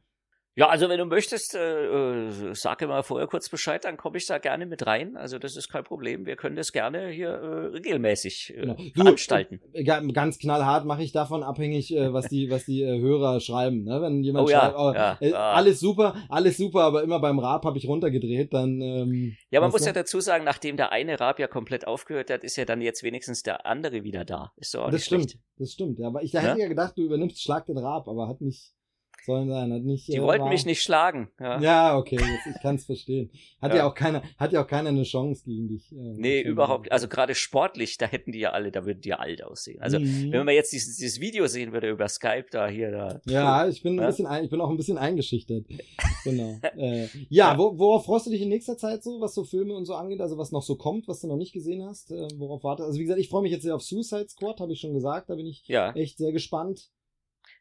Ja, 0.57 0.69
also 0.69 0.87
wenn 0.87 0.97
du 0.97 1.05
möchtest, 1.05 1.53
äh, 1.53 2.27
äh, 2.27 2.53
sag 2.53 2.81
immer 2.81 3.03
vorher 3.03 3.27
kurz 3.27 3.49
Bescheid, 3.49 3.83
dann 3.83 3.97
komme 3.97 4.17
ich 4.17 4.25
da 4.25 4.37
gerne 4.37 4.65
mit 4.65 4.87
rein. 4.87 5.17
Also 5.17 5.37
das 5.37 5.57
ist 5.57 5.67
kein 5.69 5.83
Problem. 5.83 6.25
Wir 6.25 6.37
können 6.37 6.55
das 6.55 6.71
gerne 6.71 7.09
hier 7.09 7.27
äh, 7.29 7.65
regelmäßig 7.77 8.53
äh, 8.55 8.61
genau. 8.61 8.75
du, 8.75 9.03
veranstalten. 9.03 9.59
Äh, 9.73 9.83
ganz 9.83 10.39
knallhart 10.39 10.85
mache 10.85 11.03
ich 11.03 11.11
davon 11.11 11.43
abhängig, 11.43 11.93
äh, 11.93 12.13
was 12.13 12.29
die, 12.29 12.49
was 12.49 12.63
die 12.63 12.83
äh, 12.83 13.01
Hörer 13.01 13.41
schreiben. 13.41 13.83
Ne? 13.83 14.01
Wenn 14.01 14.23
jemand 14.23 14.47
oh, 14.47 14.51
schreibt, 14.51 14.75
oh, 14.77 14.93
ja, 14.93 15.17
äh, 15.19 15.33
ah. 15.33 15.55
alles 15.55 15.81
super, 15.81 16.15
alles 16.29 16.55
super, 16.55 16.83
aber 16.83 17.03
immer 17.03 17.19
beim 17.19 17.39
Rab 17.39 17.65
habe 17.65 17.77
ich 17.77 17.85
runtergedreht, 17.89 18.53
dann. 18.53 18.79
Ähm, 18.79 19.35
ja, 19.51 19.59
man 19.59 19.71
muss 19.71 19.81
du? 19.81 19.87
ja 19.87 19.93
dazu 19.93 20.21
sagen, 20.21 20.45
nachdem 20.45 20.77
der 20.77 20.93
eine 20.93 21.19
Rab 21.19 21.37
ja 21.37 21.47
komplett 21.47 21.85
aufgehört 21.85 22.29
hat, 22.29 22.45
ist 22.45 22.55
ja 22.55 22.63
dann 22.63 22.79
jetzt 22.79 23.03
wenigstens 23.03 23.43
der 23.43 23.65
andere 23.65 24.05
wieder 24.05 24.23
da. 24.23 24.53
Ist 24.55 24.71
so 24.71 24.83
auch 24.83 24.89
das 24.89 25.03
stimmt, 25.03 25.31
schlecht. 25.31 25.43
das 25.57 25.73
stimmt. 25.73 25.99
Ja, 25.99 26.07
aber 26.07 26.23
ich 26.23 26.31
da 26.31 26.41
ja? 26.41 26.51
hätte 26.51 26.61
ja 26.61 26.69
gedacht, 26.69 26.97
du 26.97 27.01
übernimmst 27.01 27.43
Schlag 27.43 27.65
den 27.65 27.77
Rab, 27.77 28.07
aber 28.07 28.29
hat 28.29 28.39
nicht 28.39 28.71
sollen 29.25 29.49
sein. 29.49 29.73
Hat 29.73 29.81
nicht, 29.81 30.07
die 30.07 30.15
äh, 30.15 30.21
wollten 30.21 30.43
war... 30.43 30.49
mich 30.49 30.65
nicht 30.65 30.81
schlagen. 30.81 31.29
Ja, 31.39 31.59
ja 31.59 31.97
okay, 31.97 32.17
ich 32.17 32.61
kann 32.61 32.75
es 32.75 32.85
verstehen. 32.85 33.31
Hat 33.61 33.71
ja. 33.71 33.77
ja. 33.77 33.87
auch 33.87 33.95
keiner, 33.95 34.21
hat 34.37 34.51
ja 34.53 34.63
auch 34.63 34.67
keiner 34.67 34.89
eine 34.89 35.03
Chance 35.03 35.43
gegen 35.45 35.67
dich. 35.67 35.91
Äh, 35.91 35.95
nee, 35.95 36.41
überhaupt. 36.41 36.91
Also 36.91 37.07
gerade 37.07 37.35
sportlich, 37.35 37.97
da 37.97 38.05
hätten 38.05 38.31
die 38.31 38.39
ja 38.39 38.51
alle, 38.51 38.71
da 38.71 38.85
würden 38.85 39.01
die 39.01 39.09
ja 39.09 39.17
alt 39.17 39.43
aussehen. 39.43 39.81
Also 39.81 39.99
mhm. 39.99 40.31
wenn 40.31 40.45
man 40.45 40.55
jetzt 40.55 40.71
dieses, 40.71 40.97
dieses 40.97 41.19
Video 41.19 41.47
sehen 41.47 41.73
würde 41.73 41.89
über 41.89 42.07
Skype 42.07 42.47
da 42.51 42.67
hier 42.67 42.91
da. 42.91 43.21
Ja, 43.25 43.67
ich 43.67 43.81
bin 43.83 43.99
ein 43.99 44.05
bisschen, 44.05 44.25
ein, 44.25 44.45
ich 44.45 44.49
bin 44.49 44.61
auch 44.61 44.69
ein 44.69 44.77
bisschen 44.77 44.97
eingeschüchtert. 44.97 45.65
genau. 46.23 46.59
Äh, 46.77 47.07
ja, 47.29 47.57
wo, 47.57 47.77
worauf 47.77 48.05
freust 48.05 48.27
du 48.27 48.31
dich 48.31 48.41
in 48.41 48.49
nächster 48.49 48.77
Zeit 48.77 49.03
so, 49.03 49.21
was 49.21 49.33
so 49.33 49.43
Filme 49.43 49.75
und 49.75 49.85
so 49.85 49.95
angeht, 49.95 50.21
also 50.21 50.37
was 50.37 50.51
noch 50.51 50.63
so 50.63 50.75
kommt, 50.75 51.07
was 51.07 51.21
du 51.21 51.27
noch 51.27 51.37
nicht 51.37 51.53
gesehen 51.53 51.83
hast, 51.85 52.11
äh, 52.11 52.27
worauf 52.37 52.63
wartest? 52.63 52.87
Also 52.87 52.99
wie 52.99 53.03
gesagt, 53.03 53.19
ich 53.19 53.29
freue 53.29 53.41
mich 53.41 53.51
jetzt 53.51 53.63
sehr 53.63 53.75
auf 53.75 53.81
Suicide 53.81 54.27
Squad, 54.29 54.59
habe 54.59 54.73
ich 54.73 54.79
schon 54.79 54.93
gesagt, 54.93 55.29
da 55.29 55.35
bin 55.35 55.45
ich 55.45 55.63
ja. 55.67 55.91
echt 55.93 56.17
sehr 56.17 56.31
gespannt. 56.31 56.89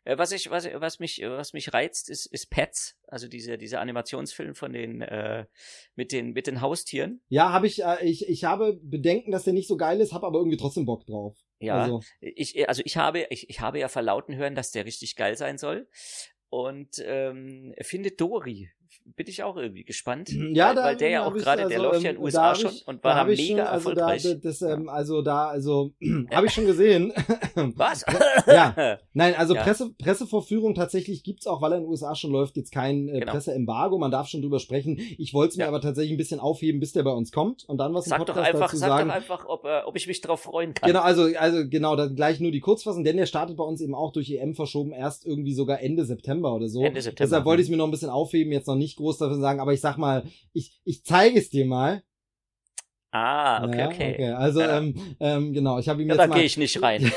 Äh, 0.05 0.19
was 0.19 0.33
ich, 0.33 0.51
was, 0.51 0.67
was 0.75 0.99
mich, 0.99 1.21
was 1.25 1.53
mich 1.53 1.73
reizt, 1.73 2.11
ist, 2.11 2.27
ist 2.27 2.51
Pets, 2.51 2.97
also 3.09 3.29
diese, 3.29 3.59
dieser 3.59 3.81
Animationsfilm 3.81 4.55
von 4.55 4.73
den, 4.73 5.01
äh, 5.03 5.47
mit 5.97 6.13
den, 6.13 6.33
mit 6.33 6.47
den 6.47 6.61
Haustieren. 6.61 7.23
Ja, 7.29 7.53
habe 7.53 7.67
ich, 7.67 7.83
äh, 7.83 8.05
ich, 8.05 8.29
ich 8.29 8.45
habe 8.45 8.79
Bedenken, 8.83 9.33
dass 9.33 9.45
der 9.45 9.53
nicht 9.53 9.69
so 9.69 9.77
geil 9.77 10.01
ist, 10.01 10.13
habe 10.13 10.27
aber 10.27 10.39
irgendwie 10.39 10.59
trotzdem 10.59 10.85
Bock 10.85 11.07
drauf. 11.07 11.37
Ja, 11.59 11.83
also 11.83 12.01
ich, 12.21 12.69
also 12.69 12.83
ich 12.85 12.97
habe, 12.97 13.27
ich, 13.31 13.49
ich 13.49 13.61
habe 13.61 13.79
ja 13.79 13.89
verlauten 13.89 14.37
hören, 14.37 14.55
dass 14.55 14.71
der 14.71 14.85
richtig 14.85 15.17
geil 15.17 15.37
sein 15.37 15.57
soll 15.57 15.89
und 16.51 17.03
ähm, 17.05 17.75
findet 17.81 18.21
Dory 18.21 18.71
bin 19.17 19.27
ich 19.29 19.43
auch 19.43 19.57
irgendwie 19.57 19.85
gespannt. 19.85 20.31
Ja, 20.31 20.69
weil, 20.69 20.75
da, 20.75 20.83
weil 20.85 20.97
der 20.97 21.09
ja 21.09 21.25
auch 21.25 21.35
gerade, 21.35 21.63
also, 21.63 21.69
der 21.69 21.79
läuft 21.79 22.03
ja 22.03 22.11
in 22.11 22.17
den 22.17 22.21
ähm, 22.21 22.25
USA 22.25 22.55
schon 22.55 22.73
und 22.87 23.05
war 23.05 23.15
da 23.15 23.25
mega 23.25 23.37
schon, 23.37 23.61
also 23.61 23.91
erfolgreich. 23.91 24.23
Da, 24.23 24.35
das, 24.35 24.63
ähm, 24.63 24.89
also 24.89 25.23
da, 25.23 25.49
also 25.49 25.93
habe 26.33 26.47
ich 26.47 26.53
schon 26.53 26.67
gesehen. 26.67 27.13
Was? 27.77 28.05
ja, 28.47 28.99
nein, 29.13 29.35
also 29.37 29.55
ja. 29.55 29.63
Presse, 29.63 29.95
Pressevorführung 29.99 30.75
tatsächlich 30.75 31.23
gibt's 31.23 31.47
auch, 31.47 31.63
weil 31.63 31.73
er 31.73 31.79
in 31.79 31.85
den 31.85 31.91
USA 31.91 32.15
schon 32.15 32.31
läuft, 32.31 32.57
jetzt 32.57 32.73
kein 32.73 33.09
äh, 33.09 33.21
genau. 33.21 33.33
Presseembargo. 33.33 33.99
Man 33.99 34.11
darf 34.11 34.29
schon 34.29 34.43
drüber 34.43 34.59
sprechen. 34.59 34.99
Ich 35.19 35.35
wollte 35.35 35.53
es 35.53 35.57
mir 35.57 35.65
ja. 35.65 35.69
aber 35.69 35.81
tatsächlich 35.81 36.13
ein 36.13 36.19
bisschen 36.19 36.41
aufheben, 36.41 36.81
bis 36.81 36.93
der 36.93 37.03
bei 37.03 37.13
uns 37.13 37.33
kommt 37.33 37.65
und 37.69 37.79
dann 37.79 37.95
was 37.95 38.07
sag 38.07 38.25
doch 38.27 38.37
einfach, 38.37 38.61
dazu 38.61 38.77
sag 38.77 38.89
sagen. 38.89 39.09
doch 39.09 39.15
einfach, 39.15 39.47
ob, 39.47 39.65
äh, 39.65 39.83
ob 39.85 39.97
ich 39.97 40.07
mich 40.07 40.21
darauf 40.21 40.41
freuen 40.41 40.75
kann. 40.75 40.89
Genau, 40.89 41.01
also 41.01 41.29
also 41.39 41.69
genau, 41.69 41.97
dann 41.97 42.15
gleich 42.15 42.41
nur 42.41 42.53
die 42.53 42.61
Kurzfassung, 42.61 43.05
denn 43.05 43.17
der 43.17 43.27
startet 43.27 43.57
bei 43.57 43.65
uns 43.65 43.81
eben 43.81 43.95
auch 43.95 44.13
durch 44.13 44.31
EM 44.31 44.55
verschoben 44.55 44.93
erst 44.93 45.27
irgendwie 45.27 45.55
sogar 45.55 45.81
Ende 45.81 46.05
September 46.05 46.55
oder 46.55 46.69
so. 46.69 46.85
Ende 46.85 47.01
September. 47.01 47.27
Deshalb 47.27 47.45
wollte 47.45 47.63
ich 47.63 47.67
es 47.67 47.71
mir 47.71 47.77
noch 47.77 47.87
ein 47.87 47.91
bisschen 47.91 48.11
aufheben, 48.11 48.53
jetzt 48.53 48.67
noch 48.67 48.77
nicht 48.77 48.84
groß 48.97 49.19
dafür 49.19 49.41
sagen, 49.41 49.61
aber 49.61 49.73
ich 49.73 49.81
sag 49.81 49.99
mal, 49.99 50.25
ich, 50.53 50.81
ich 50.85 51.05
zeige 51.05 51.39
es 51.39 51.49
dir 51.49 51.67
mal. 51.67 52.03
Ah, 53.17 53.65
okay, 53.65 53.79
ja, 53.79 53.87
okay. 53.87 54.13
okay. 54.15 54.29
Also, 54.31 54.61
ja. 54.61 54.79
ähm, 54.79 54.95
ähm, 55.21 55.53
genau, 55.53 55.79
ich 55.79 55.89
habe 55.89 56.03
ihm 56.03 56.09
jetzt 56.09 56.19
ja, 56.19 56.27
da 56.27 56.35
gehe 56.35 56.43
ich 56.43 56.57
nicht 56.57 56.83
rein. 56.83 57.05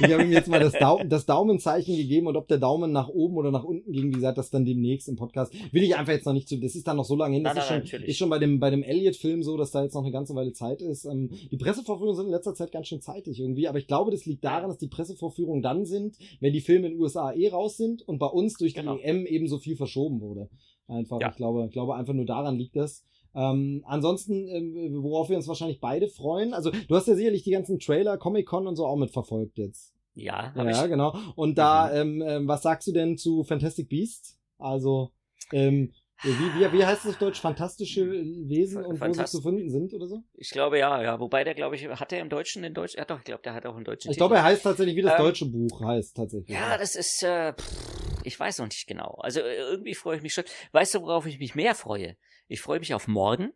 ich 0.00 0.12
habe 0.12 0.22
ihm 0.22 0.30
jetzt 0.30 0.46
mal 0.46 0.60
das, 0.60 0.72
Daumen, 0.74 1.08
das 1.08 1.26
Daumenzeichen 1.26 1.96
gegeben 1.96 2.28
und 2.28 2.36
ob 2.36 2.46
der 2.46 2.58
Daumen 2.58 2.92
nach 2.92 3.08
oben 3.08 3.36
oder 3.36 3.50
nach 3.50 3.64
unten 3.64 3.90
ging, 3.90 4.10
wie 4.10 4.12
gesagt, 4.12 4.38
das 4.38 4.50
dann 4.50 4.64
demnächst 4.64 5.08
im 5.08 5.16
Podcast. 5.16 5.52
Will 5.72 5.82
ich 5.82 5.96
einfach 5.96 6.12
jetzt 6.12 6.26
noch 6.26 6.32
nicht 6.32 6.48
zu, 6.48 6.60
das 6.60 6.76
ist 6.76 6.86
dann 6.86 6.96
noch 6.96 7.04
so 7.04 7.16
lange 7.16 7.34
hin, 7.34 7.42
das 7.42 7.56
nein, 7.56 7.64
ist, 7.64 7.70
nein, 7.70 7.86
schon, 7.86 8.02
ist 8.04 8.18
schon 8.18 8.30
bei 8.30 8.38
dem, 8.38 8.60
bei 8.60 8.70
dem 8.70 8.84
Elliot-Film 8.84 9.42
so, 9.42 9.56
dass 9.56 9.72
da 9.72 9.82
jetzt 9.82 9.94
noch 9.94 10.04
eine 10.04 10.12
ganze 10.12 10.36
Weile 10.36 10.52
Zeit 10.52 10.80
ist. 10.80 11.06
Ähm, 11.06 11.30
die 11.50 11.56
Pressevorführungen 11.56 12.14
sind 12.14 12.26
in 12.26 12.32
letzter 12.32 12.54
Zeit 12.54 12.70
ganz 12.70 12.86
schön 12.86 13.00
zeitig 13.00 13.40
irgendwie, 13.40 13.66
aber 13.66 13.78
ich 13.78 13.88
glaube, 13.88 14.12
das 14.12 14.26
liegt 14.26 14.44
daran, 14.44 14.68
dass 14.68 14.78
die 14.78 14.86
Pressevorführungen 14.86 15.60
dann 15.60 15.86
sind, 15.86 16.18
wenn 16.38 16.52
die 16.52 16.60
Filme 16.60 16.86
in 16.86 16.92
den 16.92 17.02
USA 17.02 17.32
eh 17.32 17.48
raus 17.48 17.76
sind 17.76 18.00
und 18.02 18.20
bei 18.20 18.28
uns 18.28 18.58
durch 18.58 18.74
die 18.74 18.80
genau. 18.80 18.98
EM 18.98 19.26
eben 19.26 19.48
so 19.48 19.58
viel 19.58 19.74
verschoben 19.74 20.20
wurde. 20.20 20.50
Einfach, 20.88 21.20
ja. 21.20 21.30
ich 21.30 21.36
glaube, 21.36 21.64
ich 21.66 21.72
glaube 21.72 21.94
einfach 21.94 22.14
nur 22.14 22.26
daran 22.26 22.56
liegt 22.56 22.76
das. 22.76 23.04
Ähm, 23.34 23.84
ansonsten, 23.86 24.48
äh, 24.48 24.90
worauf 24.94 25.28
wir 25.28 25.36
uns 25.36 25.46
wahrscheinlich 25.46 25.80
beide 25.80 26.08
freuen, 26.08 26.54
also 26.54 26.70
du 26.70 26.96
hast 26.96 27.06
ja 27.06 27.14
sicherlich 27.14 27.42
die 27.42 27.50
ganzen 27.50 27.78
Trailer, 27.78 28.16
Comic-Con 28.16 28.66
und 28.66 28.76
so 28.76 28.86
auch 28.86 28.96
mitverfolgt 28.96 29.58
jetzt. 29.58 29.92
Ja, 30.14 30.54
ja, 30.56 30.84
ich. 30.84 30.90
genau. 30.90 31.14
Und 31.34 31.58
da, 31.58 31.88
mhm. 31.88 32.22
ähm, 32.22 32.22
ähm, 32.26 32.48
was 32.48 32.62
sagst 32.62 32.88
du 32.88 32.92
denn 32.92 33.18
zu 33.18 33.44
Fantastic 33.44 33.90
Beasts? 33.90 34.38
Also, 34.58 35.12
ähm, 35.52 35.92
wie, 36.22 36.30
wie, 36.30 36.72
wie 36.72 36.84
heißt 36.86 37.04
es 37.04 37.10
auf 37.10 37.18
Deutsch? 37.18 37.38
Fantastische 37.38 38.10
Wesen 38.10 38.82
und 38.82 38.96
Fantast 38.96 39.34
wo 39.34 39.38
sie 39.38 39.42
zu 39.42 39.48
finden 39.48 39.68
sind 39.68 39.92
oder 39.92 40.06
so? 40.06 40.22
Ich 40.34 40.48
glaube 40.48 40.78
ja, 40.78 41.02
ja. 41.02 41.20
Wobei 41.20 41.44
der, 41.44 41.54
glaube 41.54 41.76
ich, 41.76 41.86
hat 41.86 42.10
er 42.10 42.20
im 42.20 42.30
Deutschen 42.30 42.62
den 42.62 42.72
Deutsch. 42.72 42.94
Ja 42.96 43.04
doch, 43.04 43.18
ich 43.18 43.24
glaube, 43.24 43.42
der 43.42 43.52
hat 43.52 43.66
auch 43.66 43.76
einen 43.76 43.84
deutschen 43.84 44.10
Ich 44.10 44.16
glaube, 44.16 44.36
er 44.36 44.44
heißt 44.44 44.62
tatsächlich, 44.62 44.96
wie 44.96 45.02
das 45.02 45.12
ähm, 45.18 45.26
deutsche 45.26 45.44
Buch 45.44 45.82
heißt 45.82 46.16
tatsächlich. 46.16 46.56
Ja, 46.56 46.78
das 46.78 46.96
ist, 46.96 47.22
äh, 47.22 47.52
pff, 47.52 48.05
ich 48.26 48.38
weiß 48.38 48.58
noch 48.58 48.66
nicht 48.66 48.86
genau. 48.86 49.18
Also 49.22 49.40
äh, 49.40 49.56
irgendwie 49.56 49.94
freue 49.94 50.16
ich 50.16 50.22
mich 50.22 50.34
schon. 50.34 50.44
Weißt 50.72 50.94
du, 50.94 51.02
worauf 51.02 51.26
ich 51.26 51.38
mich 51.38 51.54
mehr 51.54 51.74
freue? 51.74 52.16
Ich 52.48 52.60
freue 52.60 52.80
mich 52.80 52.92
auf 52.92 53.08
morgen, 53.08 53.52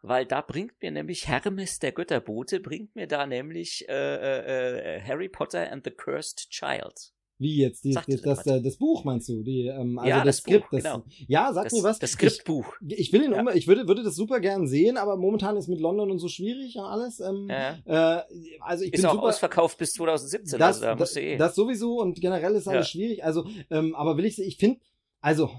weil 0.00 0.26
da 0.26 0.40
bringt 0.40 0.80
mir 0.82 0.90
nämlich 0.90 1.28
Hermes, 1.28 1.78
der 1.78 1.92
Götterbote, 1.92 2.60
bringt 2.60 2.96
mir 2.96 3.06
da 3.06 3.26
nämlich 3.26 3.88
äh, 3.88 3.92
äh, 3.92 4.96
äh 4.96 5.02
Harry 5.02 5.28
Potter 5.28 5.70
and 5.70 5.84
the 5.84 5.90
Cursed 5.90 6.50
Child. 6.50 7.13
Wie 7.44 7.58
jetzt? 7.58 7.84
Die, 7.84 7.90
die, 7.90 8.16
das, 8.16 8.42
das, 8.42 8.62
das, 8.62 8.76
Buch 8.76 9.04
meinst 9.04 9.28
du? 9.28 9.42
Die, 9.42 9.66
ähm, 9.66 9.98
also 9.98 10.08
ja, 10.08 10.16
das, 10.16 10.24
das 10.24 10.36
Skript. 10.38 10.70
Buch, 10.70 10.78
genau. 10.78 11.02
Ja, 11.28 11.52
sag 11.52 11.64
das, 11.64 11.72
mir 11.74 11.82
was. 11.82 11.98
Das 11.98 12.12
Skriptbuch. 12.12 12.64
Ich, 12.88 12.98
ich 12.98 13.12
will 13.12 13.22
ihn 13.22 13.32
ja. 13.32 13.52
ich 13.52 13.68
würde, 13.68 13.86
würde 13.86 14.02
das 14.02 14.16
super 14.16 14.40
gern 14.40 14.66
sehen, 14.66 14.96
aber 14.96 15.18
momentan 15.18 15.58
ist 15.58 15.68
mit 15.68 15.78
London 15.78 16.10
und 16.10 16.18
so 16.18 16.28
schwierig 16.28 16.76
und 16.76 16.84
alles. 16.84 17.20
Ähm, 17.20 17.48
ja. 17.50 17.76
äh, 17.84 18.22
also 18.60 18.84
ich 18.84 18.94
ist 18.94 19.02
bin 19.02 19.10
auch 19.10 19.14
super, 19.14 19.26
ausverkauft 19.26 19.76
bis 19.76 19.92
2017. 19.92 20.58
Das, 20.58 20.76
also 20.76 20.86
da 20.86 20.94
das, 20.94 21.16
eh. 21.16 21.36
das 21.36 21.54
sowieso 21.54 22.00
und 22.00 22.18
generell 22.18 22.54
ist 22.54 22.66
alles 22.66 22.88
schwierig. 22.88 23.22
Also, 23.22 23.46
ähm, 23.70 23.94
aber 23.94 24.16
will 24.16 24.24
ich, 24.24 24.38
ich 24.38 24.56
finde, 24.56 24.80
also 25.20 25.50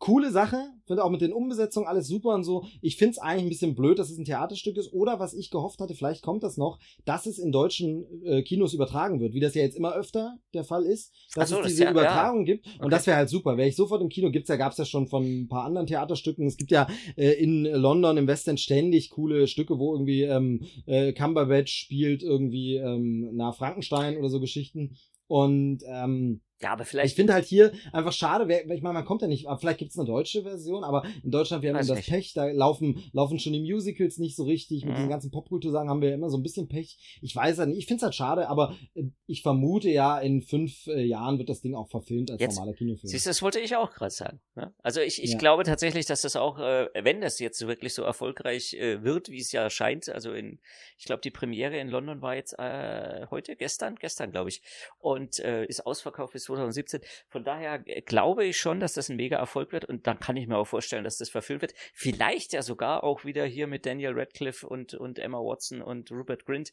coole 0.00 0.32
Sache. 0.32 0.56
Finde 0.86 1.04
auch 1.04 1.10
mit 1.10 1.20
den 1.20 1.32
Umbesetzungen 1.32 1.86
alles 1.86 2.08
super 2.08 2.34
und 2.34 2.42
so. 2.42 2.64
Ich 2.80 2.96
finde 2.96 3.12
es 3.12 3.18
eigentlich 3.18 3.44
ein 3.44 3.48
bisschen 3.50 3.74
blöd, 3.76 3.98
dass 3.98 4.10
es 4.10 4.18
ein 4.18 4.24
Theaterstück 4.24 4.76
ist. 4.76 4.92
Oder 4.92 5.20
was 5.20 5.34
ich 5.34 5.50
gehofft 5.50 5.78
hatte, 5.78 5.94
vielleicht 5.94 6.22
kommt 6.22 6.42
das 6.42 6.56
noch, 6.56 6.80
dass 7.04 7.26
es 7.26 7.38
in 7.38 7.52
deutschen 7.52 8.24
äh, 8.24 8.42
Kinos 8.42 8.74
übertragen 8.74 9.20
wird, 9.20 9.34
wie 9.34 9.40
das 9.40 9.54
ja 9.54 9.62
jetzt 9.62 9.76
immer 9.76 9.94
öfter 9.94 10.38
der 10.52 10.64
Fall 10.64 10.84
ist, 10.84 11.14
dass 11.34 11.50
so, 11.50 11.60
es 11.60 11.68
diese 11.68 11.84
das 11.84 11.84
ja, 11.84 11.90
Übertragung 11.92 12.40
ja. 12.40 12.54
gibt. 12.54 12.66
Und 12.66 12.86
okay. 12.86 12.90
das 12.90 13.06
wäre 13.06 13.18
halt 13.18 13.28
super. 13.28 13.56
Wäre 13.56 13.68
ich 13.68 13.76
sofort 13.76 14.02
im 14.02 14.08
Kino, 14.08 14.30
gibt's 14.30 14.48
ja, 14.48 14.56
gab's 14.56 14.78
ja 14.78 14.84
schon 14.84 15.06
von 15.06 15.22
ein 15.22 15.48
paar 15.48 15.64
anderen 15.64 15.86
Theaterstücken. 15.86 16.46
Es 16.46 16.56
gibt 16.56 16.72
ja 16.72 16.88
äh, 17.16 17.32
in 17.32 17.64
London 17.64 18.16
im 18.16 18.26
West 18.26 18.48
End 18.48 18.58
ständig 18.58 19.10
coole 19.10 19.46
Stücke, 19.46 19.78
wo 19.78 19.92
irgendwie 19.92 20.22
ähm, 20.22 20.64
äh, 20.86 21.12
Cumberbatch 21.12 21.72
spielt 21.72 22.22
irgendwie 22.22 22.76
ähm, 22.76 23.36
nach 23.36 23.54
Frankenstein 23.54 24.16
oder 24.16 24.30
so 24.30 24.40
Geschichten. 24.40 24.96
Und 25.28 25.82
ähm, 25.86 26.40
Ja, 26.62 26.72
aber 26.72 26.84
vielleicht. 26.84 27.10
Ich 27.12 27.14
finde 27.14 27.32
halt 27.32 27.46
hier 27.46 27.72
einfach 27.92 28.12
schade, 28.12 28.46
weil 28.48 28.70
ich 28.70 28.82
meine, 28.82 28.94
man 28.94 29.04
kommt 29.04 29.22
ja 29.22 29.28
nicht, 29.28 29.46
vielleicht 29.58 29.78
gibt 29.78 29.92
es 29.92 29.98
eine 29.98 30.06
deutsche 30.06 30.42
Version, 30.42 30.84
aber 30.84 31.04
in 31.24 31.30
Deutschland, 31.30 31.62
wir 31.62 31.70
haben 31.70 31.76
ja 31.76 31.82
das 31.82 31.96
nicht. 31.96 32.10
Pech, 32.10 32.34
da 32.34 32.46
laufen, 32.46 33.02
laufen 33.12 33.38
schon 33.38 33.54
die 33.54 33.60
Musicals 33.60 34.18
nicht 34.18 34.36
so 34.36 34.44
richtig. 34.44 34.84
Mit 34.84 34.92
mhm. 34.92 34.96
diesen 34.96 35.08
ganzen 35.08 35.30
Popkultursachen 35.30 35.88
haben 35.88 36.02
wir 36.02 36.10
ja 36.10 36.14
immer 36.14 36.28
so 36.28 36.36
ein 36.36 36.42
bisschen 36.42 36.68
Pech. 36.68 36.98
Ich 37.22 37.34
weiß 37.34 37.58
ja 37.58 37.66
nicht, 37.66 37.78
ich 37.78 37.86
finde 37.86 38.00
es 38.00 38.02
halt 38.02 38.14
schade, 38.14 38.48
aber 38.48 38.76
äh, 38.94 39.04
ich 39.26 39.42
vermute 39.42 39.88
ja, 39.88 40.18
in 40.18 40.42
fünf 40.42 40.86
äh, 40.86 41.02
Jahren 41.02 41.38
wird 41.38 41.48
das 41.48 41.62
Ding 41.62 41.74
auch 41.74 41.88
verfilmt 41.88 42.30
als 42.30 42.40
jetzt, 42.40 42.56
normaler 42.56 42.76
Kinofilm. 42.76 43.08
Siehst 43.08 43.24
du, 43.24 43.30
das 43.30 43.40
wollte 43.40 43.60
ich 43.60 43.74
auch 43.76 43.90
gerade 43.92 44.10
sagen. 44.10 44.40
Ne? 44.54 44.74
Also 44.82 45.00
ich, 45.00 45.22
ich 45.22 45.32
ja. 45.32 45.38
glaube 45.38 45.64
tatsächlich, 45.64 46.04
dass 46.04 46.22
das 46.22 46.36
auch, 46.36 46.58
äh, 46.58 46.88
wenn 47.02 47.22
das 47.22 47.38
jetzt 47.38 47.66
wirklich 47.66 47.94
so 47.94 48.02
erfolgreich 48.02 48.74
äh, 48.74 49.02
wird, 49.02 49.30
wie 49.30 49.40
es 49.40 49.52
ja 49.52 49.70
scheint, 49.70 50.10
also 50.10 50.32
in, 50.32 50.60
ich 50.98 51.06
glaube, 51.06 51.22
die 51.22 51.30
Premiere 51.30 51.78
in 51.78 51.88
London 51.88 52.20
war 52.20 52.34
jetzt 52.34 52.58
äh, 52.58 53.26
heute, 53.30 53.56
gestern, 53.56 53.96
gestern, 53.96 54.30
glaube 54.30 54.50
ich, 54.50 54.60
und 54.98 55.38
äh, 55.38 55.64
ist 55.64 55.86
ausverkauft 55.86 56.34
bis 56.34 56.49
2017. 56.56 57.00
Von 57.28 57.44
daher 57.44 57.82
äh, 57.86 58.02
glaube 58.02 58.44
ich 58.44 58.58
schon, 58.58 58.80
dass 58.80 58.94
das 58.94 59.08
ein 59.08 59.16
mega 59.16 59.38
Erfolg 59.38 59.72
wird 59.72 59.84
und 59.84 60.06
dann 60.06 60.18
kann 60.18 60.36
ich 60.36 60.46
mir 60.46 60.56
auch 60.56 60.66
vorstellen, 60.66 61.04
dass 61.04 61.18
das 61.18 61.30
verfilmt 61.30 61.62
wird. 61.62 61.74
Vielleicht 61.94 62.52
ja 62.52 62.62
sogar 62.62 63.04
auch 63.04 63.24
wieder 63.24 63.44
hier 63.44 63.66
mit 63.66 63.86
Daniel 63.86 64.12
Radcliffe 64.14 64.66
und, 64.66 64.94
und 64.94 65.18
Emma 65.18 65.38
Watson 65.38 65.82
und 65.82 66.10
Rupert 66.10 66.44
Grint. 66.44 66.72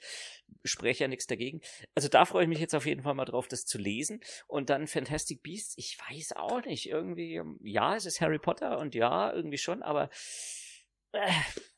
Spreche 0.64 1.06
ja 1.06 1.08
nichts 1.08 1.28
dagegen. 1.28 1.62
Also 1.96 2.08
da 2.10 2.26
freue 2.26 2.44
ich 2.44 2.50
mich 2.50 2.60
jetzt 2.60 2.76
auf 2.76 2.86
jeden 2.86 3.04
Fall 3.04 3.14
mal 3.14 3.26
drauf, 3.26 3.48
das 3.48 3.66
zu 3.66 3.78
lesen. 3.78 4.22
Und 4.48 4.70
dann 4.70 4.88
Fantastic 4.88 5.44
Beasts, 5.44 5.76
ich 5.78 5.98
weiß 6.10 6.34
auch 6.36 6.64
nicht, 6.66 6.90
irgendwie, 6.90 7.42
ja, 7.62 7.96
es 7.96 8.06
ist 8.06 8.22
Harry 8.22 8.40
Potter 8.40 8.80
und 8.80 8.96
ja, 8.96 9.32
irgendwie 9.34 9.58
schon, 9.58 9.84
aber 9.84 10.10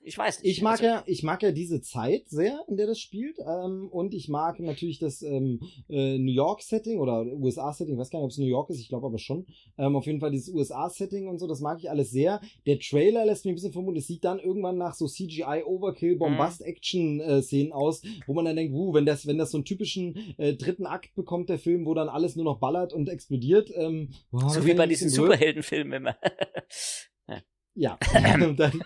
ich 0.01 0.17
weiß 0.17 0.41
nicht. 0.41 0.51
Ich 0.51 0.61
mag 0.63 0.79
also, 0.79 0.85
ja, 0.85 1.03
ich 1.05 1.23
mag 1.23 1.43
ja 1.43 1.51
diese 1.51 1.81
Zeit 1.81 2.29
sehr, 2.29 2.63
in 2.67 2.77
der 2.77 2.87
das 2.87 2.99
spielt. 2.99 3.37
Ähm, 3.39 3.89
und 3.91 4.13
ich 4.13 4.27
mag 4.27 4.59
natürlich 4.59 4.97
das 4.97 5.21
ähm, 5.21 5.59
äh, 5.87 6.17
New 6.17 6.31
York-Setting 6.31 6.99
oder 6.99 7.25
USA-Setting. 7.25 7.93
Ich 7.93 7.99
weiß 7.99 8.09
gar 8.09 8.19
nicht, 8.19 8.25
ob 8.25 8.31
es 8.31 8.37
New 8.37 8.47
York 8.47 8.69
ist, 8.69 8.79
ich 8.79 8.89
glaube 8.89 9.05
aber 9.05 9.19
schon. 9.19 9.45
Ähm, 9.77 9.95
auf 9.95 10.07
jeden 10.07 10.19
Fall 10.19 10.31
dieses 10.31 10.49
USA-Setting 10.49 11.27
und 11.27 11.37
so, 11.37 11.47
das 11.47 11.59
mag 11.59 11.77
ich 11.79 11.91
alles 11.91 12.11
sehr. 12.11 12.41
Der 12.65 12.79
Trailer 12.79 13.25
lässt 13.25 13.45
mich 13.45 13.51
ein 13.51 13.55
bisschen 13.55 13.73
vermuten, 13.73 13.97
es 13.97 14.07
sieht 14.07 14.23
dann 14.23 14.39
irgendwann 14.39 14.77
nach 14.77 14.95
so 14.95 15.05
CGI-Overkill, 15.05 16.15
mhm. 16.15 16.19
Bombast-Action-Szenen 16.19 17.71
aus, 17.71 18.01
wo 18.25 18.33
man 18.33 18.45
dann 18.45 18.55
denkt, 18.55 18.73
uh, 18.73 18.93
wenn 18.93 19.05
das, 19.05 19.27
wenn 19.27 19.37
das 19.37 19.51
so 19.51 19.57
einen 19.57 19.65
typischen 19.65 20.35
äh, 20.37 20.55
dritten 20.55 20.87
Akt 20.87 21.13
bekommt, 21.13 21.49
der 21.49 21.59
Film, 21.59 21.85
wo 21.85 21.93
dann 21.93 22.09
alles 22.09 22.35
nur 22.35 22.45
noch 22.45 22.59
ballert 22.59 22.93
und 22.93 23.09
explodiert. 23.09 23.69
Ähm, 23.75 24.09
oh, 24.31 24.47
so 24.47 24.65
wie 24.65 24.73
bei 24.73 24.87
diesen 24.87 25.09
Superheldenfilmen 25.09 25.93
immer. 25.93 26.15
Ja, 27.79 27.97
dann, 28.57 28.83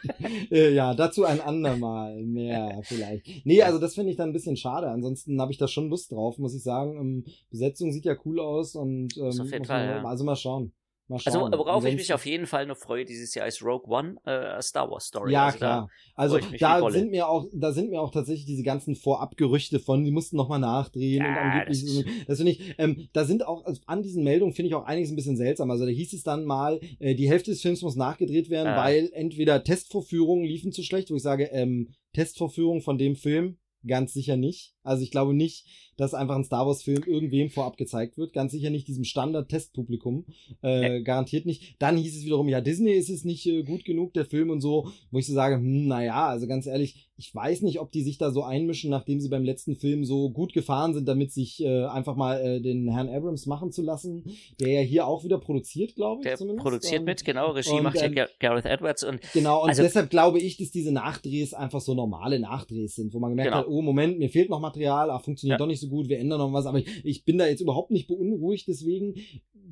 äh, 0.51 0.71
ja, 0.71 0.93
dazu 0.93 1.25
ein 1.25 1.41
andermal 1.41 2.21
mehr 2.21 2.79
vielleicht. 2.83 3.25
Nee, 3.43 3.63
also 3.63 3.79
das 3.79 3.95
finde 3.95 4.11
ich 4.11 4.17
dann 4.17 4.29
ein 4.29 4.33
bisschen 4.33 4.55
schade. 4.55 4.87
Ansonsten 4.87 5.41
habe 5.41 5.51
ich 5.51 5.57
da 5.57 5.67
schon 5.67 5.89
Lust 5.89 6.11
drauf, 6.11 6.37
muss 6.37 6.53
ich 6.53 6.61
sagen. 6.61 6.95
Ähm, 6.99 7.25
Besetzung 7.49 7.91
sieht 7.91 8.05
ja 8.05 8.15
cool 8.23 8.39
aus 8.39 8.75
und 8.75 9.17
ähm, 9.17 9.63
Fall, 9.65 9.85
ja. 9.87 10.05
also 10.05 10.23
mal 10.23 10.35
schauen. 10.35 10.73
Also 11.10 11.41
worauf 11.41 11.86
ich 11.86 11.95
mich 11.95 12.14
auf 12.14 12.26
jeden 12.26 12.47
Fall 12.47 12.66
noch 12.66 12.78
freue 12.78 13.04
dieses 13.04 13.36
Jahr 13.36 13.45
ist 13.45 13.62
Rogue 13.62 13.88
One, 13.88 14.16
äh, 14.26 14.62
Star 14.62 14.89
Wars 14.89 15.06
Story. 15.06 15.34
Ja 15.34 15.47
also 15.47 15.58
klar. 15.58 15.89
also 16.16 16.39
da 16.60 16.89
sind 16.89 17.12
mir 17.12 17.28
auch, 17.28 17.45
da 17.54 17.72
sind 17.74 17.89
mir 17.89 18.01
auch 18.01 18.12
tatsächlich 18.12 18.45
diese 18.45 18.64
ganzen 18.64 18.95
Vorabgerüchte 18.95 19.80
von, 19.80 20.04
die 20.06 20.12
mussten 20.12 20.38
nochmal 20.38 20.60
nachdrehen 20.60 21.22
ja, 21.22 21.30
und 21.30 21.38
angeblich. 21.38 21.84
Das, 21.84 22.06
das 22.28 22.38
finde 22.38 22.54
ich, 22.54 22.76
ähm, 22.78 23.10
da 23.12 23.26
sind 23.26 23.45
auch 23.45 23.66
also 23.66 23.82
an 23.86 24.01
diesen 24.01 24.24
Meldungen 24.24 24.54
finde 24.54 24.70
ich 24.70 24.76
auch 24.76 24.86
einiges 24.86 25.12
ein 25.12 25.16
bisschen 25.16 25.38
seltsam. 25.38 25.70
Also 25.72 25.86
da 25.86 25.91
hieß 25.91 26.14
es 26.14 26.24
dann 26.24 26.45
mal, 26.45 26.80
äh, 26.99 27.16
die 27.16 27.30
Hälfte 27.30 27.51
des 27.51 27.62
Films 27.62 27.82
muss 27.82 27.95
nachgedreht 27.95 28.49
werden, 28.49 28.68
ja. 28.70 28.78
weil 28.78 29.10
entweder 29.14 29.64
Testvorführungen 29.64 30.45
liefen 30.45 30.72
zu 30.72 30.84
schlecht, 30.84 31.12
wo 31.12 31.16
ich 31.16 31.24
sage, 31.24 31.45
ähm, 31.51 31.89
Testvorführung 32.14 32.82
von 32.82 32.97
dem 32.97 33.16
Film 33.16 33.58
ganz 33.86 34.14
sicher 34.14 34.38
nicht. 34.38 34.72
Also 34.84 35.03
ich 35.03 35.11
glaube 35.11 35.34
nicht, 35.34 35.65
dass 35.97 36.13
einfach 36.13 36.36
ein 36.36 36.43
Star 36.43 36.65
Wars-Film 36.65 37.03
irgendwem 37.05 37.49
vorab 37.49 37.77
gezeigt 37.77 38.17
wird. 38.17 38.34
Ganz 38.34 38.51
sicher 38.51 38.69
nicht 38.69 38.88
diesem 38.88 39.03
Standard-Testpublikum. 39.03 40.25
Äh. 40.61 41.01
Garantiert 41.01 41.45
nicht. 41.45 41.75
Dann 41.79 41.97
hieß 41.97 42.17
es 42.17 42.25
wiederum, 42.25 42.49
ja, 42.49 42.61
Disney 42.61 42.91
ist 42.91 43.09
es 43.09 43.23
nicht 43.23 43.45
äh, 43.45 43.63
gut 43.63 43.86
genug, 43.86 44.13
der 44.13 44.25
Film 44.25 44.49
und 44.49 44.61
so, 44.61 44.91
wo 45.11 45.19
ich 45.19 45.27
so 45.27 45.34
sage, 45.34 45.55
hm, 45.55 45.88
naja, 45.88 46.27
also 46.27 46.47
ganz 46.47 46.65
ehrlich, 46.65 47.09
ich 47.15 47.34
weiß 47.34 47.61
nicht, 47.61 47.79
ob 47.79 47.91
die 47.91 48.01
sich 48.01 48.17
da 48.17 48.31
so 48.31 48.43
einmischen, 48.43 48.89
nachdem 48.89 49.19
sie 49.19 49.29
beim 49.29 49.43
letzten 49.43 49.75
Film 49.75 50.03
so 50.03 50.31
gut 50.31 50.51
gefahren 50.51 50.93
sind, 50.93 51.07
damit 51.07 51.31
sich 51.31 51.63
äh, 51.63 51.86
einfach 51.86 52.15
mal 52.15 52.41
äh, 52.41 52.61
den 52.61 52.89
Herrn 52.89 53.07
Abrams 53.07 53.45
machen 53.45 53.71
zu 53.71 53.84
lassen, 53.84 54.23
der 54.59 54.69
ja 54.69 54.81
hier 54.81 55.05
auch 55.05 55.23
wieder 55.23 55.38
produziert, 55.38 55.95
glaube 55.95 56.21
ich. 56.21 56.23
Der 56.23 56.38
zumindest. 56.38 56.63
produziert 56.63 56.99
und, 57.01 57.05
mit, 57.05 57.23
genau, 57.23 57.51
Regie 57.51 57.71
und, 57.71 57.84
macht 57.84 57.97
ja 57.97 58.07
äh, 58.07 58.27
Gareth 58.39 58.65
Edwards 58.65 59.03
und 59.03 59.21
genau, 59.31 59.63
und 59.63 59.69
also, 59.69 59.84
deshalb 59.84 60.09
glaube 60.09 60.39
ich, 60.39 60.57
dass 60.57 60.71
diese 60.71 60.91
Nachdrehs 60.91 61.53
einfach 61.53 61.81
so 61.81 61.93
normale 61.93 62.39
Nachdrehs 62.39 62.95
sind, 62.95 63.13
wo 63.13 63.19
man 63.19 63.31
gemerkt 63.31 63.51
genau. 63.51 63.61
hat, 63.61 63.67
oh 63.67 63.81
Moment, 63.81 64.17
mir 64.17 64.29
fehlt 64.29 64.49
noch 64.49 64.59
Material, 64.74 65.11
ah, 65.11 65.19
funktioniert 65.19 65.59
ja. 65.59 65.63
doch 65.63 65.67
nicht 65.67 65.80
so 65.80 65.88
gut, 65.88 66.09
wir 66.09 66.19
ändern 66.19 66.39
noch 66.39 66.53
was, 66.53 66.65
aber 66.65 66.80
ich, 66.80 66.88
ich 67.03 67.26
bin 67.26 67.38
da 67.38 67.47
jetzt 67.47 67.61
überhaupt 67.61 67.91
nicht 67.91 68.07
beunruhigt, 68.07 68.67
deswegen 68.67 69.15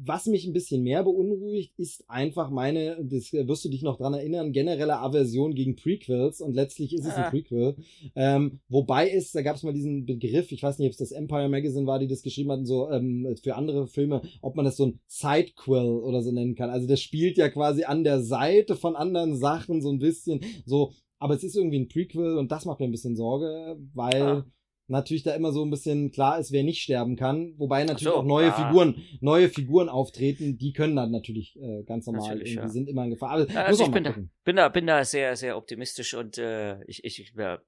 was 0.04 0.26
mich 0.26 0.46
ein 0.46 0.54
bisschen 0.54 0.84
mehr 0.84 1.04
beunruhigt, 1.04 1.78
ist 1.78 2.10
einfach 2.10 2.50
meine, 2.50 2.98
das 3.04 3.34
wirst 3.34 3.66
du 3.66 3.70
dich 3.70 3.84
noch 3.84 3.98
dran 3.98 4.14
erinnern, 4.14 4.52
generelle 4.52 4.98
Aversion 4.98 5.54
gegen 5.54 5.76
Prequels 5.76 6.42
und 6.42 6.56
letztlich 6.56 6.94
ist 6.94 7.06
es 7.06 7.14
ein 7.14 7.26
ah. 7.26 7.30
Prequel. 7.30 7.76
Ähm, 8.16 8.62
wobei 8.68 9.10
es, 9.10 9.32
da 9.32 9.42
gab 9.42 9.56
es 9.56 9.64
mal 9.64 9.74
diesen 9.74 10.06
Begriff, 10.06 10.52
ich 10.52 10.64
weiß 10.64 10.80
nicht, 10.80 10.88
ob 10.88 10.92
es 10.92 10.98
das 10.98 11.12
Empire 11.12 11.50
Magazine 11.50 11.86
war, 11.86 12.00
die 12.00 12.08
das 12.08 12.24
geschrieben 12.24 12.52
hatten, 12.52 12.66
so 12.66 12.90
ähm, 12.90 13.36
für 13.44 13.56
andere 13.56 13.88
Filme, 13.88 14.22
ob 14.42 14.56
man 14.56 14.66
das 14.66 14.78
so 14.78 14.88
ein 14.88 15.00
Sidequel 15.08 15.86
oder 15.86 16.24
so 16.24 16.32
nennen 16.32 16.56
kann. 16.56 16.70
Also 16.70 16.88
das 16.88 17.02
spielt 17.02 17.38
ja 17.38 17.50
quasi 17.50 17.84
an 17.84 18.04
der 18.04 18.22
Seite 18.22 18.76
von 18.76 18.96
anderen 18.96 19.38
Sachen 19.38 19.82
so 19.82 19.92
ein 19.92 20.00
bisschen, 20.00 20.42
so, 20.66 20.94
aber 21.20 21.36
es 21.36 21.44
ist 21.44 21.56
irgendwie 21.56 21.80
ein 21.80 21.90
Prequel 21.90 22.38
und 22.38 22.52
das 22.52 22.66
macht 22.66 22.80
mir 22.80 22.86
ein 22.86 22.92
bisschen 22.92 23.16
Sorge, 23.16 23.78
weil 23.94 24.22
ah 24.22 24.46
natürlich 24.88 25.24
da 25.24 25.34
immer 25.34 25.52
so 25.52 25.64
ein 25.64 25.70
bisschen 25.70 26.12
klar 26.12 26.40
ist, 26.40 26.52
wer 26.52 26.64
nicht 26.64 26.82
sterben 26.82 27.16
kann. 27.16 27.54
Wobei 27.58 27.84
natürlich 27.84 28.14
so, 28.14 28.16
auch 28.16 28.26
neue 28.26 28.48
ja. 28.48 28.54
Figuren, 28.54 29.02
neue 29.20 29.50
Figuren 29.50 29.90
auftreten, 29.90 30.58
die 30.58 30.74
können 30.74 30.96
dann 30.96 31.12
natürlich 31.12 31.58
äh, 31.60 31.84
ganz 31.84 32.06
normal, 32.06 32.30
natürlich, 32.30 32.56
ja. 32.56 32.64
die 32.64 32.70
sind 32.70 32.90
immer 32.90 33.06
in 33.06 33.12
Gefahr. 33.12 33.32
Also, 33.32 33.58
also 33.58 33.86
ich 33.86 33.92
bin 33.92 34.04
da, 34.04 34.16
bin 34.44 34.56
da, 34.56 34.70
bin 34.70 34.88
da 34.88 35.04
sehr, 35.04 35.36
sehr 35.36 35.58
optimistisch 35.58 36.14
und 36.14 36.38
äh, 36.38 36.84
ich, 36.86 37.04
ich, 37.04 37.20
ich 37.20 37.34
ja, 37.38 37.60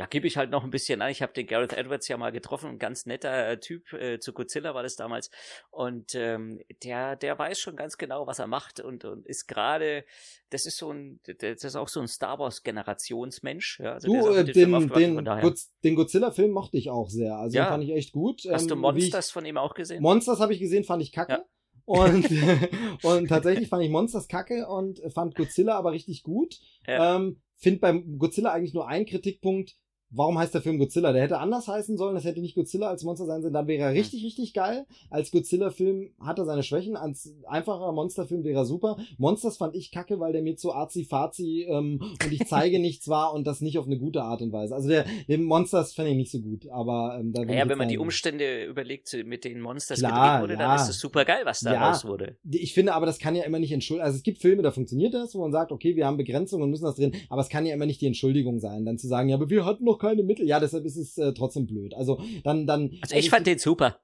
da 0.00 0.06
gebe 0.06 0.26
ich 0.26 0.38
halt 0.38 0.50
noch 0.50 0.64
ein 0.64 0.70
bisschen 0.70 1.02
an. 1.02 1.10
Ich 1.10 1.20
habe 1.20 1.34
den 1.34 1.46
Gareth 1.46 1.74
Edwards 1.74 2.08
ja 2.08 2.16
mal 2.16 2.32
getroffen, 2.32 2.70
ein 2.70 2.78
ganz 2.78 3.04
netter 3.04 3.50
äh, 3.50 3.60
Typ, 3.60 3.92
äh, 3.92 4.18
zu 4.18 4.32
Godzilla 4.32 4.74
war 4.74 4.82
das 4.82 4.96
damals. 4.96 5.30
Und 5.70 6.14
ähm, 6.14 6.58
der, 6.82 7.16
der 7.16 7.38
weiß 7.38 7.60
schon 7.60 7.76
ganz 7.76 7.98
genau, 7.98 8.26
was 8.26 8.38
er 8.38 8.46
macht 8.46 8.80
und, 8.80 9.04
und 9.04 9.26
ist 9.26 9.46
gerade, 9.46 10.06
das 10.48 10.64
ist 10.64 10.78
so 10.78 10.90
ein, 10.90 11.20
das 11.24 11.64
ist 11.64 11.76
auch 11.76 11.88
so 11.88 12.00
ein 12.00 12.08
Star 12.08 12.38
Wars 12.38 12.62
Generationsmensch. 12.62 13.80
Ja? 13.80 13.92
Also 13.92 14.08
du, 14.08 14.28
äh, 14.30 14.42
den, 14.42 14.72
den, 14.72 15.24
den, 15.24 15.54
den 15.84 15.94
Godzilla-Film 15.94 16.50
mochte 16.50 16.78
ich 16.78 16.88
auch 16.88 17.10
sehr. 17.10 17.36
Also 17.36 17.58
ja. 17.58 17.66
den 17.66 17.70
fand 17.70 17.84
ich 17.84 17.90
echt 17.90 18.12
gut. 18.12 18.48
Hast 18.50 18.62
ähm, 18.62 18.68
du 18.68 18.76
Monsters 18.76 19.26
ich, 19.26 19.32
von 19.34 19.44
ihm 19.44 19.58
auch 19.58 19.74
gesehen? 19.74 20.00
Monsters 20.00 20.40
habe 20.40 20.54
ich 20.54 20.60
gesehen, 20.60 20.84
fand 20.84 21.02
ich 21.02 21.12
kacke. 21.12 21.32
Ja. 21.32 21.44
Und, 21.84 22.26
und 23.02 23.28
tatsächlich 23.28 23.68
fand 23.68 23.84
ich 23.84 23.90
Monsters 23.90 24.28
kacke 24.28 24.66
und 24.66 25.02
fand 25.12 25.34
Godzilla 25.34 25.76
aber 25.76 25.92
richtig 25.92 26.22
gut. 26.22 26.58
Ja. 26.86 27.16
Ähm, 27.16 27.42
Find 27.60 27.82
beim 27.82 28.18
Godzilla 28.18 28.52
eigentlich 28.52 28.72
nur 28.72 28.88
einen 28.88 29.04
Kritikpunkt 29.04 29.76
warum 30.10 30.38
heißt 30.38 30.54
der 30.54 30.62
Film 30.62 30.78
Godzilla? 30.78 31.12
Der 31.12 31.22
hätte 31.22 31.38
anders 31.38 31.68
heißen 31.68 31.96
sollen, 31.96 32.14
das 32.14 32.24
hätte 32.24 32.40
nicht 32.40 32.54
Godzilla 32.54 32.88
als 32.88 33.04
Monster 33.04 33.26
sein 33.26 33.42
sollen, 33.42 33.54
dann 33.54 33.66
wäre 33.66 33.84
er 33.84 33.92
richtig, 33.92 34.24
richtig 34.24 34.54
geil. 34.54 34.86
Als 35.08 35.30
Godzilla-Film 35.30 36.10
hat 36.20 36.38
er 36.38 36.44
seine 36.44 36.62
Schwächen, 36.62 36.96
als 36.96 37.34
einfacher 37.46 37.92
Monsterfilm 37.92 38.44
wäre 38.44 38.60
er 38.60 38.64
super. 38.64 38.96
Monsters 39.18 39.56
fand 39.56 39.76
ich 39.76 39.90
kacke, 39.90 40.20
weil 40.20 40.32
der 40.32 40.42
mir 40.42 40.56
zu 40.56 40.72
arzi-fazi 40.72 41.66
ähm, 41.68 42.00
und 42.24 42.32
ich 42.32 42.46
zeige 42.46 42.78
nichts 42.80 43.08
war 43.08 43.32
und 43.32 43.46
das 43.46 43.60
nicht 43.60 43.78
auf 43.78 43.86
eine 43.86 43.98
gute 43.98 44.22
Art 44.22 44.42
und 44.42 44.52
Weise. 44.52 44.74
Also 44.74 44.88
der, 44.88 45.04
den 45.28 45.44
Monsters 45.44 45.94
fand 45.94 46.08
ich 46.08 46.16
nicht 46.16 46.30
so 46.30 46.40
gut, 46.40 46.68
aber 46.68 47.16
ähm, 47.20 47.32
da 47.32 47.42
Ja, 47.42 47.68
wenn 47.68 47.78
man 47.78 47.88
die 47.88 47.98
Umstände 47.98 48.64
überlegt, 48.64 49.16
mit 49.24 49.44
denen 49.44 49.60
Monsters 49.60 50.00
Klar, 50.00 50.10
gedreht 50.10 50.42
wurde, 50.42 50.52
ja. 50.54 50.68
dann 50.68 50.76
ist 50.76 50.88
es 50.88 50.98
super 50.98 51.24
geil, 51.24 51.42
was 51.44 51.60
da 51.60 51.72
ja, 51.72 51.88
raus 51.88 52.04
wurde. 52.04 52.36
Ich 52.50 52.74
finde 52.74 52.94
aber, 52.94 53.06
das 53.06 53.18
kann 53.18 53.34
ja 53.34 53.44
immer 53.44 53.58
nicht 53.58 53.72
entschuldigen. 53.72 54.04
Also 54.04 54.16
es 54.16 54.22
gibt 54.22 54.38
Filme, 54.38 54.62
da 54.62 54.72
funktioniert 54.72 55.14
das, 55.14 55.34
wo 55.34 55.40
man 55.40 55.52
sagt, 55.52 55.72
okay, 55.72 55.96
wir 55.96 56.06
haben 56.06 56.16
Begrenzungen 56.16 56.64
und 56.64 56.70
müssen 56.70 56.84
das 56.84 56.96
drin, 56.96 57.12
aber 57.28 57.40
es 57.40 57.48
kann 57.48 57.66
ja 57.66 57.74
immer 57.74 57.86
nicht 57.86 58.00
die 58.00 58.06
Entschuldigung 58.06 58.58
sein, 58.58 58.84
dann 58.84 58.98
zu 58.98 59.06
sagen, 59.06 59.28
ja, 59.28 59.36
aber 59.36 59.50
wir 59.50 59.64
hatten 59.64 59.84
noch 59.84 59.99
keine 60.00 60.22
Mittel. 60.22 60.46
Ja, 60.46 60.58
deshalb 60.58 60.84
ist 60.84 60.96
es 60.96 61.18
äh, 61.18 61.32
trotzdem 61.32 61.66
blöd. 61.66 61.94
Also 61.94 62.20
dann, 62.44 62.66
dann. 62.66 62.90
Also 63.02 63.16
ich 63.16 63.30
fand 63.30 63.46
den 63.46 63.58
super. 63.58 64.00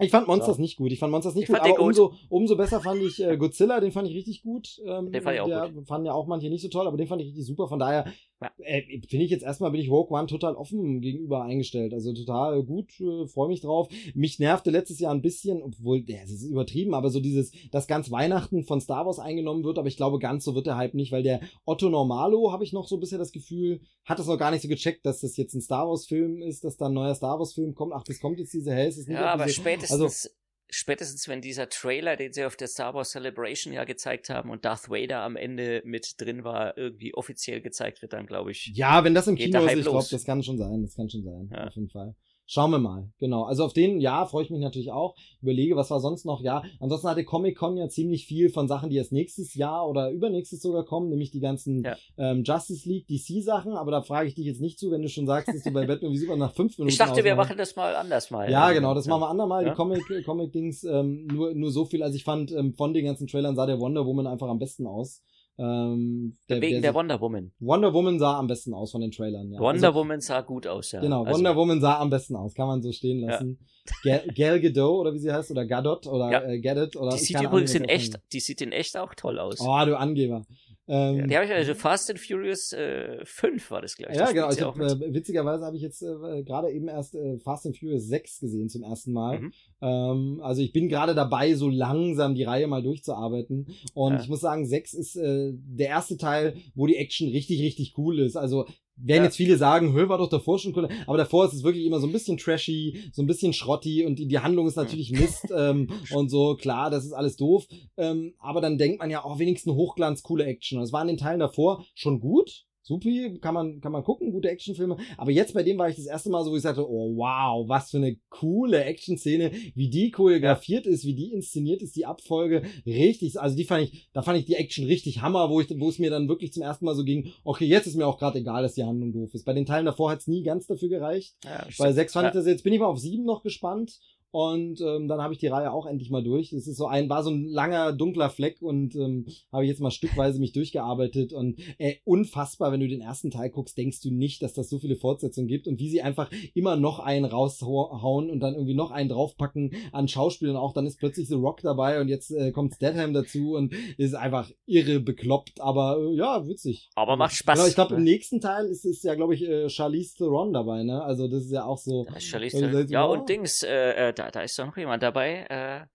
Ich 0.00 0.10
fand 0.10 0.28
Monsters 0.28 0.56
so. 0.56 0.62
nicht 0.62 0.76
gut. 0.76 0.92
Ich 0.92 0.98
fand 1.00 1.10
Monsters 1.10 1.34
nicht 1.34 1.44
ich 1.44 1.48
gut, 1.48 1.58
aber 1.60 1.70
gut. 1.70 1.80
Umso, 1.80 2.14
umso 2.28 2.56
besser 2.56 2.80
fand 2.80 3.02
ich 3.02 3.20
äh, 3.20 3.36
Godzilla, 3.36 3.80
den 3.80 3.90
fand 3.90 4.08
ich 4.08 4.14
richtig 4.14 4.42
gut. 4.42 4.80
Ähm, 4.86 5.10
den 5.10 5.22
fand 5.22 5.34
ich 5.34 5.40
auch 5.40 5.48
der 5.48 5.70
gut. 5.70 5.88
fanden 5.88 6.06
ja 6.06 6.12
auch 6.12 6.26
manche 6.26 6.48
nicht 6.48 6.62
so 6.62 6.68
toll, 6.68 6.86
aber 6.86 6.96
den 6.96 7.08
fand 7.08 7.20
ich 7.20 7.28
richtig 7.28 7.44
super. 7.46 7.66
Von 7.66 7.80
daher 7.80 8.06
ja. 8.40 8.50
äh, 8.58 8.82
finde 9.08 9.24
ich 9.24 9.30
jetzt 9.30 9.42
erstmal 9.42 9.70
bin 9.70 9.80
ich 9.80 9.90
Rogue 9.90 10.16
One 10.16 10.26
total 10.26 10.54
offen 10.54 11.00
gegenüber 11.00 11.42
eingestellt. 11.42 11.92
Also 11.92 12.12
total 12.12 12.62
gut, 12.62 13.00
äh, 13.00 13.26
freue 13.26 13.48
mich 13.48 13.60
drauf. 13.60 13.88
Mich 14.14 14.38
nervte 14.38 14.70
letztes 14.70 15.00
Jahr 15.00 15.12
ein 15.12 15.22
bisschen, 15.22 15.62
obwohl, 15.62 16.04
ja, 16.06 16.18
es 16.22 16.30
ist 16.30 16.44
übertrieben, 16.44 16.94
aber 16.94 17.10
so 17.10 17.20
dieses, 17.20 17.52
dass 17.70 17.86
ganz 17.86 18.10
Weihnachten 18.10 18.64
von 18.64 18.80
Star 18.80 19.06
Wars 19.06 19.18
eingenommen 19.18 19.64
wird, 19.64 19.78
aber 19.78 19.88
ich 19.88 19.96
glaube, 19.96 20.18
ganz 20.18 20.44
so 20.44 20.54
wird 20.54 20.66
der 20.66 20.76
Hype 20.76 20.94
nicht, 20.94 21.12
weil 21.12 21.22
der 21.22 21.40
Otto 21.64 21.88
Normalo, 21.88 22.52
habe 22.52 22.64
ich 22.64 22.72
noch 22.72 22.86
so 22.86 22.98
bisher 22.98 23.18
das 23.18 23.32
Gefühl, 23.32 23.80
hat 24.04 24.18
das 24.18 24.26
noch 24.26 24.38
gar 24.38 24.50
nicht 24.50 24.62
so 24.62 24.68
gecheckt, 24.68 25.04
dass 25.04 25.20
das 25.20 25.36
jetzt 25.36 25.54
ein 25.54 25.60
Star 25.60 25.88
Wars 25.88 26.06
Film 26.06 26.42
ist, 26.42 26.64
dass 26.64 26.76
da 26.76 26.86
ein 26.86 26.94
neuer 26.94 27.14
Star 27.14 27.38
Wars 27.38 27.54
Film 27.54 27.74
kommt. 27.74 27.92
Ach, 27.92 28.04
das 28.04 28.20
kommt 28.20 28.38
jetzt 28.38 28.52
diese, 28.52 28.72
hä, 28.72 28.88
ist 28.88 28.98
nicht. 28.98 29.10
Ja, 29.10 29.32
aber 29.32 29.48
spätestens. 29.48 30.00
Also, 30.00 30.28
spätestens 30.70 31.28
wenn 31.28 31.40
dieser 31.40 31.68
Trailer, 31.68 32.16
den 32.16 32.32
sie 32.32 32.44
auf 32.44 32.56
der 32.56 32.68
Star 32.68 32.94
Wars 32.94 33.10
Celebration 33.10 33.72
ja 33.72 33.84
gezeigt 33.84 34.30
haben 34.30 34.50
und 34.50 34.64
Darth 34.64 34.88
Vader 34.88 35.22
am 35.22 35.36
Ende 35.36 35.82
mit 35.84 36.20
drin 36.20 36.44
war, 36.44 36.76
irgendwie 36.76 37.14
offiziell 37.14 37.60
gezeigt 37.60 38.02
wird, 38.02 38.12
dann 38.12 38.26
glaube 38.26 38.50
ich. 38.50 38.72
Ja, 38.74 39.04
wenn 39.04 39.14
das 39.14 39.26
im 39.26 39.36
Kino 39.36 39.64
ist, 39.64 39.74
ich 39.74 39.82
glaube, 39.82 40.06
das 40.10 40.24
kann 40.24 40.42
schon 40.42 40.58
sein, 40.58 40.82
das 40.82 40.94
kann 40.94 41.08
schon 41.08 41.22
sein, 41.22 41.48
ja. 41.52 41.66
auf 41.66 41.74
jeden 41.74 41.88
Fall. 41.88 42.14
Schauen 42.50 42.70
wir 42.70 42.78
mal, 42.78 43.12
genau. 43.18 43.42
Also 43.42 43.62
auf 43.62 43.74
den, 43.74 44.00
ja, 44.00 44.24
freue 44.24 44.42
ich 44.42 44.48
mich 44.48 44.62
natürlich 44.62 44.90
auch. 44.90 45.14
Überlege, 45.42 45.76
was 45.76 45.90
war 45.90 46.00
sonst 46.00 46.24
noch, 46.24 46.40
ja. 46.40 46.62
Ansonsten 46.80 47.06
hatte 47.06 47.22
Comic-Con 47.22 47.76
ja 47.76 47.90
ziemlich 47.90 48.24
viel 48.24 48.48
von 48.48 48.68
Sachen, 48.68 48.88
die 48.88 48.96
erst 48.96 49.12
nächstes 49.12 49.54
Jahr 49.54 49.86
oder 49.86 50.10
übernächstes 50.10 50.62
sogar 50.62 50.86
kommen, 50.86 51.10
nämlich 51.10 51.30
die 51.30 51.40
ganzen 51.40 51.84
ja. 51.84 51.94
ähm, 52.16 52.44
Justice 52.44 52.88
League 52.88 53.06
DC-Sachen, 53.06 53.74
aber 53.74 53.90
da 53.90 54.00
frage 54.00 54.28
ich 54.28 54.34
dich 54.34 54.46
jetzt 54.46 54.62
nicht 54.62 54.78
zu, 54.78 54.90
wenn 54.90 55.02
du 55.02 55.10
schon 55.10 55.26
sagst, 55.26 55.54
dass 55.54 55.62
du 55.62 55.70
bei 55.72 55.86
Batman 55.86 56.10
wie 56.10 56.16
Superman 56.16 56.38
nach 56.38 56.54
fünf 56.54 56.78
Minuten 56.78 56.90
Ich 56.90 56.96
dachte, 56.96 57.22
wir 57.22 57.36
machen 57.36 57.58
das 57.58 57.76
mal 57.76 57.94
anders 57.94 58.30
mal. 58.30 58.50
Ja, 58.50 58.72
genau, 58.72 58.94
das 58.94 59.04
ja. 59.04 59.10
machen 59.10 59.20
wir 59.20 59.28
andermal. 59.28 59.64
Ja? 59.64 59.70
Die 59.70 59.76
Comic-Dings, 59.76 60.24
Comic 60.24 60.54
ähm, 60.90 61.26
nur, 61.26 61.52
nur 61.52 61.70
so 61.70 61.84
viel, 61.84 62.02
also 62.02 62.16
ich 62.16 62.24
fand, 62.24 62.50
ähm, 62.52 62.72
von 62.72 62.94
den 62.94 63.04
ganzen 63.04 63.26
Trailern 63.26 63.56
sah 63.56 63.66
der 63.66 63.78
Wonder 63.78 64.06
Woman 64.06 64.26
einfach 64.26 64.48
am 64.48 64.58
besten 64.58 64.86
aus. 64.86 65.22
Ähm, 65.60 66.36
der, 66.48 66.60
Wegen 66.60 66.74
der, 66.74 66.80
der, 66.82 66.94
Wonder 66.94 67.20
Woman. 67.20 67.50
Wonder 67.58 67.92
Woman 67.92 68.18
sah 68.20 68.38
am 68.38 68.46
besten 68.46 68.74
aus 68.74 68.92
von 68.92 69.00
den 69.00 69.10
Trailern, 69.10 69.50
ja. 69.50 69.58
Wonder 69.58 69.88
also, 69.88 69.98
Woman 69.98 70.20
sah 70.20 70.40
gut 70.42 70.68
aus, 70.68 70.92
ja. 70.92 71.00
Genau, 71.00 71.24
also, 71.24 71.36
Wonder 71.36 71.56
Woman 71.56 71.80
sah 71.80 71.98
am 71.98 72.10
besten 72.10 72.36
aus, 72.36 72.54
kann 72.54 72.68
man 72.68 72.80
so 72.80 72.92
stehen 72.92 73.20
lassen. 73.20 73.58
Ja. 74.04 74.20
Gal, 74.36 74.60
Gadot 74.60 75.00
oder 75.00 75.14
wie 75.14 75.18
sie 75.18 75.32
heißt, 75.32 75.50
oder 75.50 75.66
Gadot 75.66 76.06
oder 76.06 76.30
ja. 76.30 76.42
äh, 76.44 76.60
Gadot 76.60 76.94
oder. 76.94 77.10
Die 77.16 77.18
sieht 77.18 77.40
übrigens 77.40 77.74
in 77.74 77.84
echt, 77.84 78.20
die 78.32 78.40
sieht 78.40 78.60
in 78.60 78.70
echt 78.70 78.96
auch 78.96 79.14
toll 79.14 79.38
aus. 79.38 79.60
Oh, 79.60 79.84
du 79.84 79.98
Angeber. 79.98 80.44
Ähm, 80.88 81.18
ja, 81.18 81.26
die 81.26 81.36
habe 81.36 81.44
ich 81.44 81.52
also 81.52 81.74
Fast 81.74 82.08
and 82.10 82.18
Furious 82.18 82.72
äh, 82.72 83.24
5 83.24 83.70
war 83.70 83.82
das 83.82 83.96
gleich. 83.96 84.16
Ja, 84.16 84.32
genau. 84.32 84.50
Ich 84.50 84.62
hab, 84.62 84.78
äh, 84.78 85.12
witzigerweise 85.12 85.64
habe 85.64 85.76
ich 85.76 85.82
jetzt 85.82 86.02
äh, 86.02 86.42
gerade 86.42 86.70
eben 86.70 86.88
erst 86.88 87.14
äh, 87.14 87.38
Fast 87.38 87.66
and 87.66 87.76
Furious 87.76 88.06
6 88.06 88.40
gesehen 88.40 88.68
zum 88.70 88.82
ersten 88.82 89.12
Mal. 89.12 89.40
Mhm. 89.40 89.52
Ähm, 89.82 90.40
also 90.42 90.62
ich 90.62 90.72
bin 90.72 90.88
gerade 90.88 91.14
dabei, 91.14 91.54
so 91.54 91.68
langsam 91.68 92.34
die 92.34 92.44
Reihe 92.44 92.66
mal 92.66 92.82
durchzuarbeiten. 92.82 93.66
Und 93.92 94.14
ja. 94.14 94.20
ich 94.20 94.28
muss 94.28 94.40
sagen, 94.40 94.66
6 94.66 94.94
ist 94.94 95.16
äh, 95.16 95.52
der 95.54 95.88
erste 95.88 96.16
Teil, 96.16 96.54
wo 96.74 96.86
die 96.86 96.96
Action 96.96 97.28
richtig, 97.28 97.60
richtig 97.60 97.94
cool 97.98 98.18
ist. 98.18 98.36
Also 98.36 98.66
werden 99.00 99.18
ja. 99.18 99.24
jetzt 99.24 99.36
viele 99.36 99.56
sagen, 99.56 99.92
Hö, 99.94 100.08
war 100.08 100.18
doch 100.18 100.28
davor 100.28 100.58
schon 100.58 100.76
cool. 100.76 100.88
Aber 101.06 101.16
davor 101.16 101.46
ist 101.46 101.54
es 101.54 101.62
wirklich 101.62 101.84
immer 101.84 102.00
so 102.00 102.06
ein 102.06 102.12
bisschen 102.12 102.36
trashy, 102.36 103.10
so 103.12 103.22
ein 103.22 103.26
bisschen 103.26 103.52
schrotty 103.52 104.04
und 104.04 104.18
die, 104.18 104.26
die 104.26 104.38
Handlung 104.38 104.66
ist 104.66 104.76
natürlich 104.76 105.10
Mist 105.12 105.46
ähm, 105.56 105.88
und 106.12 106.28
so. 106.30 106.56
Klar, 106.56 106.90
das 106.90 107.04
ist 107.04 107.12
alles 107.12 107.36
doof. 107.36 107.66
Ähm, 107.96 108.34
aber 108.38 108.60
dann 108.60 108.78
denkt 108.78 108.98
man 109.00 109.10
ja 109.10 109.24
auch 109.24 109.38
wenigstens 109.38 109.74
Hochglanz, 109.74 110.22
coole 110.22 110.44
Action. 110.44 110.80
Das 110.80 110.92
war 110.92 111.02
in 111.02 111.08
den 111.08 111.16
Teilen 111.16 111.40
davor 111.40 111.84
schon 111.94 112.20
gut. 112.20 112.64
Supi, 112.88 113.38
kann 113.38 113.52
man, 113.52 113.82
kann 113.82 113.92
man 113.92 114.02
gucken, 114.02 114.32
gute 114.32 114.48
Actionfilme. 114.48 114.96
Aber 115.18 115.30
jetzt 115.30 115.52
bei 115.52 115.62
dem 115.62 115.76
war 115.76 115.90
ich 115.90 115.96
das 115.96 116.06
erste 116.06 116.30
Mal 116.30 116.42
so, 116.42 116.50
wo 116.50 116.56
ich 116.56 116.62
sagte, 116.62 116.88
oh 116.88 117.16
wow, 117.16 117.68
was 117.68 117.90
für 117.90 117.98
eine 117.98 118.16
coole 118.30 118.82
Action-Szene, 118.82 119.52
wie 119.74 119.90
die 119.90 120.10
choreografiert 120.10 120.86
ist, 120.86 121.04
wie 121.04 121.14
die 121.14 121.30
inszeniert 121.32 121.82
ist, 121.82 121.96
die 121.96 122.06
Abfolge, 122.06 122.62
richtig, 122.86 123.38
also 123.38 123.54
die 123.54 123.64
fand 123.64 123.84
ich, 123.84 124.08
da 124.14 124.22
fand 124.22 124.38
ich 124.38 124.46
die 124.46 124.54
Action 124.54 124.86
richtig 124.86 125.20
Hammer, 125.20 125.50
wo 125.50 125.60
ich, 125.60 125.68
wo 125.78 125.90
es 125.90 125.98
mir 125.98 126.10
dann 126.10 126.28
wirklich 126.28 126.54
zum 126.54 126.62
ersten 126.62 126.86
Mal 126.86 126.94
so 126.94 127.04
ging, 127.04 127.30
okay, 127.44 127.66
jetzt 127.66 127.86
ist 127.86 127.96
mir 127.96 128.06
auch 128.06 128.18
gerade 128.18 128.38
egal, 128.38 128.62
dass 128.62 128.74
die 128.74 128.84
Handlung 128.84 129.12
doof 129.12 129.34
ist. 129.34 129.44
Bei 129.44 129.52
den 129.52 129.66
Teilen 129.66 129.84
davor 129.84 130.10
hat 130.10 130.20
es 130.20 130.26
nie 130.26 130.42
ganz 130.42 130.66
dafür 130.66 130.88
gereicht. 130.88 131.36
Ja, 131.44 131.66
Bei 131.76 131.92
sechs 131.92 132.14
fand 132.14 132.24
ja. 132.24 132.28
ich 132.30 132.34
das 132.34 132.46
jetzt, 132.46 132.64
bin 132.64 132.72
ich 132.72 132.80
mal 132.80 132.86
auf 132.86 132.98
sieben 132.98 133.24
noch 133.24 133.42
gespannt 133.42 133.98
und 134.30 134.80
ähm, 134.82 135.08
dann 135.08 135.22
habe 135.22 135.32
ich 135.32 135.38
die 135.38 135.46
Reihe 135.46 135.72
auch 135.72 135.86
endlich 135.86 136.10
mal 136.10 136.22
durch. 136.22 136.52
Es 136.52 136.66
ist 136.66 136.76
so 136.76 136.86
ein, 136.86 137.08
war 137.08 137.22
so 137.22 137.30
ein 137.30 137.48
langer, 137.48 137.92
dunkler 137.92 138.28
Fleck 138.28 138.60
und 138.60 138.94
ähm, 138.94 139.26
habe 139.50 139.64
jetzt 139.64 139.80
mal 139.80 139.90
stückweise 139.90 140.38
mich 140.38 140.52
durchgearbeitet. 140.52 141.32
Und 141.32 141.58
äh, 141.78 141.94
unfassbar, 142.04 142.70
wenn 142.70 142.80
du 142.80 142.88
den 142.88 143.00
ersten 143.00 143.30
Teil 143.30 143.48
guckst, 143.48 143.78
denkst 143.78 144.02
du 144.02 144.10
nicht, 144.10 144.42
dass 144.42 144.52
das 144.52 144.68
so 144.68 144.78
viele 144.78 144.96
Fortsetzungen 144.96 145.48
gibt 145.48 145.66
und 145.66 145.78
wie 145.78 145.88
sie 145.88 146.02
einfach 146.02 146.30
immer 146.54 146.76
noch 146.76 146.98
einen 146.98 147.24
raushauen 147.24 148.30
und 148.30 148.40
dann 148.40 148.54
irgendwie 148.54 148.74
noch 148.74 148.90
einen 148.90 149.08
draufpacken 149.08 149.72
an 149.92 150.08
Schauspielern 150.08 150.56
auch. 150.56 150.74
Dann 150.74 150.86
ist 150.86 150.98
plötzlich 150.98 151.28
The 151.28 151.34
Rock 151.34 151.62
dabei 151.62 152.00
und 152.00 152.08
jetzt 152.08 152.30
äh, 152.30 152.52
kommt 152.52 152.74
Statham 152.74 153.14
dazu 153.14 153.54
und 153.54 153.72
ist 153.96 154.14
einfach 154.14 154.50
irre 154.66 155.00
bekloppt, 155.00 155.60
aber 155.62 155.98
äh, 155.98 156.16
ja, 156.16 156.46
witzig. 156.46 156.90
Aber 156.96 157.16
macht 157.16 157.34
Spaß. 157.34 157.58
Genau, 157.58 157.68
ich 157.68 157.74
glaube, 157.74 157.94
im 157.94 158.04
nächsten 158.04 158.42
Teil 158.42 158.66
ist, 158.66 158.84
ist 158.84 159.04
ja, 159.04 159.14
glaube 159.14 159.34
ich, 159.34 159.42
äh, 159.42 159.70
Charlize 159.70 160.16
Theron 160.18 160.52
dabei, 160.52 160.82
ne? 160.82 161.02
Also 161.02 161.28
das 161.28 161.44
ist 161.44 161.52
ja 161.52 161.64
auch 161.64 161.78
so. 161.78 162.06
Charlize 162.18 162.58
Theron. 162.58 162.88
Ja, 162.88 163.04
und 163.06 163.28
Dings, 163.28 163.62
äh, 163.62 164.08
äh 164.08 164.17
da, 164.18 164.30
da 164.30 164.40
ist 164.42 164.58
doch 164.58 164.66
noch 164.66 164.76
jemand 164.76 165.02
dabei. 165.02 165.46
Äh, 165.48 165.86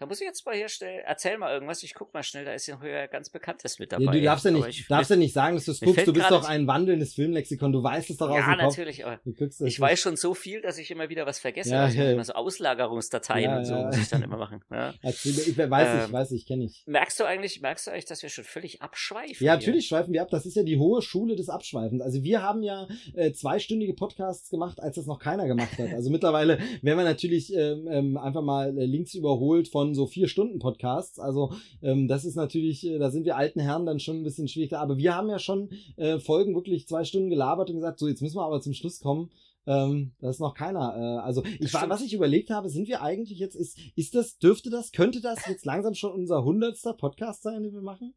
da 0.00 0.06
muss 0.06 0.18
ich 0.18 0.26
jetzt 0.26 0.46
mal 0.46 0.54
hier 0.54 0.70
schnell, 0.70 1.02
erzähl 1.04 1.36
mal 1.36 1.52
irgendwas, 1.52 1.82
ich 1.82 1.92
guck 1.92 2.14
mal 2.14 2.22
schnell, 2.22 2.46
da 2.46 2.54
ist 2.54 2.66
ja 2.66 2.74
noch 2.74 3.10
ganz 3.10 3.28
Bekanntes 3.28 3.78
mit 3.78 3.92
dabei. 3.92 4.04
Ja, 4.04 4.12
du 4.12 4.22
darfst 4.22 4.46
ja 4.46 4.50
nicht, 4.50 4.66
ich, 4.66 4.88
darfst 4.88 5.10
ja 5.10 5.16
nicht 5.16 5.34
sagen, 5.34 5.56
dass 5.56 5.66
du 5.66 5.72
es 5.72 5.80
guckst, 5.80 6.06
du 6.06 6.14
bist 6.14 6.30
doch 6.30 6.48
ein 6.48 6.66
wandelndes 6.66 7.12
Filmlexikon, 7.12 7.70
du 7.70 7.82
weißt 7.82 8.08
es 8.08 8.16
doch 8.16 8.30
aus 8.30 8.38
Ja, 8.38 8.56
natürlich, 8.56 9.04
aber 9.04 9.20
ich 9.26 9.60
nicht. 9.60 9.78
weiß 9.78 10.00
schon 10.00 10.16
so 10.16 10.32
viel, 10.32 10.62
dass 10.62 10.78
ich 10.78 10.90
immer 10.90 11.10
wieder 11.10 11.26
was 11.26 11.38
vergesse. 11.38 11.72
Ja, 11.72 11.84
also 11.84 11.98
ja. 11.98 12.12
Immer 12.12 12.24
so 12.24 12.32
Auslagerungsdateien 12.32 13.50
ja, 13.50 13.58
und 13.58 13.64
so 13.66 13.74
muss 13.74 13.98
ich 13.98 14.08
dann 14.08 14.22
immer 14.22 14.38
machen. 14.38 14.64
Ja. 14.70 14.94
Erzähl, 15.02 15.32
ich 15.32 15.58
weiß 15.58 15.88
ähm, 15.88 16.06
ich, 16.06 16.12
weiß 16.12 16.32
ich, 16.32 16.46
kenne 16.46 16.64
ich. 16.64 16.82
Merkst 16.86 17.20
du 17.20 17.24
eigentlich, 17.24 17.60
merkst 17.60 17.86
du 17.86 17.90
eigentlich, 17.90 18.06
dass 18.06 18.22
wir 18.22 18.30
schon 18.30 18.44
völlig 18.44 18.80
abschweifen? 18.80 19.44
Ja, 19.44 19.56
natürlich 19.56 19.86
hier? 19.86 19.98
schweifen 19.98 20.14
wir 20.14 20.22
ab, 20.22 20.30
das 20.30 20.46
ist 20.46 20.56
ja 20.56 20.62
die 20.62 20.78
hohe 20.78 21.02
Schule 21.02 21.36
des 21.36 21.50
Abschweifens. 21.50 22.00
Also 22.00 22.22
wir 22.22 22.42
haben 22.42 22.62
ja 22.62 22.88
äh, 23.14 23.32
zweistündige 23.32 23.92
Podcasts 23.92 24.48
gemacht, 24.48 24.80
als 24.80 24.96
das 24.96 25.04
noch 25.04 25.18
keiner 25.18 25.46
gemacht 25.46 25.76
hat. 25.78 25.92
Also 25.92 26.08
mittlerweile 26.08 26.58
werden 26.80 26.98
wir 26.98 27.04
natürlich 27.04 27.54
ähm, 27.54 27.86
ähm, 27.90 28.16
einfach 28.16 28.42
mal 28.42 28.78
äh, 28.78 28.86
Links 28.86 29.12
überholt 29.12 29.68
von 29.68 29.89
so 29.94 30.06
vier 30.06 30.28
Stunden 30.28 30.58
Podcasts. 30.58 31.18
Also 31.18 31.52
ähm, 31.82 32.08
das 32.08 32.24
ist 32.24 32.36
natürlich, 32.36 32.86
äh, 32.86 32.98
da 32.98 33.10
sind 33.10 33.24
wir 33.24 33.36
alten 33.36 33.60
Herren 33.60 33.86
dann 33.86 34.00
schon 34.00 34.16
ein 34.16 34.24
bisschen 34.24 34.48
schwierig. 34.48 34.72
Aber 34.72 34.98
wir 34.98 35.14
haben 35.14 35.28
ja 35.28 35.38
schon 35.38 35.70
äh, 35.96 36.18
Folgen 36.18 36.54
wirklich 36.54 36.88
zwei 36.88 37.04
Stunden 37.04 37.30
gelabert 37.30 37.70
und 37.70 37.76
gesagt, 37.76 37.98
so 37.98 38.08
jetzt 38.08 38.22
müssen 38.22 38.36
wir 38.36 38.44
aber 38.44 38.60
zum 38.60 38.74
Schluss 38.74 39.00
kommen. 39.00 39.30
Ähm, 39.66 40.12
da 40.20 40.30
ist 40.30 40.40
noch 40.40 40.54
keiner. 40.54 40.96
Äh, 40.96 41.24
also 41.24 41.42
ich 41.58 41.72
war, 41.74 41.88
was 41.88 42.02
ich 42.02 42.14
überlegt 42.14 42.50
habe, 42.50 42.68
sind 42.68 42.88
wir 42.88 43.02
eigentlich 43.02 43.38
jetzt, 43.38 43.54
ist, 43.54 43.78
ist 43.94 44.14
das, 44.14 44.38
dürfte 44.38 44.70
das, 44.70 44.92
könnte 44.92 45.20
das 45.20 45.46
jetzt 45.46 45.64
langsam 45.64 45.94
schon 45.94 46.12
unser 46.12 46.44
hundertster 46.44 46.94
Podcast 46.94 47.42
sein, 47.42 47.62
den 47.62 47.74
wir 47.74 47.82
machen? 47.82 48.14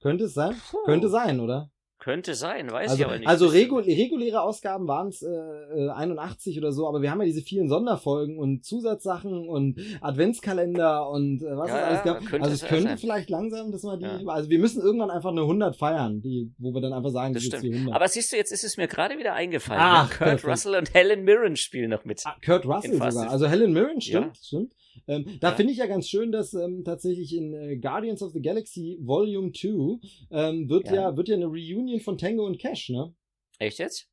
Könnte 0.00 0.24
es 0.24 0.34
sein? 0.34 0.54
Puh. 0.70 0.78
Könnte 0.84 1.08
sein, 1.08 1.40
oder? 1.40 1.70
Könnte 1.98 2.34
sein, 2.34 2.70
weiß 2.70 2.92
also, 2.92 3.02
ich 3.02 3.06
aber 3.06 3.18
nicht. 3.18 3.28
Also 3.28 3.46
regul 3.48 3.82
reguläre 3.82 4.40
Ausgaben 4.40 4.86
waren 4.86 5.08
es 5.08 5.22
äh, 5.22 5.88
81 5.88 6.54
äh, 6.54 6.58
oder 6.60 6.70
so, 6.70 6.86
aber 6.86 7.02
wir 7.02 7.10
haben 7.10 7.18
ja 7.18 7.26
diese 7.26 7.42
vielen 7.42 7.68
Sonderfolgen 7.68 8.38
und 8.38 8.64
Zusatzsachen 8.64 9.48
und 9.48 9.80
Adventskalender 10.00 11.10
und 11.10 11.42
äh, 11.42 11.56
was 11.56 11.70
ja, 11.70 11.76
es 11.76 11.84
alles 11.84 12.02
gab. 12.04 12.22
Ja, 12.22 12.40
also 12.40 12.54
es 12.54 12.64
könnte 12.64 12.88
sein. 12.90 12.98
vielleicht 12.98 13.30
langsam, 13.30 13.72
dass 13.72 13.82
wir 13.82 13.96
die, 13.96 14.04
ja. 14.04 14.20
also 14.28 14.48
wir 14.48 14.60
müssen 14.60 14.80
irgendwann 14.80 15.10
einfach 15.10 15.32
eine 15.32 15.40
100 15.40 15.74
feiern, 15.74 16.20
die, 16.20 16.52
wo 16.58 16.72
wir 16.72 16.80
dann 16.80 16.92
einfach 16.92 17.10
sagen, 17.10 17.34
das 17.34 17.42
stimmt. 17.42 17.64
100. 17.64 17.94
Aber 17.94 18.06
siehst 18.06 18.32
du, 18.32 18.36
jetzt 18.36 18.52
ist 18.52 18.62
es 18.62 18.76
mir 18.76 18.86
gerade 18.86 19.18
wieder 19.18 19.34
eingefallen. 19.34 19.82
Ach, 19.82 20.08
Kurt 20.08 20.18
perfekt. 20.18 20.52
Russell 20.52 20.76
und 20.76 20.94
Helen 20.94 21.24
Mirren 21.24 21.56
spielen 21.56 21.90
noch 21.90 22.04
mit. 22.04 22.22
Ah, 22.24 22.36
Kurt 22.44 22.64
Russell 22.64 22.94
sogar. 22.94 23.28
Also 23.28 23.48
Helen 23.48 23.72
Mirren, 23.72 24.00
stimmt, 24.00 24.36
stimmt. 24.36 24.72
Ähm, 25.08 25.38
da 25.40 25.50
ja. 25.50 25.56
finde 25.56 25.72
ich 25.72 25.78
ja 25.78 25.86
ganz 25.86 26.08
schön, 26.08 26.30
dass 26.30 26.52
ähm, 26.52 26.84
tatsächlich 26.84 27.34
in 27.34 27.54
äh, 27.54 27.76
Guardians 27.78 28.22
of 28.22 28.32
the 28.32 28.42
Galaxy 28.42 28.98
Volume 29.00 29.52
2 29.52 29.98
ähm, 30.30 30.68
wird 30.68 30.86
ja. 30.86 30.94
ja. 30.94 31.16
wird 31.16 31.28
ja 31.28 31.36
eine 31.36 31.46
Reunion 31.46 32.00
von 32.00 32.18
Tango 32.18 32.44
und 32.44 32.58
Cash, 32.58 32.90
ne? 32.90 33.14
Echt 33.58 33.78
jetzt? 33.78 34.08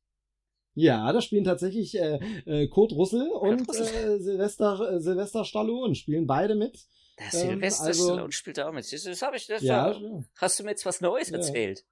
Ja, 0.74 1.10
da 1.12 1.20
spielen 1.22 1.44
tatsächlich 1.44 1.98
äh, 1.98 2.18
äh, 2.44 2.68
Kurt 2.68 2.92
Russell 2.92 3.28
und 3.28 3.68
Äh, 3.68 4.18
Sylvester, 4.18 4.96
äh, 4.96 5.00
Sylvester 5.00 5.44
Stallone 5.44 5.94
spielen 5.94 6.26
beide 6.26 6.54
mit. 6.54 6.78
Der 7.18 7.30
Sylvester 7.30 7.84
ähm, 7.84 7.88
also, 7.88 8.04
Stallone 8.04 8.32
spielt 8.32 8.58
da 8.58 8.68
auch 8.68 8.72
mit. 8.72 8.90
Das, 8.92 9.02
das 9.02 9.22
habe 9.22 9.36
ich, 9.36 9.46
das 9.46 9.62
ja, 9.62 9.86
war, 9.86 10.24
hast 10.36 10.58
du 10.58 10.64
mir 10.64 10.70
jetzt 10.70 10.84
was 10.84 11.00
Neues 11.00 11.30
erzählt? 11.30 11.84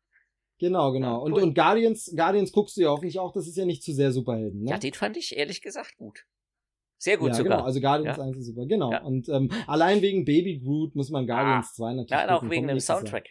Genau, 0.59 0.93
genau. 0.93 1.23
und, 1.23 1.33
und 1.33 1.55
Guardians, 1.55 2.13
Guardians 2.15 2.53
guckst 2.53 2.77
du 2.77 2.83
ja 2.83 2.89
hoffentlich 2.91 3.19
auch, 3.19 3.33
das 3.33 3.49
ist 3.49 3.57
ja 3.57 3.65
nicht 3.65 3.83
zu 3.83 3.93
sehr 3.93 4.13
Superhelden, 4.13 4.63
ne? 4.63 4.71
Ja, 4.71 4.79
den 4.79 4.93
fand 4.93 5.17
ich 5.17 5.37
ehrlich 5.37 5.63
gesagt 5.63 5.97
gut. 5.97 6.27
Sehr 6.99 7.17
gut 7.19 7.29
ja, 7.29 7.35
sogar. 7.35 7.57
Genau, 7.59 7.67
also 7.67 7.81
Guardians 7.81 8.17
ja. 8.17 8.25
1 8.25 8.37
ist 8.39 8.47
super, 8.47 8.67
genau. 8.67 8.93
Ja. 8.93 9.03
Und 9.03 9.29
ähm, 9.29 9.51
allein 9.67 10.01
wegen 10.03 10.25
Baby 10.25 10.61
Groot 10.61 10.95
muss 10.95 11.11
man 11.11 11.27
Guardians 11.27 11.69
ah. 11.71 11.75
2 11.77 11.95
natürlich. 11.95 12.11
Ja, 12.11 12.37
auch 12.37 12.49
wegen 12.49 12.69
dem 12.69 12.81
Soundtrack. 12.81 13.29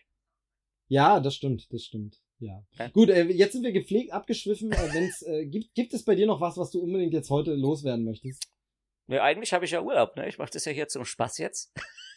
Ja, 0.88 1.20
das 1.20 1.36
stimmt, 1.36 1.72
das 1.74 1.84
stimmt. 1.84 2.20
Ja. 2.40 2.64
ja. 2.78 2.88
Gut, 2.90 3.10
äh, 3.10 3.24
jetzt 3.26 3.54
sind 3.54 3.64
wir 3.64 3.72
gepflegt 3.72 4.12
abgeschwiffen. 4.12 4.72
Äh, 4.72 4.94
wenn's, 4.94 5.22
äh, 5.22 5.46
gibt, 5.46 5.74
gibt 5.74 5.94
es 5.94 6.04
bei 6.04 6.16
dir 6.16 6.28
noch 6.28 6.42
was, 6.42 6.58
was 6.58 6.72
du 6.72 6.82
unbedingt 6.82 7.14
jetzt 7.14 7.30
heute 7.30 7.54
loswerden 7.56 8.04
möchtest? 8.04 8.48
Ne, 9.08 9.22
eigentlich 9.22 9.54
habe 9.54 9.66
ich 9.66 9.72
ja 9.72 9.82
Urlaub, 9.82 10.16
ne? 10.16 10.28
Ich 10.28 10.38
mache 10.38 10.52
das 10.52 10.66
ja 10.66 10.72
hier 10.72 10.88
zum 10.88 11.06
Spaß 11.06 11.38
jetzt. 11.38 11.74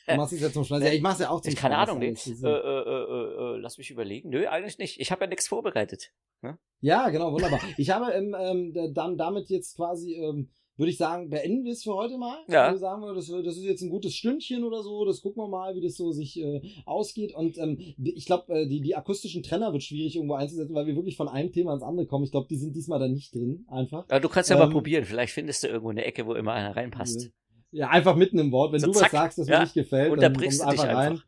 Du 0.07 0.15
machst 0.15 0.33
es 0.33 0.41
ja 0.41 0.53
zum 0.53 0.65
Spaß. 0.65 0.83
Ja, 0.83 0.93
ich 0.93 1.01
mach's 1.03 1.19
ja 1.19 1.31
auch 1.31 1.41
zum 1.41 1.53
ich, 1.53 1.59
Spaß. 1.59 1.63
Keine 1.63 1.79
Ahnung, 1.79 1.99
ne? 1.99 2.07
Äh, 2.07 2.49
äh, 2.49 3.55
äh, 3.55 3.57
lass 3.59 3.77
mich 3.79 3.91
überlegen. 3.91 4.29
Nö, 4.29 4.47
eigentlich 4.47 4.79
nicht. 4.79 5.01
Ich 5.01 5.11
habe 5.11 5.25
ja 5.25 5.27
nichts 5.29 5.49
vorbereitet. 5.49 6.13
Ne? 6.43 6.59
Ja, 6.81 7.09
genau, 7.09 7.33
wunderbar. 7.33 7.61
ich 7.77 7.91
habe 7.91 8.13
ähm, 8.13 8.37
ähm, 8.39 8.95
dann 8.95 9.17
damit 9.17 9.49
jetzt 9.49 9.77
quasi 9.77 10.15
ähm, 10.15 10.51
würde 10.77 10.91
ich 10.91 10.99
sagen, 10.99 11.31
beenden 11.31 11.65
wir 11.65 11.73
es 11.73 11.83
für 11.83 11.95
heute 11.95 12.19
mal. 12.19 12.39
Ja. 12.49 12.67
Also 12.67 12.81
sagen 12.81 13.03
wir, 13.03 13.15
das, 13.15 13.29
das 13.29 13.57
ist 13.57 13.65
jetzt 13.65 13.83
ein 13.83 13.91
gutes 13.91 14.15
Stündchen 14.15 14.65
oder 14.65 14.83
so. 14.83 15.05
Das 15.05 15.23
gucken 15.23 15.43
wir 15.43 15.49
mal, 15.49 15.75
wie 15.75 15.81
das 15.81 15.97
so 15.97 16.13
sich 16.13 16.39
äh, 16.39 16.61
ausgeht. 16.85 17.35
Und 17.35 17.59
ähm, 17.59 17.79
ich 17.99 18.27
glaube, 18.27 18.53
äh, 18.53 18.67
die, 18.67 18.81
die 18.81 18.95
akustischen 18.95 19.43
Trenner 19.43 19.73
wird 19.73 19.83
schwierig 19.83 20.17
irgendwo 20.17 20.35
einzusetzen, 20.35 20.75
weil 20.75 20.87
wir 20.87 20.97
wirklich 20.97 21.17
von 21.17 21.29
einem 21.29 21.53
Thema 21.53 21.73
ins 21.75 21.83
andere 21.83 22.07
kommen. 22.07 22.25
Ich 22.25 22.31
glaube, 22.31 22.47
die 22.49 22.57
sind 22.57 22.77
diesmal 22.77 22.99
dann 22.99 23.13
nicht 23.13 23.35
drin, 23.35 23.65
einfach. 23.69 24.07
Ja, 24.11 24.21
du 24.21 24.29
kannst 24.29 24.51
ja 24.51 24.57
ähm, 24.57 24.63
mal 24.63 24.71
probieren. 24.71 25.05
Vielleicht 25.05 25.33
findest 25.33 25.63
du 25.63 25.69
irgendwo 25.69 25.91
eine 25.91 26.05
Ecke, 26.05 26.27
wo 26.27 26.35
immer 26.35 26.53
einer 26.53 26.77
reinpasst. 26.77 27.31
Ja, 27.73 27.89
einfach 27.89 28.17
mitten 28.17 28.39
im 28.39 28.53
Wort. 28.53 28.73
Wenn 28.73 28.81
so, 28.81 28.87
du 28.87 28.93
zack, 28.93 29.13
was 29.13 29.13
sagst, 29.13 29.39
das 29.39 29.49
ja, 29.49 29.59
mir 29.59 29.65
nicht 29.65 29.75
gefällt, 29.75 30.23
dann 30.23 30.35
kommst 30.35 30.61
du 30.61 30.67
einfach 30.67 30.85
rein. 30.85 31.13
Einfach. 31.13 31.25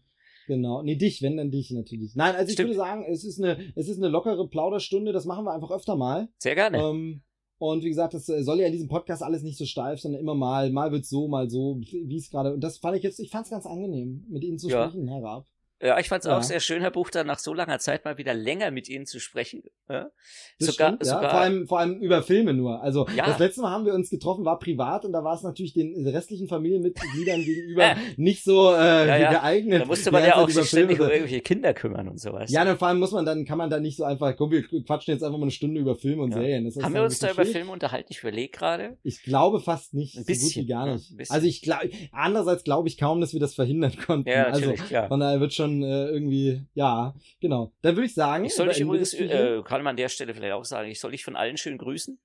Genau. 0.47 0.83
Nee, 0.83 0.97
dich, 0.97 1.21
wenn 1.21 1.37
dann 1.37 1.51
dich 1.51 1.71
natürlich. 1.73 2.17
Nein, 2.17 2.35
also 2.35 2.51
Stimmt. 2.51 2.71
ich 2.71 2.77
würde 2.77 2.89
sagen, 2.89 3.05
es 3.07 3.23
ist 3.23 3.39
eine, 3.39 3.59
es 3.77 3.89
ist 3.89 3.99
eine 3.99 4.09
lockere 4.09 4.49
Plauderstunde, 4.49 5.13
das 5.13 5.27
machen 5.27 5.45
wir 5.45 5.53
einfach 5.53 5.71
öfter 5.71 5.95
mal. 5.95 6.29
Sehr 6.39 6.55
gerne. 6.55 6.79
Ähm, 6.79 7.23
und 7.59 7.83
wie 7.83 7.89
gesagt, 7.89 8.15
das 8.15 8.29
äh, 8.29 8.43
soll 8.43 8.61
ja 8.61 8.67
in 8.67 8.73
diesem 8.73 8.89
Podcast 8.89 9.23
alles 9.23 9.43
nicht 9.43 9.59
so 9.59 9.67
steif, 9.67 10.01
sondern 10.01 10.21
immer 10.21 10.35
mal, 10.35 10.71
mal 10.71 10.93
wird's 10.93 11.11
so, 11.11 11.29
mal 11.29 11.51
so, 11.51 11.81
wie 11.81 12.17
es 12.17 12.31
gerade. 12.31 12.55
Und 12.55 12.63
das 12.63 12.79
fand 12.79 12.97
ich 12.97 13.03
jetzt, 13.03 13.19
ich 13.19 13.31
fand 13.31 13.45
es 13.45 13.51
ganz 13.51 13.67
angenehm, 13.67 14.25
mit 14.29 14.45
Ihnen 14.45 14.59
zu 14.59 14.69
ja. 14.69 14.89
sprechen, 14.89 15.09
Herr 15.09 15.23
Raab. 15.23 15.47
Ja, 15.81 15.99
ich 16.01 16.09
fand 16.09 16.25
es 16.25 16.29
Ja. 16.29 16.37
auch 16.37 16.43
sehr 16.43 16.59
schön, 16.61 16.81
Herr 16.81 16.91
Buchter, 16.91 17.23
nach 17.23 17.39
so 17.39 17.55
langer 17.55 17.79
Zeit 17.79 18.05
mal 18.05 18.19
wieder 18.19 18.35
länger 18.35 18.71
mit 18.73 18.89
Ihnen 18.89 19.07
zu 19.07 19.21
sprechen. 19.21 19.63
Ja? 19.89 20.11
Sogar, 20.59 20.89
stimmt, 20.89 21.07
ja. 21.07 21.15
sogar, 21.15 21.31
vor, 21.31 21.41
allem, 21.41 21.67
vor 21.69 21.79
allem 21.79 22.01
über 22.01 22.23
Filme 22.23 22.53
nur. 22.53 22.83
Also 22.83 23.07
das 23.17 23.39
letzte 23.39 23.61
Mal 23.63 23.71
haben 23.71 23.87
wir 23.87 23.95
uns 23.95 24.11
getroffen, 24.11 24.45
war 24.45 24.59
privat 24.59 25.05
und 25.05 25.13
da 25.13 25.23
war 25.23 25.35
es 25.37 25.43
natürlich 25.43 25.75
den 25.75 26.07
restlichen 26.09 26.49
Familienmitgliedern 26.49 27.41
gegenüber 27.45 27.95
nicht 28.17 28.43
so 28.43 28.75
äh, 28.75 29.07
geeignet. 29.31 29.83
da 29.83 29.85
musste 29.87 30.11
man 30.11 30.25
ja 30.25 30.37
auch 30.37 30.49
sich 30.49 30.67
ständig 30.67 30.97
Filme 30.97 31.11
um 31.11 31.15
irgendwelche 31.17 31.43
Kinder 31.43 31.73
kümmern 31.75 32.09
und 32.09 32.19
sowas. 32.21 32.51
Ja, 32.51 32.69
und 32.69 32.77
vor 32.77 32.89
allem 32.89 32.99
muss 32.99 33.13
man 33.13 33.25
dann, 33.25 33.45
kann 33.45 33.59
man 33.59 33.71
da 33.71 33.79
nicht 33.79 33.97
so 33.97 34.05
einfach, 34.05 34.37
komm, 34.37 34.51
wir 34.51 34.63
quatschen 34.65 35.15
jetzt 35.15 35.23
einfach 35.23 35.39
mal 35.39 35.45
eine 35.45 35.53
Stunde 35.53 35.81
über 35.81 35.95
Filme 35.95 36.23
und. 36.23 36.33
Serien. 36.33 36.65
Das 36.65 36.75
Haben 36.77 36.83
dann 36.83 36.95
wir 36.95 37.03
uns 37.05 37.19
da 37.21 37.29
bisschen 37.29 37.43
über. 37.45 37.53
Filme 37.53 37.73
unterhalten? 37.73 38.09
Ich 38.11 38.19
überlege 38.21 38.51
gerade. 38.51 38.97
Ich 39.05 39.23
glaube 39.23 39.61
fast 39.61 39.95
nicht, 39.95 40.17
Ein 40.17 40.25
so 40.25 40.27
gut 40.27 40.27
bisschen, 40.27 40.63
wie 40.65 40.67
gar 40.67 40.87
ja, 40.89 40.95
nicht. 40.95 41.17
bisschen. 41.17 41.35
also 41.35 41.47
ich 41.47 41.63
glaube, 41.63 41.91
andererseits 42.13 42.65
glaube 42.65 42.89
ich 42.89 42.99
kaum, 42.99 43.21
dass 43.21 43.33
wir 43.33 43.41
das 43.41 43.55
verhindern 43.55 43.93
konnten. 44.07 44.29
Ja, 44.29 44.45
also 44.47 44.61
natürlich, 44.61 44.87
klar. 44.87 45.07
von 45.09 45.21
daher 45.21 45.41
wird 45.41 45.53
schon 45.55 45.68
äh, 45.83 46.09
irgendwie, 46.09 46.67
ja, 46.75 47.15
genau. 47.41 47.73
Dann 47.83 47.97
würde 47.97 48.07
ich 48.07 48.15
sagen, 48.15 48.45
Ich 48.45 48.55
soll 48.55 48.69
wir 48.69 48.77
übrigens, 48.79 49.15
äh, 49.15 49.63
kann 49.65 49.83
man 49.83 49.93
an 49.93 49.97
der 49.97 50.09
Stelle 50.09 50.35
vielleicht 50.35 50.53
auch 50.55 50.65
sagen, 50.65 50.91
ich 50.91 51.01
soll 51.01 51.13
dich 51.13 51.25
von 51.25 51.37
allen 51.37 51.57
schön 51.57 51.79
grüßen. 51.79 52.19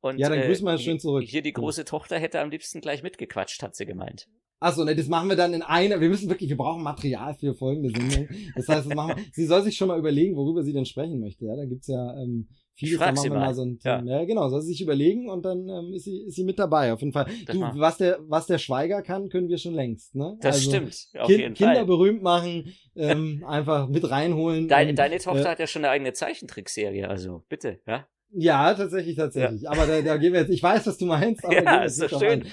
Und, 0.00 0.18
Ja, 0.18 0.28
dann 0.28 0.38
äh, 0.38 0.46
grüß 0.46 0.62
mal 0.62 0.76
hier- 0.76 0.84
schön 0.84 1.00
zurück. 1.00 1.24
Hier 1.26 1.42
die 1.42 1.52
große 1.52 1.84
Tochter 1.84 2.18
hätte 2.18 2.40
am 2.40 2.50
liebsten 2.50 2.80
gleich 2.80 3.02
mitgequatscht, 3.02 3.62
hat 3.62 3.74
sie 3.74 3.86
gemeint. 3.86 4.28
Achso, 4.60 4.84
ne, 4.84 4.94
das 4.94 5.08
machen 5.08 5.28
wir 5.28 5.36
dann 5.36 5.52
in 5.52 5.62
einer. 5.62 6.00
Wir 6.00 6.08
müssen 6.08 6.28
wirklich, 6.30 6.48
wir 6.48 6.56
brauchen 6.56 6.82
Material 6.82 7.34
für 7.34 7.54
folgende 7.54 7.90
Sendung. 7.90 8.28
Das 8.54 8.68
heißt, 8.68 8.86
das 8.86 8.94
machen 8.94 9.16
wir. 9.16 9.24
Sie 9.32 9.44
soll 9.46 9.62
sich 9.62 9.76
schon 9.76 9.88
mal 9.88 9.98
überlegen, 9.98 10.36
worüber 10.36 10.62
sie 10.62 10.72
denn 10.72 10.86
sprechen 10.86 11.20
möchte. 11.20 11.44
Ja, 11.44 11.56
da 11.56 11.66
gibt's 11.66 11.86
ja 11.88 12.14
ähm, 12.22 12.48
Ich 12.50 12.63
vieles. 12.74 12.98
Da 12.98 13.04
frag 13.06 13.14
machen 13.14 13.22
sie 13.22 13.30
mal, 13.30 13.38
mal. 13.40 13.54
so 13.54 13.62
ein 13.62 13.78
Ja. 13.82 13.98
Thema. 13.98 14.10
Ja. 14.10 14.24
genau, 14.24 14.48
soll 14.48 14.60
sie 14.62 14.68
sich 14.68 14.80
überlegen 14.82 15.28
und 15.30 15.44
dann 15.44 15.68
ähm, 15.68 15.92
ist 15.94 16.04
sie 16.04 16.22
ist 16.26 16.36
sie 16.36 16.44
mit 16.44 16.58
dabei. 16.58 16.92
Auf 16.92 17.00
jeden 17.00 17.12
Fall. 17.12 17.26
Das 17.46 17.56
du, 17.56 17.60
was 17.78 17.96
der 17.98 18.18
was 18.28 18.46
der 18.46 18.58
Schweiger 18.58 19.02
kann, 19.02 19.28
können 19.28 19.48
wir 19.48 19.58
schon 19.58 19.74
längst. 19.74 20.14
Ne? 20.14 20.36
Das 20.40 20.56
Also, 20.56 20.70
stimmt, 20.70 21.08
auf 21.18 21.26
Kind, 21.28 21.40
jeden 21.40 21.54
Kinder 21.54 21.74
Fall. 21.76 21.86
berühmt 21.86 22.22
machen, 22.22 22.72
ähm, 22.96 23.44
einfach 23.48 23.88
mit 23.88 24.08
reinholen. 24.10 24.68
Deine, 24.68 24.90
und, 24.90 24.98
deine 24.98 25.18
Tochter 25.18 25.46
äh, 25.46 25.48
hat 25.48 25.58
ja 25.58 25.66
schon 25.66 25.84
eine 25.84 25.90
eigene 25.92 26.12
Zeichentrickserie, 26.12 27.08
also 27.08 27.44
bitte, 27.48 27.80
ja. 27.86 28.06
Ja, 28.36 28.74
tatsächlich, 28.74 29.16
tatsächlich. 29.16 29.68
Aber 29.68 29.86
da, 29.86 30.02
da 30.02 30.16
gehen 30.16 30.32
wir 30.32 30.40
jetzt. 30.40 30.50
Ich 30.50 30.62
weiß, 30.62 30.86
was 30.86 30.98
du 30.98 31.06
meinst. 31.06 31.44
Aber 31.44 31.54
Ja, 31.62 31.84
ist 31.84 32.02
doch 32.02 32.18
schön. 32.20 32.44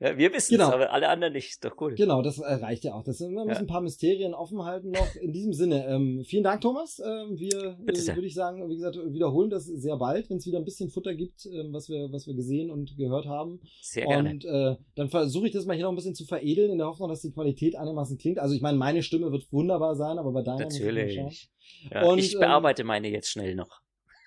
Ja, 0.00 0.16
wir 0.18 0.28
wissen 0.32 0.36
es, 0.36 0.48
Genau. 0.60 0.70
aber 0.72 0.92
alle 0.92 1.08
anderen 1.08 1.32
nicht. 1.32 1.50
Ist 1.50 1.64
doch 1.64 1.74
cool. 1.80 1.94
Genau, 1.94 2.22
das 2.22 2.38
äh, 2.38 2.54
reicht 2.54 2.84
ja 2.84 2.94
auch. 2.94 3.04
Das, 3.04 3.20
wir 3.20 3.28
müssen 3.28 3.48
Ja. 3.48 3.56
ein 3.56 3.66
paar 3.66 3.80
Mysterien 3.80 4.34
offen 4.34 4.64
halten 4.64 4.90
noch. 4.90 5.14
In 5.16 5.32
diesem 5.32 5.52
Sinne, 5.52 5.86
ähm, 5.86 6.24
vielen 6.24 6.42
Dank, 6.44 6.60
Thomas. 6.60 6.98
Ähm, 6.98 7.38
wir, 7.38 7.76
äh, 7.86 7.86
würde 8.16 8.26
ich 8.26 8.34
sagen, 8.34 8.68
wie 8.68 8.74
gesagt, 8.76 8.96
wiederholen 8.96 9.50
das 9.50 9.66
sehr 9.66 9.96
bald, 9.96 10.28
wenn 10.30 10.38
es 10.38 10.46
wieder 10.46 10.58
ein 10.58 10.64
bisschen 10.64 10.90
Futter 10.90 11.14
gibt, 11.14 11.46
ähm, 11.46 11.72
was 11.72 11.88
wir, 11.88 12.08
was 12.10 12.26
wir 12.26 12.34
gesehen 12.34 12.70
und 12.70 12.96
gehört 12.96 13.26
haben. 13.26 13.60
Sehr 13.80 14.06
gerne. 14.06 14.30
Und 14.30 14.44
äh, 14.44 14.76
dann 14.96 15.08
versuche 15.08 15.46
ich 15.46 15.52
das 15.52 15.66
mal 15.66 15.74
hier 15.74 15.84
noch 15.84 15.92
ein 15.92 15.96
bisschen 15.96 16.14
zu 16.14 16.24
veredeln, 16.24 16.70
in 16.72 16.78
der 16.78 16.86
Hoffnung, 16.88 17.08
dass 17.08 17.22
die 17.22 17.32
Qualität 17.32 17.76
einigermaßen 17.76 18.18
klingt. 18.18 18.38
Also 18.38 18.54
ich 18.54 18.60
meine, 18.62 18.76
meine 18.78 19.02
Stimme 19.02 19.30
wird 19.32 19.52
wunderbar 19.52 19.94
sein, 19.94 20.18
aber 20.18 20.32
bei 20.32 20.42
deiner. 20.42 20.58
Natürlich. 20.64 21.48
Ja, 21.92 22.02
Und, 22.04 22.18
ich 22.18 22.34
ähm, 22.34 22.40
bearbeite 22.40 22.82
meine 22.84 23.08
jetzt 23.08 23.30
schnell 23.30 23.54
noch. 23.54 23.80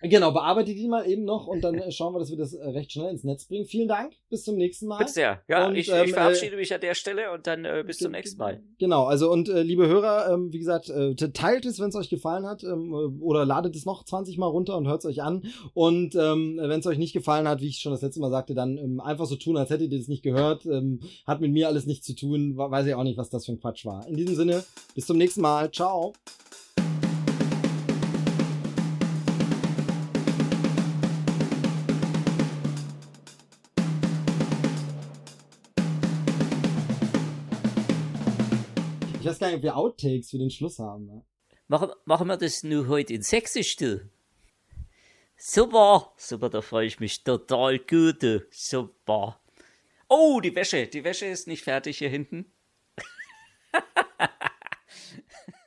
Genau, 0.03 0.31
bearbeite 0.31 0.73
die 0.73 0.87
mal 0.87 1.07
eben 1.07 1.25
noch 1.25 1.47
und 1.47 1.63
dann 1.63 1.75
äh, 1.75 1.91
schauen 1.91 2.13
wir, 2.13 2.19
dass 2.19 2.31
wir 2.31 2.37
das 2.37 2.53
äh, 2.53 2.67
recht 2.69 2.91
schnell 2.91 3.09
ins 3.09 3.23
Netz 3.23 3.45
bringen. 3.45 3.65
Vielen 3.65 3.87
Dank, 3.87 4.13
bis 4.29 4.43
zum 4.43 4.55
nächsten 4.55 4.87
Mal. 4.87 4.97
Bitte 4.97 5.11
sehr. 5.11 5.41
Ja, 5.47 5.67
Und, 5.67 5.75
ich, 5.75 5.89
ähm, 5.89 6.05
ich 6.05 6.13
verabschiede 6.13 6.55
mich 6.55 6.73
an 6.73 6.81
der 6.81 6.95
Stelle 6.95 7.31
und 7.31 7.45
dann 7.45 7.65
äh, 7.65 7.83
bis 7.85 7.99
zum 7.99 8.11
nächsten 8.11 8.39
Mal. 8.39 8.63
Genau, 8.79 9.05
also 9.05 9.31
und 9.31 9.49
äh, 9.49 9.61
liebe 9.61 9.87
Hörer, 9.87 10.33
ähm, 10.33 10.51
wie 10.51 10.59
gesagt, 10.59 10.89
äh, 10.89 11.15
teilt 11.15 11.65
es, 11.65 11.79
wenn 11.79 11.89
es 11.89 11.95
euch 11.95 12.09
gefallen 12.09 12.45
hat, 12.45 12.63
ähm, 12.63 12.91
äh, 12.91 13.23
oder 13.23 13.45
ladet 13.45 13.75
es 13.75 13.85
noch 13.85 14.03
20 14.03 14.37
Mal 14.37 14.47
runter 14.47 14.75
und 14.77 14.87
hört 14.87 14.99
es 14.99 15.05
euch 15.05 15.21
an. 15.21 15.43
Und 15.73 16.15
ähm, 16.15 16.59
wenn 16.61 16.79
es 16.79 16.87
euch 16.87 16.97
nicht 16.97 17.13
gefallen 17.13 17.47
hat, 17.47 17.61
wie 17.61 17.67
ich 17.67 17.79
schon 17.79 17.91
das 17.91 18.01
letzte 18.01 18.19
Mal 18.19 18.31
sagte, 18.31 18.55
dann 18.55 18.77
ähm, 18.77 18.99
einfach 18.99 19.25
so 19.25 19.35
tun, 19.35 19.57
als 19.57 19.69
hättet 19.69 19.91
ihr 19.91 19.99
es 19.99 20.07
nicht 20.07 20.23
gehört. 20.23 20.65
Ähm, 20.65 21.01
hat 21.27 21.41
mit 21.41 21.51
mir 21.51 21.67
alles 21.67 21.85
nichts 21.85 22.05
zu 22.05 22.15
tun, 22.15 22.57
weiß 22.57 22.87
ich 22.87 22.95
auch 22.95 23.03
nicht, 23.03 23.17
was 23.17 23.29
das 23.29 23.45
für 23.45 23.51
ein 23.51 23.59
Quatsch 23.59 23.85
war. 23.85 24.07
In 24.07 24.15
diesem 24.15 24.35
Sinne, 24.35 24.63
bis 24.95 25.05
zum 25.05 25.17
nächsten 25.17 25.41
Mal. 25.41 25.71
Ciao. 25.71 26.13
Ich 39.22 39.28
weiß 39.28 39.38
gar 39.38 39.47
nicht, 39.49 39.57
ob 39.57 39.61
wir 39.61 39.78
Outtakes 39.78 40.32
für 40.32 40.39
den 40.39 40.49
Schluss 40.49 40.80
haben. 40.80 41.05
Ne? 41.05 41.24
Machen, 41.67 41.91
machen 42.05 42.26
wir 42.26 42.38
das 42.38 42.63
nur 42.63 42.88
heute 42.88 43.13
in 43.13 43.22
Sächsisch, 43.22 43.76
du? 43.76 44.09
Super, 45.38 46.11
super, 46.17 46.49
da 46.49 46.61
freue 46.61 46.88
ich 46.88 46.99
mich 46.99 47.24
total 47.24 47.78
gut. 47.78 48.26
Super. 48.49 49.39
Oh, 50.09 50.41
die 50.41 50.55
Wäsche, 50.55 50.88
die 50.88 51.03
Wäsche 51.03 51.28
ist 51.28 51.45
nicht 51.47 51.63
fertig 51.63 51.99
hier 51.99 52.09
hinten. 52.09 52.51